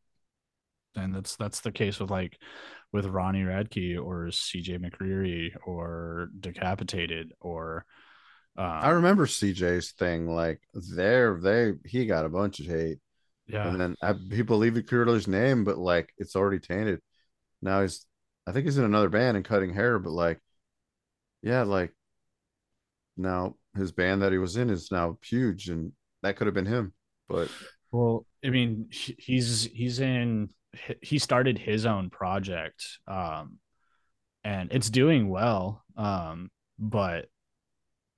And 0.96 1.14
that's 1.14 1.36
that's 1.36 1.60
the 1.60 1.72
case 1.72 1.98
with 1.98 2.10
like 2.10 2.38
with 2.92 3.06
Ronnie 3.06 3.42
Radke 3.42 3.96
or 4.00 4.26
CJ 4.26 4.78
McCreery 4.78 5.50
or 5.66 6.28
Decapitated 6.38 7.32
or 7.40 7.84
uh, 8.56 8.60
I 8.60 8.88
um, 8.90 8.94
remember 8.96 9.26
CJ's 9.26 9.90
thing 9.92 10.28
like 10.32 10.60
there 10.72 11.40
they 11.42 11.72
he 11.84 12.06
got 12.06 12.24
a 12.24 12.28
bunch 12.28 12.60
of 12.60 12.66
hate. 12.66 12.98
Yeah. 13.48 13.68
And 13.68 13.80
then 13.80 13.96
I, 14.02 14.14
he 14.30 14.42
believed 14.42 14.76
in 14.76 14.84
Kurler's 14.84 15.26
name, 15.26 15.64
but 15.64 15.78
like 15.78 16.10
it's 16.16 16.36
already 16.36 16.60
tainted. 16.60 17.00
Now 17.60 17.82
he's 17.82 18.06
I 18.46 18.52
think 18.52 18.64
he's 18.66 18.78
in 18.78 18.84
another 18.84 19.08
band 19.08 19.36
and 19.36 19.44
cutting 19.44 19.74
hair, 19.74 19.98
but 19.98 20.10
like 20.12 20.38
yeah, 21.44 21.62
like 21.62 21.92
now 23.18 23.54
his 23.76 23.92
band 23.92 24.22
that 24.22 24.32
he 24.32 24.38
was 24.38 24.56
in 24.56 24.70
is 24.70 24.90
now 24.90 25.18
huge, 25.22 25.68
and 25.68 25.92
that 26.22 26.36
could 26.36 26.46
have 26.46 26.54
been 26.54 26.64
him. 26.64 26.92
But 27.28 27.48
well, 27.92 28.26
I 28.44 28.48
mean, 28.48 28.88
he's 28.90 29.64
he's 29.70 30.00
in 30.00 30.48
he 31.02 31.18
started 31.18 31.58
his 31.58 31.84
own 31.84 32.08
project, 32.08 32.98
um, 33.06 33.58
and 34.42 34.72
it's 34.72 34.88
doing 34.88 35.28
well, 35.28 35.84
um, 35.98 36.50
but 36.78 37.26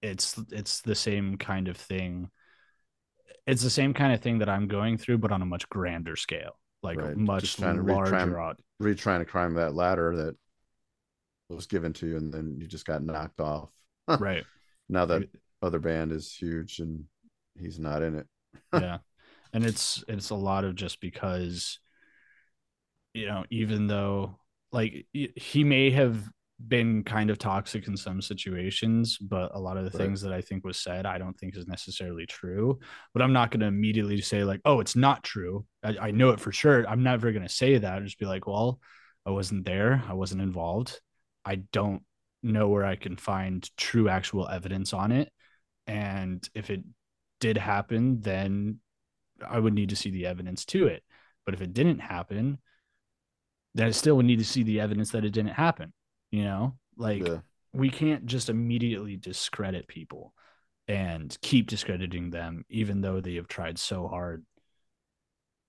it's 0.03 0.41
it's 0.53 0.81
the 0.83 0.95
same 0.95 1.37
kind 1.37 1.67
of 1.67 1.77
thing. 1.77 2.31
It's 3.45 3.63
the 3.63 3.71
same 3.71 3.93
kind 3.93 4.13
of 4.15 4.21
thing 4.21 4.39
that 4.39 4.49
I'm 4.49 4.69
going 4.69 4.99
through, 4.99 5.19
but 5.19 5.33
on 5.33 5.43
a 5.43 5.47
much 5.47 5.69
grander 5.69 6.15
scale, 6.15 6.61
like 6.85 6.97
right. 6.99 7.17
much 7.17 7.59
larger. 7.59 8.55
re 8.79 8.95
trying 8.95 9.19
to 9.21 9.25
climb 9.25 9.55
that 9.55 9.75
ladder 9.75 10.15
that 10.15 10.37
was 11.55 11.67
given 11.67 11.93
to 11.93 12.07
you 12.07 12.17
and 12.17 12.33
then 12.33 12.57
you 12.59 12.67
just 12.67 12.87
got 12.87 13.03
knocked 13.05 13.41
off 13.41 13.71
right 14.19 14.45
now 14.89 15.05
that 15.05 15.29
other 15.63 15.79
band 15.79 16.13
is 16.13 16.33
huge 16.35 16.81
and 16.81 17.05
he's 17.59 17.79
not 17.79 18.03
in 18.03 18.17
it 18.17 18.27
yeah 18.73 18.99
and 19.53 19.65
it's 19.65 20.03
it's 20.09 20.31
a 20.31 20.35
lot 20.35 20.65
of 20.65 20.75
just 20.75 21.01
because 21.01 21.79
you 23.15 23.27
know 23.27 23.45
even 23.51 23.87
though 23.87 24.37
like 24.73 25.07
he 25.13 25.65
may 25.65 25.91
have 25.91 26.19
been 26.69 27.05
kind 27.05 27.29
of 27.29 27.37
toxic 27.37 27.87
in 27.87 27.99
some 27.99 28.23
situations, 28.23 29.19
but 29.19 29.51
a 29.55 29.59
lot 29.61 29.77
of 29.77 29.85
the 29.85 29.91
right. 29.91 30.07
things 30.07 30.23
that 30.23 30.33
I 30.33 30.41
think 30.41 30.65
was 30.65 30.79
said, 30.79 31.05
I 31.05 31.19
don't 31.19 31.35
think 31.39 31.55
is 31.55 31.67
necessarily 31.67 32.25
true. 32.25 32.79
But 33.13 33.21
I'm 33.21 33.35
not 33.35 33.51
going 33.51 33.61
to 33.61 33.67
immediately 33.67 34.19
say, 34.23 34.43
like, 34.43 34.63
oh, 34.65 34.81
it's 34.81 34.97
not 34.97 35.23
true. 35.23 35.67
I, 35.85 35.97
I 36.01 36.11
know 36.13 36.31
it 36.31 36.41
for 36.41 36.53
sure. 36.53 36.89
I'm 36.89 37.03
never 37.03 37.31
going 37.31 37.43
to 37.47 37.49
say 37.49 37.77
that. 37.77 37.93
I'll 37.93 38.01
just 38.01 38.19
be 38.19 38.25
like, 38.25 38.47
well, 38.47 38.81
I 39.27 39.31
wasn't 39.33 39.67
there. 39.67 40.03
I 40.09 40.15
wasn't 40.15 40.41
involved. 40.41 40.99
I 41.47 41.55
don't 41.73 42.03
know 42.43 42.69
where 42.69 42.85
I 42.85 42.97
can 42.97 43.17
find 43.17 43.69
true 43.77 44.09
actual 44.09 44.49
evidence 44.49 44.93
on 44.93 45.13
it. 45.13 45.31
And 45.87 46.47
if 46.55 46.69
it 46.71 46.83
did 47.39 47.57
happen, 47.57 48.21
then 48.21 48.81
I 49.47 49.59
would 49.61 49.73
need 49.73 49.91
to 49.91 49.97
see 49.97 50.11
the 50.11 50.27
evidence 50.27 50.65
to 50.67 50.89
it. 50.89 51.05
But 51.45 51.55
if 51.55 51.63
it 51.63 51.73
didn't 51.73 52.01
happen, 52.01 52.59
then 53.75 53.87
I 53.87 53.91
still 53.93 54.17
would 54.17 54.27
need 54.27 54.41
to 54.41 54.45
see 54.45 54.65
the 54.65 54.81
evidence 54.81 55.11
that 55.13 55.25
it 55.25 55.31
didn't 55.31 55.53
happen. 55.53 55.93
You 56.33 56.43
know, 56.45 56.77
like 56.97 57.27
yeah. 57.27 57.39
we 57.73 57.91
can't 57.91 58.27
just 58.27 58.49
immediately 58.51 59.17
discredit 59.17 59.87
people 59.87 60.35
and 60.89 61.37
keep 61.43 61.69
discrediting 61.69 62.31
them, 62.31 62.65
even 62.69 63.01
though 63.01 63.21
they 63.21 63.37
have 63.37 63.47
tried 63.47 63.79
so 63.79 64.09
hard 64.09 64.45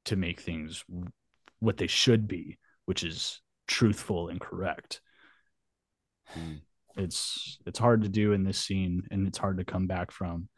to 0.05 0.15
make 0.15 0.39
things 0.39 0.83
what 1.59 1.77
they 1.77 1.87
should 1.87 2.27
be, 2.27 2.57
which 2.85 3.03
is 3.03 3.41
truthful 3.67 4.29
and 4.29 4.39
correct. 4.41 5.01
Mm. 6.35 6.61
It's 6.95 7.59
it's 7.65 7.79
hard 7.79 8.01
to 8.03 8.09
do 8.09 8.33
in 8.33 8.43
this 8.43 8.57
scene, 8.59 9.03
and 9.11 9.27
it's 9.27 9.37
hard 9.37 9.59
to 9.59 9.65
come 9.65 9.85
back 9.87 10.09
from, 10.11 10.49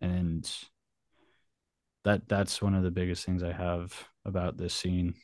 and 0.00 0.50
that 2.04 2.26
that's 2.28 2.62
one 2.62 2.74
of 2.74 2.82
the 2.82 2.90
biggest 2.90 3.26
things 3.26 3.42
I 3.42 3.52
have 3.52 3.92
about 4.24 4.56
this 4.56 4.72
scene. 4.74 5.14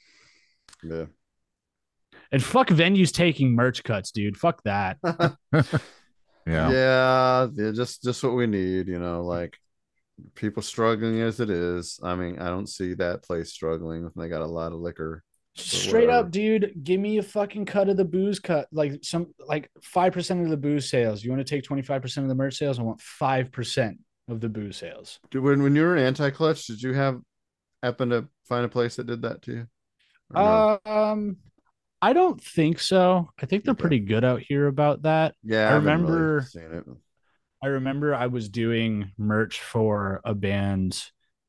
Yeah. 0.83 1.07
And 2.33 2.43
fuck 2.43 2.69
venues 2.69 3.13
taking 3.13 3.53
merch 3.53 3.83
cuts, 3.83 4.13
dude. 4.13 4.37
Fuck 4.37 4.63
that. 4.65 4.99
yeah. 6.47 6.47
Yeah, 6.47 7.47
just 7.73 8.03
just 8.05 8.23
what 8.23 8.35
we 8.35 8.47
need, 8.47 8.87
you 8.87 8.99
know, 8.99 9.25
like 9.25 9.57
people 10.35 10.63
struggling 10.63 11.23
as 11.23 11.41
it 11.41 11.49
is. 11.49 11.99
I 12.03 12.15
mean, 12.17 12.39
I 12.39 12.49
don't 12.49 12.69
see 12.69 12.95
that 12.95 13.25
place 13.25 13.51
struggling 13.51 14.09
they 14.15 14.29
got 14.29 14.43
a 14.43 14.47
lot 14.47 14.73
of 14.73 14.79
liquor 14.81 15.25
Straight 15.57 16.09
up, 16.11 16.31
dude, 16.31 16.73
give 16.85 17.01
me 17.01 17.19
a 17.19 17.23
fucking 17.23 17.65
cut 17.65 17.89
of 17.89 17.97
the 17.97 18.05
booze 18.05 18.39
cut. 18.39 18.69
Like 18.73 19.01
some 19.03 19.35
like 19.47 19.69
five 19.83 20.13
percent 20.13 20.45
of 20.45 20.49
the 20.49 20.57
booze 20.57 20.89
sales. 20.89 21.25
You 21.25 21.31
want 21.33 21.45
to 21.45 21.51
take 21.59 21.65
25% 21.69 22.19
of 22.19 22.29
the 22.29 22.35
merch 22.35 22.57
sales? 22.57 22.79
I 22.79 22.83
want 22.83 23.01
five 23.01 23.51
percent 23.51 23.99
of 24.29 24.41
the 24.41 24.49
booze 24.49 24.77
sales. 24.77 25.19
Dude, 25.31 25.43
when 25.43 25.63
when 25.63 25.75
you 25.75 25.83
were 25.83 25.97
an 25.97 26.05
anti-clutch, 26.07 26.67
did 26.67 26.81
you 26.81 26.93
have 26.93 27.21
happen 27.83 28.11
to 28.11 28.29
find 28.49 28.65
a 28.65 28.69
place 28.69 28.97
that 28.97 29.07
did 29.07 29.23
that 29.23 29.43
to 29.43 29.53
you? 29.53 29.67
No? 30.33 30.79
Um 30.87 31.39
I 32.01 32.13
don't 32.13 32.41
think 32.43 32.79
so. 32.79 33.29
I 33.43 33.45
think 33.47 33.65
they're 33.65 33.73
okay. 33.73 33.81
pretty 33.81 34.01
good 34.01 34.25
out 34.25 34.41
here 34.41 34.67
about 34.69 35.03
that. 35.03 35.35
Yeah, 35.43 35.69
I, 35.69 35.73
I 35.73 35.75
remember 35.75 36.47
really 36.55 36.83
I 37.63 37.67
remember 37.67 38.15
I 38.15 38.29
was 38.29 38.49
doing 38.49 39.11
merch 39.19 39.61
for 39.61 40.21
a 40.25 40.33
band 40.35 41.03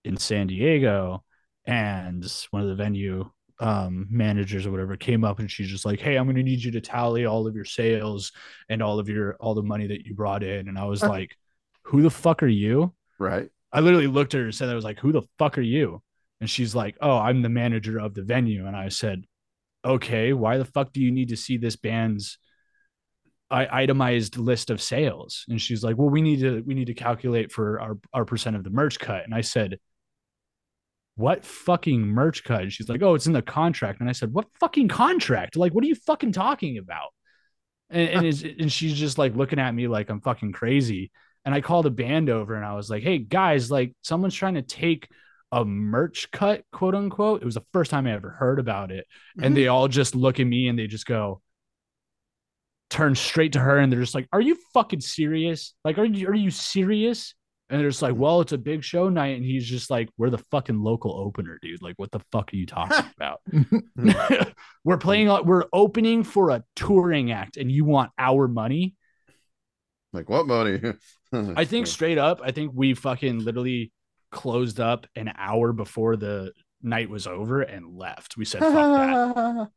in 0.04 0.18
San 0.18 0.48
Diego 0.48 1.24
and 1.66 2.26
one 2.50 2.64
of 2.64 2.68
the 2.68 2.76
venue 2.76 3.30
um, 3.62 4.08
managers 4.10 4.66
or 4.66 4.72
whatever 4.72 4.98
came 4.98 5.24
up 5.24 5.38
and 5.40 5.50
she's 5.50 5.70
just 5.70 5.86
like, 5.86 6.00
"Hey, 6.00 6.18
I'm 6.18 6.26
going 6.26 6.36
to 6.36 6.44
need 6.44 6.64
you 6.64 6.72
to 6.72 6.82
tally 6.82 7.26
all 7.28 7.48
of 7.48 7.56
your 7.56 7.64
sales 7.64 8.32
and 8.70 8.82
all 8.82 8.98
of 9.00 9.08
your 9.08 9.36
all 9.36 9.54
the 9.54 9.62
money 9.62 9.88
that 9.88 10.06
you 10.06 10.16
brought 10.16 10.44
in." 10.44 10.68
And 10.68 10.78
I 10.80 10.86
was 10.86 11.04
uh-huh. 11.04 11.12
like, 11.12 11.38
"Who 11.84 12.02
the 12.02 12.10
fuck 12.10 12.42
are 12.44 12.48
you?" 12.48 12.94
Right. 13.20 13.50
I 13.72 13.82
literally 13.82 14.08
looked 14.08 14.34
at 14.34 14.40
her 14.40 14.46
and 14.46 14.56
said, 14.56 14.70
"I 14.70 14.76
was 14.76 14.84
like, 14.84 15.00
who 15.00 15.12
the 15.12 15.22
fuck 15.38 15.58
are 15.58 15.62
you?" 15.62 16.02
And 16.42 16.50
she's 16.50 16.74
like, 16.76 16.98
"Oh, 17.02 17.18
I'm 17.20 17.44
the 17.44 17.50
manager 17.50 18.00
of 18.00 18.16
the 18.16 18.24
venue." 18.24 18.66
And 18.66 18.76
I 18.76 18.90
said, 18.90 19.26
"Okay, 19.86 20.34
why 20.34 20.58
the 20.58 20.66
fuck 20.66 20.92
do 20.92 21.00
you 21.00 21.12
need 21.12 21.30
to 21.30 21.38
see 21.38 21.58
this 21.58 21.76
band's 21.76 22.40
itemized 23.52 24.38
list 24.38 24.72
of 24.72 24.82
sales?" 24.82 25.46
And 25.50 25.62
she's 25.62 25.84
like, 25.84 25.98
"Well, 26.00 26.10
we 26.10 26.24
need 26.24 26.40
to 26.40 26.62
we 26.66 26.74
need 26.74 26.88
to 26.88 26.96
calculate 26.96 27.52
for 27.52 27.80
our 27.80 27.98
our 28.12 28.26
percent 28.26 28.56
of 28.56 28.64
the 28.64 28.72
merch 28.72 29.00
cut." 29.00 29.24
And 29.24 29.36
I 29.36 29.42
said, 29.42 29.78
what 31.22 31.46
fucking 31.46 32.02
merch 32.02 32.44
cut? 32.44 32.64
And 32.64 32.74
she's 32.74 32.90
like, 32.90 33.02
oh, 33.04 33.14
it's 33.14 33.28
in 33.28 33.34
the 33.34 33.44
contract. 33.44 34.02
And 34.02 34.10
I 34.10 34.12
said, 34.12 34.34
what 34.34 34.48
fucking 34.60 34.88
contract? 34.90 35.56
Like, 35.56 35.74
what 35.74 35.84
are 35.84 35.88
you 35.88 35.96
fucking 35.96 36.32
talking 36.34 36.80
about? 36.80 37.10
And, 37.92 38.26
and, 38.26 38.56
and 38.62 38.72
she's 38.72 38.96
just 38.98 39.18
like 39.20 39.36
looking 39.36 39.60
at 39.60 39.74
me 39.74 39.88
like 39.88 40.10
I'm 40.10 40.20
fucking 40.20 40.52
crazy. 40.52 41.12
And 41.46 41.54
I 41.56 41.62
called 41.62 41.86
a 41.86 41.90
band 41.92 42.30
over 42.30 42.56
and 42.56 42.66
I 42.66 42.74
was 42.74 42.90
like, 42.90 43.04
hey 43.04 43.20
guys, 43.20 43.70
like 43.70 43.94
someone's 44.02 44.34
trying 44.36 44.56
to 44.56 44.62
take 44.64 45.08
a 45.52 45.64
merch 45.64 46.30
cut, 46.32 46.64
quote 46.72 46.96
unquote. 46.96 47.42
It 47.42 47.46
was 47.46 47.56
the 47.56 47.66
first 47.72 47.92
time 47.92 48.08
I 48.08 48.14
ever 48.14 48.32
heard 48.32 48.58
about 48.60 48.92
it. 48.92 49.06
Mm-hmm. 49.38 49.44
And 49.46 49.56
they 49.56 49.64
mm-hmm. 49.64 49.74
all 49.74 49.88
just 49.88 50.16
look 50.16 50.40
at 50.40 50.48
me 50.48 50.68
and 50.68 50.78
they 50.78 50.88
just 50.88 51.06
go, 51.06 51.42
turn 52.90 53.16
straight 53.16 53.54
to 53.54 53.60
her 53.60 53.78
and 53.78 53.92
they're 53.94 54.02
just 54.02 54.16
like, 54.16 54.28
are 54.34 54.42
you 54.42 54.58
fucking 54.74 55.02
serious? 55.02 55.76
Like, 55.86 55.98
are 56.00 56.04
you, 56.04 56.28
are 56.28 56.36
you 56.36 56.50
serious? 56.52 57.36
And 57.72 57.80
they're 57.80 57.90
just 57.90 58.02
like, 58.02 58.16
well, 58.18 58.42
it's 58.42 58.52
a 58.52 58.58
big 58.58 58.84
show 58.84 59.08
night. 59.08 59.38
And 59.38 59.46
he's 59.46 59.66
just 59.66 59.90
like, 59.90 60.10
we're 60.18 60.30
the 60.30 60.44
fucking 60.52 60.82
local 60.82 61.14
opener, 61.18 61.58
dude. 61.62 61.82
Like, 61.82 61.98
what 61.98 62.12
the 62.12 62.20
fuck 62.30 62.52
are 62.52 62.56
you 62.58 62.66
talking 62.66 63.06
about? 63.16 63.42
we're 64.84 64.98
playing, 64.98 65.28
we're 65.46 65.66
opening 65.72 66.26
for 66.26 66.50
a 66.50 66.66
touring 66.76 67.32
act 67.32 67.56
and 67.56 67.72
you 67.72 67.86
want 67.86 68.12
our 68.20 68.50
money? 68.50 68.94
Like, 70.12 70.28
what 70.30 70.46
money? 70.48 70.82
I 71.32 71.64
think 71.64 71.88
straight 71.88 72.18
up, 72.18 72.42
I 72.44 72.52
think 72.52 72.74
we 72.76 72.94
fucking 72.94 73.40
literally 73.46 73.94
closed 74.32 74.82
up 74.82 75.08
an 75.16 75.32
hour 75.38 75.72
before 75.72 76.18
the 76.18 76.52
night 76.82 77.10
was 77.10 77.26
over 77.26 77.62
and 77.62 77.96
left. 77.98 78.36
We 78.36 78.44
said, 78.44 78.60
fuck 78.60 78.74
that. 78.74 79.68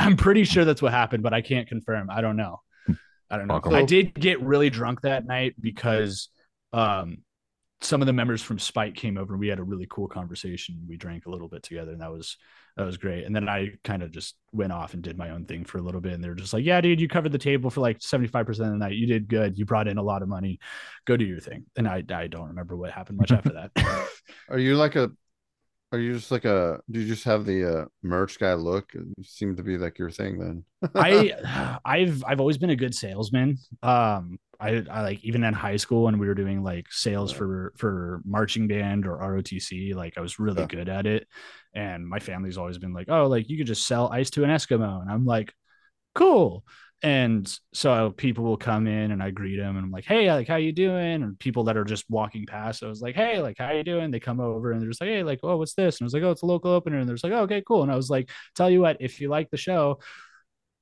I'm 0.00 0.16
pretty 0.16 0.42
sure 0.42 0.64
that's 0.64 0.82
what 0.82 0.90
happened, 0.92 1.22
but 1.22 1.32
I 1.32 1.40
can't 1.40 1.68
confirm. 1.68 2.10
I 2.10 2.20
don't 2.20 2.36
know. 2.36 2.62
I 3.30 3.38
don't 3.38 3.46
know. 3.46 3.60
I 3.66 3.84
did 3.84 4.12
get 4.12 4.42
really 4.42 4.70
drunk 4.70 5.02
that 5.02 5.24
night 5.24 5.54
because 5.60 6.30
um 6.72 7.18
some 7.84 8.00
of 8.00 8.06
the 8.06 8.12
members 8.12 8.42
from 8.42 8.58
Spike 8.58 8.94
came 8.94 9.16
over 9.18 9.32
and 9.34 9.40
we 9.40 9.48
had 9.48 9.58
a 9.58 9.62
really 9.64 9.86
cool 9.90 10.08
conversation. 10.08 10.84
We 10.88 10.96
drank 10.96 11.26
a 11.26 11.30
little 11.30 11.48
bit 11.48 11.62
together 11.62 11.92
and 11.92 12.00
that 12.00 12.10
was 12.10 12.36
that 12.76 12.84
was 12.84 12.96
great. 12.96 13.24
And 13.24 13.34
then 13.36 13.48
I 13.48 13.68
kind 13.84 14.02
of 14.02 14.10
just 14.10 14.34
went 14.52 14.72
off 14.72 14.94
and 14.94 15.02
did 15.02 15.16
my 15.16 15.30
own 15.30 15.44
thing 15.44 15.64
for 15.64 15.78
a 15.78 15.82
little 15.82 16.00
bit. 16.00 16.12
And 16.14 16.24
they 16.24 16.28
are 16.28 16.34
just 16.34 16.52
like, 16.52 16.64
Yeah, 16.64 16.80
dude, 16.80 17.00
you 17.00 17.08
covered 17.08 17.32
the 17.32 17.38
table 17.38 17.70
for 17.70 17.80
like 17.80 17.98
75% 18.00 18.48
of 18.48 18.56
the 18.56 18.70
night. 18.76 18.92
You 18.92 19.06
did 19.06 19.28
good. 19.28 19.58
You 19.58 19.64
brought 19.64 19.86
in 19.88 19.98
a 19.98 20.02
lot 20.02 20.22
of 20.22 20.28
money. 20.28 20.58
Go 21.04 21.16
do 21.16 21.24
your 21.24 21.40
thing. 21.40 21.64
And 21.76 21.86
I 21.86 22.02
I 22.10 22.26
don't 22.26 22.48
remember 22.48 22.76
what 22.76 22.90
happened 22.90 23.18
much 23.18 23.32
after 23.32 23.50
that. 23.50 24.08
Are 24.48 24.58
you 24.58 24.76
like 24.76 24.96
a 24.96 25.10
are 25.94 26.00
you 26.00 26.12
just 26.12 26.32
like 26.32 26.44
a? 26.44 26.80
Do 26.90 26.98
you 26.98 27.06
just 27.06 27.22
have 27.22 27.46
the 27.46 27.82
uh, 27.82 27.84
merch 28.02 28.40
guy 28.40 28.54
look? 28.54 28.92
It 28.96 29.04
seemed 29.24 29.58
to 29.58 29.62
be 29.62 29.78
like 29.78 29.96
your 29.96 30.10
thing 30.10 30.38
then. 30.40 30.64
I, 30.92 31.78
I've 31.84 32.24
I've 32.26 32.40
always 32.40 32.58
been 32.58 32.70
a 32.70 32.76
good 32.76 32.92
salesman. 32.96 33.58
Um, 33.80 34.40
I, 34.58 34.82
I 34.90 35.02
like 35.02 35.22
even 35.22 35.44
in 35.44 35.54
high 35.54 35.76
school 35.76 36.02
when 36.02 36.18
we 36.18 36.26
were 36.26 36.34
doing 36.34 36.64
like 36.64 36.86
sales 36.90 37.30
yeah. 37.30 37.38
for 37.38 37.72
for 37.76 38.22
marching 38.24 38.66
band 38.66 39.06
or 39.06 39.18
ROTC, 39.20 39.94
like 39.94 40.18
I 40.18 40.20
was 40.20 40.40
really 40.40 40.62
yeah. 40.62 40.66
good 40.66 40.88
at 40.88 41.06
it. 41.06 41.28
And 41.76 42.04
my 42.08 42.18
family's 42.18 42.58
always 42.58 42.78
been 42.78 42.92
like, 42.92 43.08
oh, 43.08 43.28
like 43.28 43.48
you 43.48 43.56
could 43.56 43.68
just 43.68 43.86
sell 43.86 44.10
ice 44.12 44.30
to 44.30 44.42
an 44.42 44.50
Eskimo, 44.50 45.00
and 45.00 45.08
I'm 45.08 45.24
like, 45.24 45.52
cool 46.12 46.64
and 47.04 47.54
so 47.74 48.10
people 48.12 48.42
will 48.44 48.56
come 48.56 48.86
in 48.86 49.10
and 49.10 49.22
I 49.22 49.30
greet 49.30 49.58
them 49.58 49.76
and 49.76 49.84
I'm 49.84 49.90
like, 49.90 50.06
hey, 50.06 50.32
like 50.32 50.48
how 50.48 50.56
you 50.56 50.72
doing? 50.72 51.22
And 51.22 51.38
people 51.38 51.64
that 51.64 51.76
are 51.76 51.84
just 51.84 52.06
walking 52.08 52.46
past, 52.46 52.82
I 52.82 52.86
was 52.86 53.02
like, 53.02 53.14
hey, 53.14 53.40
like 53.42 53.58
how 53.58 53.70
you 53.72 53.84
doing? 53.84 54.10
They 54.10 54.20
come 54.20 54.40
over 54.40 54.72
and 54.72 54.80
they're 54.80 54.88
just 54.88 55.02
like, 55.02 55.10
hey, 55.10 55.22
like 55.22 55.40
oh, 55.42 55.58
what's 55.58 55.74
this? 55.74 56.00
And 56.00 56.06
I 56.06 56.06
was 56.06 56.14
like, 56.14 56.22
oh, 56.22 56.30
it's 56.30 56.40
a 56.40 56.46
local 56.46 56.70
opener. 56.72 56.96
And 56.96 57.06
they're 57.06 57.14
like, 57.22 57.32
oh, 57.34 57.42
okay, 57.42 57.62
cool. 57.68 57.82
And 57.82 57.92
I 57.92 57.96
was 57.96 58.08
like, 58.08 58.30
tell 58.56 58.70
you 58.70 58.80
what, 58.80 58.96
if 59.00 59.20
you 59.20 59.28
like 59.28 59.50
the 59.50 59.58
show, 59.58 59.98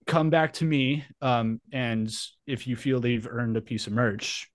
come 0.07 0.31
back 0.31 0.53
to 0.55 0.65
me. 0.65 1.05
Um, 1.21 1.61
and 1.73 2.15
if 2.47 2.69
you 2.69 2.77
feel 2.77 3.01
they've 3.01 3.27
earned 3.29 3.57
a 3.57 3.61
piece 3.61 3.89
of 3.89 3.93
merch, 3.93 4.47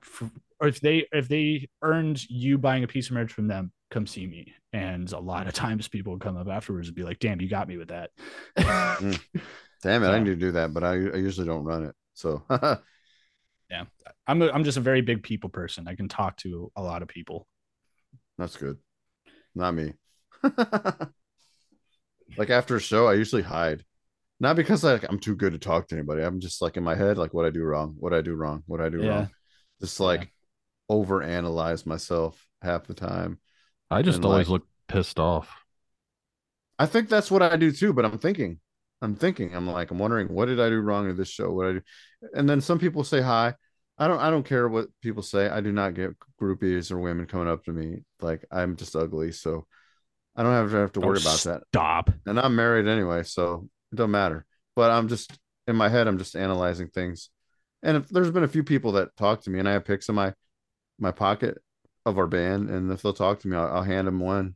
for, 0.00 0.30
or 0.58 0.68
if 0.68 0.80
they 0.80 1.06
if 1.12 1.28
they 1.28 1.68
earned 1.82 2.24
you 2.30 2.56
buying 2.56 2.82
a 2.82 2.88
piece 2.88 3.08
of 3.08 3.12
merch 3.12 3.30
from 3.34 3.46
them, 3.46 3.72
come 3.90 4.06
see 4.06 4.26
me. 4.26 4.54
And 4.72 5.12
a 5.12 5.18
lot 5.20 5.48
of 5.48 5.52
times 5.52 5.86
people 5.86 6.14
would 6.14 6.22
come 6.22 6.38
up 6.38 6.48
afterwards 6.48 6.88
and 6.88 6.96
be 6.96 7.02
like, 7.02 7.18
damn, 7.18 7.42
you 7.42 7.48
got 7.50 7.68
me 7.68 7.76
with 7.76 7.88
that. 7.88 8.08
Mm. 8.58 9.20
Damn 9.82 10.02
it, 10.02 10.06
so, 10.06 10.12
I 10.12 10.18
need 10.18 10.24
to 10.26 10.36
do 10.36 10.52
that, 10.52 10.74
but 10.74 10.84
I, 10.84 10.90
I 10.94 11.16
usually 11.16 11.46
don't 11.46 11.64
run 11.64 11.84
it. 11.84 11.94
So 12.14 12.42
yeah, 12.50 13.84
I'm 14.26 14.42
a, 14.42 14.50
I'm 14.50 14.64
just 14.64 14.76
a 14.78 14.82
very 14.82 15.00
big 15.00 15.22
people 15.22 15.48
person. 15.48 15.88
I 15.88 15.94
can 15.94 16.08
talk 16.08 16.36
to 16.38 16.70
a 16.76 16.82
lot 16.82 17.00
of 17.02 17.08
people. 17.08 17.46
That's 18.36 18.56
good. 18.56 18.76
Not 19.54 19.74
me. 19.74 19.94
like 22.36 22.50
after 22.50 22.76
a 22.76 22.80
show, 22.80 23.06
I 23.06 23.14
usually 23.14 23.42
hide. 23.42 23.84
Not 24.38 24.56
because 24.56 24.84
like 24.84 25.04
I'm 25.08 25.18
too 25.18 25.34
good 25.34 25.52
to 25.54 25.58
talk 25.58 25.88
to 25.88 25.94
anybody. 25.94 26.22
I'm 26.22 26.40
just 26.40 26.60
like 26.62 26.76
in 26.76 26.84
my 26.84 26.94
head, 26.94 27.16
like 27.16 27.32
what 27.34 27.46
I 27.46 27.50
do 27.50 27.62
wrong, 27.62 27.94
what 27.98 28.12
I 28.12 28.20
do 28.20 28.34
wrong, 28.34 28.62
what 28.66 28.80
I 28.80 28.88
do 28.90 28.98
yeah. 29.02 29.08
wrong. 29.10 29.28
Just 29.80 29.98
like 30.00 30.20
yeah. 30.20 30.26
overanalyze 30.96 31.86
myself 31.86 32.46
half 32.60 32.86
the 32.86 32.94
time. 32.94 33.38
I 33.90 34.02
just 34.02 34.16
and 34.16 34.26
always 34.26 34.48
like, 34.48 34.60
look 34.60 34.68
pissed 34.88 35.18
off. 35.18 35.50
I 36.78 36.86
think 36.86 37.08
that's 37.08 37.30
what 37.30 37.42
I 37.42 37.56
do 37.56 37.72
too, 37.72 37.92
but 37.92 38.04
I'm 38.04 38.18
thinking 38.18 38.60
I'm 39.02 39.14
thinking, 39.14 39.54
I'm 39.54 39.66
like, 39.68 39.90
I'm 39.90 39.98
wondering 39.98 40.28
what 40.28 40.46
did 40.46 40.60
I 40.60 40.68
do 40.68 40.80
wrong 40.80 41.08
in 41.08 41.16
this 41.16 41.28
show? 41.28 41.50
What 41.52 41.66
I 41.66 41.72
do? 41.72 41.80
And 42.34 42.48
then 42.48 42.60
some 42.60 42.78
people 42.78 43.04
say 43.04 43.20
hi. 43.20 43.54
I 43.98 44.08
don't 44.08 44.18
I 44.18 44.30
don't 44.30 44.46
care 44.46 44.68
what 44.68 44.88
people 45.02 45.22
say. 45.22 45.48
I 45.48 45.60
do 45.60 45.72
not 45.72 45.94
get 45.94 46.16
groupies 46.40 46.90
or 46.90 46.98
women 46.98 47.26
coming 47.26 47.48
up 47.48 47.64
to 47.64 47.72
me 47.72 47.98
like 48.20 48.44
I'm 48.50 48.76
just 48.76 48.96
ugly. 48.96 49.30
So 49.32 49.66
I 50.36 50.42
don't 50.42 50.52
have 50.52 50.70
to 50.70 50.76
have 50.76 50.92
to 50.92 51.00
oh, 51.00 51.06
worry 51.06 51.20
about 51.20 51.38
stop. 51.38 51.54
that. 51.54 51.62
Stop. 51.68 52.10
And 52.26 52.40
I'm 52.40 52.56
married 52.56 52.88
anyway, 52.88 53.22
so 53.24 53.68
it 53.92 53.96
doesn't 53.96 54.10
matter. 54.10 54.46
But 54.76 54.90
I'm 54.90 55.08
just 55.08 55.32
in 55.66 55.76
my 55.76 55.88
head, 55.88 56.06
I'm 56.06 56.18
just 56.18 56.36
analyzing 56.36 56.88
things. 56.88 57.28
And 57.82 57.96
if, 57.98 58.08
there's 58.08 58.30
been 58.30 58.44
a 58.44 58.48
few 58.48 58.62
people 58.64 58.92
that 58.92 59.16
talk 59.16 59.42
to 59.42 59.50
me, 59.50 59.58
and 59.58 59.68
I 59.68 59.72
have 59.72 59.84
pics 59.84 60.08
in 60.08 60.14
my 60.14 60.32
my 60.98 61.10
pocket 61.10 61.58
of 62.06 62.18
our 62.18 62.26
band, 62.26 62.70
and 62.70 62.90
if 62.92 63.02
they'll 63.02 63.12
talk 63.12 63.40
to 63.40 63.48
me, 63.48 63.56
I'll, 63.56 63.68
I'll 63.76 63.82
hand 63.82 64.06
them 64.06 64.20
one 64.20 64.54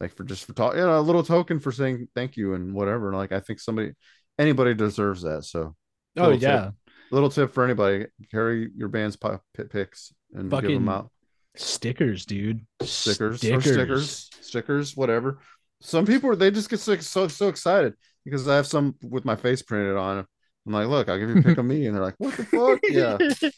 like 0.00 0.14
for 0.14 0.24
just 0.24 0.44
for 0.44 0.52
talking, 0.54 0.78
you 0.78 0.86
know, 0.86 0.98
a 0.98 1.00
little 1.02 1.22
token 1.24 1.58
for 1.60 1.72
saying 1.72 2.08
thank 2.14 2.36
you 2.36 2.54
and 2.54 2.74
whatever. 2.74 3.08
And 3.08 3.16
like, 3.16 3.32
I 3.32 3.40
think 3.40 3.60
somebody, 3.60 3.92
anybody 4.38 4.74
deserves 4.74 5.22
that. 5.22 5.44
So, 5.44 5.74
oh 6.16 6.30
yeah, 6.30 6.64
tip, 6.66 6.74
little 7.10 7.30
tip 7.30 7.52
for 7.52 7.64
anybody: 7.64 8.06
carry 8.30 8.70
your 8.76 8.88
band's 8.88 9.16
pit 9.16 9.40
picks 9.70 10.12
and 10.32 10.50
Fucking 10.50 10.68
give 10.68 10.78
them 10.80 10.88
out. 10.88 11.10
Stickers, 11.56 12.24
dude. 12.26 12.64
Stickers, 12.82 13.38
stickers, 13.38 13.64
stickers, 13.64 14.30
stickers, 14.40 14.96
whatever. 14.96 15.40
Some 15.80 16.06
people 16.06 16.34
they 16.36 16.50
just 16.50 16.70
get 16.70 16.80
so, 16.80 16.96
so 16.96 17.28
so 17.28 17.48
excited 17.48 17.94
because 18.24 18.46
I 18.46 18.56
have 18.56 18.66
some 18.66 18.94
with 19.02 19.24
my 19.24 19.36
face 19.36 19.62
printed 19.62 19.96
on. 19.96 20.24
I'm 20.66 20.72
like, 20.74 20.86
look, 20.88 21.08
I'll 21.08 21.18
give 21.18 21.30
you 21.30 21.38
a 21.38 21.42
pick 21.42 21.56
of 21.58 21.64
me, 21.64 21.86
and 21.86 21.96
they're 21.96 22.04
like, 22.04 22.16
what 22.18 22.36
the 22.36 22.44
fuck? 22.44 22.80
Yeah. 22.84 23.16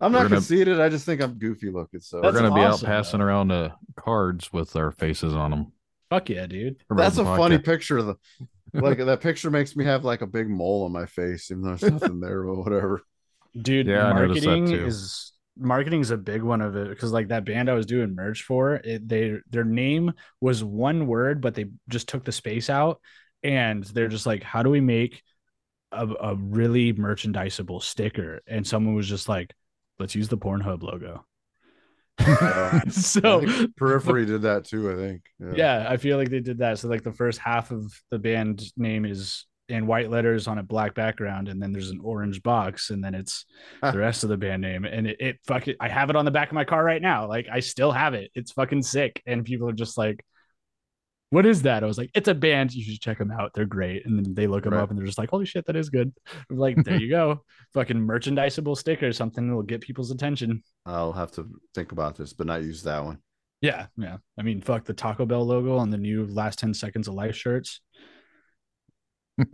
I'm 0.00 0.10
not 0.12 0.22
gonna, 0.22 0.36
conceited. 0.36 0.80
I 0.80 0.88
just 0.88 1.04
think 1.06 1.20
I'm 1.20 1.34
goofy 1.34 1.70
looking. 1.70 2.00
So 2.00 2.20
we're 2.22 2.32
gonna 2.32 2.50
awesome, 2.50 2.54
be 2.54 2.60
out 2.62 2.82
passing 2.82 3.20
around 3.20 3.48
the 3.48 3.54
uh, 3.54 3.72
cards 3.96 4.52
with 4.52 4.74
our 4.76 4.90
faces 4.90 5.34
on 5.34 5.50
them. 5.50 5.72
Fuck 6.12 6.28
yeah, 6.28 6.46
dude. 6.46 6.76
That's 6.90 7.16
a 7.16 7.24
funny 7.24 7.56
picture. 7.56 7.96
Of 7.96 8.06
the 8.06 8.14
like 8.82 8.98
that 8.98 9.22
picture 9.22 9.50
makes 9.50 9.74
me 9.74 9.84
have 9.86 10.04
like 10.04 10.20
a 10.20 10.26
big 10.26 10.46
mole 10.46 10.84
on 10.84 10.92
my 10.92 11.06
face, 11.06 11.50
even 11.50 11.62
though 11.62 11.74
there's 11.74 11.90
nothing 12.00 12.20
there 12.20 12.40
or 12.46 12.62
whatever. 12.62 13.00
Dude, 13.58 13.86
yeah, 13.86 14.12
marketing 14.12 14.70
is 14.70 15.32
marketing 15.58 16.00
is 16.02 16.10
a 16.10 16.18
big 16.18 16.42
one 16.42 16.60
of 16.60 16.76
it 16.76 16.90
because 16.90 17.12
like 17.12 17.28
that 17.28 17.46
band 17.46 17.70
I 17.70 17.72
was 17.72 17.86
doing 17.86 18.14
merch 18.14 18.42
for, 18.42 18.74
it, 18.74 19.08
they 19.08 19.38
their 19.48 19.64
name 19.64 20.12
was 20.38 20.62
one 20.62 21.06
word, 21.06 21.40
but 21.40 21.54
they 21.54 21.70
just 21.88 22.10
took 22.10 22.24
the 22.26 22.32
space 22.32 22.68
out, 22.68 23.00
and 23.42 23.82
they're 23.82 24.08
just 24.08 24.26
like, 24.26 24.42
how 24.42 24.62
do 24.62 24.68
we 24.68 24.82
make 24.82 25.22
a, 25.92 26.06
a 26.06 26.34
really 26.34 26.92
merchandisable 26.92 27.82
sticker? 27.82 28.42
And 28.46 28.66
someone 28.66 28.94
was 28.94 29.08
just 29.08 29.30
like, 29.30 29.54
let's 29.98 30.14
use 30.14 30.28
the 30.28 30.36
Pornhub 30.36 30.82
logo. 30.82 31.24
so 32.90 33.42
periphery 33.76 34.26
did 34.26 34.42
that 34.42 34.64
too 34.64 34.92
i 34.92 34.94
think 34.94 35.22
yeah. 35.40 35.52
yeah. 35.82 35.86
i 35.88 35.96
feel 35.96 36.18
like 36.18 36.28
they 36.28 36.40
did 36.40 36.58
that 36.58 36.78
so 36.78 36.86
like 36.86 37.02
the 37.02 37.12
first 37.12 37.38
half 37.38 37.70
of 37.70 37.90
the 38.10 38.18
band 38.18 38.62
name 38.76 39.04
is 39.06 39.46
in 39.70 39.86
white 39.86 40.10
letters 40.10 40.46
on 40.46 40.58
a 40.58 40.62
black 40.62 40.94
background 40.94 41.48
and 41.48 41.60
then 41.60 41.72
there's 41.72 41.88
an 41.90 42.00
orange 42.02 42.42
box 42.42 42.90
and 42.90 43.02
then 43.02 43.14
it's 43.14 43.46
the 43.82 43.96
rest 43.98 44.24
of 44.24 44.28
the 44.28 44.36
band 44.36 44.60
name 44.60 44.84
and 44.84 45.06
it, 45.06 45.16
it 45.20 45.38
fucking 45.46 45.74
i 45.80 45.88
have 45.88 46.10
it 46.10 46.16
on 46.16 46.26
the 46.26 46.30
back 46.30 46.48
of 46.48 46.54
my 46.54 46.64
car 46.64 46.84
right 46.84 47.00
now 47.02 47.26
like 47.26 47.46
i 47.50 47.60
still 47.60 47.90
have 47.90 48.12
it 48.14 48.30
it's 48.34 48.52
fucking 48.52 48.82
sick 48.82 49.22
and 49.26 49.44
people 49.46 49.68
are 49.68 49.72
just 49.74 49.96
like 49.96 50.22
what 51.32 51.46
is 51.46 51.62
that? 51.62 51.82
I 51.82 51.86
was 51.86 51.96
like, 51.96 52.10
it's 52.14 52.28
a 52.28 52.34
band. 52.34 52.74
You 52.74 52.82
should 52.84 53.00
check 53.00 53.16
them 53.16 53.30
out. 53.30 53.52
They're 53.54 53.64
great. 53.64 54.04
And 54.04 54.22
then 54.22 54.34
they 54.34 54.46
look 54.46 54.64
them 54.64 54.74
right. 54.74 54.82
up 54.82 54.90
and 54.90 54.98
they're 54.98 55.06
just 55.06 55.16
like, 55.16 55.30
holy 55.30 55.46
shit, 55.46 55.64
that 55.64 55.76
is 55.76 55.88
good. 55.88 56.12
I'm 56.50 56.58
like, 56.58 56.76
there 56.84 57.00
you 57.00 57.08
go. 57.08 57.42
Fucking 57.72 57.96
merchandisable 57.96 58.76
sticker 58.76 59.08
or 59.08 59.14
something 59.14 59.48
that 59.48 59.54
will 59.56 59.62
get 59.62 59.80
people's 59.80 60.10
attention. 60.10 60.62
I'll 60.84 61.14
have 61.14 61.32
to 61.32 61.48
think 61.74 61.92
about 61.92 62.18
this, 62.18 62.34
but 62.34 62.46
not 62.46 62.60
use 62.60 62.82
that 62.82 63.02
one. 63.02 63.16
Yeah. 63.62 63.86
Yeah. 63.96 64.18
I 64.38 64.42
mean, 64.42 64.60
fuck 64.60 64.84
the 64.84 64.92
Taco 64.92 65.24
Bell 65.24 65.42
logo 65.46 65.78
on 65.78 65.88
the 65.88 65.96
new 65.96 66.26
last 66.26 66.58
10 66.58 66.74
seconds 66.74 67.08
of 67.08 67.14
life 67.14 67.34
shirts. 67.34 67.80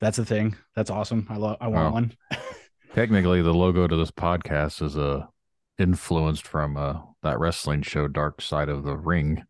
That's 0.00 0.18
a 0.20 0.24
thing. 0.24 0.54
That's 0.76 0.90
awesome. 0.90 1.26
I 1.30 1.36
love, 1.36 1.56
I 1.60 1.66
want 1.66 1.94
one. 1.94 2.12
Technically, 2.94 3.42
the 3.42 3.52
logo 3.52 3.88
to 3.88 3.96
this 3.96 4.12
podcast 4.12 4.82
is 4.82 4.94
a 4.94 5.02
uh, 5.04 5.26
influenced 5.80 6.46
from 6.46 6.76
uh, 6.76 6.98
that 7.24 7.40
wrestling 7.40 7.82
show, 7.82 8.06
Dark 8.06 8.40
Side 8.40 8.68
of 8.68 8.84
the 8.84 8.96
Ring 8.96 9.42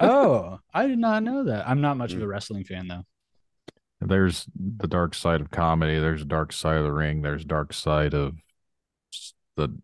oh, 0.00 0.58
I 0.72 0.86
did 0.86 0.98
not 0.98 1.22
know 1.22 1.44
that. 1.44 1.68
I'm 1.68 1.80
not 1.80 1.96
much 1.96 2.12
of 2.12 2.20
a 2.20 2.24
mm. 2.24 2.28
wrestling 2.28 2.64
fan 2.64 2.88
though. 2.88 3.02
There's 4.00 4.46
the 4.56 4.86
dark 4.86 5.14
side 5.14 5.40
of 5.40 5.50
comedy. 5.50 5.98
There's 5.98 6.24
dark 6.24 6.52
side 6.52 6.76
of 6.78 6.84
the 6.84 6.92
ring. 6.92 7.22
There's 7.22 7.44
dark 7.44 7.72
side 7.72 8.14
of 8.14 8.36
the. 9.56 9.76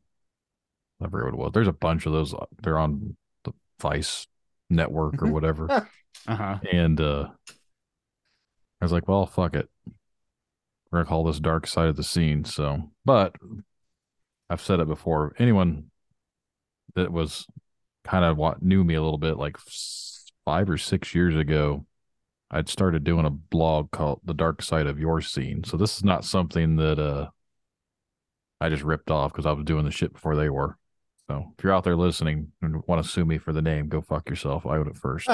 I 1.00 1.08
forget 1.08 1.24
what 1.26 1.34
it 1.34 1.38
was. 1.38 1.50
There's 1.52 1.68
a 1.68 1.72
bunch 1.72 2.06
of 2.06 2.12
those. 2.12 2.32
Uh, 2.32 2.46
they're 2.62 2.78
on 2.78 3.16
the 3.44 3.52
Vice 3.80 4.26
network 4.70 5.14
or 5.14 5.16
mm-hmm. 5.26 5.32
whatever. 5.32 5.70
uh-huh. 6.28 6.58
And 6.72 7.00
uh 7.00 7.28
I 8.80 8.84
was 8.84 8.92
like, 8.92 9.08
well, 9.08 9.26
fuck 9.26 9.54
it. 9.56 9.68
We're 10.90 11.00
gonna 11.00 11.08
call 11.08 11.24
this 11.24 11.40
dark 11.40 11.66
side 11.66 11.88
of 11.88 11.96
the 11.96 12.02
scene. 12.04 12.44
So 12.44 12.90
but 13.04 13.34
I've 14.48 14.62
said 14.62 14.80
it 14.80 14.86
before. 14.88 15.34
Anyone 15.38 15.90
that 16.94 17.12
was 17.12 17.46
kind 18.04 18.24
of 18.24 18.38
knew 18.62 18.84
me 18.84 18.94
a 18.94 19.02
little 19.02 19.18
bit, 19.18 19.36
like 19.36 19.56
five 20.44 20.68
or 20.70 20.78
six 20.78 21.14
years 21.14 21.34
ago, 21.34 21.84
I'd 22.50 22.68
started 22.68 23.02
doing 23.02 23.24
a 23.24 23.30
blog 23.30 23.90
called 23.90 24.20
The 24.24 24.34
Dark 24.34 24.62
Side 24.62 24.86
of 24.86 25.00
Your 25.00 25.20
Scene. 25.20 25.64
So 25.64 25.76
this 25.76 25.96
is 25.96 26.04
not 26.04 26.24
something 26.24 26.76
that 26.76 26.98
uh 26.98 27.30
I 28.60 28.68
just 28.68 28.82
ripped 28.84 29.10
off 29.10 29.32
because 29.32 29.46
I 29.46 29.52
was 29.52 29.64
doing 29.64 29.84
the 29.84 29.90
shit 29.90 30.12
before 30.12 30.36
they 30.36 30.48
were. 30.48 30.78
So 31.28 31.52
if 31.56 31.64
you're 31.64 31.72
out 31.72 31.84
there 31.84 31.96
listening 31.96 32.52
and 32.62 32.82
want 32.86 33.02
to 33.04 33.10
sue 33.10 33.24
me 33.24 33.38
for 33.38 33.52
the 33.52 33.62
name, 33.62 33.88
go 33.88 34.02
fuck 34.02 34.28
yourself. 34.28 34.66
I 34.66 34.78
would 34.78 34.88
at 34.88 34.96
first. 34.96 35.26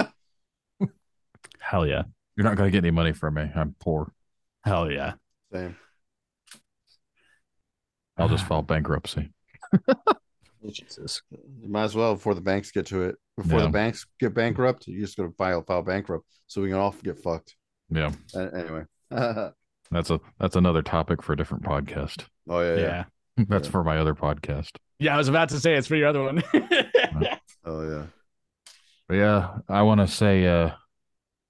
Hell 1.59 1.87
yeah. 1.87 2.03
You're 2.37 2.45
not 2.45 2.57
gonna 2.57 2.71
get 2.71 2.79
any 2.85 2.91
money 2.93 3.13
from 3.13 3.35
me. 3.35 3.51
I'm 3.55 3.75
poor. 3.81 4.13
Hell 4.65 4.91
yeah. 4.91 5.15
Same. 5.53 5.77
I'll 8.17 8.29
just 8.29 8.47
file 8.47 8.63
bankruptcy. 8.63 9.31
Oh, 10.65 10.71
Jesus. 10.71 11.23
You 11.31 11.69
might 11.69 11.85
as 11.85 11.95
well 11.97 12.15
before 12.15 12.35
the 12.35 12.41
banks 12.41 12.71
get 12.71 12.87
to 12.87 13.03
it. 13.03 13.17
Before 13.37 13.61
yeah. 13.61 13.67
the 13.67 13.71
banks 13.73 14.07
get 14.19 14.35
bankrupt, 14.35 14.87
you 14.87 15.01
just 15.01 15.17
gonna 15.17 15.31
file 15.33 15.63
file 15.63 15.83
bankrupt, 15.83 16.27
so 16.47 16.61
we 16.61 16.69
can 16.69 16.77
all 16.77 16.95
get 17.03 17.19
fucked. 17.19 17.57
Yeah. 17.89 18.13
Uh, 18.35 18.39
anyway, 18.41 18.85
that's 19.91 20.11
a 20.11 20.21
that's 20.39 20.57
another 20.57 20.83
topic 20.83 21.23
for 21.23 21.33
a 21.33 21.37
different 21.37 21.63
podcast. 21.65 22.25
Oh 22.49 22.61
yeah, 22.61 22.75
yeah. 22.77 22.81
yeah. 22.83 23.05
That's 23.49 23.69
yeah. 23.69 23.71
for 23.71 23.85
my 23.85 23.97
other 23.97 24.13
podcast. 24.15 24.71
Yeah, 24.99 25.15
I 25.15 25.17
was 25.17 25.29
about 25.29 25.49
to 25.51 25.61
say 25.61 25.75
it's 25.75 25.87
for 25.87 25.97
your 25.97 26.09
other 26.09 26.23
one. 26.23 26.43
oh 27.65 27.83
yeah. 27.91 28.07
But 29.09 29.15
yeah, 29.15 29.59
I 29.67 29.81
want 29.81 30.01
to 30.03 30.09
say 30.09 30.47
uh, 30.47 30.73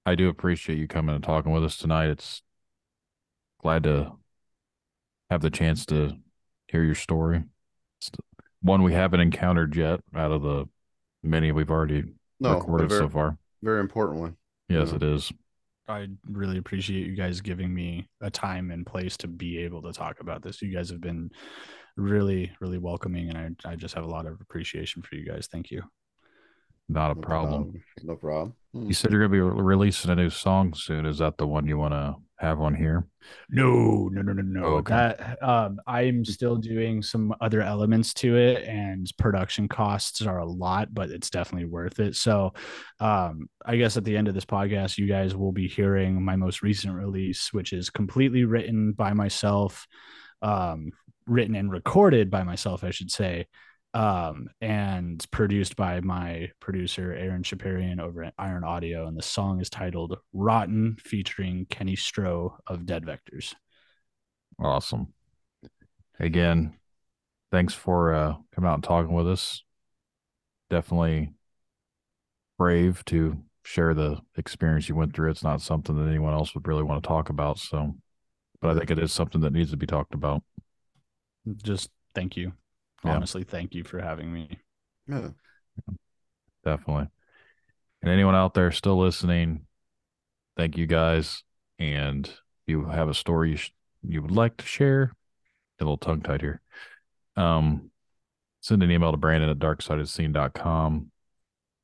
I 0.05 0.15
do 0.15 0.29
appreciate 0.29 0.77
you 0.77 0.87
coming 0.87 1.13
and 1.15 1.23
talking 1.23 1.51
with 1.51 1.65
us 1.65 1.75
tonight. 1.75 2.07
It's 2.09 2.43
glad 3.61 3.83
to 3.83 4.13
have 5.29 5.41
the 5.41 5.49
chance 5.49 5.85
to 5.87 6.13
hear 6.69 6.83
your 6.83 6.95
story 6.95 7.43
one 8.61 8.83
we 8.83 8.93
haven't 8.93 9.19
encountered 9.19 9.75
yet 9.75 9.99
out 10.15 10.31
of 10.31 10.41
the 10.41 10.65
many 11.23 11.51
we've 11.51 11.71
already 11.71 12.03
no, 12.39 12.55
recorded 12.55 12.89
very, 12.89 12.99
so 12.99 13.09
far. 13.09 13.37
Very 13.63 13.79
important 13.79 14.19
one. 14.19 14.37
Yes, 14.69 14.89
yeah. 14.89 14.95
it 14.97 15.03
is. 15.03 15.31
I 15.87 16.07
really 16.29 16.57
appreciate 16.57 17.05
you 17.07 17.15
guys 17.15 17.41
giving 17.41 17.73
me 17.73 18.07
a 18.21 18.29
time 18.31 18.71
and 18.71 18.85
place 18.85 19.17
to 19.17 19.27
be 19.27 19.57
able 19.59 19.81
to 19.81 19.91
talk 19.91 20.19
about 20.21 20.41
this. 20.41 20.61
You 20.61 20.73
guys 20.73 20.89
have 20.89 21.01
been 21.01 21.31
really, 21.97 22.51
really 22.61 22.77
welcoming, 22.77 23.29
and 23.29 23.57
I, 23.65 23.71
I 23.71 23.75
just 23.75 23.95
have 23.95 24.05
a 24.05 24.09
lot 24.09 24.25
of 24.25 24.39
appreciation 24.39 25.01
for 25.01 25.15
you 25.15 25.25
guys. 25.25 25.47
Thank 25.51 25.71
you. 25.71 25.81
Not 26.91 27.11
a 27.11 27.15
no 27.19 27.21
problem. 27.21 27.63
problem. 27.63 27.83
No 28.03 28.15
problem. 28.15 28.53
Hmm. 28.73 28.87
You 28.87 28.93
said 28.93 29.11
you're 29.11 29.25
going 29.25 29.31
to 29.31 29.35
be 29.49 29.61
releasing 29.61 30.11
a 30.11 30.15
new 30.15 30.29
song 30.29 30.73
soon. 30.73 31.05
Is 31.05 31.19
that 31.19 31.37
the 31.37 31.47
one 31.47 31.65
you 31.67 31.77
want 31.77 31.93
to 31.93 32.15
have 32.37 32.59
on 32.59 32.73
here? 32.75 33.07
No, 33.49 34.09
no, 34.11 34.21
no, 34.21 34.33
no, 34.33 34.41
no. 34.41 34.65
Oh, 34.65 34.69
okay. 34.77 34.93
That 35.17 35.41
um, 35.41 35.79
I'm 35.87 36.17
hmm. 36.17 36.23
still 36.23 36.57
doing 36.57 37.01
some 37.01 37.33
other 37.39 37.61
elements 37.61 38.13
to 38.15 38.35
it, 38.37 38.67
and 38.67 39.09
production 39.17 39.69
costs 39.69 40.21
are 40.23 40.39
a 40.39 40.45
lot, 40.45 40.93
but 40.93 41.09
it's 41.11 41.29
definitely 41.29 41.69
worth 41.69 41.99
it. 41.99 42.15
So, 42.17 42.53
um, 42.99 43.47
I 43.65 43.77
guess 43.77 43.95
at 43.95 44.03
the 44.03 44.17
end 44.17 44.27
of 44.27 44.33
this 44.33 44.45
podcast, 44.45 44.97
you 44.97 45.07
guys 45.07 45.33
will 45.33 45.53
be 45.53 45.67
hearing 45.69 46.21
my 46.21 46.35
most 46.35 46.61
recent 46.61 46.93
release, 46.93 47.53
which 47.53 47.71
is 47.71 47.89
completely 47.89 48.43
written 48.43 48.91
by 48.91 49.13
myself, 49.13 49.87
um, 50.41 50.91
written 51.25 51.55
and 51.55 51.71
recorded 51.71 52.29
by 52.29 52.43
myself, 52.43 52.83
I 52.83 52.89
should 52.89 53.11
say 53.11 53.47
um, 53.93 54.49
and 54.61 55.25
produced 55.31 55.75
by 55.75 55.99
my 56.01 56.51
producer 56.59 57.11
Aaron 57.13 57.43
Shaparian 57.43 57.99
over 57.99 58.23
at 58.23 58.33
Iron 58.37 58.63
Audio. 58.63 59.07
And 59.07 59.17
the 59.17 59.21
song 59.23 59.59
is 59.59 59.69
titled 59.69 60.17
"Rotten," 60.33 60.97
featuring 61.01 61.65
Kenny 61.69 61.95
Stroh 61.95 62.53
of 62.67 62.85
Dead 62.85 63.03
Vectors. 63.03 63.53
Awesome. 64.59 65.13
Again, 66.19 66.77
thanks 67.51 67.73
for 67.73 68.13
uh, 68.13 68.35
coming 68.55 68.69
out 68.69 68.75
and 68.75 68.83
talking 68.83 69.13
with 69.13 69.27
us. 69.27 69.63
Definitely 70.69 71.33
brave 72.57 73.03
to 73.05 73.41
share 73.63 73.93
the 73.93 74.19
experience 74.37 74.87
you 74.87 74.95
went 74.95 75.15
through. 75.15 75.31
It's 75.31 75.43
not 75.43 75.61
something 75.61 75.95
that 75.97 76.07
anyone 76.09 76.33
else 76.33 76.53
would 76.53 76.67
really 76.67 76.83
want 76.83 77.03
to 77.03 77.07
talk 77.07 77.29
about. 77.29 77.59
So, 77.59 77.95
but 78.61 78.71
I 78.71 78.77
think 78.77 78.91
it 78.91 78.99
is 78.99 79.11
something 79.11 79.41
that 79.41 79.53
needs 79.53 79.71
to 79.71 79.77
be 79.77 79.87
talked 79.87 80.13
about. 80.13 80.43
Just 81.65 81.89
thank 82.15 82.37
you 82.37 82.53
honestly, 83.03 83.41
yeah. 83.41 83.51
thank 83.51 83.73
you 83.73 83.83
for 83.83 83.99
having 83.99 84.31
me. 84.31 84.57
Yeah. 85.07 85.29
Definitely. 86.63 87.07
And 88.01 88.11
anyone 88.11 88.35
out 88.35 88.53
there 88.53 88.71
still 88.71 88.97
listening, 88.99 89.65
thank 90.57 90.77
you 90.77 90.85
guys. 90.87 91.43
And 91.79 92.27
if 92.27 92.35
you 92.67 92.85
have 92.85 93.09
a 93.09 93.13
story 93.13 93.51
you, 93.51 93.55
sh- 93.57 93.71
you 94.07 94.21
would 94.21 94.31
like 94.31 94.57
to 94.57 94.65
share, 94.65 95.13
a 95.79 95.83
little 95.83 95.97
tongue 95.97 96.21
tied 96.21 96.41
here. 96.41 96.61
Um, 97.35 97.91
send 98.59 98.83
an 98.83 98.91
email 98.91 99.11
to 99.11 99.17
Brandon 99.17 99.49
at 99.49 99.59
darksideofthescene.com 99.59 101.11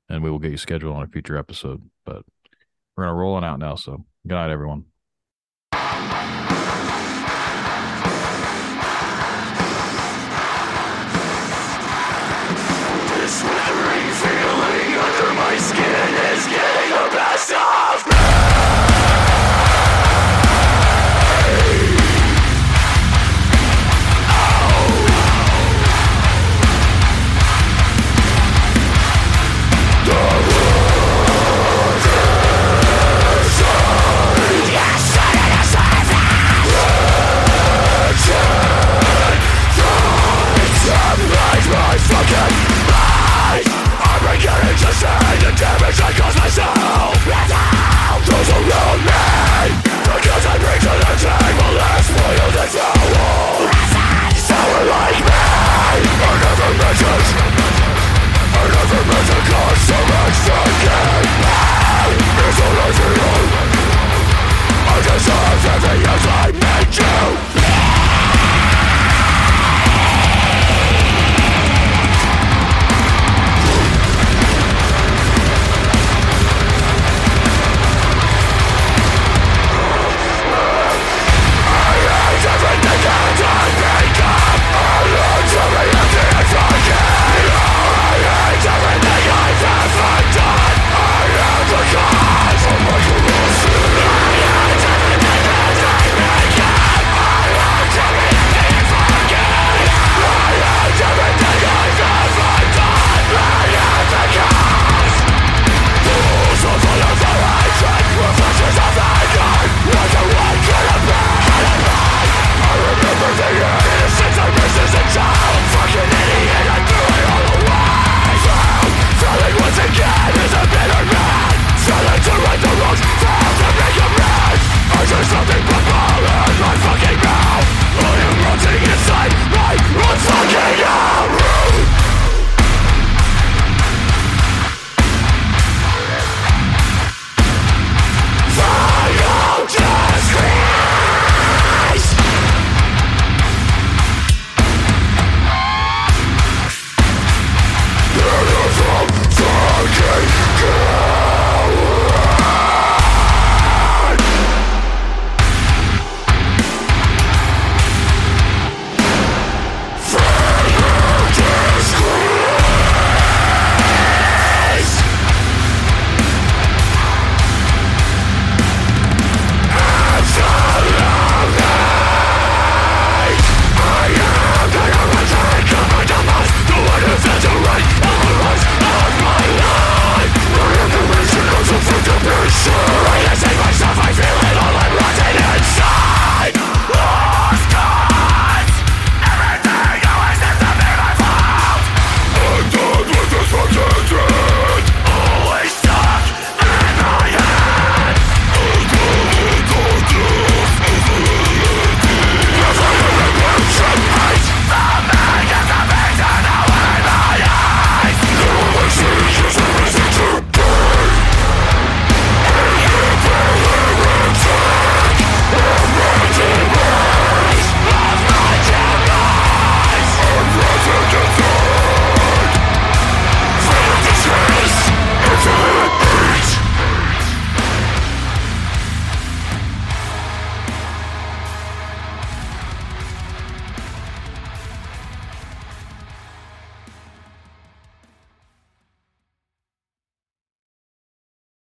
and 0.09 0.23
we 0.23 0.29
will 0.29 0.39
get 0.39 0.51
you 0.51 0.57
scheduled 0.57 0.95
on 0.95 1.03
a 1.03 1.07
future 1.07 1.37
episode. 1.37 1.81
But 2.05 2.23
we're 2.95 3.05
going 3.05 3.13
to 3.15 3.19
roll 3.19 3.35
on 3.35 3.43
out 3.43 3.59
now. 3.59 3.75
So 3.75 4.05
good 4.27 4.35
night, 4.35 4.51
everyone. 4.51 4.85
let 15.79 16.49
get, 16.49 16.66